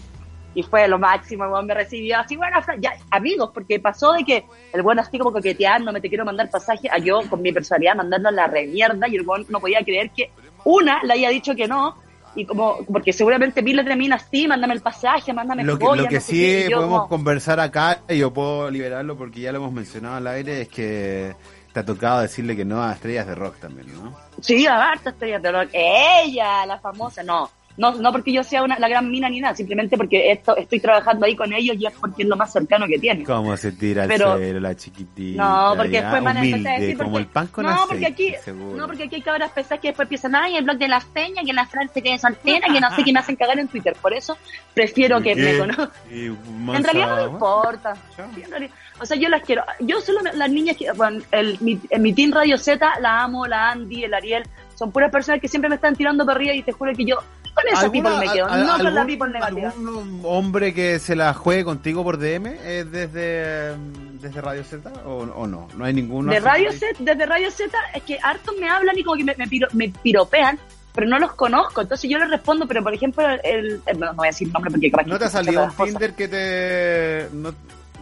Y 0.52 0.64
fue 0.64 0.88
lo 0.88 0.98
máximo, 0.98 1.44
el 1.44 1.66
me 1.66 1.74
recibió 1.74 2.18
así, 2.18 2.36
bueno, 2.36 2.58
ya, 2.80 2.92
amigos, 3.10 3.50
porque 3.54 3.78
pasó 3.78 4.12
de 4.12 4.24
que 4.24 4.44
el 4.72 4.80
weón 4.80 4.98
así 4.98 5.16
como 5.16 5.32
coqueteando, 5.32 5.92
me 5.92 6.00
te 6.00 6.08
quiero 6.08 6.24
mandar 6.24 6.50
pasaje, 6.50 6.88
a 6.90 6.98
yo 6.98 7.20
con 7.30 7.40
mi 7.40 7.52
personalidad 7.52 7.94
mandando 7.94 8.32
la 8.32 8.48
remierda 8.48 9.06
y 9.06 9.14
el 9.14 9.26
weón 9.26 9.46
no 9.48 9.60
podía 9.60 9.84
creer 9.84 10.10
que 10.10 10.32
una 10.64 11.04
le 11.04 11.12
haya 11.14 11.28
dicho 11.28 11.54
que 11.54 11.68
no, 11.68 11.96
y 12.34 12.44
como, 12.44 12.84
porque 12.86 13.12
seguramente 13.12 13.62
miles 13.62 13.84
de 13.84 13.96
minas 13.96 14.26
sí, 14.30 14.46
mándame 14.46 14.74
el 14.74 14.80
pasaje, 14.80 15.32
mándame 15.32 15.64
Lo 15.64 15.78
que, 15.78 15.84
joyas, 15.84 16.04
lo 16.04 16.08
que 16.08 16.14
no 16.16 16.20
sí 16.20 16.40
qué, 16.40 16.66
y 16.66 16.70
yo 16.70 16.76
podemos 16.76 17.08
conversar 17.08 17.60
acá, 17.60 18.00
y 18.08 18.18
yo 18.18 18.32
puedo 18.32 18.70
liberarlo 18.70 19.16
porque 19.16 19.40
ya 19.40 19.52
lo 19.52 19.58
hemos 19.58 19.72
mencionado 19.72 20.16
al 20.16 20.26
aire, 20.26 20.62
es 20.62 20.68
que 20.68 21.34
te 21.72 21.80
ha 21.80 21.84
tocado 21.84 22.20
decirle 22.20 22.56
que 22.56 22.64
no 22.64 22.82
a 22.82 22.92
estrellas 22.92 23.26
de 23.26 23.34
rock 23.34 23.56
también, 23.60 23.92
¿no? 23.92 24.16
Sí, 24.40 24.66
a 24.66 24.90
harta 24.90 25.10
estrella 25.10 25.38
de 25.38 25.52
rock. 25.52 25.70
Ella, 25.72 26.66
la 26.66 26.78
famosa, 26.78 27.22
no. 27.22 27.50
No, 27.80 27.92
no 27.94 28.12
porque 28.12 28.30
yo 28.30 28.44
sea 28.44 28.62
una, 28.62 28.78
la 28.78 28.88
gran 28.90 29.10
mina 29.10 29.30
ni 29.30 29.40
nada, 29.40 29.54
simplemente 29.54 29.96
porque 29.96 30.30
esto, 30.32 30.54
estoy 30.54 30.80
trabajando 30.80 31.24
ahí 31.24 31.34
con 31.34 31.50
ellos 31.50 31.76
y 31.80 31.86
es 31.86 31.94
porque 31.98 32.24
es 32.24 32.28
lo 32.28 32.36
más 32.36 32.52
cercano 32.52 32.86
que 32.86 32.98
tiene. 32.98 33.24
¿Cómo 33.24 33.56
se 33.56 33.72
tira 33.72 34.06
Pero- 34.06 34.36
suelo 34.36 34.60
la 34.60 34.76
chiquitita? 34.76 35.42
No, 35.42 35.74
porque 35.76 35.92
ya, 35.92 36.02
después 36.02 36.22
van 36.22 36.36
a 36.36 36.40
empezar 36.44 36.58
a 36.58 36.60
humilde, 36.74 36.80
decir 36.86 36.98
como 36.98 37.10
porque, 37.12 37.22
el 37.22 37.26
pan 37.28 37.46
con 37.46 37.64
no, 37.64 37.70
aceite, 37.70 37.88
porque 37.88 38.06
aquí, 38.06 38.34
seguro. 38.44 38.76
no, 38.76 38.86
porque 38.86 39.04
aquí 39.04 39.14
hay 39.14 39.22
cabras 39.22 39.50
pesadas 39.52 39.80
que 39.80 39.88
después 39.88 40.04
empiezan, 40.04 40.34
ay, 40.34 40.56
el 40.58 40.64
blog 40.64 40.76
de 40.76 40.88
la 40.88 41.00
feña, 41.00 41.42
que 41.42 41.52
la 41.54 41.64
Fran 41.66 41.88
se 41.88 42.02
quede 42.02 42.18
soltera, 42.18 42.66
que 42.70 42.80
no 42.80 42.94
sé, 42.94 43.02
que 43.02 43.12
me 43.14 43.18
hacen 43.20 43.36
cagar 43.36 43.58
en 43.58 43.68
Twitter. 43.68 43.96
Por 44.02 44.12
eso 44.12 44.36
prefiero 44.74 45.18
que 45.22 45.34
¿Qué? 45.34 45.42
me 45.42 45.58
conozcan. 45.58 45.90
En 46.10 46.84
realidad 46.84 47.08
no 47.08 47.16
me 47.16 47.32
importa. 47.32 47.94
Sí, 48.34 48.42
realidad- 48.42 48.74
O 49.00 49.06
sea, 49.06 49.16
yo 49.16 49.30
las 49.30 49.42
quiero. 49.42 49.62
Yo 49.80 50.02
solo 50.02 50.20
me- 50.22 50.34
las 50.34 50.50
niñas 50.50 50.76
que, 50.76 50.92
bueno, 50.92 51.22
el, 51.32 51.56
mi, 51.62 51.80
en 51.88 52.02
mi 52.02 52.12
team 52.12 52.30
Radio 52.32 52.58
Z, 52.58 52.86
la 53.00 53.22
amo, 53.22 53.46
la 53.46 53.70
Andy, 53.70 54.04
el 54.04 54.12
Ariel, 54.12 54.42
son 54.74 54.92
puras 54.92 55.10
personas 55.10 55.40
que 55.40 55.48
siempre 55.48 55.70
me 55.70 55.76
están 55.76 55.96
tirando 55.96 56.26
para 56.26 56.36
arriba 56.36 56.54
y 56.54 56.62
te 56.62 56.72
juro 56.72 56.92
que 56.94 57.06
yo 57.06 57.16
con 57.54 57.68
esa 57.68 57.80
¿Alguna- 57.80 58.10
people 58.10 58.26
me 58.26 58.32
quedo, 58.32 58.48
no 58.56 58.76
con 58.78 58.94
la 58.94 59.06
people 59.06 59.28
negativa. 59.30 59.68
¿Algún 59.70 60.20
hombre 60.24 60.72
que 60.74 60.98
se 60.98 61.16
la 61.16 61.34
juegue 61.34 61.64
contigo 61.64 62.02
por 62.04 62.18
DM 62.18 62.46
eh, 62.62 62.84
desde, 62.84 63.76
desde 64.20 64.40
Radio 64.40 64.64
Z 64.64 64.90
o, 65.04 65.18
o 65.24 65.46
no? 65.46 65.68
No 65.76 65.84
hay 65.84 65.92
ninguno. 65.94 66.32
De 66.32 66.40
Radio 66.40 66.72
Z, 66.72 66.86
desde 67.00 67.26
Radio 67.26 67.50
Z, 67.50 67.76
es 67.94 68.02
que 68.04 68.18
hartos 68.22 68.54
me 68.60 68.68
hablan 68.68 68.98
y 68.98 69.02
como 69.04 69.16
que 69.16 69.24
me, 69.24 69.34
me, 69.36 69.46
piro- 69.46 69.68
me 69.72 69.88
piropean, 70.02 70.58
pero 70.94 71.06
no 71.06 71.18
los 71.18 71.34
conozco. 71.34 71.80
Entonces 71.82 72.08
yo 72.10 72.18
les 72.18 72.30
respondo, 72.30 72.66
pero 72.66 72.82
por 72.82 72.94
ejemplo, 72.94 73.24
el, 73.42 73.80
el- 73.86 73.98
no, 73.98 74.06
no 74.06 74.14
voy 74.14 74.28
a 74.28 74.30
decir 74.30 74.46
el 74.48 74.52
nombre 74.52 74.70
porque 74.70 74.90
capaz 74.90 75.06
¿No 75.06 75.18
te 75.18 75.24
ha 75.24 75.30
salido 75.30 75.62
un 75.64 75.70
cosas. 75.70 75.86
Tinder 75.86 76.14
que 76.14 76.28
te... 76.28 77.28
No, 77.34 77.54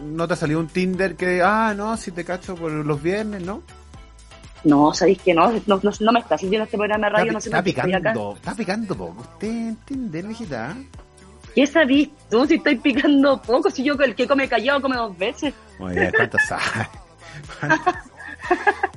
no 0.03 0.27
te 0.27 0.33
ha 0.33 0.37
salido 0.37 0.59
un 0.59 0.67
Tinder 0.67 1.15
que... 1.15 1.41
Ah, 1.43 1.73
no, 1.75 1.97
si 1.97 2.11
te 2.11 2.23
cacho 2.23 2.55
por 2.55 2.71
los 2.71 3.01
viernes, 3.03 3.43
¿no? 3.43 3.61
No, 4.63 4.93
sabéis 4.93 5.19
que 5.21 5.33
no, 5.33 5.51
no, 5.67 5.79
no, 5.81 5.91
no 5.99 6.11
me 6.11 6.19
está 6.19 6.37
siguiendo 6.37 6.65
este 6.65 6.77
programa 6.77 7.07
de 7.07 7.11
radio, 7.13 7.25
está, 7.25 7.33
no 7.33 7.41
sé 7.41 7.49
está 7.49 7.57
acá. 7.59 7.63
picando, 7.65 8.33
está 8.35 8.55
picando 8.55 8.95
poco. 8.95 9.21
Usted 9.21 9.47
en 9.47 9.75
Tinder, 9.85 10.25
viejita. 10.27 10.75
¿Qué 11.55 11.65
sabís 11.65 12.09
tú 12.29 12.45
si 12.45 12.55
estoy 12.55 12.75
picando 12.77 13.41
poco? 13.41 13.69
Si 13.71 13.83
yo 13.83 13.93
el 13.95 14.15
que 14.15 14.27
come 14.27 14.47
callado 14.47 14.81
come 14.81 14.95
dos 14.97 15.17
veces. 15.17 15.53
Muy 15.79 15.93
bien, 15.95 16.11
¿cuánto 16.15 16.37
sabes? 16.47 16.87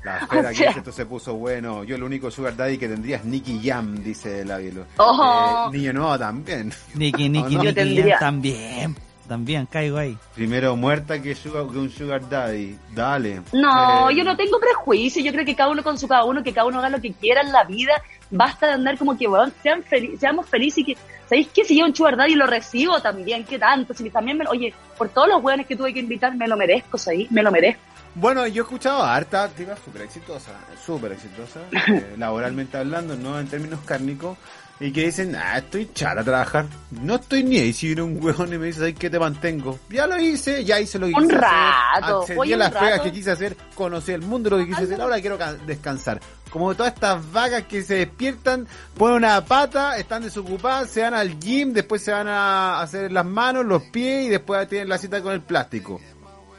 La 0.04 0.18
espera 0.18 0.48
O 0.48 0.48
que 0.50 0.54
sea- 0.56 0.70
esto 0.70 0.90
se 0.92 1.06
puso 1.06 1.34
bueno. 1.34 1.84
Yo 1.84 1.94
el 1.96 2.02
único 2.02 2.30
sugar 2.30 2.56
daddy 2.56 2.78
que 2.78 2.88
tendría 2.88 3.16
es 3.18 3.24
Nicky 3.24 3.60
Jam, 3.62 4.02
dice 4.02 4.44
la 4.44 4.56
Vilo. 4.58 4.84
Ojo. 4.96 5.68
Eh, 5.72 5.76
niño 5.78 5.92
no, 5.92 6.18
también. 6.18 6.72
Niki, 6.94 7.26
¿O 7.28 7.30
no? 7.30 7.48
Yo 7.48 7.58
Niki, 7.62 7.74
tendría- 7.74 8.18
también. 8.18 8.96
También 9.32 9.64
caigo 9.64 9.96
ahí. 9.96 10.18
Primero 10.34 10.76
muerta 10.76 11.22
que, 11.22 11.34
sugar, 11.34 11.66
que 11.68 11.78
un 11.78 11.90
sugar 11.90 12.28
daddy. 12.28 12.76
Dale. 12.94 13.40
No, 13.54 14.10
Eh, 14.10 14.14
yo 14.14 14.24
no 14.24 14.36
tengo 14.36 14.60
prejuicio. 14.60 15.22
Yo 15.24 15.32
creo 15.32 15.46
que 15.46 15.56
cada 15.56 15.70
uno 15.70 15.82
con 15.82 15.96
su 15.96 16.06
cada 16.06 16.26
uno, 16.26 16.42
que 16.42 16.52
cada 16.52 16.66
uno 16.66 16.80
haga 16.80 16.90
lo 16.90 17.00
que 17.00 17.14
quiera 17.14 17.40
en 17.40 17.50
la 17.50 17.64
vida. 17.64 17.94
Basta 18.30 18.66
de 18.66 18.72
andar 18.74 18.98
como 18.98 19.16
que, 19.16 19.26
weón, 19.26 19.50
sean 19.62 19.82
feliz, 19.84 20.20
seamos 20.20 20.46
felices 20.46 20.80
y 20.80 20.84
que, 20.84 20.96
¿sabéis 21.26 21.48
qué? 21.48 21.64
Si 21.64 21.78
yo 21.78 21.86
un 21.86 21.96
sugar 21.96 22.18
daddy 22.18 22.34
lo 22.34 22.46
recibo 22.46 23.00
también, 23.00 23.44
¿qué 23.44 23.58
tanto? 23.58 23.94
Si 23.94 24.10
también 24.10 24.36
me, 24.36 24.46
oye, 24.48 24.74
por 24.98 25.08
todos 25.08 25.28
los 25.28 25.42
weones 25.42 25.66
que 25.66 25.76
tuve 25.76 25.94
que 25.94 26.00
invitar, 26.00 26.36
me 26.36 26.46
lo 26.46 26.58
merezco, 26.58 26.98
¿sabéis? 26.98 27.30
Me 27.32 27.42
lo 27.42 27.50
merezco. 27.50 27.80
Bueno, 28.14 28.46
yo 28.46 28.62
he 28.62 28.64
escuchado 28.64 29.02
a 29.02 29.14
harta 29.14 29.44
activa 29.44 29.74
súper 29.82 30.02
exitosa, 30.02 30.50
súper 30.84 31.12
exitosa, 31.12 31.60
eh, 31.88 32.16
laboralmente 32.18 32.76
hablando, 32.76 33.16
no 33.16 33.40
en 33.40 33.48
términos 33.48 33.80
cárnicos, 33.86 34.36
y 34.82 34.92
que 34.92 35.06
dicen, 35.06 35.36
ah, 35.36 35.58
estoy 35.58 35.88
chata 35.94 36.22
a 36.22 36.24
trabajar, 36.24 36.66
no 36.90 37.14
estoy 37.14 37.44
ni 37.44 37.58
ahí 37.58 37.72
si 37.72 37.86
viene 37.86 38.02
un 38.02 38.18
huevón 38.22 38.52
y 38.52 38.58
me 38.58 38.66
dice, 38.66 38.84
ay, 38.86 38.94
¿qué 38.94 39.08
te 39.08 39.18
mantengo? 39.18 39.78
Ya 39.88 40.06
lo 40.08 40.18
hice, 40.18 40.64
ya 40.64 40.80
hice 40.80 40.98
lo 40.98 41.06
que 41.06 41.12
Un 41.14 41.22
quise 41.28 41.36
rato, 41.38 41.52
hacer, 41.92 42.14
accedí 42.16 42.38
oye, 42.38 42.54
a 42.54 42.56
las 42.56 42.72
pegas 42.72 43.00
que 43.00 43.12
quise 43.12 43.30
hacer, 43.30 43.56
conocí 43.76 44.10
el 44.12 44.22
mundo 44.22 44.50
lo 44.50 44.58
que 44.58 44.66
quise 44.66 44.82
hacer, 44.82 45.00
ahora 45.00 45.20
quiero 45.20 45.38
ca- 45.38 45.54
descansar. 45.54 46.20
Como 46.50 46.74
todas 46.74 46.92
estas 46.92 47.32
vagas 47.32 47.62
que 47.62 47.82
se 47.82 47.94
despiertan, 47.94 48.66
ponen 48.98 49.18
una 49.18 49.42
pata, 49.44 49.96
están 49.96 50.22
desocupadas, 50.24 50.90
se 50.90 51.00
van 51.02 51.14
al 51.14 51.38
gym, 51.38 51.72
después 51.72 52.02
se 52.02 52.10
van 52.10 52.26
a 52.28 52.80
hacer 52.80 53.10
las 53.12 53.24
manos, 53.24 53.64
los 53.64 53.84
pies 53.84 54.26
y 54.26 54.28
después 54.28 54.68
tienen 54.68 54.88
la 54.88 54.98
cita 54.98 55.22
con 55.22 55.32
el 55.32 55.40
plástico. 55.42 56.00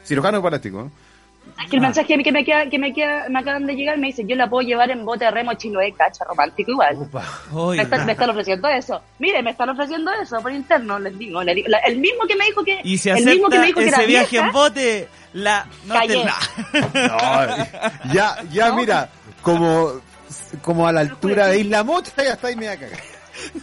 Cirujano 0.04 0.42
plástico, 0.42 0.78
¿no? 0.84 1.03
Es 1.62 1.70
que 1.70 1.76
el 1.76 1.82
mensaje 1.82 2.18
que 2.22 2.32
me 2.32 2.44
queda, 2.44 2.68
que 2.68 2.78
me 2.78 2.92
queda, 2.92 3.26
me 3.28 3.38
acaban 3.38 3.64
de 3.66 3.74
llegar 3.74 3.96
me 3.96 4.08
dice, 4.08 4.24
yo 4.26 4.34
la 4.36 4.48
puedo 4.50 4.66
llevar 4.66 4.90
en 4.90 5.04
bote 5.04 5.24
de 5.24 5.30
remo 5.30 5.54
chiloé, 5.54 5.92
cacha, 5.92 6.24
romántico 6.24 6.72
igual. 6.72 6.96
Upa. 6.96 7.24
Me 7.76 7.82
están, 7.82 8.06
me 8.06 8.12
están 8.12 8.30
ofreciendo 8.30 8.68
eso. 8.68 9.00
Mire, 9.18 9.42
me 9.42 9.50
están 9.52 9.68
ofreciendo 9.70 10.10
eso 10.20 10.40
por 10.40 10.52
interno, 10.52 10.98
les 10.98 11.16
digo. 11.18 11.42
le 11.42 11.54
digo- 11.54 11.68
la- 11.68 11.78
el 11.78 11.98
mismo 11.98 12.26
que 12.26 12.34
me 12.36 12.44
dijo 12.46 12.64
que, 12.64 12.80
y 12.82 12.98
si 12.98 13.08
el 13.10 13.24
mismo 13.24 13.48
que 13.48 13.58
me 13.60 13.66
dijo 13.66 13.78
que 13.80 13.86
ese 13.86 13.96
era 13.96 14.06
viaje 14.06 14.30
vieja, 14.30 14.46
en 14.46 14.52
bote, 14.52 15.08
la... 15.32 15.66
No 15.86 15.94
te 16.06 16.16
la... 16.24 16.34
No, 17.08 18.12
ya, 18.12 18.36
ya 18.50 18.68
No, 18.68 18.76
mira, 18.76 19.08
como, 19.42 20.00
como 20.62 20.86
a 20.88 20.92
la 20.92 21.00
altura 21.00 21.46
de 21.48 21.60
Isla 21.60 21.84
Mocha 21.84 22.12
ya 22.16 22.32
está 22.32 22.48
ahí 22.48 22.56
media 22.56 22.76
cagada. 22.78 23.02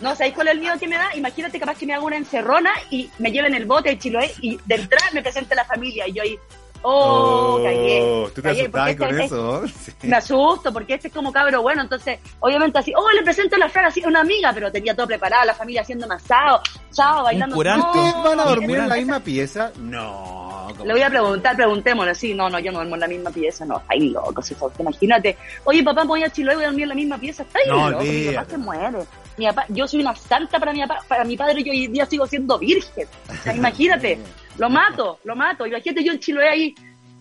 No, 0.02 0.16
¿sabéis 0.16 0.36
cuál 0.36 0.48
es 0.48 0.53
el 0.53 0.60
miedo 0.60 0.78
que 0.80 0.88
me 0.88 0.98
da? 0.98 1.16
Imagínate 1.16 1.60
capaz 1.60 1.78
que 1.78 1.86
me 1.86 1.94
haga 1.94 2.03
una 2.03 2.18
encerrona 2.18 2.72
y 2.90 3.10
me 3.20 3.32
lleven 3.32 3.53
el 3.56 3.66
bote 3.66 3.90
de 3.90 3.98
Chiloé 3.99 4.32
y 4.41 4.58
de 4.66 4.76
entrada 4.76 5.06
me 5.14 5.22
presente 5.22 5.56
la 5.56 5.64
familia 5.66 6.08
y 6.08 6.14
yo 6.14 6.24
ahí, 6.24 6.38
oh, 6.84 7.60
cagué. 7.64 8.26
¿Tú 8.28 8.32
te 8.36 8.41
cagué, 8.41 8.62
asustabas 8.62 8.95
porque 8.95 9.06
con 9.06 9.22
este- 9.22 9.26
eso? 9.26 9.64
Sí. 10.02 10.08
Me 10.08 10.16
asusto 10.16 10.74
porque 10.74 10.95
este 10.95 11.08
es 11.10 11.14
como 11.14 11.32
cabro 11.32 11.62
bueno, 11.62 11.82
entonces 11.84 12.20
obviamente 12.40 12.80
así, 12.80 12.91
oh, 12.95 13.12
le 13.12 13.24
presento 13.24 13.56
a 13.56 13.60
la 13.60 13.70
Fran 13.70 13.86
así, 13.86 14.03
una 14.06 14.22
amiga, 14.22 14.52
pero 14.53 14.72
tenía 14.72 14.95
todo 14.95 15.08
preparado, 15.08 15.45
la 15.45 15.53
familia 15.53 15.82
haciendo 15.82 16.08
masado, 16.08 16.62
chao, 16.91 17.24
bailando. 17.24 17.56
curante. 17.56 17.82
No, 17.82 18.08
¿Ustedes 18.08 18.24
van 18.24 18.40
a 18.40 18.44
dormir 18.45 18.78
en 18.78 18.90
la 18.90 18.95
misma 18.95 19.20
pieza? 19.20 19.72
No. 19.80 20.68
Le 20.84 20.94
voy 20.94 21.02
a 21.02 21.10
preguntar, 21.10 21.56
preguntémosle, 21.56 22.16
sí, 22.16 22.34
no, 22.34 22.49
no, 22.49 22.58
yo 22.60 22.72
no 22.72 22.80
duermo 22.80 22.95
en 22.95 23.02
la 23.02 23.08
misma 23.08 23.30
pieza, 23.30 23.66
no, 23.66 23.78
está 23.78 23.94
ahí 23.94 24.10
loco, 24.10 24.41
si 24.41 24.53
usted, 24.53 24.80
imagínate, 24.80 25.38
oye 25.66 25.84
papá, 25.84 26.03
voy 26.03 26.24
a 26.24 26.30
Chiloé, 26.30 26.56
voy 26.56 26.64
a 26.64 26.68
dormir 26.68 26.84
en 26.84 26.90
la 26.90 26.95
misma 26.95 27.18
pieza, 27.20 27.44
está 27.44 27.60
ahí 27.60 27.66
No, 27.70 27.90
loco, 27.91 28.03
mi 28.03 28.26
papá 28.34 28.49
se 28.49 28.58
muere. 28.58 28.98
Mi 29.38 29.45
papá, 29.48 29.66
yo 29.70 29.88
soy 29.88 30.02
una 30.02 30.16
santa 30.16 30.60
para 30.60 30.74
mi 30.74 30.82
para 31.08 31.24
mi 31.24 31.38
padre, 31.38 31.64
yo 31.64 31.72
hoy 31.72 31.88
día 31.88 32.06
sigo 32.06 32.26
siendo 32.28 32.58
virgen. 32.58 33.08
O 33.30 33.44
sea, 33.44 33.56
imagínate, 33.56 34.20
lo 34.61 34.69
mato, 34.69 35.19
lo 35.23 35.35
mato. 35.35 35.65
Imagínate 35.65 36.03
yo 36.03 36.13
en 36.13 36.19
Chiloé 36.19 36.47
ahí, 36.49 36.75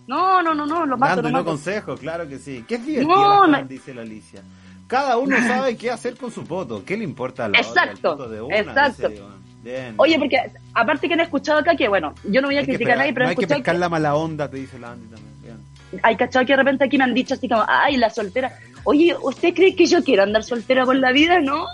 No, 0.07 0.41
no, 0.41 0.53
no, 0.53 0.65
no, 0.65 0.85
lo 0.85 0.97
mato, 0.97 1.15
Dando 1.15 1.29
no 1.29 1.37
mato. 1.39 1.45
consejos, 1.51 1.99
claro 1.99 2.27
que 2.27 2.37
sí. 2.37 2.63
¿Qué 2.67 2.75
es 2.75 2.85
divertido, 2.85 3.15
No, 3.15 3.47
la 3.47 3.63
dice 3.63 3.93
la 3.93 4.01
Alicia. 4.03 4.41
Cada 4.87 5.17
uno 5.17 5.35
sabe 5.47 5.75
qué 5.77 5.89
hacer 5.89 6.17
con 6.17 6.31
su 6.31 6.43
voto. 6.43 6.83
¿Qué 6.85 6.97
le 6.97 7.03
importa 7.03 7.45
a 7.45 7.49
la 7.49 7.59
otra? 7.59 7.71
El 7.83 7.89
Exacto, 7.89 8.11
voto 8.17 8.29
de 8.29 8.41
una, 8.41 8.57
exacto. 8.57 9.29
Bien. 9.63 9.93
Oye, 9.97 10.17
porque 10.17 10.37
aparte 10.73 11.07
que 11.07 11.13
han 11.13 11.19
escuchado 11.19 11.59
acá 11.59 11.75
que, 11.75 11.87
bueno, 11.87 12.13
yo 12.23 12.41
no 12.41 12.47
voy 12.47 12.57
a 12.57 12.59
Hay 12.61 12.65
criticar 12.65 12.93
a 12.93 12.97
nadie, 12.97 13.13
pero 13.13 13.25
no 13.25 13.29
hay 13.29 13.35
que 13.35 13.47
pescar 13.47 13.75
que, 13.75 13.79
la 13.79 13.89
mala 13.89 14.15
onda, 14.15 14.49
te 14.49 14.57
dice 14.57 14.79
la 14.79 14.91
Andy 14.91 15.07
también. 15.07 15.31
Bien. 15.41 15.99
hay 16.03 16.15
cachado 16.15 16.45
que 16.45 16.53
de 16.53 16.57
repente 16.57 16.85
aquí 16.85 16.97
me 16.97 17.03
han 17.03 17.13
dicho 17.13 17.33
así 17.35 17.47
como, 17.47 17.63
ay, 17.67 17.97
la 17.97 18.09
soltera. 18.09 18.51
Oye, 18.83 19.15
¿usted 19.21 19.53
cree 19.53 19.75
que 19.75 19.85
yo 19.85 20.03
quiero 20.03 20.23
andar 20.23 20.43
soltera 20.43 20.83
por 20.85 20.95
la 20.95 21.11
vida? 21.11 21.39
No, 21.39 21.65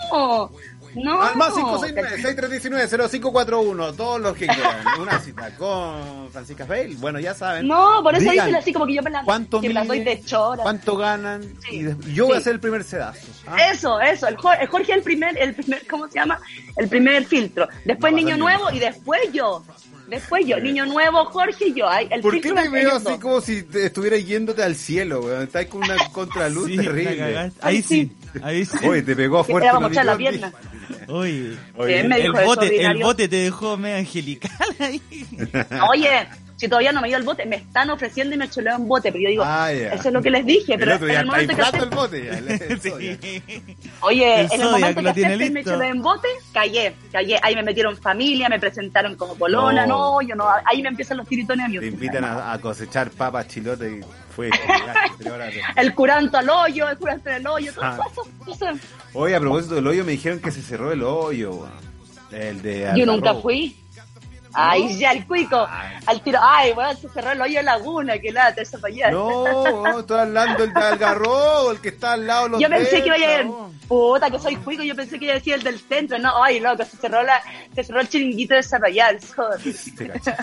no. 1.03 1.22
Al 1.22 1.36
más 1.36 1.53
569-6319-0541, 1.53 3.95
todos 3.95 4.22
los 4.22 4.36
que 4.36 4.48
quieran. 4.48 4.76
Una 4.99 5.19
cita 5.19 5.56
con 5.56 6.30
Francisca 6.32 6.65
Bale. 6.65 6.95
Bueno, 6.98 7.19
ya 7.19 7.34
saben. 7.34 7.68
No, 7.68 8.02
por 8.03 8.15
eso 8.15 8.30
dicen 8.32 8.56
así 8.56 8.74
como 8.74 8.86
que 8.88 8.95
yo 8.95 9.02
me 9.03 9.10
la, 9.10 9.24
¿Cuánto 9.24 9.61
que 9.61 9.68
me 9.69 9.74
la 9.74 9.84
doy 9.86 9.99
de 10.03 10.22
chora. 10.24 10.64
¿Cuánto 10.64 10.98
ganan? 10.98 11.44
Sí, 11.68 11.78
Y 11.78 11.84
de- 11.84 12.14
yo 12.14 12.26
voy 12.28 12.36
a 12.36 12.40
hacer 12.40 12.53
el 12.53 12.60
primer 12.60 12.84
sedazo. 12.84 13.19
¿ah? 13.48 13.57
Eso, 13.72 13.99
eso, 13.99 14.28
el 14.28 14.38
Jorge, 14.38 14.64
el 14.64 14.68
Jorge 14.69 14.91
es 14.91 14.98
el 14.98 15.03
primer, 15.03 15.38
el 15.38 15.53
primer, 15.56 15.86
¿cómo 15.88 16.07
se 16.07 16.15
llama? 16.15 16.40
El 16.76 16.88
primer 16.88 17.26
filtro. 17.26 17.68
Después 17.86 18.11
No, 18.14 18.18
niño 18.18 18.38
nuevo 18.38 18.72
y 18.72 18.80
después 18.80 19.22
yo. 19.32 19.64
Después 20.07 20.45
yo, 20.45 20.57
niño 20.60 20.86
nuevo, 20.86 21.26
Jorge 21.26 21.68
y 21.68 21.74
yo. 21.74 21.86
El 21.91 22.22
¿Por 22.22 22.40
qué 22.40 22.53
me 22.53 22.69
veo 22.69 22.95
así 22.95 23.18
como 23.19 23.41
si 23.41 23.64
te 23.64 23.88
estuvieras 23.88 24.26
yéndote 24.26 24.64
al 24.64 24.76
cielo, 24.76 25.19
weón? 25.19 25.44
Estás 25.44 25.65
con 25.65 25.84
una 25.84 25.98
contraluz 26.14 26.68
Sí, 26.68 26.78
terrible. 26.78 27.52
Ahí 27.61 27.82
sí, 27.82 28.11
ahí 28.44 28.66
sí. 28.66 28.78
Oye, 28.86 29.02
te 29.02 29.16
pegó 29.16 29.44
fuerte. 29.44 29.68
para 29.68 29.78
el 29.78 29.84
mostrar 29.84 30.06
la 30.06 30.18
pierna. 30.18 30.54
Oye, 31.08 31.58
Oye, 31.76 32.00
el 32.00 32.32
bote, 32.32 32.86
el 32.86 33.04
bote 33.04 33.28
te 33.28 33.36
dejó 33.38 33.78
medio 33.78 33.98
angelical 33.98 34.52
ahí. 34.80 35.02
Oye, 35.92 36.28
si 36.58 36.68
todavía 36.68 36.92
no 36.92 37.02
me 37.02 37.08
dio 37.08 37.18
el 37.18 37.24
bote, 37.24 37.46
me 37.46 37.56
están 37.58 37.90
ofreciendo 37.92 38.36
y 38.36 38.38
me 38.38 38.50
chuleo 38.50 38.76
en 38.76 38.88
bote, 38.88 39.12
pero 39.12 39.24
yo 39.24 39.30
digo, 39.30 39.44
Ah, 39.46 39.72
eso 39.72 40.08
es 40.08 40.14
lo 40.14 40.22
que 40.22 40.30
les 40.32 40.46
dije, 40.46 40.74
El 40.74 40.80
pero 40.80 40.96
otro 40.96 41.08
en 41.08 41.14
ya 41.14 41.20
el 41.22 41.26
momento 41.28 41.56
que 41.56 41.62
inflando 41.62 41.84
el 41.86 41.90
bote 41.96 42.26
ya. 42.26 42.38
el- 42.38 42.82
ya. 42.82 43.92
Oye, 44.02 44.42
en 44.52 44.62
el 44.62 44.70
momento 44.72 45.02
que 45.04 45.10
acepté 45.10 45.46
y 45.46 45.50
me 45.52 45.88
en 45.88 46.02
bote, 46.02 46.28
callé, 46.54 46.96
callé. 47.12 47.40
Ahí 47.44 47.56
me 47.56 47.64
metieron 47.64 47.96
familia, 47.98 48.50
me 48.50 48.60
presentaron 48.60 49.16
como 49.16 49.36
polona, 49.36 49.86
No. 49.86 50.20
no, 50.20 50.28
yo 50.28 50.36
no, 50.36 50.46
ahí 50.66 50.82
me 50.82 50.90
empiezan 50.90 51.18
los 51.18 51.28
tiritones 51.28 51.66
a 51.66 51.70
mí. 51.70 51.80
Te 51.80 51.88
invitan 51.88 52.24
a, 52.26 52.52
a 52.54 52.60
cosechar 52.60 53.10
papas 53.12 53.48
chilote 53.48 54.00
y 54.00 54.02
fue. 54.36 54.50
El 55.76 55.94
curanto 55.96 56.38
al 56.38 56.50
hoyo, 56.50 56.90
el 56.90 56.98
curanto 56.98 57.30
en 57.30 57.36
el 57.38 57.48
hoyo, 57.48 57.74
todo 57.74 57.86
Ah. 57.86 58.00
eso, 58.12 58.24
eso. 58.52 58.80
Oye, 59.14 59.36
a 59.36 59.40
propósito 59.40 59.76
del 59.76 59.88
hoyo, 59.88 60.04
me 60.04 60.12
dijeron 60.14 60.40
que 60.40 60.52
se 60.52 60.62
cerró 60.62 60.92
el 60.92 61.04
hoyo. 61.04 61.68
El 62.32 62.62
de 62.62 62.92
Yo 62.96 63.06
nunca 63.06 63.34
fui. 63.36 63.76
Ay, 64.60 64.98
ya, 64.98 65.12
el 65.12 65.26
cuico. 65.28 65.68
Al 66.06 66.22
tiro, 66.22 66.40
ay, 66.42 66.74
bueno, 66.74 66.94
se 67.00 67.08
cerró 67.10 67.32
el 67.32 67.42
hoyo 67.42 67.58
de 67.58 67.64
laguna, 67.64 68.18
que 68.20 68.32
lata, 68.32 68.62
esa 68.62 68.78
para. 68.80 69.12
No, 69.12 69.84
no, 69.84 70.00
estoy 70.00 70.20
hablando 70.20 70.64
del 70.64 70.74
de 70.74 70.80
Algarrobo, 70.82 71.72
el 71.72 71.80
que 71.80 71.90
está 71.90 72.14
al 72.14 72.26
lado 72.26 72.44
de 72.46 72.50
los 72.52 72.62
Yo 72.62 72.70
pensé 72.70 73.02
que 73.02 73.08
iba 73.08 73.16
a 73.16 73.40
ir, 73.42 73.46
no. 73.46 73.72
puta, 73.88 74.30
que 74.32 74.40
soy 74.40 74.56
cuico, 74.58 74.82
yo 74.84 74.96
pensé 74.96 75.20
que 75.20 75.26
iba 75.26 75.34
a 75.34 75.38
decir 75.38 75.54
el 75.54 75.64
del 75.64 75.80
centro, 75.80 76.18
no, 76.20 76.44
ay, 76.44 76.60
loco, 76.60 76.84
se 76.86 76.98
cerró 76.98 77.22
la, 77.24 77.42
se 77.76 77.84
cerró 77.84 78.00
el 78.02 78.10
chiringuito 78.10 78.56
de 78.56 78.64
Zapallar, 78.64 79.18
joder. 79.36 79.60
Te 79.98 80.08
caché. 80.10 80.36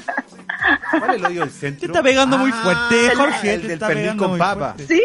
¿Cuál 0.90 1.10
es 1.10 1.16
el 1.16 1.24
hoyo 1.26 1.40
del 1.40 1.50
centro? 1.50 1.80
Te 1.80 1.86
está 1.86 2.02
pegando 2.02 2.38
muy 2.38 2.50
Ah, 2.54 2.60
fuerte, 2.62 3.16
Jorge. 3.16 3.54
El 3.54 3.60
te 3.62 3.68
del 3.68 3.78
pernil 3.78 4.16
con 4.16 4.38
papa. 4.38 4.74
fuerte. 4.74 4.86
¿Sí? 4.94 5.02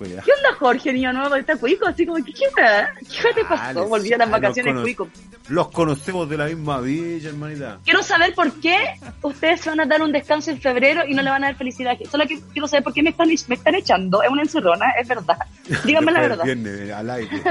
Cuidado. 0.00 0.22
¿Qué 0.24 0.32
onda, 0.32 0.58
Jorge, 0.58 0.94
niño 0.94 1.12
nuevo? 1.12 1.34
¿Está 1.34 1.56
cuico? 1.56 1.86
Así 1.86 2.06
como, 2.06 2.24
¿qué, 2.24 2.32
qué, 2.32 2.48
onda? 2.48 2.90
¿Qué 3.00 3.34
te 3.34 3.44
pasó? 3.44 3.86
Volví 3.86 4.10
a 4.14 4.16
las 4.16 4.30
vacaciones 4.30 4.74
los 4.74 4.82
cuico. 4.82 5.10
Los 5.48 5.68
conocemos 5.68 6.26
de 6.26 6.38
la 6.38 6.46
misma 6.46 6.80
villa, 6.80 7.28
hermanita. 7.28 7.80
Quiero 7.84 8.02
saber 8.02 8.34
por 8.34 8.50
qué 8.60 8.78
ustedes 9.20 9.60
se 9.60 9.68
van 9.68 9.80
a 9.80 9.84
dar 9.84 10.00
un 10.00 10.10
descanso 10.10 10.52
en 10.52 10.58
febrero 10.58 11.02
y 11.06 11.12
no 11.12 11.20
le 11.20 11.28
van 11.28 11.44
a 11.44 11.48
dar 11.48 11.56
felicidad. 11.56 11.98
Solo 12.10 12.24
que 12.26 12.40
quiero 12.52 12.66
saber 12.66 12.82
por 12.82 12.94
qué 12.94 13.02
me 13.02 13.10
están, 13.10 13.28
me 13.28 13.54
están 13.56 13.74
echando. 13.74 14.22
Es 14.22 14.30
una 14.30 14.40
encerrona, 14.40 14.86
es 14.98 15.06
verdad. 15.06 15.36
Díganme 15.84 16.12
la 16.12 16.20
verdad. 16.20 16.44
viene 16.46 16.92
al 16.92 17.10
aire. 17.10 17.42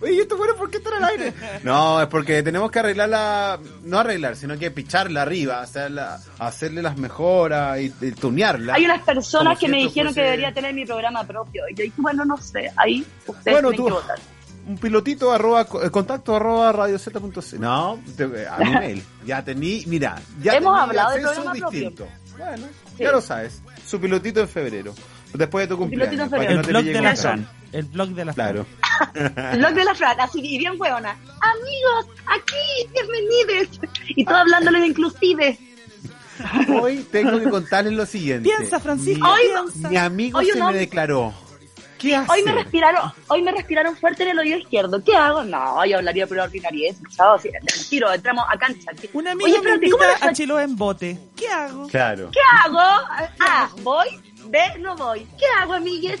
Oye, 0.00 0.12
¿y 0.12 0.20
esto 0.20 0.36
bueno 0.36 0.54
por 0.56 0.70
qué 0.70 0.76
están 0.76 1.02
al 1.02 1.04
aire? 1.04 1.32
No, 1.62 2.02
es 2.02 2.08
porque 2.08 2.42
tenemos 2.42 2.70
que 2.70 2.80
arreglarla, 2.80 3.58
no 3.84 3.98
arreglar, 3.98 4.36
sino 4.36 4.58
que 4.58 4.70
picharla 4.70 5.22
arriba, 5.22 5.62
hacerla, 5.62 6.18
hacerle 6.38 6.82
las 6.82 6.98
mejoras 6.98 7.80
y, 7.80 7.92
y 8.00 8.10
tunearla. 8.12 8.74
Hay 8.74 8.84
unas 8.84 9.02
personas 9.02 9.58
que 9.58 9.68
me 9.68 9.78
dijeron 9.78 10.12
que 10.12 10.22
debería 10.22 10.52
tener 10.52 10.74
mi 10.74 10.84
programa 10.84 11.24
propio. 11.24 11.61
Y 11.70 11.74
yo 11.74 11.82
dije, 11.84 11.94
bueno, 11.98 12.24
no 12.24 12.36
sé, 12.36 12.70
ahí 12.76 13.04
ustedes 13.26 13.54
Bueno, 13.54 13.68
tienen 13.70 13.76
tú, 13.76 13.86
que 13.86 13.92
votar. 13.92 14.18
un 14.66 14.78
pilotito 14.78 15.32
arroba, 15.32 15.66
eh, 15.82 15.90
contacto 15.90 16.36
arroba 16.36 16.72
radioz.c. 16.72 17.58
No, 17.58 17.98
te- 18.16 18.46
a 18.46 18.58
mi 18.58 18.70
mail. 18.70 19.02
Ya 19.26 19.44
tení, 19.44 19.84
mira, 19.86 20.20
ya 20.40 20.52
Hemos 20.56 20.74
tení 20.74 20.82
hablado 20.90 21.14
de 21.16 21.20
programa 21.22 21.52
propio. 21.52 21.70
distinto. 21.70 22.08
Bueno, 22.38 22.66
Sí. 22.96 23.04
ya 23.04 23.12
lo 23.12 23.20
sabes. 23.20 23.62
Su 23.86 24.00
pilotito 24.00 24.40
en 24.40 24.48
febrero. 24.48 24.94
Después 25.34 25.64
de 25.66 25.74
tu 25.74 25.78
cumpleaños. 25.78 26.28
para 26.28 26.42
que 26.46 26.48
febrero. 26.48 26.54
no 26.54 26.60
El 26.60 26.66
te 26.66 26.72
blog 26.72 26.84
de 26.84 27.00
la. 27.02 27.16
Fran. 27.16 27.48
El 27.72 27.84
blog 27.86 28.08
de 28.10 28.24
la 28.26 28.32
Fran. 28.34 28.46
Claro. 28.52 28.66
El 29.52 29.58
blog 29.58 29.72
de 29.74 29.84
la 29.84 29.94
Fran, 29.94 30.20
así 30.20 30.40
y 30.42 30.58
bien 30.58 30.74
huevona. 30.78 31.10
Amigos, 31.40 32.06
aquí, 32.26 32.92
bienvenidos. 32.92 33.80
Y 34.08 34.24
todo 34.26 34.36
hablándole 34.36 34.80
de 34.80 34.86
inclusive. 34.88 35.58
Hoy 36.80 37.06
tengo 37.10 37.38
que 37.40 37.48
contarles 37.48 37.92
lo 37.94 38.04
siguiente. 38.04 38.48
Piensa, 38.56 38.78
Francisco, 38.80 39.24
Mi, 39.26 39.30
Hoy 39.32 39.40
piensa. 39.70 39.88
mi 39.88 39.96
amigo 39.96 40.38
Hoy 40.38 40.46
se 40.46 40.52
un 40.52 40.58
me 40.58 40.64
hombre- 40.66 40.78
declaró. 40.80 41.32
¿Qué 42.02 42.16
hace? 42.16 42.32
Hoy 42.32 42.42
me 42.42 42.52
respiraron, 42.52 43.12
hoy 43.28 43.42
me 43.42 43.52
respiraron 43.52 43.96
fuerte 43.96 44.24
en 44.24 44.30
el 44.30 44.38
oído 44.40 44.58
izquierdo. 44.58 45.02
¿Qué 45.04 45.14
hago? 45.14 45.44
No, 45.44 45.86
yo 45.86 45.98
hablaría 45.98 46.26
por 46.26 46.38
ordinariedad. 46.38 46.96
Chao, 47.16 47.38
sí, 47.38 47.48
tiro, 47.88 48.12
entramos 48.12 48.44
a 48.50 48.58
cancha. 48.58 48.90
Un 49.12 49.22
Oye, 49.22 49.30
amigo 49.30 49.48
me 49.48 49.56
espérate, 49.56 49.90
¿cómo 49.90 50.04
invita 50.04 50.26
a 50.26 50.32
Chilo 50.32 50.60
en 50.60 50.76
bote. 50.76 51.18
¿Qué 51.36 51.46
hago? 51.48 51.86
Claro. 51.86 52.30
¿Qué 52.32 52.40
hago? 52.64 52.80
A, 52.80 53.70
voy. 53.82 54.08
B, 54.48 54.58
no 54.80 54.96
voy. 54.96 55.26
¿Qué 55.38 55.44
hago, 55.60 55.74
amigues? 55.74 56.20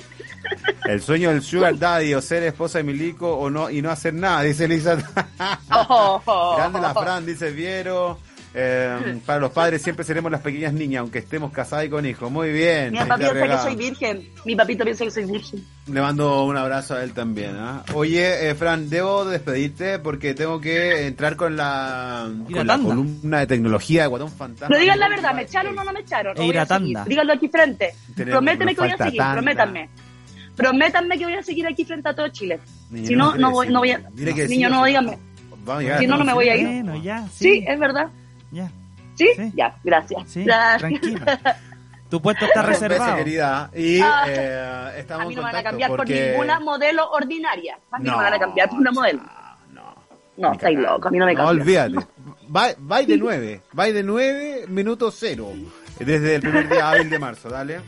El 0.84 1.02
sueño 1.02 1.30
del 1.30 1.42
sugar 1.42 1.76
daddy 1.80 2.14
o 2.14 2.22
ser 2.22 2.44
esposa 2.44 2.78
de 2.78 2.84
Milico 2.84 3.34
o 3.34 3.50
no 3.50 3.68
y 3.68 3.82
no 3.82 3.90
hacer 3.90 4.14
nada, 4.14 4.42
dice 4.42 4.66
Elisa. 4.66 4.98
Oh. 5.70 6.54
Grande 6.56 6.80
la 6.80 6.94
Fran, 6.94 7.26
dice 7.26 7.50
Viero. 7.50 8.18
Eh, 8.54 9.18
para 9.24 9.38
los 9.40 9.50
padres 9.50 9.80
siempre 9.82 10.04
seremos 10.04 10.30
las 10.30 10.42
pequeñas 10.42 10.74
niñas, 10.74 11.00
aunque 11.00 11.20
estemos 11.20 11.50
casadas 11.52 11.86
y 11.86 11.88
con 11.88 12.04
hijos. 12.04 12.30
Muy 12.30 12.52
bien. 12.52 12.92
Mi 12.92 12.98
papá 12.98 13.16
piensa 13.16 13.48
que 13.48 13.58
soy 13.58 13.76
virgen. 13.76 14.28
Mi 14.44 14.54
papito 14.54 14.84
piensa 14.84 15.04
que 15.04 15.10
soy 15.10 15.24
virgen. 15.24 15.64
Le 15.86 16.00
mando 16.00 16.44
un 16.44 16.56
abrazo 16.56 16.94
a 16.94 17.02
él 17.02 17.12
también. 17.12 17.56
¿ah? 17.56 17.82
Oye, 17.94 18.50
eh, 18.50 18.54
Fran, 18.54 18.90
debo 18.90 19.24
despedirte 19.24 19.98
porque 20.00 20.34
tengo 20.34 20.60
que 20.60 21.06
entrar 21.06 21.36
con 21.36 21.56
la, 21.56 22.30
con 22.52 22.66
la 22.66 22.78
columna 22.78 23.38
de 23.40 23.46
tecnología 23.46 24.02
de 24.02 24.08
Guatón 24.08 24.30
Fantasma. 24.30 24.68
Pero 24.68 24.80
digan 24.80 24.98
la 25.00 25.08
verdad, 25.08 25.34
¿me 25.34 25.42
echaron 25.42 25.78
o 25.78 25.84
no 25.84 25.92
me 25.92 26.00
echaron? 26.00 26.36
E 26.36 26.40
¿O 26.40 26.44
ir 26.44 26.58
a 26.58 26.66
tanda. 26.66 27.04
Díganlo 27.06 27.32
aquí 27.32 27.48
frente. 27.48 27.94
Tenemos- 28.14 28.32
Prométeme 28.38 28.74
que 28.74 28.80
voy 28.82 28.90
a 28.90 28.96
seguir, 28.98 29.16
tanda. 29.18 29.32
prométanme. 29.32 29.88
Prométanme 30.56 31.18
que 31.18 31.24
voy 31.24 31.34
a 31.34 31.42
seguir 31.42 31.66
aquí 31.66 31.84
frente 31.84 32.08
a 32.10 32.14
todo 32.14 32.28
Chile. 32.28 32.60
Niño, 32.90 33.06
Si 33.06 33.16
no, 33.16 33.28
quiere 33.30 33.40
no 33.42 33.50
voy, 33.50 33.68
no 33.68 33.78
voy 33.78 33.90
a... 33.92 33.98
Niño, 34.46 34.68
no 34.68 34.84
díganme. 34.84 35.18
Si 35.98 36.06
no, 36.06 36.16
no 36.18 36.24
me 36.24 36.34
voy 36.34 36.48
a 36.48 36.56
ir. 36.56 36.66
Bueno, 36.66 37.02
ya, 37.02 37.26
Sí, 37.28 37.60
sí. 37.60 37.64
es 37.66 37.78
verdad. 37.78 38.08
Ya, 38.52 38.70
¿Sí? 39.14 39.28
Sí. 39.36 39.52
Ya, 39.54 39.76
gracias. 39.82 40.22
sí, 40.30 40.44
Ya. 40.44 40.76
tranquila. 40.78 41.40
Tu 42.10 42.20
puesto 42.20 42.44
está 42.44 42.60
Muchas 42.60 42.68
veces, 42.80 42.88
reservado. 42.90 43.16
querida. 43.16 43.70
Y 43.74 44.00
Ah. 44.02 44.24
eh, 44.28 44.92
estamos 44.98 45.24
A 45.24 45.28
mí 45.30 45.34
no 45.34 45.40
me 45.40 45.46
van 45.46 45.56
a 45.56 45.62
cambiar 45.62 45.88
por 45.88 45.96
porque- 46.00 46.28
ninguna 46.32 46.60
modelo 46.60 47.10
ordinaria. 47.10 47.78
A 47.90 47.98
mí 47.98 48.04
no, 48.04 48.10
No, 48.12 48.18
me 48.18 48.24
van 48.24 48.34
a 48.34 48.38
cambiar 48.38 48.68
por 48.68 48.78
una 48.80 48.92
modelo. 48.92 49.22
No, 49.70 49.94
No, 50.36 50.50
Ni 50.50 50.56
estáis 50.56 50.78
loco, 50.78 51.08
a 51.08 51.10
mí 51.10 51.18
no 51.18 51.24
me 51.24 51.32
No, 51.32 51.46
cambian. 51.46 51.60
olvídate. 51.86 52.06
Va, 52.54 52.68
va 52.90 53.02
de 53.02 53.16
9. 53.16 53.62
Va 53.78 53.84
de 53.86 54.02
9, 54.02 54.64
minuto 54.68 55.10
cero. 55.10 55.52
Desde 55.98 56.34
el 56.34 56.42
primer 56.42 56.68
día 56.68 56.90
hábil 56.90 57.08
de 57.08 57.18
marzo, 57.18 57.48
dale. 57.48 57.80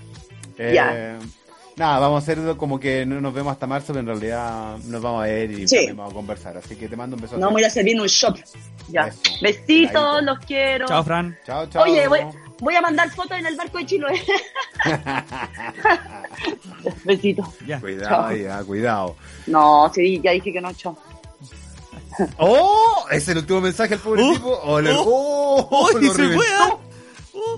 Eh, 0.56 0.72
Ya. 0.74 1.18
Nada, 1.76 1.98
vamos 1.98 2.22
a 2.22 2.32
hacer 2.32 2.56
como 2.56 2.78
que 2.78 3.04
no 3.04 3.20
nos 3.20 3.34
vemos 3.34 3.52
hasta 3.52 3.66
marzo, 3.66 3.88
pero 3.88 4.00
en 4.00 4.06
realidad 4.06 4.76
nos 4.84 5.02
vamos 5.02 5.24
a 5.24 5.26
ver 5.26 5.50
y 5.50 5.66
Sí. 5.66 5.74
también 5.76 5.96
vamos 5.96 6.12
a 6.12 6.16
conversar. 6.16 6.56
Así 6.56 6.76
que 6.76 6.88
te 6.88 6.96
mando 6.96 7.16
un 7.16 7.22
beso. 7.22 7.36
No, 7.36 7.48
me 7.48 7.54
voy 7.54 7.64
a 7.64 7.70
servir 7.70 8.00
un 8.00 8.06
shot. 8.06 8.38
Ya. 8.88 9.08
Eso. 9.08 9.20
Besitos, 9.42 10.22
los 10.22 10.38
quiero. 10.40 10.86
Chao, 10.86 11.02
Fran. 11.02 11.36
Chao, 11.44 11.66
chao. 11.66 11.82
Oye, 11.82 12.06
voy, 12.06 12.20
voy 12.60 12.76
a 12.76 12.80
mandar 12.80 13.10
fotos 13.10 13.36
en 13.38 13.46
el 13.46 13.56
barco 13.56 13.78
de 13.78 13.86
Chiloé. 13.86 14.22
Besitos. 17.04 17.46
Ya. 17.66 17.80
Cuidado, 17.80 18.36
ya, 18.36 18.62
cuidado. 18.64 19.16
No, 19.46 19.90
sí, 19.94 20.20
ya 20.22 20.32
dije 20.32 20.52
que 20.52 20.60
no, 20.60 20.72
chao. 20.74 20.96
¡Oh! 22.38 23.06
Es 23.10 23.26
el 23.28 23.38
último 23.38 23.60
mensaje 23.60 23.94
al 23.94 24.00
pobre 24.00 24.22
Oh, 24.22 24.32
tipo. 24.32 24.60
¡Oh! 24.62 24.80
le- 24.80 24.92
oh, 24.92 25.02
¡Oh! 25.04 25.68
oh, 25.70 25.88
se 26.00 26.10
fue. 26.28 26.46
¿ah? 26.56 26.76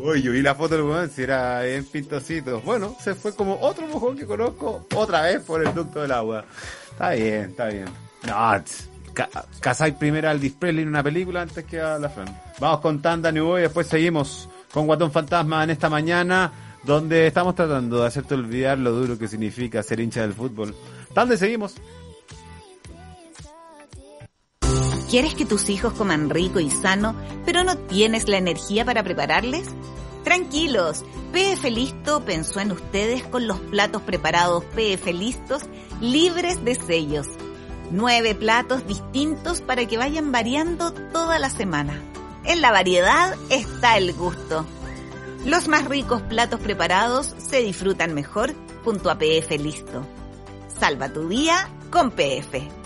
Uy, 0.00 0.22
yo 0.22 0.32
vi 0.32 0.42
la 0.42 0.54
foto 0.54 0.76
del 0.76 0.84
weón, 0.84 1.10
si 1.10 1.22
era 1.22 1.62
bien 1.62 1.84
pintosito. 1.84 2.60
Bueno, 2.60 2.96
se 3.00 3.14
fue 3.14 3.34
como 3.34 3.58
otro 3.60 3.86
mojón 3.86 4.16
que 4.16 4.26
conozco 4.26 4.86
otra 4.94 5.22
vez 5.22 5.40
por 5.42 5.66
el 5.66 5.72
ducto 5.74 6.02
del 6.02 6.12
agua. 6.12 6.44
Está 6.90 7.10
bien, 7.10 7.50
está 7.50 7.66
bien. 7.66 7.86
No, 8.26 8.62
tss, 8.62 8.88
ca 9.14 9.28
casáis 9.60 9.94
primero 9.94 10.28
al 10.28 10.40
display 10.40 10.78
en 10.78 10.88
una 10.88 11.02
película 11.02 11.42
antes 11.42 11.64
que 11.64 11.80
a 11.80 11.98
la 11.98 12.08
Fran. 12.08 12.28
Vamos 12.58 12.80
con 12.80 13.00
Tanda 13.00 13.32
New 13.32 13.46
Boy, 13.46 13.62
después 13.62 13.86
seguimos 13.86 14.48
con 14.72 14.86
Guatón 14.86 15.10
Fantasma 15.10 15.64
en 15.64 15.70
esta 15.70 15.88
mañana, 15.88 16.52
donde 16.84 17.26
estamos 17.26 17.54
tratando 17.54 18.00
de 18.00 18.06
hacerte 18.06 18.34
olvidar 18.34 18.78
lo 18.78 18.92
duro 18.92 19.18
que 19.18 19.28
significa 19.28 19.82
ser 19.82 20.00
hincha 20.00 20.20
del 20.20 20.34
fútbol. 20.34 20.74
Tanda 21.14 21.36
seguimos. 21.36 21.76
¿Quieres 25.08 25.34
que 25.34 25.46
tus 25.46 25.68
hijos 25.68 25.92
coman 25.92 26.30
rico 26.30 26.58
y 26.58 26.68
sano, 26.68 27.14
pero 27.44 27.62
no 27.62 27.78
tienes 27.78 28.28
la 28.28 28.38
energía 28.38 28.84
para 28.84 29.04
prepararles? 29.04 29.68
Tranquilos, 30.24 31.04
PF 31.32 31.70
Listo 31.70 32.24
pensó 32.24 32.58
en 32.58 32.72
ustedes 32.72 33.22
con 33.22 33.46
los 33.46 33.60
platos 33.60 34.02
preparados 34.02 34.64
PF 34.64 35.12
Listos 35.12 35.62
libres 36.00 36.64
de 36.64 36.74
sellos. 36.74 37.28
Nueve 37.92 38.34
platos 38.34 38.84
distintos 38.88 39.60
para 39.60 39.86
que 39.86 39.96
vayan 39.96 40.32
variando 40.32 40.92
toda 40.92 41.38
la 41.38 41.50
semana. 41.50 42.02
En 42.44 42.60
la 42.60 42.72
variedad 42.72 43.36
está 43.48 43.96
el 43.98 44.12
gusto. 44.12 44.66
Los 45.44 45.68
más 45.68 45.84
ricos 45.84 46.22
platos 46.22 46.58
preparados 46.58 47.32
se 47.38 47.60
disfrutan 47.60 48.12
mejor 48.12 48.54
junto 48.84 49.08
a 49.08 49.18
PF 49.18 49.56
Listo. 49.58 50.04
Salva 50.80 51.12
tu 51.12 51.28
día 51.28 51.70
con 51.92 52.10
PF. 52.10 52.85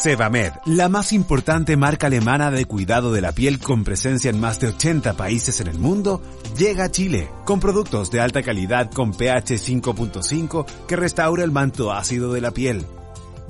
Sebamed, 0.00 0.52
la 0.64 0.88
más 0.88 1.12
importante 1.12 1.76
marca 1.76 2.06
alemana 2.06 2.50
de 2.50 2.64
cuidado 2.64 3.12
de 3.12 3.20
la 3.20 3.32
piel 3.32 3.58
con 3.58 3.84
presencia 3.84 4.30
en 4.30 4.40
más 4.40 4.58
de 4.58 4.68
80 4.68 5.12
países 5.12 5.60
en 5.60 5.66
el 5.66 5.78
mundo, 5.78 6.22
llega 6.56 6.84
a 6.84 6.90
Chile 6.90 7.28
con 7.44 7.60
productos 7.60 8.10
de 8.10 8.20
alta 8.20 8.42
calidad 8.42 8.90
con 8.90 9.12
pH 9.12 9.56
5.5 9.58 10.64
que 10.88 10.96
restaura 10.96 11.44
el 11.44 11.50
manto 11.50 11.92
ácido 11.92 12.32
de 12.32 12.40
la 12.40 12.50
piel. 12.50 12.86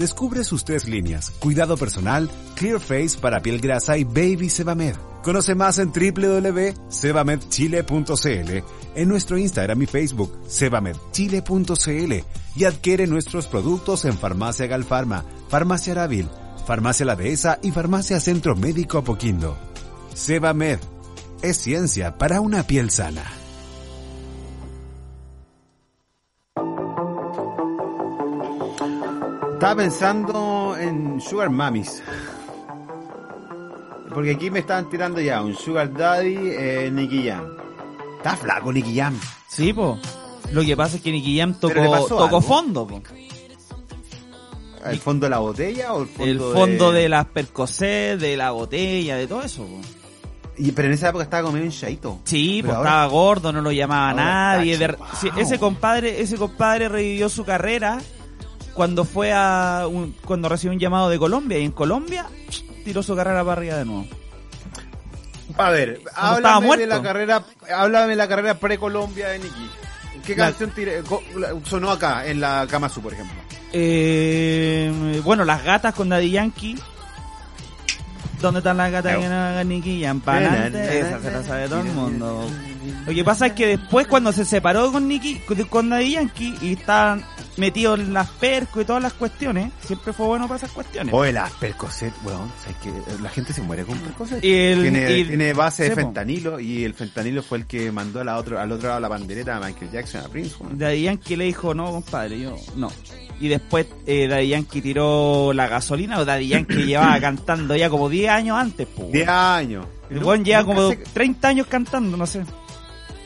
Descubre 0.00 0.42
sus 0.44 0.64
tres 0.64 0.88
líneas, 0.88 1.30
cuidado 1.30 1.76
personal, 1.76 2.30
Clear 2.54 2.80
Face 2.80 3.18
para 3.20 3.42
piel 3.42 3.60
grasa 3.60 3.98
y 3.98 4.04
Baby 4.04 4.48
Sebamed. 4.48 4.94
Conoce 5.22 5.54
más 5.54 5.78
en 5.78 5.92
www.sebamedchile.cl, 5.92 8.64
en 8.94 9.08
nuestro 9.10 9.36
Instagram 9.36 9.82
y 9.82 9.86
Facebook, 9.86 10.38
sebamedchile.cl 10.48 12.14
y 12.56 12.64
adquiere 12.64 13.06
nuestros 13.06 13.46
productos 13.46 14.06
en 14.06 14.16
Farmacia 14.16 14.66
Galfarma, 14.66 15.26
Farmacia 15.50 15.92
Aravil, 15.92 16.30
Farmacia 16.66 17.04
La 17.04 17.14
Dehesa 17.14 17.58
y 17.62 17.70
Farmacia 17.70 18.20
Centro 18.20 18.56
Médico 18.56 18.96
Apoquindo. 18.96 19.58
Sebamed 20.14 20.78
es 21.42 21.58
ciencia 21.58 22.16
para 22.16 22.40
una 22.40 22.62
piel 22.62 22.90
sana. 22.90 23.39
Estaba 29.60 29.76
pensando 29.76 30.74
en 30.80 31.20
Sugar 31.20 31.50
Mamis. 31.50 32.02
Porque 34.08 34.30
aquí 34.30 34.50
me 34.50 34.60
estaban 34.60 34.88
tirando 34.88 35.20
ya 35.20 35.42
un 35.42 35.54
Sugar 35.54 35.92
Daddy, 35.92 36.34
eh, 36.38 36.90
Nicky 36.90 37.28
Jam. 37.28 37.44
Está 38.16 38.38
flaco 38.38 38.72
Nicky 38.72 38.96
Jam. 38.96 39.20
Sí, 39.48 39.74
po. 39.74 39.98
Lo 40.52 40.62
que 40.62 40.74
pasa 40.78 40.96
es 40.96 41.02
que 41.02 41.12
Nicky 41.12 41.38
Jam 41.38 41.52
tocó, 41.60 42.06
tocó 42.08 42.40
fondo, 42.40 42.86
po. 42.86 43.02
¿El 44.86 44.98
fondo 44.98 45.26
de 45.26 45.30
la 45.30 45.40
botella 45.40 45.92
o 45.92 46.04
el 46.04 46.08
fondo 46.08 46.24
El 46.30 46.40
fondo 46.40 46.92
de, 46.92 47.08
las 47.10 47.26
Percocet, 47.26 48.18
de 48.18 48.38
la 48.38 48.52
botella, 48.52 49.16
de 49.16 49.26
todo 49.26 49.42
eso, 49.42 49.66
po. 49.66 49.78
Y, 50.56 50.72
pero 50.72 50.88
en 50.88 50.94
esa 50.94 51.10
época 51.10 51.24
estaba 51.24 51.42
comiendo 51.42 51.66
un 51.70 51.78
chaito. 51.78 52.18
Sí, 52.24 52.62
pues 52.62 52.74
ahora- 52.74 52.88
estaba 52.88 53.06
gordo, 53.08 53.52
no 53.52 53.60
lo 53.60 53.72
llamaba 53.72 54.14
nadie. 54.14 54.78
de- 54.78 54.96
sí, 55.20 55.28
ese 55.36 55.58
compadre, 55.58 56.22
ese 56.22 56.38
compadre 56.38 56.88
revivió 56.88 57.28
su 57.28 57.44
carrera 57.44 57.98
cuando 58.80 59.04
fue 59.04 59.30
a 59.34 59.86
un- 59.86 60.14
cuando 60.24 60.48
recibió 60.48 60.72
un 60.72 60.78
llamado 60.78 61.10
de 61.10 61.18
Colombia 61.18 61.58
y 61.58 61.66
en 61.66 61.70
Colombia 61.70 62.24
tiró 62.82 63.02
su 63.02 63.14
carrera 63.14 63.40
para 63.44 63.52
arriba 63.52 63.76
de 63.76 63.84
nuevo. 63.84 64.06
A 65.58 65.68
ver, 65.68 66.00
háblame 66.14 66.78
de 66.78 66.86
la 66.86 67.02
carrera, 67.02 67.44
háblame 67.76 68.08
de 68.12 68.16
la 68.16 68.26
carrera 68.26 68.54
pre-Colombia 68.54 69.28
de 69.28 69.40
Nicky. 69.40 69.70
¿Qué 70.24 70.34
La- 70.34 70.46
canción 70.52 70.72
la- 71.36 71.48
sonó 71.66 71.90
acá, 71.90 72.24
en 72.26 72.40
la 72.40 72.66
Kamasu, 72.70 73.02
por 73.02 73.12
ejemplo? 73.12 73.36
Eh, 73.70 75.20
bueno, 75.24 75.44
las 75.44 75.62
gatas 75.62 75.92
con 75.94 76.08
Daddy 76.08 76.30
Yankee. 76.30 76.78
¿Dónde 78.40 78.60
están 78.60 78.78
las 78.78 78.90
gatas 78.90 79.18
que 79.18 79.28
no 79.28 79.64
Nicky 79.64 80.02
Jam? 80.02 80.22
Esa 80.26 81.20
se 81.20 81.30
la 81.30 81.42
sabe 81.42 81.68
todo 81.68 81.80
el 81.80 81.92
mundo. 81.92 82.46
Lo 83.04 83.12
que 83.12 83.24
pasa 83.24 83.48
es 83.48 83.52
que 83.52 83.66
después 83.66 84.06
cuando 84.06 84.32
se 84.32 84.46
separó 84.46 84.90
con 84.90 85.06
Nicky, 85.06 85.40
con- 85.40 85.62
con 85.64 85.90
Daddy 85.90 86.12
Yankee, 86.12 86.54
y 86.62 86.72
estaban 86.72 87.22
metidos 87.60 88.00
en 88.00 88.12
las 88.14 88.28
percos 88.28 88.82
y 88.82 88.84
todas 88.86 89.02
las 89.02 89.12
cuestiones, 89.12 89.70
siempre 89.86 90.12
fue 90.12 90.26
bueno 90.26 90.48
para 90.48 90.56
esas 90.58 90.72
cuestiones. 90.72 91.14
Oye, 91.14 91.32
las 91.32 91.52
Percocet, 91.52 92.12
weón, 92.24 92.50
¿sabes 92.60 92.76
que 92.78 93.22
la 93.22 93.28
gente 93.28 93.52
se 93.52 93.62
muere 93.62 93.84
con 93.84 93.98
Percocet? 93.98 94.42
Y 94.44 94.52
el- 94.52 94.82
tiene, 94.82 95.24
tiene 95.24 95.52
base 95.52 95.84
de 95.84 95.94
fentanilo 95.94 96.58
y 96.58 96.84
el 96.84 96.94
fentanilo 96.94 97.42
fue 97.42 97.58
el 97.58 97.66
que 97.66 97.92
mandó 97.92 98.20
a 98.20 98.24
la 98.24 98.36
otro, 98.38 98.58
al 98.58 98.72
otro 98.72 98.88
lado 98.88 99.00
la 99.00 99.08
bandereta 99.08 99.56
a 99.56 99.60
Michael 99.60 99.90
Jackson, 99.92 100.24
a 100.24 100.28
Prince, 100.28 100.56
weón. 100.58 100.78
Daddy 100.78 101.02
Yankee 101.02 101.36
le 101.36 101.44
dijo, 101.44 101.74
no, 101.74 101.90
compadre, 101.92 102.40
yo 102.40 102.56
no. 102.76 102.90
Y 103.40 103.48
después 103.48 103.86
eh, 104.06 104.26
Daddy 104.28 104.48
Yankee 104.48 104.80
tiró 104.82 105.52
la 105.54 105.66
gasolina, 105.68 106.18
o 106.18 106.24
Daddy 106.24 106.48
Yankee 106.48 106.74
llevaba 106.86 107.20
cantando 107.20 107.76
ya 107.76 107.88
como 107.88 108.08
10 108.08 108.30
años 108.30 108.56
antes, 108.58 108.86
pues. 108.94 109.12
10 109.12 109.28
años. 109.28 109.86
El 110.10 110.24
weón 110.24 110.44
lleva 110.44 110.64
como 110.64 110.90
se- 110.90 110.96
30 110.96 111.48
años 111.48 111.66
cantando, 111.68 112.16
no 112.16 112.26
sé. 112.26 112.42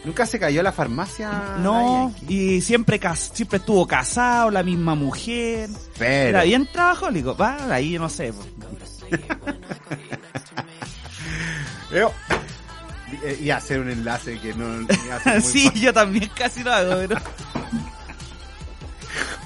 Nunca 0.05 0.27
se 0.27 0.39
cayó 0.39 0.61
a 0.61 0.63
la 0.63 0.73
farmacia. 0.73 1.31
No, 1.61 2.15
y 2.29 2.61
siempre 2.61 2.99
cas- 3.01 3.31
siempre 3.33 3.57
estuvo 3.59 3.87
casado, 3.87 4.51
la 4.51 4.63
misma 4.63 4.95
mujer. 4.95 5.71
Pero, 5.99 6.29
Era 6.31 6.43
bien 6.45 6.69
trabajólico, 6.71 7.35
va, 7.37 7.57
ahí 7.75 7.99
no 7.99 8.09
sé. 8.11 8.33
y 13.41 13.51
hacer 13.51 13.81
un 13.81 13.91
enlace 13.91 14.39
que 14.41 14.53
no 14.55 14.87
hace 15.13 15.31
muy 15.33 15.41
sí, 15.43 15.65
fácil. 15.67 15.81
yo 15.83 15.93
también 15.93 16.31
casi 16.35 16.63
lo 16.63 16.73
hago, 16.73 16.95
pero... 17.09 17.17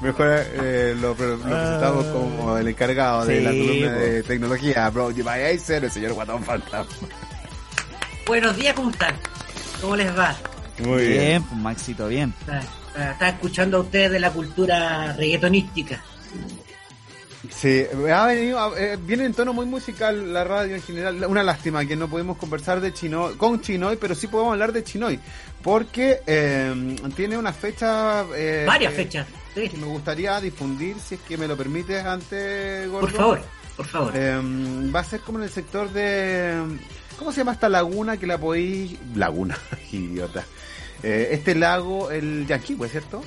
Mejor 0.02 0.26
eh, 0.30 0.94
lo, 1.00 1.08
lo 1.08 1.14
presentamos 1.16 2.06
como 2.06 2.56
el 2.56 2.68
encargado 2.68 3.24
de 3.26 3.38
Ah. 3.38 3.42
La 3.42 3.50
columna 3.50 3.92
de 3.94 4.22
tecnología, 4.22 4.88
bro. 4.90 5.10
Vaya 5.24 5.48
a 5.48 5.58
ser 5.58 5.84
el 5.84 5.90
señor 5.90 6.12
Guatón 6.12 6.42
Fantasma. 6.44 7.08
Buenos 8.26 8.56
días, 8.56 8.74
¿cómo 8.74 8.90
están? 8.90 9.16
¿Cómo 9.80 9.96
les 9.96 10.16
va? 10.16 10.36
Muy 10.80 11.06
bien, 11.06 11.20
bien. 11.20 11.42
pues 11.44 11.60
Maxito, 11.60 12.08
bien. 12.08 12.34
Está, 12.40 12.58
está- 12.60 13.10
está 13.12 13.28
escuchando 13.30 13.78
a 13.78 13.80
ustedes 13.80 14.10
de 14.10 14.20
la 14.20 14.30
cultura 14.32 15.12
reggaetonística. 15.14 16.02
Sí, 17.50 17.84
ha 18.12 18.26
venido, 18.26 18.76
eh, 18.76 18.98
viene 19.00 19.24
en 19.24 19.32
tono 19.32 19.52
muy 19.52 19.64
musical 19.64 20.32
la 20.32 20.42
radio 20.44 20.74
en 20.74 20.82
general. 20.82 21.24
Una 21.26 21.42
lástima 21.44 21.84
que 21.86 21.94
no 21.96 22.08
podemos 22.08 22.36
conversar 22.36 22.80
de 22.80 22.92
Chino, 22.92 23.38
con 23.38 23.60
Chinoy, 23.60 23.96
pero 23.96 24.14
sí 24.14 24.26
podemos 24.26 24.52
hablar 24.52 24.72
de 24.72 24.82
Chinoy. 24.82 25.18
Porque 25.62 26.20
eh, 26.26 26.96
tiene 27.14 27.38
una 27.38 27.52
fecha. 27.52 28.24
eh, 28.34 28.64
Varias 28.66 28.92
fechas. 28.92 29.26
sí. 29.54 29.68
Que 29.68 29.76
me 29.76 29.86
gustaría 29.86 30.40
difundir, 30.40 30.96
si 30.98 31.14
es 31.14 31.20
que 31.22 31.38
me 31.38 31.46
lo 31.48 31.56
permites, 31.56 32.04
antes, 32.04 32.88
Gordo. 32.90 33.06
Por 33.08 33.16
favor, 33.16 33.40
por 33.76 33.86
favor. 33.86 34.12
Eh, 34.16 34.40
va 34.94 35.00
a 35.00 35.04
ser 35.04 35.20
como 35.20 35.38
en 35.38 35.44
el 35.44 35.50
sector 35.50 35.90
de. 35.92 36.54
¿Cómo 37.18 37.32
se 37.32 37.38
llama 37.38 37.52
esta 37.52 37.68
laguna 37.68 38.16
que 38.16 38.26
la 38.26 38.38
podéis. 38.38 38.96
Laguna, 39.14 39.56
idiota. 39.92 40.44
Eh, 41.02 41.28
este 41.32 41.54
lago, 41.54 42.10
el 42.10 42.46
Yanquihue, 42.46 42.88
¿cierto? 42.88 43.22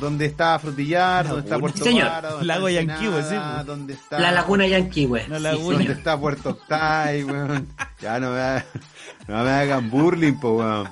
Donde 0.00 0.26
está 0.26 0.58
Frutillar, 0.60 1.26
donde 1.26 1.42
está. 1.42 1.58
Puerto 1.58 1.78
Sí, 1.78 1.84
señor. 1.84 2.06
Vara, 2.08 2.30
donde 2.30 2.46
Lago 2.46 2.68
está 2.68 2.80
Yanquihue, 2.82 3.18
Ensenada, 3.18 3.60
sí. 3.62 3.66
donde 3.66 3.92
está. 3.94 4.18
La 4.20 4.30
laguna 4.32 4.66
Yanquihue. 4.66 5.26
La 5.28 5.38
laguna. 5.40 5.78
Donde 5.78 5.92
está 5.92 6.18
Puerto 6.18 6.50
Octay, 6.50 7.24
weón. 7.24 7.66
Ya 8.00 8.20
no 8.20 8.30
me, 8.30 8.40
ha- 8.40 8.64
no 9.26 9.42
me 9.42 9.50
hagan 9.50 9.90
burling, 9.90 10.34
po, 10.38 10.52
weón. 10.58 10.88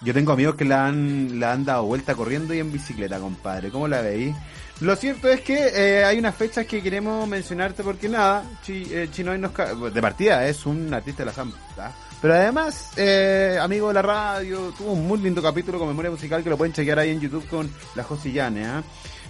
Yo 0.00 0.12
tengo 0.14 0.32
amigos 0.32 0.54
que 0.56 0.64
la 0.64 0.86
han, 0.86 1.38
la 1.40 1.52
han 1.52 1.64
dado 1.64 1.84
vuelta 1.84 2.14
corriendo 2.14 2.52
y 2.54 2.58
en 2.60 2.72
bicicleta, 2.72 3.18
compadre. 3.20 3.70
¿Cómo 3.70 3.86
la 3.88 4.00
veis? 4.00 4.34
Lo 4.80 4.94
cierto 4.96 5.28
es 5.28 5.40
que 5.40 5.70
eh, 5.74 6.04
hay 6.04 6.18
unas 6.20 6.36
fechas 6.36 6.64
que 6.66 6.80
queremos 6.82 7.26
mencionarte 7.28 7.82
porque 7.82 8.08
nada, 8.08 8.44
Chi- 8.64 8.86
eh, 8.92 9.08
Chinoy 9.12 9.38
nos 9.38 9.50
ca- 9.52 9.74
de 9.74 10.00
partida 10.02 10.46
es 10.46 10.66
un 10.66 10.92
artista 10.94 11.22
de 11.22 11.26
la 11.26 11.32
Zampa. 11.32 11.92
Pero 12.20 12.34
además, 12.34 12.92
eh, 12.96 13.58
amigo 13.60 13.88
de 13.88 13.94
la 13.94 14.02
radio, 14.02 14.72
tuvo 14.76 14.92
un 14.92 15.06
muy 15.06 15.18
lindo 15.18 15.40
capítulo 15.40 15.78
con 15.78 15.86
memoria 15.86 16.10
musical 16.10 16.42
que 16.42 16.50
lo 16.50 16.56
pueden 16.56 16.72
chequear 16.72 16.98
ahí 16.98 17.10
en 17.10 17.20
YouTube 17.20 17.46
con 17.48 17.70
la 17.94 18.02
Josillane. 18.02 18.66
¿ah? 18.66 18.82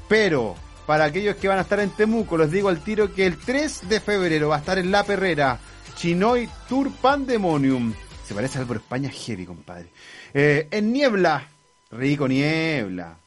Pero, 0.09 0.55
para 0.87 1.05
aquellos 1.05 1.37
que 1.37 1.49
van 1.49 1.59
a 1.59 1.63
estar 1.63 1.81
en 1.81 1.91
Temuco, 1.91 2.39
les 2.39 2.51
digo 2.51 2.71
al 2.71 2.83
tiro 2.83 3.13
que 3.13 3.27
el 3.27 3.37
3 3.37 3.91
de 3.91 4.01
febrero 4.01 4.49
va 4.49 4.57
a 4.57 4.61
estar 4.61 4.79
en 4.79 4.91
La 4.91 5.05
Perrera, 5.05 5.59
Chinoy 5.97 6.49
Tour 6.67 6.91
Pandemonium. 6.93 7.93
Se 8.27 8.35
parece 8.35 8.59
al 8.59 8.67
por 8.67 8.77
España 8.79 9.11
heavy, 9.11 9.45
compadre. 9.45 9.91
Eh, 10.33 10.69
en 10.71 10.91
Niebla, 10.91 11.47
rico 11.91 12.27
Niebla. 12.27 13.19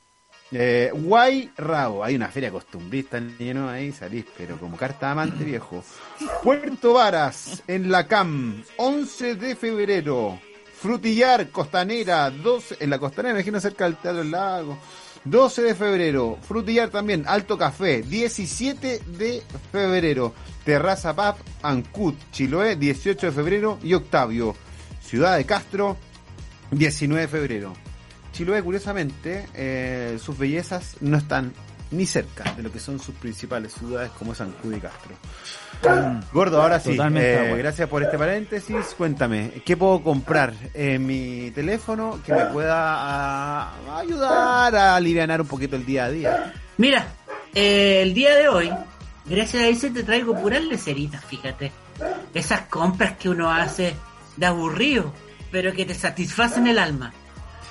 Eh, 0.53 0.91
Guay 0.93 1.51
Rabo, 1.57 2.03
hay 2.03 2.15
una 2.15 2.27
feria 2.27 2.51
costumbrista 2.51 3.19
lleno 3.19 3.69
ahí, 3.69 3.91
salís, 3.93 4.25
pero 4.37 4.57
como 4.57 4.75
carta 4.75 5.11
amante 5.11 5.43
viejo. 5.45 5.83
Puerto 6.43 6.93
Varas, 6.93 7.63
en 7.67 7.89
la 7.89 8.07
CAM, 8.07 8.63
11 8.77 9.35
de 9.35 9.55
febrero. 9.55 10.39
Frutillar, 10.81 11.49
Costanera, 11.49 12.29
12, 12.29 12.77
en 12.79 12.89
la 12.89 12.99
Costanera, 12.99 13.35
imagino 13.35 13.59
cerca 13.59 13.85
del 13.85 13.95
Teatro 13.95 14.19
del 14.19 14.31
Lago. 14.31 14.77
12 15.23 15.61
de 15.61 15.75
febrero. 15.75 16.37
Frutillar 16.41 16.89
también, 16.89 17.23
Alto 17.27 17.57
Café, 17.57 18.01
17 18.01 19.01
de 19.05 19.43
febrero. 19.71 20.33
Terraza 20.65 21.15
Pap, 21.15 21.37
Ancut, 21.61 22.17
Chiloé, 22.31 22.75
18 22.75 23.27
de 23.27 23.31
febrero. 23.31 23.79
Y 23.83 23.93
Octavio, 23.93 24.55
Ciudad 25.01 25.37
de 25.37 25.45
Castro, 25.45 25.97
19 26.71 27.21
de 27.21 27.27
febrero. 27.27 27.90
Chiloé, 28.31 28.63
curiosamente, 28.63 29.47
eh, 29.53 30.17
sus 30.23 30.37
bellezas 30.37 30.97
no 31.01 31.17
están 31.17 31.53
ni 31.91 32.05
cerca 32.05 32.53
de 32.53 32.63
lo 32.63 32.71
que 32.71 32.79
son 32.79 32.99
sus 32.99 33.13
principales 33.15 33.73
ciudades 33.73 34.11
como 34.11 34.33
San 34.33 34.51
Cud 34.51 34.75
y 34.75 34.79
Castro. 34.79 35.15
Gordo, 36.31 36.61
ahora 36.61 36.79
sí, 36.79 36.97
eh, 36.99 37.55
gracias 37.57 37.89
por 37.89 38.03
este 38.03 38.17
paréntesis. 38.17 38.95
Cuéntame, 38.97 39.61
¿qué 39.65 39.75
puedo 39.75 40.01
comprar 40.01 40.53
en 40.73 41.05
mi 41.05 41.51
teléfono 41.51 42.19
que 42.25 42.33
me 42.33 42.45
pueda 42.45 42.75
ah, 42.77 43.97
ayudar 43.97 44.75
a 44.75 44.95
aliviar 44.95 45.41
un 45.41 45.47
poquito 45.47 45.75
el 45.75 45.85
día 45.85 46.05
a 46.05 46.09
día? 46.09 46.53
Mira, 46.77 47.07
eh, 47.53 48.01
el 48.03 48.13
día 48.13 48.35
de 48.35 48.47
hoy, 48.47 48.71
gracias 49.25 49.63
a 49.63 49.67
eso 49.67 49.89
te 49.91 50.03
traigo 50.03 50.39
puras 50.39 50.63
leceritas, 50.63 51.23
fíjate. 51.25 51.71
Esas 52.33 52.61
compras 52.61 53.17
que 53.17 53.29
uno 53.29 53.51
hace 53.51 53.93
de 54.37 54.45
aburrido, 54.45 55.11
pero 55.51 55.73
que 55.73 55.85
te 55.85 55.93
satisfacen 55.93 56.67
el 56.67 56.79
alma. 56.79 57.13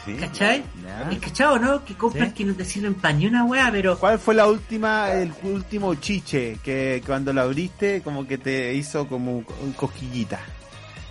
Sí. 0.04 0.14
¿Cachai? 0.14 0.64
¿Es 1.10 1.18
cachado, 1.18 1.58
no? 1.58 1.84
Que 1.84 1.94
compras 1.94 2.28
Sí. 2.30 2.34
que 2.36 2.44
no 2.44 2.54
te 2.54 2.64
sirven 2.64 2.94
para 2.94 3.12
ni 3.14 3.26
una 3.26 3.44
wea, 3.44 3.68
pero 3.70 3.98
¿Cuál 3.98 4.18
fue 4.18 4.34
la 4.34 4.46
última, 4.46 5.12
el 5.12 5.32
último 5.42 5.94
chiche 5.96 6.58
que 6.64 7.02
cuando 7.04 7.32
lo 7.34 7.42
abriste 7.42 8.00
como 8.02 8.26
que 8.26 8.38
te 8.38 8.72
hizo 8.74 9.06
como 9.06 9.36
un 9.62 9.72
cosquillita? 9.76 10.40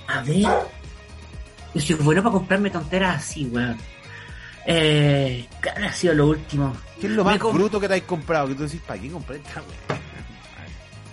A 0.07 0.21
ver. 0.23 0.41
Yo 1.75 1.81
soy 1.81 1.95
bueno 1.97 2.23
para 2.23 2.33
comprarme 2.33 2.71
tonteras 2.71 3.17
así, 3.17 3.45
weón. 3.45 3.77
Eh, 4.65 5.47
¿Qué 5.61 5.69
ha 5.69 5.93
sido 5.93 6.15
lo 6.15 6.27
último? 6.27 6.75
¿Qué 6.99 7.05
es 7.07 7.13
lo 7.13 7.23
más 7.23 7.37
com- 7.37 7.53
bruto 7.55 7.79
que 7.79 7.87
te 7.87 7.93
has 7.95 8.01
comprado? 8.01 8.47
Que 8.47 8.55
tú 8.55 8.63
decís, 8.63 8.81
¿para 8.85 8.99
qué 8.99 9.09
compré 9.11 9.37
esta 9.37 9.61
wea? 9.61 9.99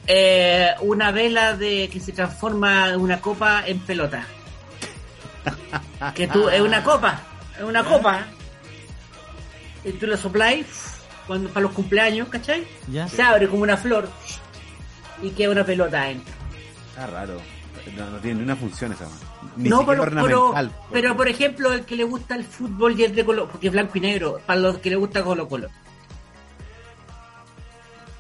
Eh, 0.09 0.71
una 0.83 1.11
vela 1.11 1.57
de 1.57 1.89
que 1.93 1.99
se 1.99 2.13
transforma 2.13 2.97
una 2.97 3.21
copa 3.21 3.65
en 3.67 3.81
pelota. 3.81 4.25
que 6.15 6.29
tú, 6.29 6.49
es 6.49 6.61
una 6.61 6.85
copa, 6.85 7.21
es 7.59 7.65
una 7.65 7.85
copa. 7.85 8.27
Y 9.85 9.93
tú 9.93 10.07
la 10.07 10.17
sopláis 10.17 10.67
cuando, 11.27 11.49
para 11.49 11.63
los 11.63 11.73
cumpleaños, 11.73 12.29
¿cachai? 12.29 12.67
Ya. 12.89 13.09
Se 13.09 13.23
abre 13.23 13.49
como 13.49 13.63
una 13.63 13.77
flor 13.77 14.09
y 15.23 15.31
queda 15.31 15.51
una 15.51 15.65
pelota 15.65 16.03
adentro. 16.03 16.35
Está 16.89 17.07
raro. 17.07 17.41
No, 17.97 18.11
no 18.11 18.19
tiene 18.19 18.39
ni 18.39 18.45
una 18.45 18.57
función 18.57 18.93
esa. 18.93 19.07
Ni 19.57 19.69
no, 19.69 19.87
pero, 19.87 20.05
pero, 20.05 20.55
pero 20.91 21.17
por 21.17 21.29
ejemplo, 21.29 21.73
el 21.73 21.85
que 21.85 21.95
le 21.95 22.05
gusta 22.05 22.35
el 22.35 22.45
fútbol 22.45 22.99
y 22.99 23.05
es 23.05 23.15
de 23.15 23.25
color, 23.25 23.49
porque 23.49 23.69
es 23.69 23.73
blanco 23.73 23.97
y 23.97 24.01
negro, 24.01 24.41
para 24.45 24.59
los 24.59 24.79
que 24.79 24.91
le 24.91 24.97
gusta 24.97 25.23
Colo 25.23 25.49
Colo. 25.49 25.69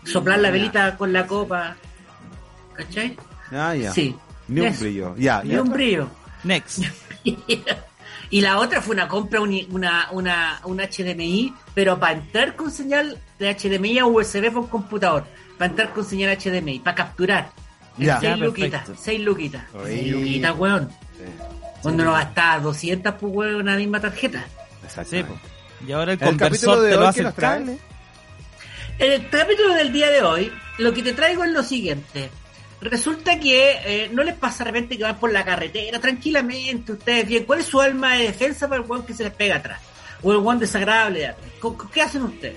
Soplar 0.04 0.38
la 0.38 0.50
velita 0.50 0.96
con 0.96 1.12
la 1.12 1.26
copa, 1.26 1.76
¿cachai? 2.74 3.16
Ah, 3.50 3.74
ya. 3.74 3.92
Sí. 3.92 4.16
Ni 4.48 4.60
un 4.60 4.78
brillo. 4.78 5.16
Ya, 5.16 5.42
ya. 5.42 5.60
un 5.60 5.70
brillo. 5.70 6.08
Next. 6.44 6.84
y 8.30 8.40
la 8.40 8.58
otra 8.58 8.80
fue 8.82 8.94
una 8.94 9.08
compra, 9.08 9.40
uni- 9.40 9.66
una, 9.70 10.08
una, 10.12 10.60
un 10.64 10.78
HDMI, 10.78 11.54
pero 11.74 11.98
para 11.98 12.14
entrar 12.14 12.56
con 12.56 12.70
señal 12.70 13.18
de 13.38 13.54
HDMI 13.54 13.98
a 14.00 14.06
USB 14.06 14.52
por 14.52 14.68
computador. 14.68 15.24
Para 15.58 15.70
entrar 15.70 15.92
con 15.92 16.04
señal 16.04 16.36
HDMI, 16.36 16.80
para 16.80 16.94
capturar. 16.94 17.50
Ya. 17.98 18.20
Seis 18.20 18.30
Ya, 18.30 18.36
luquitas, 18.36 18.88
seis 19.00 19.20
luquitas. 19.20 19.62
Seis 19.84 20.12
luquitas, 20.12 20.54
weón. 20.58 20.90
Cuando 21.82 22.04
no 22.04 22.12
gastaba 22.12 22.60
200 22.60 23.14
pues 23.14 23.32
weón, 23.34 23.54
una 23.56 23.76
misma 23.76 24.00
tarjeta. 24.00 24.44
Sí. 25.08 25.24
Y 25.86 25.92
ahora 25.92 26.12
el, 26.12 26.22
El 26.22 26.36
capítulo 26.36 26.72
conversor 26.74 26.80
de 26.80 26.90
te 26.90 26.96
lo 26.96 27.06
hace 27.08 27.20
el 27.22 27.34
cable. 27.34 27.78
En 28.98 29.12
el 29.12 29.28
capítulo 29.30 29.74
del 29.74 29.92
día 29.92 30.10
de 30.10 30.22
hoy, 30.22 30.52
lo 30.78 30.92
que 30.92 31.02
te 31.02 31.12
traigo 31.12 31.44
es 31.44 31.50
lo 31.50 31.62
siguiente. 31.62 32.30
Resulta 32.80 33.38
que 33.40 33.72
eh, 33.84 34.10
no 34.12 34.22
les 34.22 34.34
pasa 34.34 34.64
de 34.64 34.70
repente 34.70 34.96
que 34.98 35.02
van 35.04 35.18
por 35.18 35.32
la 35.32 35.44
carretera 35.44 35.98
tranquilamente, 36.00 36.92
ustedes 36.92 37.26
bien. 37.26 37.44
¿Cuál 37.44 37.60
es 37.60 37.66
su 37.66 37.80
alma 37.80 38.14
de 38.16 38.24
defensa 38.24 38.68
para 38.68 38.82
el 38.82 38.88
weón 38.88 39.06
que 39.06 39.14
se 39.14 39.24
les 39.24 39.32
pega 39.32 39.56
atrás? 39.56 39.80
O 40.22 40.30
el 40.32 40.38
weón 40.38 40.58
desagradable 40.58 41.20
de 41.20 41.26
atrás. 41.28 41.50
¿Con- 41.58 41.74
con- 41.76 41.88
¿Qué 41.90 42.02
hacen 42.02 42.22
ustedes? 42.22 42.56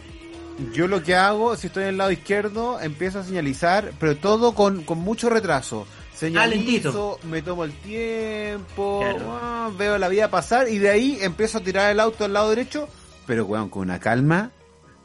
Yo 0.74 0.88
lo 0.90 1.02
que 1.02 1.16
hago, 1.16 1.56
si 1.56 1.68
estoy 1.68 1.84
en 1.84 1.90
el 1.90 1.98
lado 1.98 2.12
izquierdo, 2.12 2.82
empiezo 2.82 3.20
a 3.20 3.24
señalizar, 3.24 3.94
pero 3.98 4.18
todo 4.18 4.54
con, 4.54 4.84
con 4.84 4.98
mucho 5.00 5.30
retraso. 5.30 5.88
Señalizo, 6.14 7.18
me 7.24 7.42
tomo 7.42 7.64
el 7.64 7.72
tiempo, 7.72 9.00
Claro. 9.00 9.40
ah, 9.42 9.70
veo 9.78 9.98
la 9.98 10.10
vida 10.10 10.30
pasar 10.30 10.68
y 10.68 10.78
de 10.78 10.90
ahí 10.90 11.18
empiezo 11.22 11.60
a 11.60 11.62
tirar 11.62 11.92
el 11.92 12.00
auto 12.02 12.26
al 12.26 12.34
lado 12.34 12.50
derecho, 12.50 12.90
pero 13.26 13.46
weón, 13.46 13.70
con 13.70 13.84
una 13.84 14.00
calma. 14.02 14.52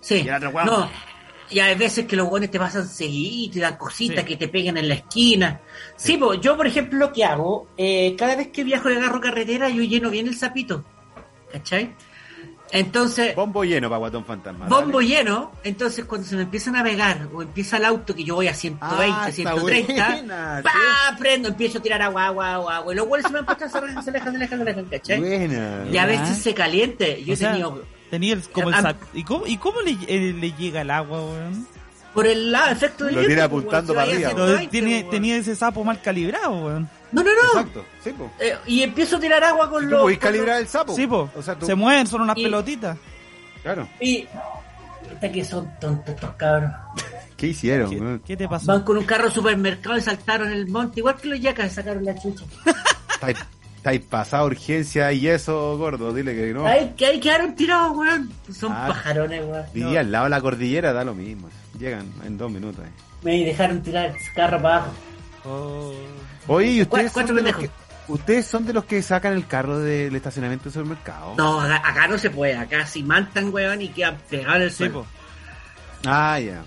Sí. 0.01 0.23
Y 0.25 0.29
el 0.29 0.35
otro 0.35 0.51
weón. 0.51 0.67
No. 0.67 0.91
Y 1.51 1.59
hay 1.61 1.75
veces 1.77 2.07
que 2.07 2.17
los 2.17 2.27
weones 2.29 2.51
te 2.51 2.59
pasan 2.59 2.89
seguido, 2.89 3.53
te 3.55 3.61
dan 3.61 3.77
cositas 3.77 4.21
Sí. 4.21 4.25
que 4.31 4.37
te 4.37 4.49
pegan 4.49 4.77
en 4.79 4.89
la 4.89 4.95
esquina. 4.95 5.61
Sí, 5.97 6.17
pues 6.17 6.41
yo, 6.41 6.57
por 6.57 6.67
ejemplo, 6.67 6.99
lo 6.99 7.13
que 7.13 7.25
hago, 7.25 7.69
eh, 7.77 8.15
cada 8.19 8.35
vez 8.37 8.49
que 8.49 8.65
viajo 8.65 8.91
y 8.91 8.95
agarro 8.95 9.21
carretera, 9.21 9.69
yo 9.69 9.83
lleno 9.83 10.11
bien 10.11 10.27
el 10.27 10.37
sapito. 10.37 10.85
¿Cachai? 11.53 11.95
Entonces, 12.73 13.37
Bombo 13.37 13.63
lleno 13.63 13.89
para 13.89 13.99
Guatón 13.99 14.25
Fantasma. 14.25 14.67
bombo 14.67 14.99
dale. 14.99 15.07
lleno, 15.09 15.53
entonces 15.63 16.07
cuando 16.07 16.27
se 16.27 16.35
me 16.35 16.43
empieza 16.43 16.71
a 16.71 16.73
navegar 16.73 17.29
o 17.33 17.43
empieza 17.43 17.77
el 17.77 17.85
auto 17.85 18.15
que 18.17 18.25
yo 18.25 18.35
voy 18.37 18.49
a 18.49 18.55
120, 18.55 19.15
Ah, 19.17 19.29
está 19.29 19.33
130, 19.33 20.09
buena, 20.09 20.61
¡pa! 20.65 21.17
prendo, 21.17 21.49
empiezo 21.51 21.79
a 21.79 21.83
tirar 21.83 22.03
agua, 22.03 22.27
agua, 22.27 22.55
agua, 22.55 22.77
agua, 22.79 22.93
y 22.93 22.97
los 22.97 23.07
güeyes 23.07 23.27
se 23.29 23.33
me 23.33 23.39
empiezan 23.41 23.71
se 23.71 23.79
alejan, 23.79 24.03
se 24.03 24.11
alejan, 24.11 24.33
se 24.33 24.37
alejan, 24.39 24.59
se 24.59 24.63
alejan, 24.65 24.85
¿cachai? 24.87 25.21
Buena. 25.21 25.85
Y 25.93 25.97
a 25.99 26.07
veces 26.07 26.39
se 26.39 26.53
caliente, 26.55 27.23
yo 27.23 27.35
he 27.35 27.37
tenido 27.37 27.85
Tenía 28.11 28.35
el- 28.35 28.43
como 28.51 28.69
el 28.71 28.75
sap- 28.77 28.97
¿Y 29.15 29.25
cómo, 29.25 29.47
y 29.47 29.57
cómo 29.57 29.81
le, 29.81 29.93
eh, 30.07 30.33
le 30.33 30.53
llega 30.53 30.83
el 30.83 30.91
agua, 30.91 31.21
weón? 31.25 31.67
por 32.13 32.27
el 32.29 32.53
lado, 32.53 32.71
efecto 32.71 33.07
del 33.07 33.17
Lo 33.17 33.27
tiene 33.27 33.43
apuntando 33.43 33.93
para 33.93 34.09
arriba, 34.09 34.31
Lo- 34.31 34.37
120, 34.47 34.71
tiene- 34.71 34.99
weón. 35.01 35.11
tenía 35.11 35.37
ese 35.37 35.57
sapo 35.57 35.83
mal 35.83 36.01
calibrado, 36.01 36.53
weón. 36.65 36.89
No, 37.11 37.23
no, 37.25 37.31
no. 37.31 37.61
Exacto, 37.61 37.85
sí, 38.05 38.11
po. 38.13 38.31
Eh, 38.39 38.55
y 38.67 38.83
empiezo 38.83 39.17
a 39.17 39.21
tirar 39.21 39.43
agua 39.43 39.69
con 39.71 39.83
Tú 39.85 39.91
los. 39.91 40.01
podés 40.03 40.19
con 40.19 40.23
calibrar 40.31 40.61
el 40.61 40.69
sapo. 40.69 40.95
Sí, 40.95 41.07
po. 41.09 41.29
O 41.37 41.43
sea, 41.43 41.57
tú, 41.59 41.67
Se 41.67 41.75
mueven, 41.75 42.07
son 42.07 42.21
unas 42.23 42.37
Y- 42.39 42.45
pelotitas. 42.45 42.97
claro. 43.63 43.89
Y. 44.01 44.27
Puta 45.09 45.31
que 45.33 45.45
son 45.45 45.69
tontos 45.81 46.15
estos 46.15 46.31
cabros. 46.35 46.71
¿Qué 47.37 47.49
hicieron? 47.49 47.91
¿Qué, 47.91 47.97
weón? 48.01 48.23
qué 48.25 48.37
te 48.37 48.49
pasó? 48.49 48.67
Van 48.67 48.83
con 48.83 48.97
un 48.97 49.05
carro 49.05 49.25
al 49.27 49.33
supermercado 49.33 49.97
y 49.99 50.01
saltaron 50.01 50.51
el 50.53 50.69
monte, 50.69 51.01
igual 51.01 51.17
que 51.17 51.29
los 51.29 51.41
yacas, 51.41 51.73
sacaron 51.73 52.05
la 52.05 52.15
chucha. 52.17 52.45
Estáis 53.13 53.39
estáis 53.85 54.01
pasado 54.01 54.47
urgencia 54.47 55.13
y 55.13 55.29
eso, 55.29 55.77
gordo. 55.77 56.15
Dile 56.15 56.35
que 56.35 56.55
no. 56.55 56.67
Ay, 56.67 56.95
que 56.97 57.05
ahí 57.05 57.21
quedaron 57.21 57.55
tirados, 57.55 57.95
weón. 57.95 58.33
Son 58.51 58.73
Ah. 58.73 58.87
pajarones, 58.89 59.45
weón. 59.45 59.65
Vivía 59.75 60.01
al 60.01 60.11
lado 60.11 60.25
de 60.25 60.31
la 60.31 60.41
cordillera, 60.41 60.95
da 60.95 61.05
lo 61.05 61.15
mismo. 61.15 61.51
Llegan 61.79 62.07
en 62.25 62.39
dos 62.39 62.51
minutos. 62.51 62.83
eh. 62.83 62.89
Me 63.23 63.45
dejaron 63.45 63.83
tirar 63.83 64.07
el 64.07 64.17
carro 64.35 64.63
para 64.63 64.77
abajo. 64.77 64.93
Oh. 65.45 65.93
Oye, 66.47 66.69
¿y 66.69 66.83
ustedes 66.83 67.13
son, 67.13 67.27
de 67.27 67.33
los 67.35 67.43
que, 67.43 67.53
pendejos. 67.53 67.71
ustedes 68.09 68.47
son 68.47 68.65
de 68.65 68.73
los 68.73 68.85
que 68.87 69.03
sacan 69.03 69.35
el 69.35 69.47
carro 69.47 69.79
del 69.79 70.17
estacionamiento 70.17 70.65
del 70.65 70.73
supermercado? 70.73 71.35
No, 71.37 71.61
acá, 71.61 71.83
acá 71.87 72.09
no 72.09 72.17
se 72.17 72.31
puede. 72.31 72.57
Acá 72.57 72.87
si 72.87 73.03
mantan, 73.03 73.53
weón, 73.53 73.83
y 73.83 73.89
quedan 73.89 74.17
pegados 74.31 74.57
en 74.57 74.63
el 74.63 74.73
suelo. 74.73 75.07
Ah, 76.07 76.39
ya. 76.41 76.63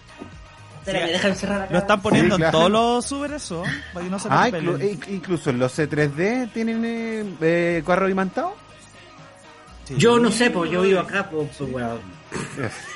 Espera, 0.87 1.05
me 1.05 1.11
dejan 1.11 1.35
cerrar 1.35 1.61
acá. 1.63 1.73
Lo 1.73 1.79
están 1.79 2.01
poniendo 2.01 2.35
Sí, 2.35 2.41
claro. 2.41 2.57
en 2.57 2.59
todos 2.63 2.71
los 2.71 3.05
super 3.05 3.33
eso, 3.33 3.63
para 3.93 4.03
que 4.05 4.09
no 4.11 4.19
se 4.19 4.27
Ah, 4.31 4.49
inclu- 4.49 5.07
incluso 5.09 5.49
en 5.49 5.59
los 5.59 5.77
C3D 5.77 6.51
tienen 6.53 6.83
eh, 6.85 7.25
eh, 7.41 7.83
carro 7.85 8.09
imantado. 8.09 8.55
Sí. 9.85 9.95
Yo 9.97 10.19
no 10.19 10.31
sé, 10.31 10.49
pues 10.49 10.69
yo 10.71 10.81
vivo 10.81 10.99
acá, 10.99 11.29
pues, 11.29 11.49
weón. 11.61 11.99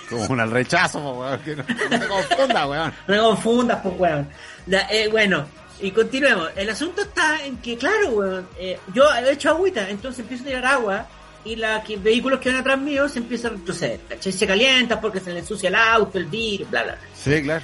Como 0.09 0.26
un 0.26 0.39
al 0.41 0.51
rechazo, 0.51 0.99
weón, 1.13 1.39
que 1.39 1.55
no, 1.55 1.63
no 1.89 1.99
te 1.99 2.07
confunda, 2.07 2.68
weón. 2.68 2.93
No 3.07 3.13
me 3.15 3.19
confundas, 3.22 3.80
pues, 3.81 3.95
weón. 3.97 4.27
La- 4.68 4.88
eh, 4.91 5.07
bueno, 5.09 5.45
y 5.80 5.91
continuemos. 5.91 6.49
El 6.55 6.69
asunto 6.69 7.01
está 7.01 7.43
en 7.45 7.57
que, 7.57 7.77
claro, 7.77 8.09
weón, 8.09 8.47
eh, 8.59 8.77
yo 8.93 9.03
he 9.15 9.31
hecho 9.31 9.49
agüita, 9.51 9.89
entonces 9.89 10.19
empiezo 10.19 10.43
a 10.43 10.47
tirar 10.47 10.65
agua 10.65 11.05
y 11.45 11.55
los 11.55 11.69
vehículos 12.03 12.39
que 12.39 12.49
van 12.49 12.59
atrás 12.59 12.77
mío 12.77 13.07
se 13.07 13.19
empiezan 13.19 13.53
a 13.53 13.57
retroceder. 13.57 13.99
Se 14.19 14.45
calientan 14.45 14.99
porque 14.99 15.22
se 15.22 15.31
le 15.31 15.39
ensucia 15.39 15.69
el 15.69 15.76
auto, 15.76 16.18
el 16.18 16.26
vidrio, 16.26 16.68
bla, 16.69 16.84
bla. 16.84 16.91
bla. 16.95 17.01
Sí, 17.15 17.41
claro. 17.41 17.63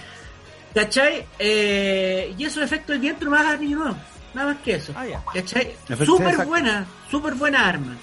¿Cachai? 0.73 1.25
Eh, 1.39 2.33
y 2.37 2.45
eso 2.45 2.61
efecto 2.61 2.91
del 2.91 3.01
viento 3.01 3.25
no 3.25 3.31
me 3.31 3.37
haga 3.37 3.57
ni 3.57 3.69
no. 3.69 3.97
Nada 4.33 4.53
más 4.53 4.61
que 4.63 4.75
eso. 4.75 4.93
Ah, 4.95 5.05
ya. 5.05 5.23
¿Cachai? 5.33 5.75
Súper 6.05 6.45
buena, 6.45 6.85
súper 7.09 7.33
buena 7.35 7.67
arma. 7.67 7.95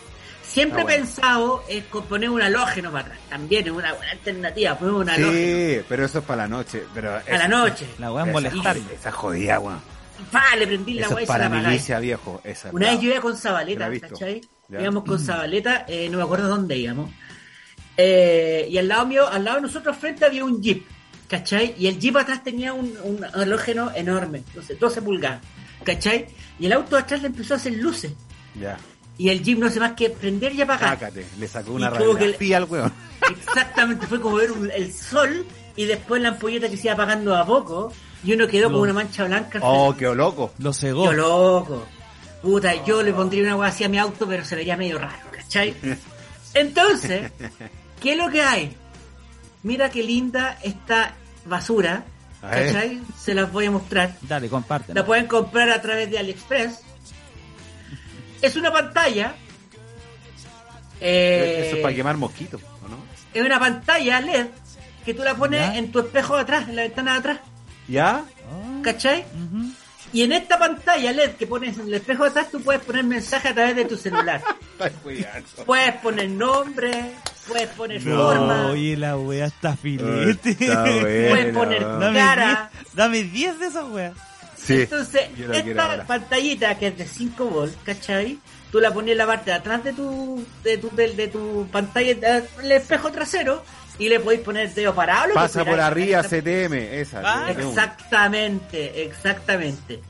Siempre 0.42 0.80
Ah, 0.80 0.82
he 0.82 0.84
bueno. 0.84 0.98
pensado 1.04 1.64
en 1.68 1.82
poner 1.84 2.30
un 2.30 2.42
halógeno 2.42 2.90
para 2.92 3.04
atrás. 3.06 3.18
También 3.28 3.64
es 3.66 3.72
una 3.72 3.92
buena 3.92 4.12
alternativa, 4.12 4.78
poner 4.78 4.94
un 4.94 5.08
halógeno. 5.10 5.32
Sí, 5.32 5.84
pero 5.88 6.04
eso 6.04 6.18
es 6.18 6.24
para 6.24 6.42
la 6.42 6.48
noche. 6.48 6.82
Pero 6.94 7.14
A 7.16 7.36
la 7.38 7.48
noche. 7.48 7.86
La 7.98 8.12
weá 8.12 8.24
es 8.24 8.28
Esa, 8.28 8.32
molestar. 8.32 8.76
esa 8.76 9.12
jodida, 9.12 9.58
weón. 9.60 9.80
Pa, 10.30 10.56
le 10.56 10.66
prendí 10.66 10.94
la 10.94 11.08
weá 11.08 11.20
es 11.22 11.26
se 11.26 11.32
para 11.32 11.48
la 11.48 11.56
milicia, 11.62 11.98
viejo. 11.98 12.40
Esa 12.44 12.68
es 12.68 12.74
Una 12.74 12.90
vez 12.90 13.00
yo 13.00 13.10
iba 13.10 13.20
con 13.20 13.36
Zabaleta. 13.36 13.90
¿cachai? 14.00 14.40
Ya. 14.68 14.80
Íbamos 14.80 15.04
con 15.04 15.18
Zabaleta, 15.18 15.84
eh, 15.88 16.08
no 16.10 16.18
me 16.18 16.24
acuerdo 16.24 16.48
dónde 16.48 16.76
íbamos. 16.76 17.10
Eh, 17.96 18.66
y 18.70 18.78
al 18.78 18.88
lado 18.88 19.06
mío, 19.06 19.28
al 19.28 19.44
lado 19.44 19.56
de 19.56 19.62
nosotros 19.62 19.96
frente 19.96 20.24
había 20.24 20.44
un 20.44 20.60
jeep, 20.62 20.84
¿cachai? 21.38 21.74
Y 21.78 21.88
el 21.88 21.98
jeep 21.98 22.16
atrás 22.16 22.44
tenía 22.44 22.72
un, 22.72 22.96
un 23.02 23.24
halógeno 23.34 23.90
enorme, 23.94 24.44
no 24.54 24.62
sé, 24.62 24.76
12 24.76 25.02
pulgadas, 25.02 25.40
¿cachai? 25.82 26.26
Y 26.60 26.66
el 26.66 26.72
auto 26.74 26.96
atrás 26.96 27.20
le 27.22 27.26
empezó 27.28 27.54
a 27.54 27.56
hacer 27.56 27.72
luces. 27.74 28.12
Ya. 28.60 28.76
Y 29.18 29.30
el 29.30 29.42
jeep 29.42 29.58
no 29.58 29.66
hace 29.66 29.80
más 29.80 29.92
que 29.92 30.10
prender 30.10 30.54
y 30.54 30.62
apagar. 30.62 30.90
Sácate. 30.90 31.26
Le 31.38 31.48
sacó 31.48 31.72
una 31.72 31.90
radiografía 31.90 32.58
al 32.58 32.64
weón. 32.64 32.92
Exactamente, 33.30 34.06
fue 34.06 34.20
como 34.20 34.36
ver 34.36 34.52
un- 34.52 34.70
el 34.70 34.92
sol 34.92 35.44
y 35.74 35.86
después 35.86 36.22
la 36.22 36.28
ampolleta 36.28 36.68
que 36.68 36.76
se 36.76 36.84
iba 36.86 36.94
apagando 36.94 37.34
a 37.34 37.44
poco 37.44 37.92
y 38.22 38.32
uno 38.32 38.46
quedó 38.46 38.68
Lo- 38.68 38.74
con 38.74 38.80
una 38.82 38.92
mancha 38.92 39.24
blanca. 39.24 39.58
Oh, 39.62 39.94
qué 39.98 40.14
loco. 40.14 40.52
Lo 40.58 40.72
cegó. 40.72 41.06
Yo 41.06 41.12
loco. 41.14 41.84
Puta, 42.42 42.84
yo 42.84 43.02
le 43.02 43.12
pondría 43.12 43.42
una 43.42 43.56
hueá 43.56 43.68
así 43.70 43.82
a 43.84 43.88
mi 43.88 43.98
auto, 43.98 44.26
pero 44.28 44.44
se 44.44 44.54
vería 44.54 44.76
medio 44.76 44.98
raro, 44.98 45.26
¿cachai? 45.32 45.74
Entonces, 46.52 47.32
¿qué 48.00 48.12
es 48.12 48.18
lo 48.18 48.30
que 48.30 48.40
hay? 48.42 48.76
mira 49.64 49.88
qué 49.88 50.02
linda 50.02 50.58
esta 50.62 51.14
basura. 51.44 52.04
¿Cachai? 52.40 53.00
Se 53.18 53.32
las 53.34 53.50
voy 53.50 53.66
a 53.66 53.70
mostrar. 53.70 54.16
Dale, 54.22 54.48
comparte. 54.50 54.92
La 54.92 55.04
pueden 55.06 55.26
comprar 55.26 55.70
a 55.70 55.80
través 55.80 56.10
de 56.10 56.18
AliExpress. 56.18 56.80
Es 58.42 58.56
una 58.56 58.70
pantalla. 58.70 59.34
eh, 61.00 61.64
Eso 61.66 61.76
es 61.76 61.82
para 61.82 61.94
quemar 61.94 62.16
mosquitos, 62.18 62.60
¿o 62.84 62.88
no? 62.88 62.98
es 63.32 63.42
una 63.44 63.58
pantalla 63.58 64.20
LED 64.20 64.46
que 65.04 65.14
tú 65.14 65.22
la 65.22 65.34
pones 65.34 65.60
¿Ya? 65.60 65.76
en 65.76 65.90
tu 65.92 66.00
espejo 66.00 66.36
de 66.36 66.42
atrás, 66.42 66.68
en 66.68 66.76
la 66.76 66.82
ventana 66.82 67.12
de 67.14 67.18
atrás. 67.18 67.38
¿Ya? 67.88 68.24
¿Cachai? 68.82 69.24
Y 70.12 70.22
en 70.22 70.32
esta 70.32 70.58
pantalla 70.58 71.12
LED 71.12 71.32
que 71.32 71.46
pones 71.46 71.76
en 71.78 71.86
el 71.88 71.94
espejo 71.94 72.24
de 72.24 72.30
atrás, 72.30 72.50
tú 72.50 72.60
puedes 72.62 72.82
poner 72.82 73.04
mensaje 73.04 73.48
a 73.48 73.54
través 73.54 73.74
de 73.76 73.84
tu 73.86 73.96
celular. 73.96 74.42
Puedes 75.66 75.94
poner 75.96 76.28
nombre, 76.30 77.12
puedes 77.46 77.68
poner 77.70 78.00
forma, 78.00 78.62
No, 78.62 78.68
oye, 78.70 78.96
la 78.96 79.16
wea 79.16 79.46
está 79.46 79.76
filete. 79.76 80.54
Puedes 81.30 81.54
poner 81.54 81.82
Dame 81.82 82.18
cara. 82.18 82.70
10 82.72 82.94
dame 82.94 83.22
10 83.22 83.58
de 83.58 83.66
esas 83.66 83.84
weas. 83.90 84.12
Sí. 84.56 84.82
Entonces, 84.82 85.28
esta 85.52 86.06
pantallita 86.06 86.78
que 86.78 86.86
es 86.88 86.98
de 86.98 87.06
5 87.06 87.44
volts, 87.44 87.76
¿cachai? 87.84 88.38
Tú 88.72 88.80
la 88.80 88.92
pones 88.92 89.12
en 89.12 89.18
la 89.18 89.26
parte 89.26 89.50
de 89.50 89.56
atrás 89.56 89.84
de 89.84 89.92
tu, 89.92 90.44
de 90.62 90.78
tu, 90.78 90.90
de, 90.94 91.12
de 91.14 91.28
tu 91.28 91.68
pantalla, 91.70 92.42
el 92.62 92.72
espejo 92.72 93.12
trasero, 93.12 93.62
y 93.98 94.08
le 94.08 94.20
podéis 94.20 94.42
poner 94.42 94.72
dedo 94.72 94.94
parado. 94.94 95.28
lo 95.28 95.34
que 95.34 95.40
Pasa 95.40 95.64
por 95.64 95.80
arriba 95.80 96.22
CTM, 96.22 96.74
esa. 96.74 97.22
Ah. 97.24 97.50
Exactamente, 97.50 99.04
exactamente. 99.04 100.00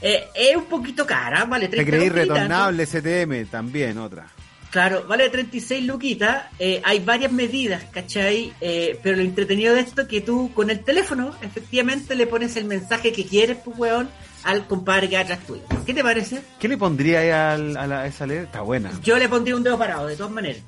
Eh, 0.00 0.28
es 0.34 0.56
un 0.56 0.64
poquito 0.64 1.06
cara, 1.06 1.44
vale 1.44 1.68
Te 1.68 1.76
30 1.76 1.90
creí 1.90 2.08
retornable 2.08 2.86
CTM, 2.86 3.46
también 3.50 3.98
otra. 3.98 4.26
Claro, 4.72 5.04
vale 5.06 5.28
36 5.28 5.84
luquitas. 5.84 6.46
eh, 6.58 6.80
hay 6.82 6.98
varias 7.00 7.30
medidas, 7.30 7.84
¿cachai? 7.92 8.52
Eh, 8.60 8.98
pero 9.02 9.16
lo 9.18 9.22
entretenido 9.22 9.74
de 9.74 9.82
esto 9.82 10.00
es 10.02 10.08
que 10.08 10.22
tú 10.22 10.50
con 10.54 10.70
el 10.70 10.80
teléfono, 10.80 11.36
efectivamente, 11.42 12.14
le 12.14 12.26
pones 12.26 12.56
el 12.56 12.64
mensaje 12.64 13.12
que 13.12 13.26
quieres, 13.26 13.58
pues, 13.62 13.78
weón, 13.78 14.08
al 14.44 14.66
compadre 14.66 15.10
que 15.10 15.18
atrás 15.18 15.40
tuyo. 15.46 15.62
¿Qué 15.84 15.92
te 15.92 16.02
parece? 16.02 16.40
¿Qué 16.58 16.68
le 16.68 16.78
pondría 16.78 17.20
ahí 17.20 17.28
al- 17.30 17.76
a, 17.76 17.86
la, 17.86 18.00
a 18.00 18.06
esa 18.06 18.26
LED? 18.26 18.44
Está 18.44 18.62
buena. 18.62 18.90
Yo 19.04 19.18
le 19.18 19.28
pondría 19.28 19.54
un 19.56 19.62
dedo 19.62 19.76
parado, 19.76 20.06
de 20.06 20.16
todas 20.16 20.32
maneras. 20.32 20.62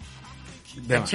Más. 1.00 1.10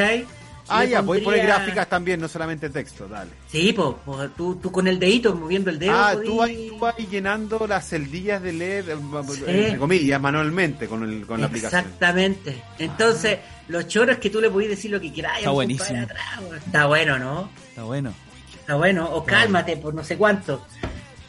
Ah, 0.70 0.86
ya, 0.86 1.02
voy 1.02 1.20
a 1.20 1.24
poner 1.24 1.40
pondría- 1.42 1.58
gráficas 1.58 1.90
también, 1.90 2.20
no 2.22 2.28
solamente 2.28 2.70
texto, 2.70 3.08
dale. 3.08 3.32
Sí, 3.48 3.74
pues, 3.74 3.96
tú, 4.38 4.56
tú 4.56 4.72
con 4.72 4.88
el 4.88 5.00
dedito, 5.00 5.36
moviendo 5.36 5.70
el 5.70 5.80
dedo. 5.80 5.94
ah, 5.96 6.14
podí- 6.16 6.70
tú 6.70 6.80
vas, 6.80 6.96
llenando 7.10 7.66
las 7.68 7.88
celdillas 7.90 8.42
de 8.42 8.54
LED, 8.54 8.90
eh, 8.90 8.96
Sí. 9.34 9.44
entre 9.48 9.78
comillas, 9.78 10.22
manualmente 10.22 10.88
con, 10.88 11.04
el, 11.04 11.26
con 11.26 11.42
la 11.42 11.48
aplicación. 11.48 11.82
Exactamente. 11.82 12.62
Entonces, 12.78 13.40
los 13.68 13.88
choros 13.88 14.18
que 14.18 14.30
tú 14.30 14.40
le 14.42 14.50
podés 14.50 14.70
decir 14.70 14.92
lo 14.92 15.00
que 15.02 15.12
quieras. 15.12 15.38
Está 15.40 15.52
buenísimo. 15.52 16.06
Está 16.66 16.86
bueno, 16.88 17.18
¿no? 17.20 17.50
Está 17.70 17.84
bueno. 17.84 18.14
Está 18.60 18.76
bueno. 18.76 19.10
O 19.14 19.24
cálmate 19.26 19.78
por 19.78 19.94
no 19.94 20.04
sé 20.04 20.18
cuánto. 20.18 20.66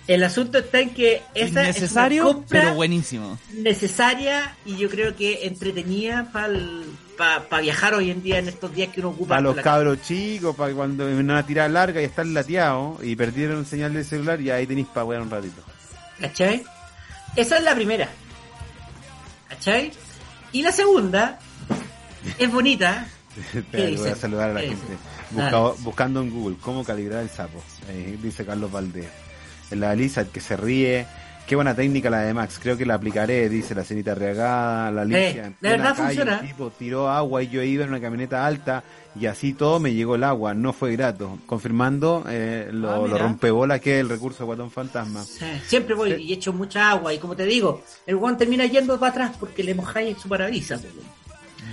El 0.06 0.24
asunto 0.24 0.58
está 0.58 0.80
en 0.80 0.90
que 0.90 1.22
esa 1.34 1.68
es 1.68 1.92
una 1.92 2.08
compra 2.22 2.60
pero 2.62 2.74
buenísimo. 2.74 3.38
necesaria 3.54 4.56
y 4.66 4.76
yo 4.76 4.88
creo 4.90 5.14
que 5.14 5.46
entretenida 5.46 6.30
para 6.32 6.48
viajar 7.60 7.94
hoy 7.94 8.10
en 8.10 8.22
día 8.22 8.38
en 8.38 8.48
estos 8.48 8.72
días 8.74 8.88
que 8.90 9.00
uno 9.00 9.10
ocupa. 9.10 9.30
Para 9.30 9.40
los 9.42 9.56
cabros 9.56 10.02
chicos, 10.02 10.54
para 10.56 10.72
cuando 10.74 11.08
en 11.08 11.16
una 11.18 11.44
tirada 11.46 11.68
larga 11.68 12.00
y 12.00 12.04
están 12.04 12.32
lateados 12.34 13.02
y 13.04 13.16
perdieron 13.16 13.64
señal 13.66 13.92
del 13.94 14.04
celular, 14.04 14.40
y 14.40 14.50
ahí 14.50 14.66
tenéis 14.66 14.86
para 14.88 15.04
wear 15.04 15.22
un 15.22 15.30
ratito. 15.30 15.62
¿Cachai? 16.20 16.64
Esa 17.36 17.58
es 17.58 17.62
la 17.64 17.74
primera. 17.74 18.08
¿Cachai? 19.48 19.92
Y 20.52 20.62
la 20.62 20.72
segunda 20.72 21.38
es 22.38 22.50
bonita. 22.50 23.06
Espera, 23.54 23.96
voy 23.98 24.08
a 24.10 24.16
saludar 24.16 24.50
a 24.50 24.54
la 24.54 24.60
¿Qué 24.60 24.68
gente. 24.68 24.84
dice? 24.92 24.98
Busca- 25.30 25.50
Dale. 25.50 25.74
buscando 25.80 26.20
en 26.22 26.30
Google 26.30 26.56
cómo 26.60 26.84
calibrar 26.84 27.22
el 27.22 27.30
sapo. 27.30 27.62
Ahí 27.88 28.18
dice 28.22 28.44
Carlos 28.44 28.70
Valdés. 28.72 29.06
La 29.70 29.94
Lizard 29.94 30.26
que 30.28 30.40
se 30.40 30.56
ríe. 30.56 31.06
Qué 31.46 31.56
buena 31.56 31.74
técnica 31.74 32.08
la 32.10 32.20
de 32.20 32.32
Max. 32.32 32.60
Creo 32.62 32.76
que 32.76 32.86
la 32.86 32.94
aplicaré, 32.94 33.48
dice 33.48 33.74
la 33.74 33.82
cenita 33.82 34.14
regada. 34.14 34.90
La 34.92 35.02
Alicia. 35.02 35.46
Eh, 35.48 35.52
plena 35.58 35.76
verdad 35.76 35.96
calle, 35.96 36.06
funciona. 36.06 36.40
un 36.40 36.46
tipo 36.46 36.70
tiró 36.78 37.10
agua 37.10 37.42
y 37.42 37.48
yo 37.48 37.60
iba 37.62 37.82
en 37.82 37.90
una 37.90 38.00
camioneta 38.00 38.46
alta 38.46 38.84
y 39.18 39.26
así 39.26 39.52
todo 39.54 39.80
me 39.80 39.92
llegó 39.92 40.14
el 40.14 40.22
agua. 40.22 40.54
No 40.54 40.72
fue 40.72 40.92
grato. 40.92 41.38
Confirmando 41.46 42.24
eh, 42.28 42.68
lo, 42.72 42.90
Ah, 42.92 43.08
lo 43.08 43.18
rompebola 43.18 43.80
que 43.80 43.96
es 43.96 44.00
el 44.00 44.08
recurso 44.08 44.40
de 44.40 44.44
Guatón 44.44 44.70
Fantasma. 44.70 45.24
Sí, 45.24 45.44
Siempre 45.66 45.96
voy 45.96 46.12
y 46.12 46.32
echo 46.32 46.52
mucha 46.52 46.88
agua 46.90 47.12
y 47.12 47.18
como 47.18 47.34
te 47.34 47.44
digo, 47.46 47.82
el 48.06 48.14
guan 48.16 48.38
termina 48.38 48.66
yendo 48.66 48.98
para 49.00 49.10
atrás 49.10 49.36
porque 49.40 49.64
le 49.64 49.74
mojáis 49.74 50.18
su 50.18 50.28
parabrisas. 50.28 50.82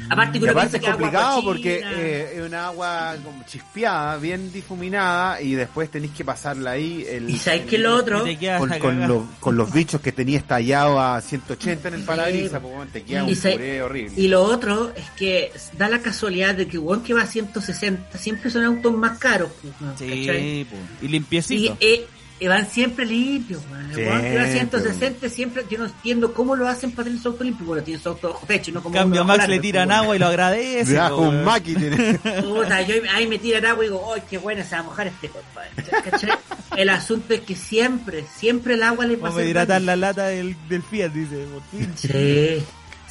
Pues. 0.07 0.11
Aparte 0.19 0.39
que 0.39 0.45
Y 0.45 0.49
aparte 0.49 0.77
es 0.77 0.83
complicado 0.83 1.43
porque 1.43 1.81
eh, 1.85 2.33
es 2.35 2.41
una 2.41 2.67
agua 2.67 3.15
como 3.23 3.43
chispeada, 3.45 4.17
bien 4.17 4.51
difuminada 4.51 5.41
y 5.41 5.53
después 5.53 5.89
tenéis 5.91 6.13
que 6.13 6.23
pasarla 6.25 6.71
ahí. 6.71 7.05
El, 7.07 7.29
Y 7.29 7.37
sabes 7.37 7.61
que 7.65 7.77
lo 7.77 7.95
otro, 7.95 8.23
con, 8.57 8.69
con, 8.79 9.27
con 9.39 9.57
los 9.57 9.71
bichos 9.71 10.01
que 10.01 10.11
tenías 10.11 10.43
tallado 10.45 10.99
a 10.99 11.19
180 11.21 11.87
en 11.89 11.93
el 11.93 12.03
parabrisas, 12.03 12.61
pues, 12.61 12.91
te 12.91 13.03
queda 13.03 13.23
Y 13.23 13.29
un 13.29 13.35
se- 13.35 13.51
puré 13.51 13.81
horrible. 13.81 14.13
y 14.21 14.27
lo 14.27 14.43
otro 14.43 14.91
es 14.95 15.09
que 15.11 15.51
da 15.77 15.89
la 15.89 15.99
casualidad 16.01 16.55
de 16.55 16.67
que 16.67 16.77
guan 16.77 17.01
que 17.03 17.13
va 17.13 17.21
a 17.23 17.27
160 17.27 18.17
siempre 18.17 18.49
son 18.49 18.63
autos 18.63 18.93
más 18.93 19.17
caros. 19.17 19.49
pues. 19.61 19.73
Sí, 19.97 20.67
po. 20.69 20.75
y 21.01 21.05
Y 21.05 21.09
limpiecito. 21.09 21.77
eh, 21.79 22.05
eh, 22.39 22.47
van 22.47 22.69
siempre 22.69 23.05
limpios. 23.05 23.61
El 23.95 24.07
a 24.07 24.21
Siempre. 24.21 24.51
160 24.51 25.29
siempre, 25.29 25.65
yo 25.69 25.79
no 25.79 25.85
entiendo 25.85 26.33
cómo 26.33 26.55
lo 26.55 26.67
hacen 26.67 26.91
para 26.91 27.05
tener 27.05 27.19
su 27.19 27.29
auto 27.29 27.43
limpio. 27.43 27.65
Bueno, 27.65 27.83
tiene 27.83 27.99
su 27.99 28.09
auto 28.09 28.29
bajo 28.29 28.45
techo, 28.45 28.71
no 28.71 28.83
como 28.83 28.93
Cambio 28.93 29.21
a 29.21 29.23
Max 29.23 29.39
bajo 29.39 29.51
le 29.51 29.59
tiran 29.59 29.91
agua 29.91 30.15
y 30.15 30.19
lo 30.19 30.27
agradece. 30.27 30.91
Debajo 30.93 31.15
po, 31.15 31.21
un 31.23 31.29
weón. 31.29 31.45
maqui 31.45 31.75
tiene. 31.75 32.19
Puta, 32.43 32.81
yo 32.81 32.95
ahí 33.13 33.27
me 33.27 33.39
tiran 33.39 33.65
agua 33.65 33.83
y 33.83 33.87
digo, 33.87 34.13
¡ay, 34.13 34.21
qué 34.29 34.37
buena 34.37 34.63
se 34.63 34.75
va 34.75 34.81
a 34.81 34.83
mojar 34.83 35.07
este 35.07 35.29
compadre! 35.29 36.37
El 36.75 36.89
asunto 36.89 37.33
es 37.33 37.41
que 37.41 37.55
siempre, 37.55 38.25
siempre 38.35 38.75
el 38.75 38.83
agua 38.83 39.05
le 39.05 39.15
Vamos 39.15 39.29
pasa 39.29 39.39
a 39.39 39.43
el 39.43 39.49
hidratar 39.49 39.81
la 39.81 39.95
lata 39.95 40.27
del, 40.27 40.55
del 40.69 40.83
Fiat, 40.83 41.11
dice. 41.11 41.45
fin. 41.71 41.93
Sí. 41.95 42.63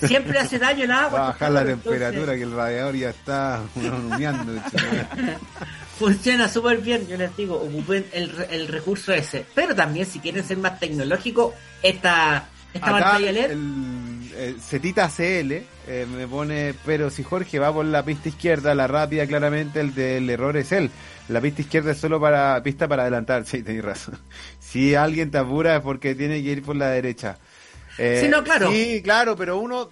Siempre 0.07 0.39
hace 0.39 0.59
daño 0.59 0.85
el 0.85 0.91
agua. 0.93 1.19
Va 1.19 1.25
a 1.25 1.29
bajar 1.31 1.51
la 1.51 1.61
compadre, 1.61 1.73
entonces, 1.73 2.01
temperatura 2.01 2.37
que 2.37 2.43
el 2.43 2.53
radiador 2.53 2.95
ya 2.95 3.11
está 3.11 3.63
humeando. 3.75 4.53
Funciona 5.99 6.47
súper 6.49 6.79
bien, 6.79 7.07
yo 7.09 7.17
les 7.17 7.35
digo, 7.37 7.57
ocupen 7.57 8.05
el, 8.13 8.31
el 8.51 8.69
recurso 8.69 9.13
ese. 9.13 9.47
Pero 9.55 9.75
también, 9.75 10.05
si 10.07 10.19
quieren 10.19 10.45
ser 10.45 10.59
más 10.59 10.79
tecnológicos, 10.79 11.55
esta, 11.83 12.49
esta 12.75 12.87
Acá 12.87 12.99
pantalla 13.01 13.33
LED. 13.33 13.51
el, 13.53 14.31
eh, 14.35 14.55
Cetita 14.61 15.09
CL 15.09 15.53
eh, 15.89 16.07
me 16.15 16.29
pone, 16.29 16.75
pero 16.85 17.09
si 17.09 17.23
Jorge 17.23 17.59
va 17.59 17.73
por 17.73 17.87
la 17.87 18.05
pista 18.05 18.29
izquierda, 18.29 18.75
la 18.75 18.87
rápida 18.87 19.27
claramente 19.27 19.81
el 19.81 19.95
del 19.95 20.29
error 20.29 20.57
es 20.59 20.73
él. 20.73 20.91
La 21.29 21.41
pista 21.41 21.63
izquierda 21.63 21.93
es 21.93 21.99
solo 21.99 22.21
para 22.21 22.63
pista 22.63 22.87
para 22.87 23.03
adelantar. 23.03 23.47
Sí, 23.47 23.63
tenéis 23.63 23.85
razón. 23.85 24.19
Si 24.61 24.95
alguien 24.95 25.31
te 25.31 25.39
apura 25.39 25.77
es 25.77 25.83
porque 25.83 26.15
tiene 26.15 26.43
que 26.43 26.51
ir 26.51 26.63
por 26.63 26.77
la 26.77 26.89
derecha. 26.91 27.39
Eh, 27.97 28.21
Sí, 28.23 28.29
no, 28.29 28.45
claro. 28.45 28.71
Sí, 28.71 29.01
claro, 29.03 29.35
pero 29.37 29.57
uno 29.59 29.89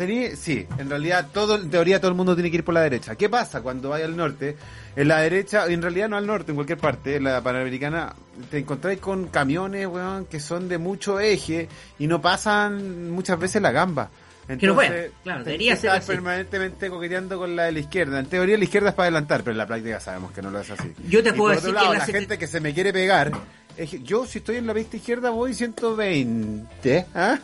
tení- 0.00 0.34
sí, 0.34 0.66
en 0.78 0.88
realidad 0.90 1.28
todo, 1.32 1.56
en 1.56 1.70
teoría 1.70 2.00
todo 2.00 2.10
el 2.10 2.16
mundo 2.16 2.34
tiene 2.34 2.50
que 2.50 2.56
ir 2.58 2.64
por 2.64 2.74
la 2.74 2.80
derecha. 2.82 3.14
¿Qué 3.16 3.28
pasa 3.28 3.60
cuando 3.62 3.90
vaya 3.90 4.04
al 4.06 4.16
norte? 4.16 4.56
En 4.96 5.06
la 5.08 5.18
derecha, 5.20 5.66
en 5.66 5.80
realidad 5.82 6.08
no 6.08 6.16
al 6.16 6.26
norte, 6.26 6.50
en 6.52 6.56
cualquier 6.56 6.78
parte, 6.78 7.16
en 7.16 7.24
la 7.24 7.40
Panamericana, 7.42 8.14
te 8.50 8.58
encontráis 8.58 8.98
con 8.98 9.26
camiones, 9.28 9.86
weón, 9.86 10.24
que 10.24 10.40
son 10.40 10.68
de 10.68 10.78
mucho 10.78 11.20
eje 11.20 11.68
y 11.98 12.06
no 12.06 12.20
pasan 12.20 13.10
muchas 13.10 13.38
veces 13.38 13.62
la 13.62 13.70
gamba. 13.70 14.10
Que 14.58 14.66
no 14.66 14.74
pueden, 14.74 14.92
Entonces, 14.92 15.12
claro, 15.22 15.44
debería 15.44 15.76
ser 15.76 15.90
estás 15.90 15.98
así. 15.98 16.06
permanentemente 16.12 16.90
coqueteando 16.90 17.38
con 17.38 17.54
la 17.54 17.64
de 17.66 17.72
la 17.72 17.78
izquierda. 17.78 18.18
En 18.18 18.26
teoría 18.26 18.58
la 18.58 18.64
izquierda 18.64 18.88
es 18.88 18.94
para 18.96 19.04
adelantar, 19.06 19.42
pero 19.44 19.52
en 19.52 19.58
la 19.58 19.66
práctica 19.68 20.00
sabemos 20.00 20.32
que 20.32 20.42
no 20.42 20.50
lo 20.50 20.58
es 20.60 20.70
así. 20.70 20.92
Yo 21.08 21.22
te 21.22 21.28
Y 21.28 21.32
puedo 21.34 21.54
por 21.54 21.54
decir 21.54 21.68
otro 21.70 21.78
que 21.78 21.84
lado, 21.84 21.92
la 21.92 21.98
la 22.00 22.06
gente 22.06 22.36
que 22.36 22.46
se 22.48 22.58
me 22.60 22.74
quiere 22.74 22.92
pegar, 22.92 23.30
es 23.76 23.90
que 23.90 24.00
yo 24.02 24.26
si 24.26 24.38
estoy 24.38 24.56
en 24.56 24.66
la 24.66 24.74
pista 24.74 24.96
izquierda 24.96 25.30
voy 25.30 25.54
120, 25.54 27.06
¿ah? 27.14 27.38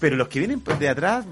Pero 0.00 0.16
los 0.16 0.26
que 0.26 0.40
vienen 0.40 0.60
de 0.78 0.88
atrás, 0.88 1.24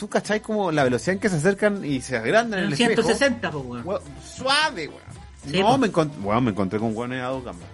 tú 0.00 0.08
cachai 0.08 0.40
como 0.40 0.72
la 0.72 0.82
velocidad 0.82 1.12
en 1.16 1.20
que 1.20 1.28
se 1.28 1.36
acercan 1.36 1.84
y 1.84 2.00
se 2.00 2.16
agrandan 2.16 2.60
en 2.60 2.66
el 2.68 2.72
espejo. 2.72 3.02
160, 3.02 3.50
pues, 3.50 3.64
weón. 3.66 3.86
Weón, 3.86 4.00
Suave, 4.24 4.88
weón. 4.88 5.00
Sí, 5.46 5.60
no, 5.60 5.66
po. 5.66 5.78
me, 5.78 5.92
encont- 5.92 6.22
weón, 6.22 6.44
me 6.44 6.50
encontré 6.52 6.78
con 6.78 6.96
weones 6.96 7.22
a 7.22 7.26
dos 7.26 7.44
gambas. 7.44 7.68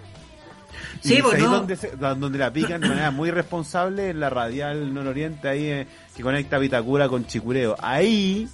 Sí, 1.01 1.15
Y 1.19 1.21
pues, 1.21 1.35
ahí 1.35 1.41
no. 1.43 1.51
donde, 1.51 1.77
se- 1.77 1.95
donde 1.95 2.37
la 2.37 2.51
pican 2.51 2.81
de 2.81 2.89
manera 2.89 3.11
muy 3.11 3.31
responsable 3.31 4.09
en 4.09 4.19
la 4.19 4.29
radial 4.29 4.93
nororiente 4.93 5.47
ahí 5.47 5.65
eh, 5.67 5.87
que 6.17 6.21
conecta 6.21 6.57
Vitacura 6.57 7.07
con 7.07 7.25
Chicureo. 7.25 7.77
Ahí 7.79 8.49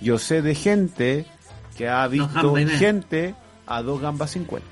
yo 0.00 0.18
sé 0.20 0.40
de 0.40 0.54
gente 0.54 1.26
que 1.76 1.88
ha 1.88 2.06
visto 2.06 2.54
gente 2.78 3.34
a 3.66 3.82
dos 3.82 4.00
gambas 4.00 4.30
50. 4.30 4.64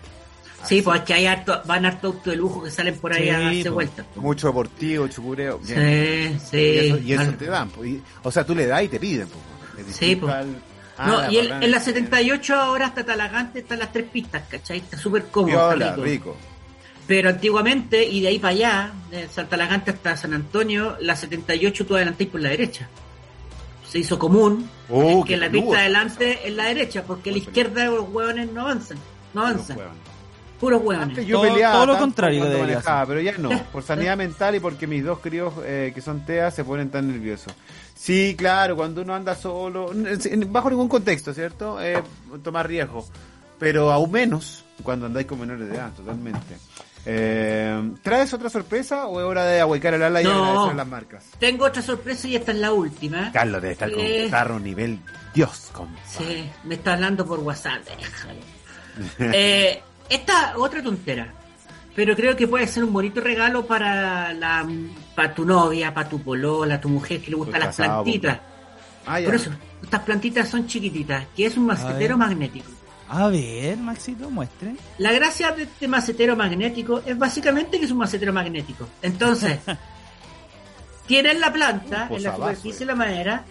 Sí, 0.67 0.83
pues 0.83 1.01
es 1.01 1.07
que 1.07 1.15
hay 1.15 1.27
harto, 1.27 1.61
van 1.67 1.87
harto 1.87 2.09
autos 2.09 2.25
de 2.25 2.37
lujo 2.37 2.63
que 2.63 2.71
salen 2.71 2.99
por 2.99 3.13
ahí 3.13 3.25
Sí, 3.25 3.29
a 3.31 3.39
darse 3.41 3.63
pues, 3.63 3.73
vueltas. 3.75 4.07
Mucho 4.17 4.47
deportivo, 4.49 5.09
Chicureo. 5.09 5.61
Sí, 5.65 5.75
bien. 5.75 6.41
sí. 6.41 6.57
Y 6.59 6.79
eso, 6.79 6.99
y 6.99 7.13
eso 7.13 7.23
Al- 7.23 7.37
te 7.37 7.47
dan. 7.47 7.69
pues, 7.71 7.95
o 8.23 8.31
sea, 8.31 8.45
tú 8.45 8.55
le 8.55 8.67
das 8.67 8.83
y 8.83 8.89
te 8.89 8.99
piden. 9.01 9.29
pues, 9.29 9.87
es 9.89 9.97
Sí, 9.97 10.17
pues. 10.17 10.33
al- 10.33 10.57
ah, 10.99 11.07
No, 11.07 11.21
la 11.23 11.33
y 11.33 11.39
en, 11.39 11.71
la 11.71 11.81
78 11.81 12.55
ahora 12.55 12.87
hasta 12.87 13.05
Talagante 13.05 13.61
están 13.61 13.79
las 13.79 13.93
tres 13.93 14.07
pistas, 14.13 14.43
¿cachai? 14.49 14.79
Está 14.79 14.97
súper 14.99 15.27
cómodo. 15.27 15.53
está 15.73 15.75
Viola, 15.75 15.91
rico. 15.97 16.05
rico. 16.05 16.37
Pero 17.07 17.29
antiguamente, 17.29 18.03
y 18.03 18.23
de 18.23 18.29
ahí 18.29 18.39
para 18.39 18.55
allá, 18.55 18.93
de 19.11 19.29
Santa 19.29 19.59
Lagante 19.59 19.91
hasta 19.91 20.17
San 20.17 20.33
Antonio, 20.33 20.97
la 21.01 21.15
78 21.15 21.85
tú 21.85 21.97
adelantáis 21.97 22.31
por 22.31 22.41
la 22.41 22.49
derecha. 22.49 22.89
se 23.87 23.99
hizo 24.01 24.19
común 24.19 24.69
Oh, 24.89 25.23
que 25.25 25.37
la 25.37 25.49
pista 25.49 25.79
adelante 25.79 26.41
es 26.49 26.53
la 26.55 26.65
derecha, 26.65 27.05
porque 27.05 27.31
la 27.31 27.39
izquierda 27.39 27.85
los 27.85 28.09
hueones 28.09 28.51
no 28.51 28.63
avanzan. 28.63 28.99
No 29.35 29.43
avanzan. 29.43 29.77
Puros 30.61 30.81
hueones. 30.83 31.09
Antes 31.09 31.27
yo 31.27 31.41
Todo- 31.41 31.51
peleaba 31.53 31.75
todo 31.75 31.87
lo 31.87 31.93
tanto 31.93 32.05
contrario 32.07 32.45
debería 32.45 32.75
manejaba, 32.77 33.07
pero 33.07 33.21
ya 33.21 33.37
no, 33.39 33.51
por 33.73 33.83
sanidad 33.83 34.17
mental 34.17 34.55
y 34.55 34.61
porque 34.61 34.87
mis 34.87 35.05
dos 35.05 35.19
críos 35.19 35.53
eh, 35.65 35.93
que 35.95 36.01
son 36.01 36.25
TEA 36.25 36.51
se 36.51 36.65
ponen 36.65 36.91
tan 36.91 37.09
nerviosos. 37.09 37.53
Sí, 37.95 38.35
claro, 38.37 38.77
cuando 38.77 39.03
uno 39.03 39.15
anda 39.15 39.35
solo, 39.35 39.91
bajo 40.49 40.71
ningún 40.71 40.89
contexto, 40.89 41.33
¿cierto? 41.35 41.81
Eh, 41.83 42.03
tomar 42.43 42.67
riesgo, 42.69 43.07
pero 43.59 43.91
aún 43.93 44.11
menos 44.13 44.65
cuando 44.83 45.07
andáis 45.07 45.27
con 45.27 45.39
menores 45.41 45.69
de 45.69 45.75
edad, 45.77 45.93
totalmente. 45.93 46.57
Eh, 47.07 47.93
¿Traes 48.03 48.33
otra 48.33 48.49
sorpresa 48.49 49.07
o 49.07 49.21
es 49.21 49.27
hora 49.27 49.45
de 49.45 49.61
ahuecar 49.61 49.93
el 49.95 50.03
ala 50.03 50.23
y 50.23 50.25
No. 50.25 50.33
agradecer 50.45 50.71
a 50.71 50.75
las 50.75 50.87
marcas? 50.89 51.25
Tengo 51.39 51.67
otra 51.67 51.83
sorpresa 51.83 52.27
y 52.29 52.37
esta 52.37 52.53
es 52.53 52.59
la 52.59 52.73
última. 52.73 53.31
Carlos 53.33 53.61
debe 53.61 53.73
estar 53.75 53.91
con 53.93 54.01
Eh, 54.01 54.23
un 54.25 54.31
tarro 54.31 54.59
nivel 54.59 54.99
Dios, 55.35 55.69
con 55.73 55.89
Sí, 56.07 56.49
me 56.65 56.77
está 56.77 56.95
hablando 56.95 57.27
por 57.27 57.41
WhatsApp. 57.41 57.83
déjalo. 57.85 58.41
Eh, 59.35 59.83
esta 60.09 60.59
otra 60.59 60.83
tontera. 60.83 61.33
Pero 61.95 62.17
creo 62.17 62.35
que 62.37 62.49
puede 62.49 62.67
ser 62.67 62.85
un 62.85 62.93
bonito 62.93 63.21
regalo 63.21 63.67
para 63.67 64.33
la 64.33 64.69
para 65.15 65.33
tu 65.33 65.45
novia, 65.45 65.95
para 65.95 66.09
tu 66.09 66.21
polola, 66.21 66.81
tu 66.81 66.89
mujer 66.89 67.21
que 67.21 67.31
le 67.31 67.37
gustan 67.37 67.55
Estoy 67.55 67.67
las 67.67 67.77
casado, 67.77 68.03
plantitas. 68.03 68.41
Ah, 69.07 69.21
ya. 69.21 69.27
Por 69.27 69.35
eso, 69.37 69.51
estas 69.83 70.01
plantitas 70.03 70.49
son 70.49 70.67
chiquititas, 70.67 71.27
que 71.37 71.47
es 71.47 71.57
un 71.57 71.67
macetero 71.67 72.19
magnético. 72.19 72.71
A 73.09 73.29
ver, 73.29 73.77
Maxito, 73.77 74.31
muestre. 74.31 74.75
La 74.99 75.13
gracia 75.13 75.53
de 75.53 75.65
este 75.65 75.87
macetero 75.87 76.35
magnético 76.37 77.03
es 77.05 77.17
básicamente 77.17 77.79
que 77.79 77.85
es 77.85 77.91
un 77.91 77.99
macetero 77.99 78.33
magnético. 78.33 78.89
Entonces, 79.03 79.59
tienes 81.07 81.39
la 81.39 81.53
planta 81.53 82.09
en 82.11 82.23
la 82.23 82.35
superficie 82.35 82.81
de 82.81 82.87
la 82.87 82.95
madera, 82.95 83.45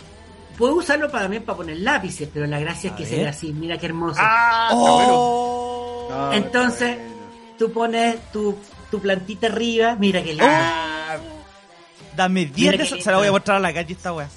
puedes 0.57 0.75
usarlo 0.75 1.09
para, 1.09 1.23
también 1.23 1.43
para 1.43 1.57
poner 1.57 1.77
lápices, 1.79 2.29
pero 2.33 2.45
la 2.47 2.59
gracia 2.59 2.89
es 2.91 2.95
que 2.95 3.03
ver. 3.03 3.09
se 3.11 3.17
ve 3.17 3.27
así, 3.27 3.53
mira 3.53 3.77
qué 3.77 3.85
hermoso. 3.87 4.19
Ah, 4.21 4.69
Oh. 4.73 6.05
bueno. 6.09 6.25
No, 6.27 6.33
Entonces, 6.33 6.97
bueno. 6.97 7.13
tú 7.57 7.71
pones 7.71 8.31
tu, 8.31 8.55
tu 8.91 8.99
plantita 8.99 9.47
arriba, 9.47 9.95
mira 9.99 10.21
qué 10.21 10.29
lindo. 10.33 10.45
Ah, 10.47 11.17
Dame 12.15 12.45
10 12.45 12.55
Mira 12.57 12.71
de 12.73 12.77
qué 12.77 12.83
eso. 12.83 12.95
lindo. 12.95 13.03
Se 13.05 13.11
la 13.11 13.17
voy 13.17 13.27
a 13.27 13.31
mostrar 13.31 13.57
a 13.57 13.59
la 13.59 13.73
calle 13.73 13.93
esta 13.93 14.13
weá. 14.13 14.29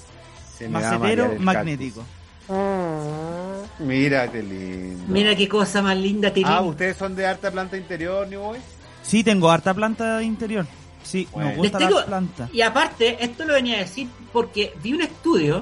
me 0.61 0.69
Macetero 0.69 1.35
magnético. 1.39 2.03
cactus. 2.47 3.69
Mira 3.79 4.31
qué 4.31 4.41
lindo. 4.41 5.03
Mira 5.07 5.35
qué 5.35 5.47
cosa 5.47 5.81
más 5.81 5.95
linda 5.97 6.31
tiene. 6.33 6.49
Ah, 6.49 6.61
¿ustedes 6.61 6.97
son 6.97 7.15
de 7.15 7.25
harta 7.27 7.51
planta 7.51 7.77
interior, 7.77 8.27
New 8.27 8.41
Boy? 8.41 8.59
Sí, 9.03 9.23
tengo 9.23 9.49
harta 9.51 9.73
planta 9.73 10.17
de 10.17 10.23
interior. 10.25 10.65
Sí, 11.03 11.27
Bueno. 11.31 11.49
nos 11.49 11.57
gusta 11.57 11.79
la 11.89 12.05
planta. 12.05 12.49
Y 12.51 12.61
aparte, 12.61 13.23
esto 13.23 13.45
lo 13.45 13.53
venía 13.53 13.75
a 13.77 13.79
decir 13.79 14.07
porque 14.33 14.73
vi 14.81 14.93
un 14.93 15.01
estudio 15.01 15.61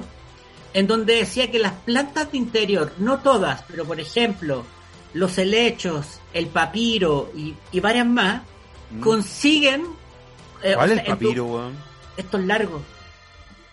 en 0.78 0.86
donde 0.86 1.14
decía 1.16 1.50
que 1.50 1.58
las 1.58 1.72
plantas 1.72 2.30
de 2.30 2.38
interior, 2.38 2.92
no 2.98 3.18
todas, 3.20 3.62
pero 3.66 3.84
por 3.86 3.98
ejemplo, 3.98 4.64
los 5.14 5.38
helechos, 5.38 6.20
el 6.34 6.48
papiro 6.48 7.32
y, 7.34 7.54
y 7.72 7.80
varias 7.80 8.06
más, 8.06 8.42
Mm. 8.88 9.00
consiguen... 9.00 9.82
eh, 10.62 10.74
¿Cuál 10.76 10.90
o 10.90 10.92
es 10.92 10.98
el 11.00 11.06
papiro, 11.06 11.44
weón? 11.46 11.72
estos 12.16 12.40
largos, 12.44 12.82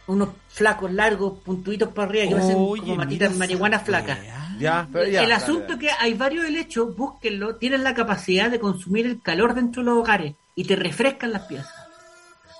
unos 0.08 0.30
flacos 0.50 0.92
largos, 0.92 1.34
puntuitos 1.46 1.90
para 1.90 2.08
arriba, 2.10 2.30
que 2.30 2.54
Oye, 2.56 2.82
como 2.82 2.96
matitas 2.96 3.36
marihuana 3.38 3.80
flaca. 3.80 4.18
weá. 4.20 4.56
Ya, 4.60 4.88
pero 4.92 5.08
ya. 5.08 5.24
el 5.24 5.32
asunto 5.32 5.68
dale. 5.76 5.80
que 5.80 5.90
hay 5.92 6.14
varios 6.16 6.46
helechos, 6.46 6.96
búsquenlo, 6.96 7.56
tienen 7.58 7.84
la 7.84 7.94
capacidad 7.94 8.50
de 8.50 8.60
consumir 8.60 9.06
el 9.06 9.22
calor 9.22 9.54
dentro 9.54 9.84
de 9.84 9.90
los 9.90 10.00
hogares 10.00 10.34
y 10.56 10.64
te 10.66 10.76
refrescan 10.76 11.32
las 11.32 11.44
piezas. 11.44 11.72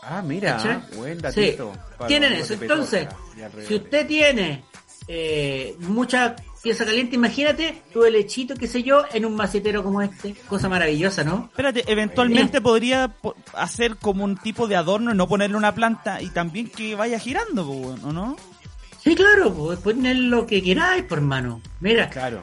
Ah, 0.08 0.22
mira, 0.22 0.58
¿Cachai? 0.58 0.82
buen 0.98 1.16
Sí, 1.18 1.22
datito. 1.22 1.72
tienen 2.08 2.34
eso. 2.34 2.54
Entonces, 2.56 3.08
si 3.68 3.76
usted 3.76 4.06
tiene 4.08 4.64
eh, 5.08 5.76
mucha 5.80 6.36
pieza 6.62 6.86
caliente, 6.86 7.16
imagínate 7.16 7.84
tu 7.92 8.04
helechito, 8.06 8.56
qué 8.56 8.68
sé 8.68 8.84
yo, 8.84 9.04
en 9.14 9.26
un 9.26 9.36
macetero 9.36 9.84
como 9.84 10.02
este. 10.02 10.34
Cosa 10.48 10.70
maravillosa, 10.70 11.24
¿no? 11.24 11.50
Espérate, 11.52 11.84
eventualmente 11.92 12.62
podría 12.62 13.08
po- 13.10 13.36
hacer 13.54 13.98
como 13.98 14.24
un 14.24 14.38
tipo 14.38 14.68
de 14.68 14.76
adorno 14.78 15.12
y 15.12 15.16
no 15.18 15.28
ponerle 15.28 15.58
una 15.58 15.76
planta 15.76 16.22
y 16.22 16.30
también 16.30 16.70
que 16.70 16.96
vaya 16.96 17.20
girando, 17.20 17.70
¿o 17.70 18.12
no? 18.14 18.36
Sí, 19.04 19.16
claro, 19.16 19.54
pues 19.54 19.80
poner 19.80 20.16
lo 20.16 20.46
que 20.48 20.64
queráis, 20.64 21.04
por 21.04 21.20
mano. 21.20 21.62
Mira, 21.82 22.10
Claro. 22.10 22.42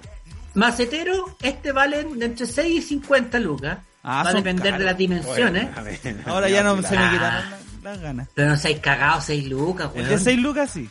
macetero, 0.55 1.37
este 1.43 1.73
vale 1.73 2.01
entre 2.21 2.47
6 2.47 2.79
y 2.79 2.83
50 2.83 3.39
lucas. 3.41 3.79
Ah, 4.03 4.23
Va 4.25 4.31
a 4.31 4.35
depender 4.35 4.65
de 4.65 4.71
caros. 4.71 4.85
las 4.87 4.97
dimensiones. 4.97 5.65
Bueno, 5.65 5.79
a 5.79 5.83
ver, 5.83 6.17
Ahora 6.27 6.49
ya 6.49 6.63
no 6.63 6.77
se 6.83 6.97
me 6.97 7.11
quitaron 7.11 7.45
las, 7.83 8.01
ganas. 8.01 8.29
Pero 8.35 8.49
no 8.51 8.57
seáis 8.57 8.79
cagados, 8.81 9.25
6 9.25 9.47
lucas, 9.49 9.91
El 9.95 10.03
weón. 10.03 10.09
de 10.11 10.19
6 10.19 10.39
lucas 10.41 10.71
sí. 10.71 10.89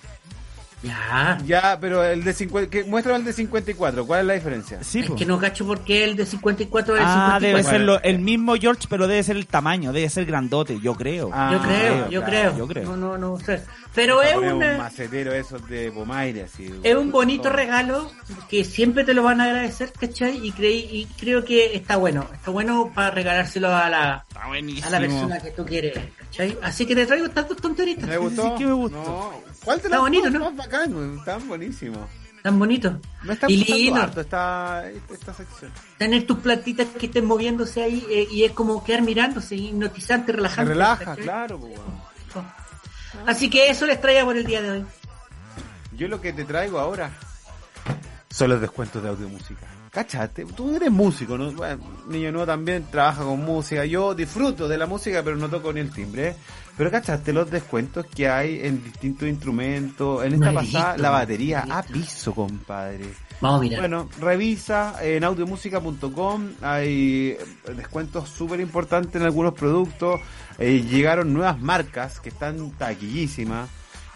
Ya. 0.82 1.38
Ya, 1.46 1.78
pero 1.82 2.04
el 2.06 2.24
de 2.24 2.34
50, 2.34 2.70
que, 2.70 2.84
muéstrame 2.86 3.20
el 3.20 3.26
de 3.26 3.34
54, 3.34 4.06
¿cuál 4.08 4.22
es 4.22 4.26
la 4.28 4.34
diferencia? 4.36 4.82
Sí, 4.84 5.00
Es 5.00 5.08
po. 5.08 5.16
que 5.16 5.26
no 5.26 5.38
cacho 5.38 5.66
por 5.66 5.84
qué 5.84 6.04
el 6.06 6.16
de 6.16 6.26
54 6.26 6.96
es 6.96 7.02
el 7.02 7.06
Ah, 7.08 7.38
54. 7.40 7.48
debe 7.48 7.64
ser 7.64 7.82
lo- 7.82 8.02
el 8.02 8.20
mismo 8.20 8.56
George, 8.56 8.88
pero 8.90 9.08
debe 9.08 9.22
ser 9.24 9.36
el 9.36 9.46
tamaño, 9.48 9.92
debe 9.92 10.10
ser 10.10 10.26
grandote, 10.26 10.80
yo 10.80 10.96
creo. 10.96 11.30
Ah, 11.34 11.50
Yo 11.52 11.62
creo, 11.62 12.10
yo 12.10 12.24
claro, 12.24 12.52
creo. 12.54 12.58
yo 12.58 12.68
creo. 12.68 12.96
No, 12.96 12.98
no, 12.98 13.18
no 13.18 13.40
sé. 13.40 13.62
Pero 13.94 14.22
es 14.22 14.36
una, 14.38 14.54
un 14.74 14.78
macetero 14.78 15.34
esos 15.34 15.68
de 15.68 15.90
Bomaire, 15.90 16.44
así. 16.44 16.72
es 16.84 16.96
un 16.96 17.12
bonito 17.12 17.50
regalo 17.50 18.10
que 18.48 18.64
siempre 18.64 19.04
te 19.04 19.14
lo 19.14 19.24
van 19.24 19.42
a 19.42 19.46
agradecer, 19.46 19.92
¿cachai? 20.00 20.46
Y, 20.46 20.52
creí, 20.52 20.88
y 20.92 21.06
creo 21.20 21.44
que 21.44 21.76
está 21.76 21.98
bueno. 21.98 22.26
Está 22.34 22.52
bueno 22.52 22.92
para 22.94 23.12
regalárselo 23.12 23.76
a 23.76 23.90
la, 23.90 24.26
Está 24.30 24.48
buenísimo. 24.48 24.88
a 24.88 24.90
la 24.92 25.00
persona 25.00 25.40
que 25.40 25.52
tú 25.52 25.66
quieres, 25.66 25.98
¿cachai? 26.18 26.58
Así 26.62 26.86
que 26.86 26.96
te 26.96 27.06
traigo 27.06 27.26
estas 27.26 27.50
dos 27.50 27.58
tonteritas. 27.58 28.08
¿Me 28.08 28.18
gustó? 28.18 28.44
Sí 28.44 28.50
que 28.60 28.66
me 28.68 28.74
gustó. 28.74 28.98
No. 29.04 29.50
¿Cuál 29.66 29.82
te 29.82 29.88
Está 29.88 30.00
bonito, 30.00 30.30
dos 30.30 30.34
¿no? 30.56 30.56
Bacán, 30.70 30.94
güey? 30.94 31.18
Están 31.18 31.48
buenísimos. 31.48 32.08
Tan 32.42 32.58
bonito. 32.58 33.00
Me 33.24 33.34
está 33.34 33.48
Y 33.50 33.58
gustando 33.58 33.84
lindo. 33.84 34.02
harto 34.02 34.22
esta, 34.22 34.90
esta 34.90 35.34
sección. 35.34 35.72
Tener 35.98 36.26
tus 36.26 36.38
plantitas 36.40 36.88
que 36.98 37.08
estén 37.08 37.26
moviéndose 37.26 37.84
ahí 37.84 38.06
eh, 38.10 38.28
y 38.32 38.44
es 38.46 38.54
como 38.54 38.82
quedar 38.84 39.02
mirándose, 39.02 39.56
hipnotizante, 39.56 40.32
relajante. 40.32 40.72
relaja, 40.74 41.16
claro, 41.18 41.60
pues, 41.60 41.74
weón. 41.78 42.50
Así 43.28 43.50
que 43.50 43.70
eso 43.70 43.86
les 43.86 44.00
traía 44.00 44.24
por 44.24 44.38
el 44.38 44.46
día 44.46 44.62
de 44.62 44.72
hoy. 44.72 44.86
Yo 45.98 46.08
lo 46.08 46.22
que 46.22 46.32
te 46.32 46.46
traigo 46.46 46.80
ahora 46.80 47.12
son 48.30 48.52
los 48.52 48.62
descuentos 48.62 49.04
de 49.04 49.10
audio 49.10 49.28
música. 49.28 49.66
Cachate, 49.92 50.46
tú 50.46 50.76
eres 50.76 50.92
músico, 50.92 51.38
¿no? 51.38 51.52
Bueno, 51.52 51.84
niño 52.08 52.32
nuevo 52.32 52.46
también 52.46 52.86
trabaja 52.92 53.24
con 53.24 53.44
música. 53.44 53.86
Yo 53.86 54.14
disfruto 54.14 54.68
de 54.68 54.78
la 54.78 54.86
música, 54.86 55.24
pero 55.24 55.36
no 55.36 55.50
toco 55.50 55.74
ni 55.74 55.80
el 55.80 55.92
timbre. 55.92 56.30
¿eh? 56.30 56.36
Pero 56.78 56.92
cachate 56.92 57.34
los 57.34 57.52
descuentos 57.52 58.06
que 58.06 58.30
hay 58.30 58.62
en 58.62 58.84
distintos 58.84 59.28
instrumentos. 59.28 60.24
En 60.24 60.36
esta 60.36 60.54
pasada, 60.54 60.98
la 60.98 61.10
batería 61.10 61.66
a 61.70 61.84
piso, 61.84 62.34
compadre. 62.34 63.06
Vamos 63.42 63.60
a 63.60 63.64
mirar. 63.64 63.80
Bueno, 63.82 64.10
revisa 64.20 64.96
en 65.02 65.24
audiomusica.com, 65.24 66.52
hay 66.62 67.38
descuentos 67.76 68.30
súper 68.30 68.60
importantes 68.60 69.16
en 69.16 69.24
algunos 69.24 69.54
productos, 69.54 70.22
eh, 70.58 70.86
llegaron 70.90 71.34
nuevas 71.34 71.60
marcas 71.60 72.20
que 72.20 72.30
están 72.30 72.72
taquillísimas. 72.72 73.70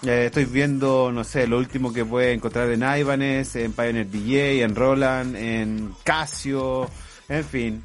Eh, 0.05 0.25
estoy 0.25 0.45
viendo, 0.45 1.11
no 1.13 1.23
sé, 1.23 1.47
lo 1.47 1.57
último 1.57 1.93
que 1.93 2.03
puede 2.03 2.33
encontrar 2.33 2.69
en 2.71 2.83
Ibanez, 2.99 3.55
en 3.55 3.71
Pioneer 3.73 4.09
DJ, 4.09 4.63
en 4.63 4.75
Roland, 4.75 5.35
en 5.35 5.93
Casio, 6.03 6.89
en 7.29 7.45
fin. 7.45 7.83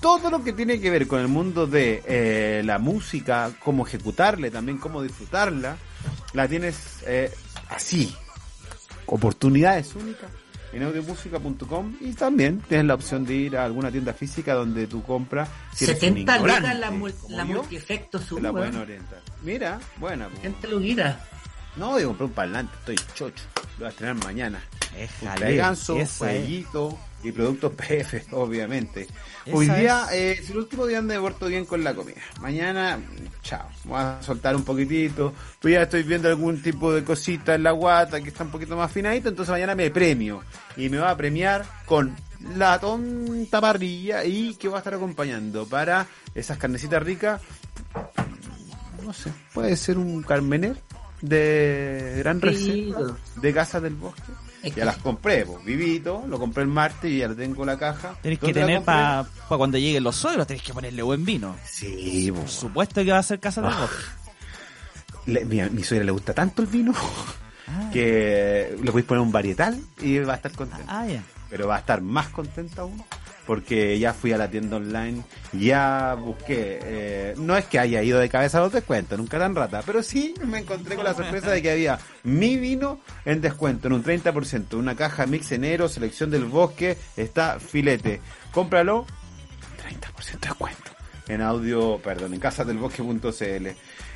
Todo 0.00 0.30
lo 0.30 0.42
que 0.42 0.52
tiene 0.52 0.80
que 0.80 0.90
ver 0.90 1.06
con 1.06 1.20
el 1.20 1.28
mundo 1.28 1.66
de 1.68 2.02
eh, 2.06 2.62
la 2.64 2.78
música, 2.80 3.52
cómo 3.62 3.86
ejecutarle, 3.86 4.50
también 4.50 4.78
cómo 4.78 5.00
disfrutarla, 5.00 5.76
la 6.32 6.48
tienes 6.48 6.76
eh, 7.06 7.30
así, 7.68 8.12
oportunidades 9.06 9.94
únicas 9.94 10.30
en 10.72 10.84
audiomusica.com 10.84 11.96
y 12.00 12.12
también 12.12 12.60
tienes 12.68 12.86
la 12.86 12.94
opción 12.94 13.24
de 13.24 13.34
ir 13.34 13.56
a 13.56 13.64
alguna 13.64 13.90
tienda 13.90 14.12
física 14.12 14.54
donde 14.54 14.86
tú 14.86 15.02
compras 15.02 15.48
si 15.74 15.84
eres 15.84 15.96
un 15.96 16.08
70 16.10 16.38
lucas 16.38 16.78
la, 16.78 16.90
mul- 16.92 17.14
la 17.28 17.44
multiefecto 17.44 18.18
sub, 18.20 18.40
la 18.40 18.52
pueden 18.52 18.76
orientar. 18.76 19.20
Mira, 19.42 19.80
buena. 19.96 20.28
po. 20.28 20.36
70 20.36 20.68
luquitas. 20.68 21.16
No, 21.80 21.98
yo 21.98 22.08
compré 22.08 22.26
un 22.26 22.32
parlante, 22.32 22.74
estoy 22.78 22.96
chocho. 23.14 23.42
Lo 23.56 23.78
voy 23.78 23.86
a 23.86 23.88
estrenar 23.88 24.16
mañana. 24.22 24.62
De 25.40 25.56
ganso, 25.56 25.96
fueguito 26.04 26.98
y 27.22 27.32
productos 27.32 27.72
PF, 27.76 28.26
obviamente. 28.32 29.08
Esa 29.46 29.56
Hoy 29.56 29.66
día 29.66 30.04
es. 30.10 30.12
eh, 30.12 30.32
es 30.42 30.50
el 30.50 30.58
último 30.58 30.84
día 30.84 30.98
donde 30.98 31.14
me 31.14 31.20
porto 31.22 31.46
bien 31.46 31.64
con 31.64 31.82
la 31.82 31.94
comida. 31.94 32.20
Mañana, 32.42 32.98
chao. 33.40 33.66
Voy 33.84 33.98
a 33.98 34.18
soltar 34.20 34.54
un 34.56 34.62
poquitito. 34.62 35.32
Pues 35.58 35.72
ya 35.72 35.82
estoy 35.84 36.02
viendo 36.02 36.28
algún 36.28 36.60
tipo 36.60 36.92
de 36.92 37.02
cosita 37.02 37.54
en 37.54 37.62
la 37.62 37.70
guata 37.70 38.20
que 38.20 38.28
está 38.28 38.44
un 38.44 38.50
poquito 38.50 38.76
más 38.76 38.92
finadito. 38.92 39.30
Entonces 39.30 39.50
mañana 39.50 39.74
me 39.74 39.90
premio. 39.90 40.42
Y 40.76 40.90
me 40.90 40.98
va 40.98 41.10
a 41.12 41.16
premiar 41.16 41.64
con 41.86 42.14
la 42.56 42.78
tonta 42.78 43.58
parrilla 43.58 44.22
y 44.22 44.54
que 44.56 44.68
va 44.68 44.76
a 44.76 44.80
estar 44.80 44.92
acompañando 44.92 45.66
para 45.66 46.06
esas 46.34 46.58
carnecitas 46.58 47.02
ricas. 47.02 47.40
No 49.02 49.14
sé, 49.14 49.32
puede 49.54 49.74
ser 49.78 49.96
un 49.96 50.22
carmener 50.22 50.76
de 51.20 52.14
gran 52.18 52.40
Sí. 52.40 52.46
reserva 52.92 53.16
de 53.36 53.52
Casa 53.54 53.80
del 53.80 53.94
Bosque. 53.94 54.32
Es 54.62 54.74
Ya 54.74 54.84
las 54.84 54.98
compré, 54.98 55.46
pues, 55.46 55.64
vivito, 55.64 56.22
lo 56.28 56.38
compré 56.38 56.62
el 56.64 56.68
martes 56.68 57.10
y 57.10 57.18
ya 57.18 57.34
tengo 57.34 57.62
en 57.62 57.66
la 57.68 57.78
caja. 57.78 58.14
Tenés 58.22 58.38
que 58.38 58.46
¿Dónde 58.48 58.60
la 58.60 58.66
tener 58.66 58.82
para 58.84 59.26
cuando 59.48 59.78
lleguen 59.78 60.02
los 60.04 60.16
suegros, 60.16 60.46
tenés 60.46 60.62
que 60.62 60.74
ponerle 60.74 61.02
buen 61.02 61.24
vino. 61.24 61.56
Sí, 61.64 62.30
Por 62.30 62.40
pues. 62.42 62.52
supuesto 62.52 63.02
que 63.02 63.10
va 63.10 63.18
a 63.18 63.22
ser 63.22 63.40
casa 63.40 63.62
de 63.62 63.68
Ah. 63.68 63.80
bosque. 63.80 63.96
Le- 65.32 65.44
mi, 65.46 65.62
mi 65.70 65.82
suegra 65.82 66.04
le 66.04 66.12
gusta 66.12 66.34
tanto 66.34 66.60
el 66.62 66.68
vino 66.68 66.92
Ah. 67.68 67.88
que 67.92 68.76
le 68.82 68.90
podéis 68.90 69.06
poner 69.06 69.22
un 69.22 69.32
varietal 69.32 69.80
y 70.02 70.18
va 70.18 70.34
a 70.34 70.36
estar 70.36 70.52
contento. 70.52 70.84
Ah. 70.88 71.06
Pero 71.48 71.66
va 71.68 71.76
a 71.76 71.78
estar 71.78 72.00
más 72.02 72.28
contento 72.28 72.82
aún 72.82 73.02
porque 73.50 73.98
ya 73.98 74.14
fui 74.14 74.32
a 74.32 74.38
la 74.38 74.48
tienda 74.48 74.76
online, 74.76 75.24
ya 75.52 76.14
busqué, 76.14 76.78
eh, 76.84 77.34
no 77.36 77.56
es 77.56 77.64
que 77.64 77.80
haya 77.80 78.00
ido 78.00 78.20
de 78.20 78.28
cabeza 78.28 78.58
a 78.58 78.60
los 78.60 78.72
descuentos, 78.72 79.18
nunca 79.18 79.40
tan 79.40 79.56
rata, 79.56 79.82
pero 79.84 80.04
sí 80.04 80.34
me 80.46 80.60
encontré 80.60 80.94
con 80.94 81.04
la 81.04 81.14
sorpresa 81.14 81.50
de 81.50 81.60
que 81.60 81.72
había 81.72 81.98
mi 82.22 82.56
vino 82.58 83.00
en 83.24 83.40
descuento, 83.40 83.88
en 83.88 83.94
un 83.94 84.04
30%, 84.04 84.74
una 84.74 84.94
caja 84.94 85.26
mix 85.26 85.50
enero, 85.50 85.88
selección 85.88 86.30
del 86.30 86.44
bosque, 86.44 86.96
está 87.16 87.58
filete, 87.58 88.20
cómpralo, 88.52 89.04
30% 89.84 90.30
de 90.30 90.46
descuento 90.46 90.90
en 91.26 91.42
audio, 91.42 91.98
perdón, 92.04 92.34
en 92.34 92.38
casadelbosque.cl. 92.38 93.66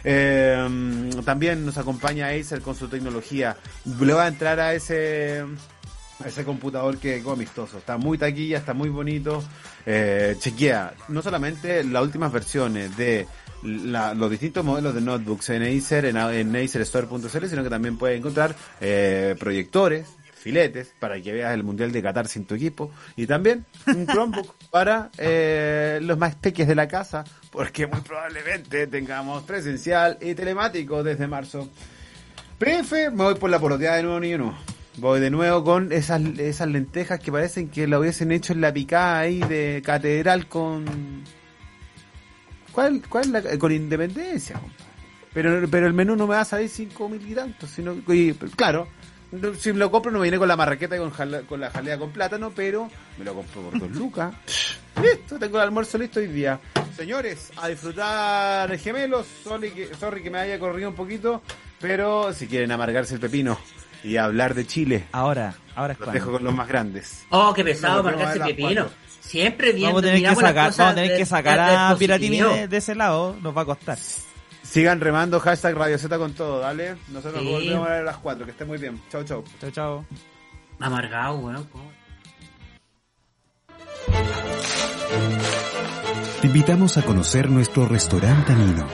Eh, 0.04 1.10
también 1.24 1.66
nos 1.66 1.76
acompaña 1.76 2.28
Acer 2.28 2.60
con 2.60 2.76
su 2.76 2.88
tecnología. 2.88 3.56
Le 4.00 4.12
va 4.12 4.24
a 4.24 4.28
entrar 4.28 4.60
a 4.60 4.74
ese 4.74 5.44
ese 6.24 6.44
computador 6.44 6.98
que 6.98 7.16
es 7.16 7.26
amistoso. 7.26 7.78
Está 7.78 7.96
muy 7.96 8.18
taquilla, 8.18 8.58
está 8.58 8.74
muy 8.74 8.88
bonito. 8.88 9.42
Eh, 9.86 10.36
chequea 10.38 10.94
no 11.08 11.22
solamente 11.22 11.82
las 11.84 12.02
últimas 12.02 12.32
versiones 12.32 12.96
de 12.96 13.26
la- 13.62 14.14
los 14.14 14.30
distintos 14.30 14.64
modelos 14.64 14.94
de 14.94 15.00
notebooks 15.00 15.50
en 15.50 15.62
Acer, 15.62 16.04
en, 16.06 16.16
en 16.16 16.54
acerstore.cl, 16.56 17.46
sino 17.48 17.62
que 17.62 17.70
también 17.70 17.96
puedes 17.96 18.18
encontrar 18.18 18.54
eh, 18.80 19.34
proyectores, 19.38 20.06
filetes, 20.34 20.92
para 20.98 21.18
que 21.22 21.32
veas 21.32 21.54
el 21.54 21.62
Mundial 21.64 21.90
de 21.90 22.02
Qatar 22.02 22.28
sin 22.28 22.44
tu 22.44 22.54
equipo. 22.54 22.90
Y 23.16 23.26
también 23.26 23.64
un 23.86 24.06
Chromebook 24.10 24.54
para 24.70 25.10
eh, 25.16 25.98
los 26.02 26.18
más 26.18 26.34
peques 26.34 26.68
de 26.68 26.74
la 26.74 26.86
casa, 26.88 27.24
porque 27.50 27.86
muy 27.86 28.00
probablemente 28.02 28.86
tengamos 28.86 29.42
presencial 29.44 30.18
y 30.20 30.34
telemático 30.34 31.02
desde 31.02 31.26
marzo. 31.26 31.70
Prefe, 32.58 33.10
me 33.10 33.24
voy 33.24 33.34
por 33.34 33.50
la 33.50 33.58
poroteada 33.58 33.96
de 33.96 34.02
nuevo 34.04 34.20
ni 34.20 34.34
uno. 34.34 34.56
Voy 34.96 35.18
de 35.20 35.30
nuevo 35.30 35.64
con 35.64 35.90
esas, 35.92 36.22
esas 36.38 36.68
lentejas 36.68 37.18
que 37.18 37.32
parecen 37.32 37.68
que 37.68 37.86
la 37.88 37.98
hubiesen 37.98 38.30
hecho 38.30 38.52
en 38.52 38.60
la 38.60 38.72
picada 38.72 39.20
ahí 39.20 39.40
de 39.40 39.82
catedral 39.84 40.46
con... 40.46 40.84
¿Cuál, 42.72 43.02
cuál 43.08 43.24
es 43.24 43.44
la... 43.44 43.58
con 43.58 43.72
independencia? 43.72 44.54
compadre? 44.58 44.84
Pero, 45.32 45.68
pero 45.68 45.86
el 45.88 45.94
menú 45.94 46.14
no 46.14 46.28
me 46.28 46.34
va 46.36 46.42
a 46.42 46.44
salir 46.44 46.68
cinco 46.68 47.08
mil 47.08 47.28
y 47.28 47.34
tantos, 47.34 47.70
sino... 47.70 47.96
y, 48.06 48.32
claro, 48.54 48.86
si 49.58 49.72
lo 49.72 49.90
compro 49.90 50.12
no 50.12 50.20
me 50.20 50.24
viene 50.24 50.38
con 50.38 50.46
la 50.46 50.56
marraqueta 50.56 50.94
y 50.94 51.00
con, 51.00 51.10
jala- 51.10 51.42
con 51.42 51.58
la 51.60 51.70
jalea 51.70 51.98
con 51.98 52.12
plátano, 52.12 52.52
pero 52.54 52.88
me 53.18 53.24
lo 53.24 53.34
compro 53.34 53.62
por 53.62 53.78
dos 53.80 53.90
lucas. 53.90 54.32
Listo, 55.02 55.40
tengo 55.40 55.56
el 55.56 55.64
almuerzo 55.64 55.98
listo 55.98 56.20
hoy 56.20 56.28
día. 56.28 56.60
Señores, 56.96 57.50
a 57.56 57.66
disfrutar 57.66 58.78
gemelos. 58.78 59.26
Sorry 59.42 59.70
que, 59.72 59.92
sorry 59.96 60.22
que 60.22 60.30
me 60.30 60.38
haya 60.38 60.56
corrido 60.60 60.88
un 60.88 60.94
poquito, 60.94 61.42
pero 61.80 62.32
si 62.32 62.46
quieren 62.46 62.70
amargarse 62.70 63.14
el 63.14 63.20
pepino 63.20 63.58
y 64.04 64.16
hablar 64.18 64.54
de 64.54 64.66
Chile, 64.66 65.06
Ahora, 65.12 65.54
ahora 65.74 65.94
es 65.94 65.98
los 65.98 66.04
cuando. 66.06 66.20
dejo 66.20 66.32
con 66.32 66.44
los 66.44 66.54
más 66.54 66.68
grandes. 66.68 67.24
Oh, 67.30 67.52
qué 67.54 67.64
pesado 67.64 68.02
vemos 68.02 68.20
marcarse 68.20 68.44
pepino. 68.54 68.86
Siempre 69.20 69.72
bien. 69.72 69.88
Vamos 69.88 70.02
a 70.02 70.06
tener 70.06 70.22
que 70.22 70.34
sacar, 70.36 70.54
vamos 70.54 70.80
a 70.80 70.94
tener 70.94 71.10
de- 71.12 71.16
que 71.16 71.26
sacar 71.26 71.58
a 71.58 71.96
Piratini 71.98 72.40
de, 72.40 72.68
de 72.68 72.76
ese 72.76 72.94
lado, 72.94 73.36
nos 73.42 73.56
va 73.56 73.62
a 73.62 73.64
costar. 73.64 73.98
Sigan 74.62 75.00
remando, 75.00 75.40
hashtag 75.40 75.74
Radio 75.76 75.98
Z 75.98 76.18
con 76.18 76.32
todo, 76.34 76.60
dale. 76.60 76.96
Nosotros 77.08 77.40
Sí. 77.42 77.44
nos 77.44 77.52
volvemos 77.54 77.86
a 77.86 77.90
ver 77.90 78.00
a 78.00 78.04
las 78.04 78.16
4, 78.18 78.44
que 78.44 78.50
estén 78.52 78.66
muy 78.68 78.78
bien. 78.78 79.00
Chau, 79.10 79.24
chau. 79.24 79.42
Chao, 79.60 79.70
chao. 79.70 80.06
Amargado, 80.80 81.36
weón. 81.38 81.68
Te 86.40 86.46
invitamos 86.48 86.96
a 86.98 87.02
conocer 87.02 87.48
nuestro 87.48 87.86
restaurante 87.86 88.52
Tanino, 88.52 88.86